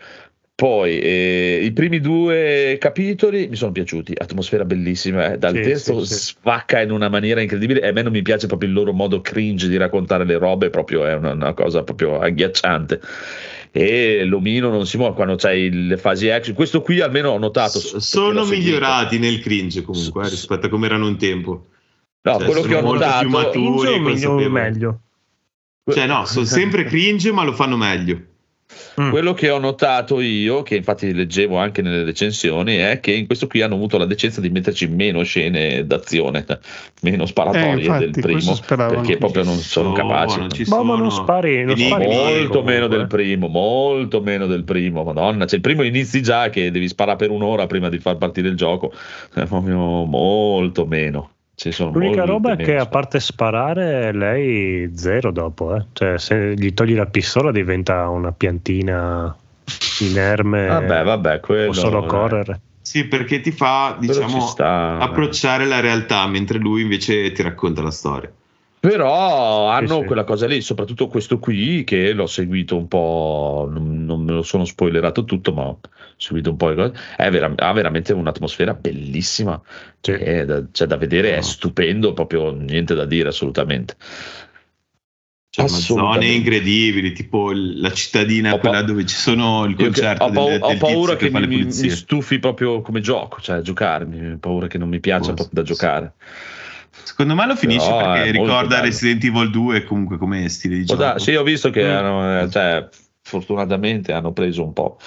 Poi 0.53 0.99
eh, 0.99 1.59
i 1.63 1.71
primi 1.71 1.99
due 1.99 2.77
capitoli 2.79 3.47
mi 3.47 3.55
sono 3.55 3.71
piaciuti, 3.71 4.13
atmosfera 4.17 4.65
bellissima, 4.65 5.33
eh, 5.33 5.37
dal 5.37 5.53
Sì, 5.53 5.61
terzo 5.61 6.03
sì, 6.03 6.15
sì. 6.15 6.19
spacca 6.19 6.81
in 6.81 6.91
una 6.91 7.07
maniera 7.09 7.41
incredibile 7.41 7.79
e 7.81 7.87
a 7.87 7.91
me 7.93 8.01
non 8.01 8.11
mi 8.11 8.21
piace 8.21 8.47
proprio 8.47 8.67
il 8.67 8.75
loro 8.75 8.91
modo 8.91 9.21
cringe 9.21 9.67
di 9.69 9.77
raccontare 9.77 10.25
le 10.25 10.37
robe, 10.37 10.69
proprio 10.69 11.05
è 11.05 11.13
una, 11.13 11.31
una 11.31 11.53
cosa 11.53 11.83
proprio 11.83 12.19
agghiacciante. 12.19 12.99
E 13.71 14.23
l'omino 14.25 14.69
non 14.69 14.85
si 14.87 14.97
muove 14.97 15.13
quando 15.15 15.35
c'hai 15.35 15.69
le 15.87 15.97
fasi 15.97 16.29
action. 16.29 16.55
Questo 16.55 16.81
qui 16.81 16.99
almeno 16.99 17.29
ho 17.29 17.37
notato. 17.37 17.79
S- 17.79 17.95
Sono 17.97 18.43
migliorati 18.45 19.19
nel 19.19 19.39
cringe 19.39 19.83
comunque 19.83 20.25
eh, 20.25 20.29
rispetto 20.29 20.65
a 20.65 20.69
come 20.69 20.87
erano 20.87 21.07
un 21.07 21.17
tempo. 21.17 21.67
No, 22.23 22.37
Cioè, 22.37 22.45
quello 22.45 22.61
sono 22.61 22.73
che 22.73 22.79
ho 22.79 22.81
molto 22.81 22.99
più 22.99 23.29
notato. 23.29 23.29
maturi. 23.29 23.93
E 23.93 23.99
meglio, 23.99 24.01
consapevoli. 24.01 24.49
meglio? 24.49 25.01
Cioè 25.89 26.07
no, 26.07 26.25
sono 26.27 26.45
sempre 26.45 26.85
cringe 26.85 27.31
ma 27.31 27.43
lo 27.43 27.53
fanno 27.53 27.77
meglio. 27.77 28.19
Mm. 28.99 29.11
Quello 29.11 29.33
che 29.33 29.49
ho 29.49 29.59
notato 29.59 30.19
io, 30.19 30.61
che 30.63 30.75
infatti 30.75 31.13
leggevo 31.13 31.57
anche 31.57 31.81
nelle 31.81 32.03
recensioni, 32.03 32.75
è 32.77 32.99
che 32.99 33.11
in 33.11 33.25
questo 33.25 33.47
qui 33.47 33.61
hanno 33.61 33.75
avuto 33.75 33.97
la 33.97 34.05
decenza 34.05 34.41
di 34.41 34.49
metterci 34.49 34.87
meno 34.87 35.23
scene 35.23 35.85
d'azione, 35.85 36.45
meno 37.01 37.25
sparatorie 37.25 37.73
Eh, 37.73 37.79
infatti, 37.79 38.09
del 38.09 38.21
primo, 38.21 38.57
perché 38.65 39.17
proprio 39.17 39.43
non 39.43 39.57
sono 39.57 39.93
capaci. 39.93 40.39
non 40.39 40.49
ci 40.51 40.65
Ma- 40.67 40.77
ma 40.77 40.95
sono 40.95 40.97
non 40.97 41.11
spari- 41.11 41.63
non 41.63 41.77
spari 41.77 42.05
Molto 42.07 42.47
comunque, 42.47 42.73
meno 42.73 42.87
del 42.87 43.01
eh. 43.01 43.07
primo, 43.07 43.47
molto 43.47 44.21
meno 44.21 44.47
del 44.47 44.63
primo, 44.63 45.03
madonna. 45.03 45.45
Cioè, 45.45 45.55
il 45.55 45.61
primo 45.61 45.83
inizi 45.83 46.21
già 46.21 46.49
che 46.49 46.69
devi 46.71 46.87
sparare 46.87 47.17
per 47.17 47.29
un'ora 47.29 47.67
prima 47.67 47.89
di 47.89 47.99
far 47.99 48.17
partire 48.17 48.49
il 48.49 48.55
gioco, 48.55 48.91
è 49.33 49.45
proprio 49.45 50.03
molto 50.05 50.85
meno. 50.85 51.31
Ci 51.59 51.71
sono 51.71 51.89
L'unica 51.89 52.23
roba 52.23 52.51
è 52.51 52.55
che 52.55 52.77
a 52.77 52.85
parte 52.85 53.19
sparare, 53.19 54.11
lei 54.13 54.91
zero 54.95 55.31
dopo, 55.31 55.75
eh. 55.75 55.85
Cioè, 55.91 56.19
se 56.19 56.53
gli 56.53 56.71
togli 56.71 56.93
la 56.93 57.07
pistola 57.07 57.51
diventa 57.51 58.07
una 58.09 58.31
piantina 58.31 59.35
inerme. 60.01 60.67
Vabbè, 60.67 61.03
vabbè, 61.03 61.39
quello 61.39 61.71
Può 61.71 61.73
solo 61.73 62.03
eh, 62.03 62.07
correre. 62.07 62.59
Sì, 62.79 63.05
perché 63.07 63.41
ti 63.41 63.49
fa, 63.49 63.97
diciamo, 63.99 64.39
sta. 64.41 64.99
approcciare 64.99 65.65
la 65.65 65.79
realtà, 65.79 66.27
mentre 66.27 66.59
lui 66.59 66.83
invece 66.83 67.31
ti 67.31 67.41
racconta 67.41 67.81
la 67.81 67.89
storia. 67.89 68.31
Però 68.79 69.69
hanno 69.69 69.99
sì. 70.01 70.05
quella 70.05 70.23
cosa 70.23 70.45
lì, 70.45 70.61
soprattutto 70.61 71.07
questo 71.07 71.39
qui 71.39 71.83
che 71.83 72.13
l'ho 72.13 72.27
seguito 72.27 72.77
un 72.77 72.87
po', 72.87 73.67
non, 73.69 74.05
non 74.05 74.23
me 74.23 74.33
lo 74.33 74.43
sono 74.43 74.65
spoilerato 74.65 75.25
tutto, 75.25 75.51
ma 75.51 75.63
ho 75.63 75.79
seguito 76.15 76.51
un 76.51 76.57
po' 76.57 76.69
le 76.69 76.75
cose. 76.75 76.93
È 77.17 77.29
vera- 77.29 77.51
ha 77.55 77.73
veramente 77.73 78.13
un'atmosfera 78.13 78.73
bellissima, 78.75 79.59
Sì. 79.99 80.11
che 80.11 80.17
è 80.19 80.45
da, 80.45 80.63
cioè, 80.71 80.87
da 80.87 80.95
vedere, 80.97 81.33
è 81.33 81.37
No. 81.37 81.41
stupendo, 81.41 82.13
proprio 82.13 82.51
niente 82.51 82.93
da 82.93 83.05
dire 83.05 83.29
assolutamente. 83.29 83.95
Cioè, 85.49 85.65
Assolutamente. 85.65 86.25
zone 86.27 86.35
incredibili, 86.35 87.11
tipo 87.13 87.51
la 87.51 87.91
cittadina, 87.91 88.51
pa- 88.51 88.59
quella 88.59 88.81
dove 88.83 89.05
ci 89.07 89.15
sono 89.15 89.65
il 89.65 89.75
che- 89.75 89.85
concerto 89.85 90.25
ho, 90.25 90.29
pau- 90.31 90.49
del, 90.49 90.61
ho 90.61 90.77
paura 90.77 91.15
che 91.15 91.29
le 91.29 91.47
mi, 91.47 91.63
mi- 91.63 91.71
stufi 91.71 92.37
proprio 92.37 92.81
come 92.81 93.01
gioco, 93.01 93.41
cioè 93.41 93.61
giocarmi, 93.61 94.33
ho 94.33 94.37
paura 94.37 94.67
che 94.67 94.77
non 94.77 94.87
mi 94.87 94.99
piaccia 94.99 95.33
Forse, 95.33 95.49
proprio 95.49 95.63
da 95.63 95.67
sì. 95.67 95.73
Secondo 97.03 97.35
me 97.35 97.45
lo 97.47 97.55
finisce 97.55 97.87
Però 97.89 98.11
perché 98.13 98.31
ricorda 98.31 98.67
bello. 98.67 98.81
Resident 98.83 99.23
Evil 99.23 99.49
2 99.49 99.83
comunque 99.83 100.17
come 100.17 100.47
stile 100.49 100.75
di 100.77 100.85
gioco. 100.85 100.99
da- 101.01 101.19
sì, 101.19 101.33
ho 101.35 101.43
visto 101.43 101.69
che 101.69 101.83
Mm. 101.85 101.95
hanno, 101.95 102.39
eh, 102.41 102.49
cioè, 102.49 102.87
fortunatamente 103.21 104.13
hanno 104.13 104.31
preso 104.31 104.63
un 104.63 104.73
po' 104.73 104.97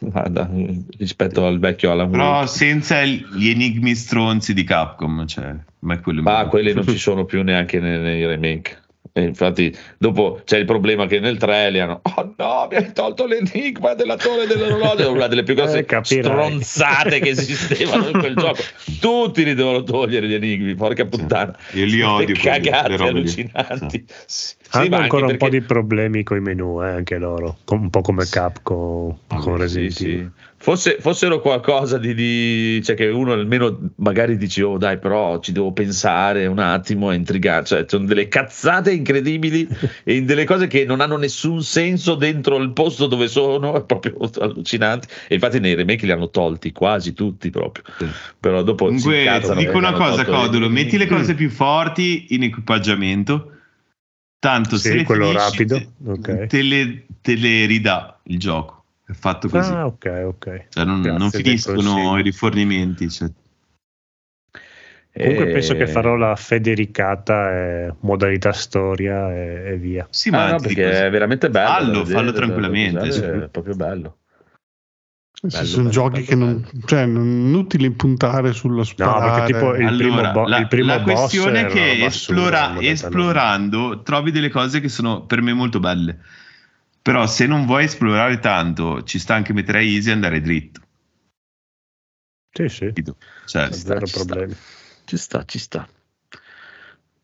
rispetto 0.98 1.46
al 1.46 1.58
vecchio 1.58 1.90
Alan 1.92 2.10
Però 2.10 2.32
Wake. 2.40 2.46
senza 2.48 3.00
il- 3.00 3.26
gli 3.34 3.48
enigmi 3.48 3.94
stronzi 3.94 4.52
di 4.54 4.64
Capcom, 4.64 5.26
cioè, 5.26 5.54
ma 5.80 5.98
quello 6.00 6.22
mio. 6.22 6.48
quelli 6.48 6.72
non 6.74 6.86
ci 6.86 6.98
sono 6.98 7.24
più 7.24 7.42
neanche 7.42 7.78
nei, 7.80 7.98
nei 7.98 8.26
remake. 8.26 8.79
E 9.12 9.22
infatti, 9.22 9.76
dopo 9.98 10.40
c'è 10.44 10.58
il 10.58 10.64
problema 10.66 11.06
che 11.06 11.18
nel 11.18 11.36
3 11.36 11.70
li 11.70 11.80
hanno. 11.80 12.00
Oh 12.02 12.34
no, 12.36 12.68
mi 12.70 12.76
hai 12.76 12.92
tolto 12.92 13.26
l'enigma 13.26 13.94
della 13.94 14.16
torre 14.16 14.46
dell'orologio. 14.46 15.10
Una 15.10 15.26
delle 15.26 15.42
più 15.42 15.54
grosse 15.54 15.84
Eh, 15.84 16.00
stronzate 16.04 17.18
che 17.18 17.30
esistevano 17.30 18.08
in 18.08 18.18
quel 18.18 18.34
gioco. 18.38 18.62
Tutti 19.00 19.44
li 19.44 19.54
devono 19.54 19.82
togliere 19.82 20.28
gli 20.28 20.34
enigmi, 20.34 20.74
porca 20.74 21.06
puttana. 21.06 21.56
Io 21.72 21.84
li 21.86 22.02
odio 22.02 22.34
Che 22.34 22.40
quelli, 22.40 22.60
cagate 22.70 22.94
allucinanti. 23.02 24.04
Sì, 24.26 24.54
Hanno 24.72 24.88
ma 24.88 24.96
anche 24.96 25.02
ancora 25.16 25.26
un 25.26 25.36
po' 25.36 25.44
perché- 25.48 25.58
di 25.60 25.64
problemi 25.66 26.22
con 26.22 26.36
i 26.36 26.40
menu, 26.40 26.82
eh, 26.82 26.88
anche 26.88 27.18
loro. 27.18 27.58
Un 27.68 27.90
po' 27.90 28.00
come 28.02 28.24
Capcom 28.28 29.16
con 29.26 29.56
Sì, 29.56 29.62
Resident 29.62 29.90
sì. 29.92 30.04
Evil. 30.06 30.32
Fosse- 30.62 30.98
fossero 31.00 31.40
qualcosa 31.40 31.96
di, 31.96 32.12
di- 32.14 32.82
cioè 32.84 32.94
che 32.94 33.06
uno 33.08 33.32
almeno 33.32 33.78
magari 33.96 34.36
dice 34.36 34.62
oh 34.62 34.76
dai 34.76 34.98
però 34.98 35.38
ci 35.40 35.52
devo 35.52 35.72
pensare 35.72 36.44
un 36.44 36.58
attimo 36.58 37.08
a 37.08 37.14
intrigare 37.14 37.64
cioè 37.64 37.86
sono 37.88 38.04
delle 38.04 38.28
cazzate 38.28 38.92
incredibili 38.92 39.66
e 40.04 40.20
delle 40.22 40.44
cose 40.44 40.66
che 40.66 40.84
non 40.84 41.00
hanno 41.00 41.16
nessun 41.16 41.62
senso 41.62 42.14
dentro 42.14 42.58
il 42.58 42.72
posto 42.72 43.06
dove 43.06 43.26
sono 43.28 43.74
è 43.74 43.82
proprio 43.84 44.16
allucinanti 44.38 45.08
e 45.28 45.34
infatti 45.36 45.60
nei 45.60 45.74
remake 45.74 46.04
li 46.04 46.12
hanno 46.12 46.28
tolti 46.28 46.72
quasi 46.72 47.14
tutti 47.14 47.48
proprio 47.48 47.82
Sì. 47.96 48.06
però 48.38 48.62
dopo 48.62 48.94
si 48.94 49.02
Comunque, 49.02 49.40
dico 49.56 49.78
una 49.78 49.88
hanno 49.88 49.96
cosa, 49.96 50.24
Codolo: 50.26 50.68
metti 50.68 50.98
le 50.98 51.06
cose 51.06 51.32
più 51.34 51.48
forti 51.48 52.34
in 52.34 52.42
equipaggiamento. 52.42 53.52
Tanto 54.40 54.76
Sì, 54.78 54.88
se 54.88 54.94
le 54.96 55.04
quello 55.04 55.26
finisci, 55.26 55.66
rapido, 55.66 55.76
te- 55.76 55.88
ok. 56.10 56.46
te, 56.46 56.62
le, 56.62 57.06
te 57.20 57.34
le 57.36 57.66
ridà 57.66 58.18
il 58.24 58.38
gioco. 58.38 58.84
È 59.06 59.12
fatto 59.12 59.48
così. 59.50 59.70
Ah, 59.70 59.84
ok, 59.86 60.22
ok. 60.24 60.66
Cioè, 60.70 60.84
non, 60.84 61.00
non 61.02 61.30
finiscono 61.30 62.18
i 62.18 62.22
rifornimenti. 62.22 63.10
Cioè. 63.10 63.28
Comunque 65.12 65.44
E- 65.44 65.50
penso 65.52 65.74
che 65.74 65.86
farò 65.86 66.14
la 66.16 66.34
federicata 66.36 67.52
e 67.52 67.94
modalità 68.00 68.52
storia 68.52 69.30
e, 69.34 69.72
e 69.72 69.76
via. 69.76 70.06
Sì, 70.10 70.30
Ah, 70.30 70.32
ma 70.32 70.50
no, 70.52 70.56
ti 70.56 70.68
perché 70.68 70.84
dico- 70.84 70.96
è 71.06 71.10
veramente 71.10 71.50
bello 71.50 71.68
Fallo, 71.74 72.04
fallo 72.06 72.30
da- 72.30 72.38
tranquillamente, 72.38 73.12
cioè. 73.12 73.30
è 73.42 73.48
proprio 73.48 73.74
bello 73.74 74.16
Bello, 75.42 75.64
sono 75.64 75.82
bello, 75.84 75.90
giochi 75.90 76.12
bello, 76.12 76.26
che 76.26 76.34
non, 76.34 76.60
bello. 76.70 76.86
cioè, 76.86 77.06
non 77.06 77.26
è 77.26 77.46
inutile 77.48 77.90
puntare 77.92 78.52
sullo 78.52 78.78
No, 78.78 78.84
sparare. 78.84 79.30
perché 79.30 79.52
tipo 79.52 79.74
il 79.74 79.86
Allora, 79.86 79.96
primo, 79.96 80.30
bo- 80.32 80.48
la, 80.48 80.58
il 80.58 80.68
primo 80.68 80.86
la 80.88 80.98
boss 81.00 81.20
questione 81.20 81.60
è 81.60 81.66
che 81.66 82.04
esplora- 82.04 82.78
esplorando 82.80 84.02
trovi 84.02 84.32
delle 84.32 84.50
cose 84.50 84.80
che 84.80 84.88
sono 84.88 85.24
per 85.24 85.40
me 85.40 85.54
molto 85.54 85.80
belle. 85.80 86.18
Però 87.02 87.26
se 87.26 87.46
non 87.46 87.64
vuoi 87.64 87.84
esplorare 87.84 88.38
tanto, 88.38 89.02
ci 89.04 89.18
sta 89.18 89.34
anche 89.34 89.54
mettere 89.54 89.78
a 89.78 89.82
easy 89.82 90.10
e 90.10 90.12
andare 90.12 90.42
dritto. 90.42 90.80
Sì, 92.52 92.68
sì, 92.68 92.86
capito? 92.86 93.16
Cioè, 93.46 93.72
zero 93.72 94.04
ci 94.04 94.12
sta. 94.12 94.24
problemi. 94.24 94.54
Ci 95.04 95.16
sta, 95.16 95.44
ci 95.44 95.58
sta. 95.58 95.88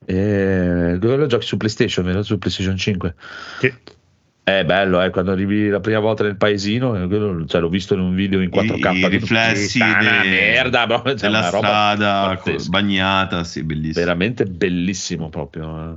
E... 0.06 0.96
Dove 0.98 1.16
lo 1.16 1.26
giochi 1.26 1.46
su 1.46 1.56
PlayStation? 1.56 2.04
vero? 2.04 2.22
Su 2.22 2.38
PlayStation 2.38 2.76
5? 2.76 3.14
Sì. 3.58 3.74
È 4.48 4.64
bello, 4.64 5.02
eh, 5.02 5.10
quando 5.10 5.32
arrivi 5.32 5.68
la 5.68 5.80
prima 5.80 5.98
volta 5.98 6.22
nel 6.22 6.36
paesino, 6.36 6.94
eh, 6.94 7.46
cioè, 7.48 7.60
l'ho 7.60 7.68
visto 7.68 7.94
in 7.94 8.00
un 8.00 8.14
video 8.14 8.40
in 8.40 8.48
4K. 8.48 8.92
i 8.92 9.00
di- 9.00 9.06
riflessi 9.08 9.80
de- 9.80 10.28
merda, 10.28 10.86
bro, 10.86 11.02
cioè, 11.02 11.14
della 11.16 11.42
strada 11.42 12.40
bagnata, 12.68 13.42
sì, 13.42 13.64
bellissimo. 13.64 14.04
veramente 14.04 14.44
bellissimo 14.44 15.30
proprio. 15.30 15.90
eh. 15.92 15.96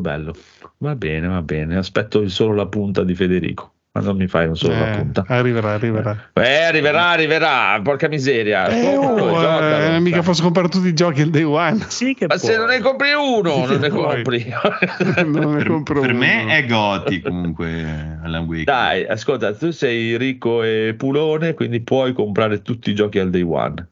Bello, 0.00 0.34
va 0.78 0.94
bene, 0.96 1.26
va 1.26 1.42
bene. 1.42 1.76
Aspetto 1.76 2.26
solo 2.28 2.54
la 2.54 2.68
punta 2.68 3.04
di 3.04 3.14
Federico. 3.14 3.74
Ma 3.96 4.02
non 4.04 4.16
mi 4.16 4.26
fai 4.26 4.46
un 4.46 4.56
solo 4.56 4.74
la 4.74 4.92
Eh, 4.92 4.96
punta. 4.98 5.24
arriverà, 5.26 5.72
arriverà. 5.72 6.28
Eh, 6.34 6.62
arriverà, 6.64 7.08
arriverà. 7.08 7.80
Porca 7.82 8.08
miseria. 8.08 8.66
Eh, 8.68 8.94
oh, 8.96 9.16
giocalo. 9.16 9.94
eh, 9.94 10.00
mica 10.00 10.20
posso 10.20 10.42
comprare 10.42 10.68
tutti 10.68 10.86
i 10.88 10.92
giochi 10.92 11.22
al 11.22 11.30
day 11.30 11.42
one. 11.44 11.84
Sì, 11.88 12.12
che 12.14 12.26
Ma 12.26 12.36
se 12.36 12.56
non 12.58 12.66
ne 12.66 12.80
compri 12.80 13.08
uno, 13.14 13.64
non 13.64 13.78
ne 13.80 13.88
Puoi. 13.88 14.14
compri. 14.14 14.46
non 15.24 15.52
ne 15.52 15.56
Per, 15.56 15.66
compro 15.68 16.00
per 16.00 16.10
uno. 16.10 16.18
me 16.18 16.46
è 16.46 16.66
Goti 16.66 17.20
comunque 17.22 18.18
Alan 18.22 18.44
Wake. 18.44 18.64
Dai, 18.64 19.06
ascolta, 19.06 19.54
tu 19.54 19.70
sei 19.70 20.18
ricco 20.18 20.62
e 20.62 20.94
pulone, 20.96 21.54
quindi 21.54 21.80
puoi 21.80 22.12
comprare 22.12 22.60
tutti 22.60 22.90
i 22.90 22.94
giochi 22.94 23.18
al 23.18 23.30
day 23.30 23.42
one. 23.42 23.86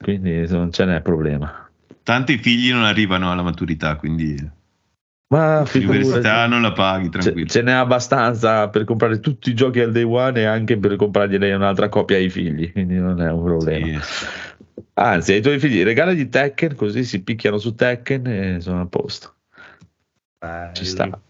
Quindi 0.00 0.46
non 0.48 0.72
ce 0.72 0.86
n'è 0.86 1.00
problema. 1.02 1.68
Tanto 2.02 2.32
i 2.32 2.38
figli 2.38 2.72
non 2.72 2.84
arrivano 2.84 3.30
alla 3.30 3.42
maturità, 3.42 3.96
quindi 3.96 4.36
Ma 5.30 5.62
l'università 5.72 6.46
non 6.46 6.62
la 6.62 6.72
paghi 6.72 7.04
ce, 7.04 7.10
tranquillo. 7.18 7.46
ce 7.48 7.60
n'è 7.62 7.72
abbastanza 7.72 8.68
per 8.70 8.84
comprare 8.84 9.20
tutti 9.20 9.50
i 9.50 9.54
giochi 9.54 9.80
al 9.80 9.92
day 9.92 10.02
one 10.02 10.40
e 10.40 10.44
anche 10.44 10.78
per 10.78 10.96
comprargliene 10.96 11.52
un'altra 11.52 11.90
copia 11.90 12.16
ai 12.16 12.30
figli, 12.30 12.72
quindi 12.72 12.96
non 12.96 13.20
è 13.20 13.30
un 13.30 13.44
problema. 13.44 14.00
Sì. 14.00 14.24
Anzi, 14.94 15.32
ai 15.34 15.42
tuoi 15.42 15.58
figli 15.58 15.82
regalagli 15.82 16.28
Tekken, 16.30 16.74
così 16.74 17.04
si 17.04 17.22
picchiano 17.22 17.58
su 17.58 17.74
Tekken 17.74 18.26
e 18.26 18.56
sono 18.60 18.80
a 18.80 18.86
posto. 18.86 19.34
Ci 20.72 20.84
sta. 20.84 21.20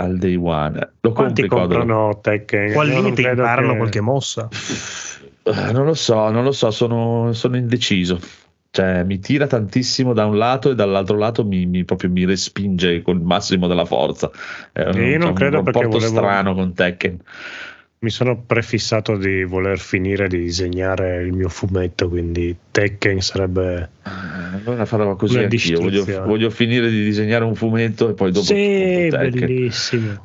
Al 0.00 0.16
day 0.16 0.36
one. 0.36 0.92
Lo 1.00 1.12
Quanti 1.12 1.46
compri 1.46 1.48
comprano 1.48 2.20
Tekken? 2.22 2.72
Qua 2.72 2.82
al 2.82 2.88
Io 2.88 2.94
non 2.94 3.04
limite 3.12 3.20
imparano 3.28 3.72
che- 3.72 3.76
qualche 3.76 4.00
mossa. 4.00 4.48
Eh, 5.42 5.72
Non 5.72 5.84
lo 5.84 5.94
so, 5.94 6.30
non 6.30 6.42
lo 6.42 6.52
so, 6.52 6.70
sono, 6.70 7.32
sono 7.32 7.56
indeciso. 7.56 8.18
Cioè, 8.72 9.02
mi 9.02 9.18
tira 9.18 9.46
tantissimo 9.48 10.12
da 10.12 10.26
un 10.26 10.38
lato 10.38 10.70
e 10.70 10.74
dall'altro 10.76 11.16
lato 11.16 11.44
mi, 11.44 11.66
mi- 11.66 11.84
proprio 11.84 12.08
mi 12.08 12.24
respinge 12.24 13.02
con 13.02 13.16
il 13.16 13.22
massimo 13.24 13.66
della 13.66 13.84
forza. 13.84 14.30
È 14.72 14.82
un, 14.82 14.94
Io 14.94 15.18
non 15.18 15.28
c'è 15.32 15.32
credo 15.34 15.58
un 15.58 15.64
rapporto 15.64 15.88
volevo- 15.88 16.06
strano 16.12 16.54
con 16.54 16.72
Tekken. 16.72 17.18
Mi 18.02 18.08
sono 18.08 18.40
prefissato 18.40 19.18
di 19.18 19.44
voler 19.44 19.78
finire 19.78 20.26
di 20.26 20.38
disegnare 20.38 21.20
il 21.22 21.34
mio 21.34 21.50
fumetto, 21.50 22.08
quindi 22.08 22.56
Tekken 22.70 23.20
sarebbe... 23.20 23.90
Eh, 24.02 24.10
Allora 24.64 24.86
farò 24.86 25.14
così 25.16 25.36
anch'io. 25.36 25.80
Voglio, 25.80 26.06
voglio 26.24 26.48
finire 26.48 26.88
di 26.88 27.04
disegnare 27.04 27.44
un 27.44 27.54
fumetto 27.54 28.08
e 28.08 28.14
poi 28.14 28.32
dopo 28.32 28.46
sì, 28.46 29.06
bellissimo. 29.10 30.22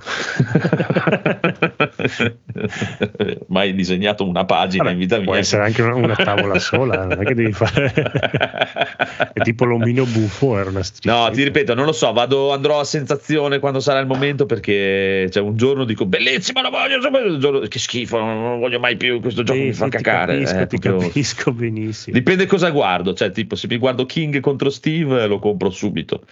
Mai 3.47 3.75
disegnato 3.75 4.25
una 4.25 4.45
pagina 4.45 4.83
Vabbè, 4.83 4.95
in 4.95 4.99
vita 5.01 5.17
mia. 5.17 5.25
Può 5.25 5.35
essere 5.35 5.63
anche 5.63 5.81
una, 5.81 5.95
una 5.95 6.15
tavola 6.15 6.57
sola, 6.59 7.03
non 7.03 7.19
è 7.19 7.25
che 7.25 7.35
devi 7.35 7.51
fare... 7.51 7.91
è 9.33 9.41
tipo 9.41 9.65
l'omino 9.65 10.05
buffo, 10.05 10.57
era 10.57 10.69
una 10.69 10.81
striscia. 10.81 11.13
No, 11.13 11.29
ti 11.29 11.43
ripeto, 11.43 11.73
non 11.73 11.83
lo 11.83 11.91
so, 11.91 12.13
vado, 12.13 12.53
andrò 12.53 12.79
a 12.79 12.85
sensazione 12.85 13.59
quando 13.59 13.81
sarà 13.81 13.99
il 13.99 14.07
momento 14.07 14.45
perché 14.45 15.29
cioè, 15.29 15.43
un 15.43 15.57
giorno 15.57 15.83
dico 15.83 16.05
bellissimo, 16.05 16.61
lo 16.61 16.69
voglio, 16.69 16.95
un 16.95 17.39
giorno, 17.39 17.64
che 17.67 17.79
schifo, 17.79 18.17
non 18.19 18.59
voglio 18.59 18.79
mai 18.79 18.97
più, 18.97 19.19
questo 19.21 19.43
gioco 19.43 19.59
Sì, 19.59 19.65
mi 19.65 19.73
fa 19.73 19.85
sì, 19.85 19.91
ti 19.91 19.97
cacare. 19.97 20.33
capisco, 20.33 20.59
eh, 20.59 20.67
ti 20.67 20.77
proprio- 20.79 21.07
capisco 21.07 21.51
benissimo. 21.53 22.17
Dipende 22.17 22.45
cosa 22.45 22.69
guardo, 22.71 23.13
cioè 23.13 23.31
tipo 23.31 23.55
se 23.55 23.67
mi 23.67 23.77
guardo 23.77 24.05
King 24.05 24.39
contro 24.39 24.69
Steve 24.69 25.27
lo 25.27 25.39
compro 25.39 25.69
subito. 25.69 26.23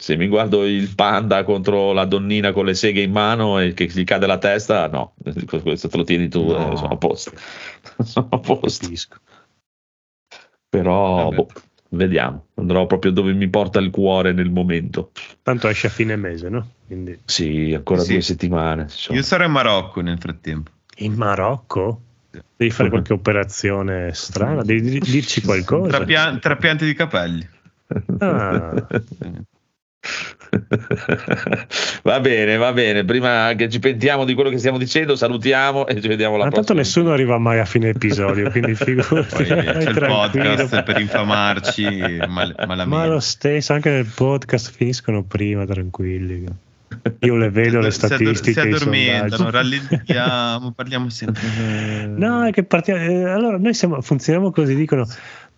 Se 0.00 0.16
mi 0.16 0.28
guardo 0.28 0.64
il 0.64 0.94
panda 0.94 1.42
contro 1.42 1.92
la 1.92 2.04
donnina 2.04 2.52
con 2.52 2.64
le 2.66 2.74
seghe 2.74 3.02
in 3.02 3.10
mano 3.10 3.58
e 3.58 3.74
che 3.74 3.86
gli 3.86 4.04
cade 4.04 4.26
la 4.26 4.38
testa, 4.38 4.86
no, 4.88 5.14
questo 5.62 5.88
te 5.88 5.96
lo 5.96 6.04
tieni 6.04 6.28
tu, 6.28 6.44
No. 6.46 6.72
eh, 6.72 6.76
sono 6.76 6.92
a 6.92 6.96
posto. 6.96 7.32
sono 8.04 8.28
a 8.30 8.38
posto. 8.38 8.84
Capisco. 8.84 9.16
Però 10.68 11.30
boh, 11.30 11.48
vediamo, 11.90 12.46
andrò 12.56 12.86
proprio 12.86 13.10
dove 13.10 13.32
mi 13.32 13.48
porta 13.48 13.78
il 13.80 13.90
cuore 13.90 14.32
nel 14.32 14.50
momento. 14.50 15.12
Tanto 15.42 15.66
esce 15.68 15.86
a 15.86 15.90
fine 15.90 16.14
mese, 16.16 16.48
no? 16.48 16.68
Quindi... 16.86 17.18
Sì, 17.24 17.72
ancora 17.74 18.02
Sì. 18.02 18.12
due 18.12 18.20
settimane. 18.20 18.82
insomma. 18.82 19.18
Io 19.18 19.24
sarò 19.24 19.44
in 19.46 19.52
Marocco 19.52 20.00
nel 20.00 20.18
frattempo. 20.18 20.70
In 21.00 21.14
Marocco? 21.14 22.00
Devi 22.56 22.70
fare 22.70 22.88
qualche 22.90 23.12
operazione 23.12 24.12
strana? 24.14 24.62
Devi 24.62 24.80
dir- 24.82 25.04
dirci 25.04 25.40
qualcosa? 25.46 25.88
Trapia- 25.96 26.36
trapiante 26.38 26.84
di 26.84 26.94
capelli. 26.94 27.48
Ah. 28.18 28.74
va 32.02 32.20
bene, 32.20 32.56
va 32.56 32.72
bene. 32.72 33.04
Prima 33.04 33.52
che 33.56 33.68
ci 33.68 33.78
pentiamo 33.78 34.24
di 34.24 34.34
quello 34.34 34.50
che 34.50 34.58
stiamo 34.58 34.78
dicendo, 34.78 35.16
salutiamo 35.16 35.86
e 35.86 36.00
ci 36.00 36.08
vediamo 36.08 36.36
la 36.36 36.44
Ma 36.44 36.50
tanto 36.50 36.74
prossima. 36.74 36.80
nessuno 36.80 37.12
arriva 37.12 37.38
mai 37.38 37.58
a 37.60 37.64
fine 37.64 37.88
episodio, 37.90 38.50
quindi 38.50 38.74
figurati. 38.76 39.44
C'è 39.44 39.90
il 39.90 40.04
podcast 40.06 40.82
per 40.82 41.00
infamarci 41.00 42.18
mal- 42.28 42.54
Ma 42.58 42.66
malamente. 42.66 43.06
lo 43.08 43.20
stesso, 43.20 43.72
anche 43.72 43.90
nel 43.90 44.06
podcast 44.06 44.70
finiscono 44.72 45.22
prima, 45.24 45.64
tranquilli. 45.64 46.44
Io 47.20 47.36
le 47.36 47.50
vedo 47.50 47.80
le 47.80 47.90
statistiche. 47.90 48.52
si 48.52 48.60
addormentano, 48.60 49.50
rallentiamo, 49.50 50.72
parliamo 50.72 51.08
sempre. 51.08 51.42
No, 52.18 52.44
è 52.44 52.52
che 52.52 52.64
partiamo. 52.64 53.00
eh, 53.00 53.24
allora 53.28 53.58
noi 53.58 53.74
siamo, 53.74 54.00
funzioniamo 54.00 54.50
così, 54.50 54.74
dicono 54.74 55.06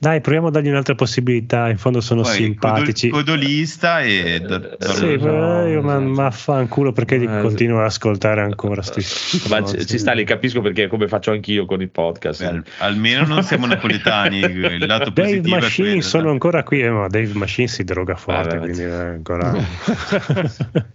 dai, 0.01 0.23
proviamo 0.23 0.47
a 0.47 0.51
dargli 0.51 0.69
un'altra 0.69 0.95
possibilità. 0.95 1.69
In 1.69 1.77
fondo 1.77 2.01
sono 2.01 2.23
Poi 2.23 2.33
simpatici. 2.33 3.11
codol- 3.11 3.27
codolista 3.27 4.01
e 4.01 4.41
do- 4.41 4.77
Sì, 4.79 4.93
Sì, 4.95 5.19
però 5.19 5.67
io 5.67 5.83
ma, 5.83 5.99
sì. 5.99 6.05
ma 6.05 6.31
fanculo 6.31 6.93
perché 6.93 7.19
li 7.19 7.27
Eh, 7.27 7.41
continuo 7.43 7.81
ad 7.81 7.85
ascoltare 7.85 8.41
ancora. 8.41 8.81
Sti, 8.81 9.49
Ma 9.51 9.63
ci, 9.63 9.85
ci 9.87 9.99
sta, 9.99 10.13
li 10.13 10.25
capisco 10.25 10.63
perché 10.63 10.85
è 10.85 10.87
come 10.89 11.07
faccio 11.07 11.33
anch'io 11.33 11.67
con 11.67 11.83
i 11.83 11.87
podcast. 11.87 12.41
Beh, 12.43 12.49
al- 12.49 12.65
almeno 12.79 13.27
non 13.27 13.43
siamo 13.43 13.67
napoletani. 13.67 14.39
Il 14.39 14.87
lato 14.87 15.11
Dave 15.11 15.29
positivo 15.37 15.57
è 15.57 15.61
Machine 15.61 15.89
quello, 15.89 16.03
sono 16.03 16.25
no? 16.25 16.31
ancora 16.31 16.63
qui, 16.63 16.81
eh, 16.81 16.89
ma 16.91 17.07
Dave 17.09 17.33
Machine 17.35 17.69
si 17.69 17.85
droga 17.85 18.17
forte, 18.17 18.57
Vabbè, 18.57 18.59
quindi 18.59 18.83
è 18.83 18.91
ancora 18.91 19.53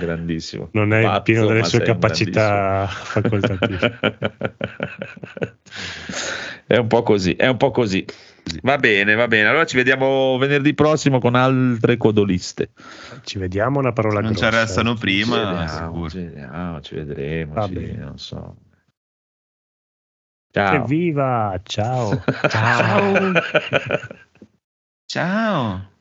grandissimo. 0.00 0.68
non 0.72 0.92
è 0.94 1.02
Pazzo, 1.02 1.22
pieno 1.22 1.46
delle 1.46 1.64
sue 1.64 1.80
capacità 1.82 2.86
facoltative. 2.86 3.98
è 6.66 6.76
un 6.78 6.86
po' 6.86 7.02
così, 7.02 7.34
è 7.34 7.46
un 7.48 7.56
po' 7.56 7.70
così. 7.70 8.04
Va 8.62 8.76
bene, 8.76 9.14
va 9.14 9.26
bene. 9.26 9.48
Allora 9.48 9.64
ci 9.64 9.76
vediamo 9.76 10.36
venerdì 10.38 10.74
prossimo 10.74 11.18
con 11.18 11.34
altre 11.34 11.96
codoliste. 11.96 12.70
Ci 13.22 13.38
vediamo 13.38 13.78
una 13.78 13.92
parola 13.92 14.20
Non 14.20 14.34
ci 14.34 14.40
grossa. 14.40 14.56
arrestano 14.56 14.94
Ci 14.94 15.00
prima, 15.00 15.36
vediamo, 15.36 15.68
sicuro. 15.68 16.10
ci 16.10 16.18
vediamo, 16.18 16.80
ci 16.80 16.94
vedremo. 16.94 17.54
Va 17.54 17.66
ci- 17.66 17.72
bene. 17.72 18.04
non 18.04 18.18
so. 18.18 18.56
Ciao. 20.52 20.74
Evviva, 20.74 21.60
ciao. 21.64 22.22
Ciao. 22.48 23.32
Ciao. 25.06 25.92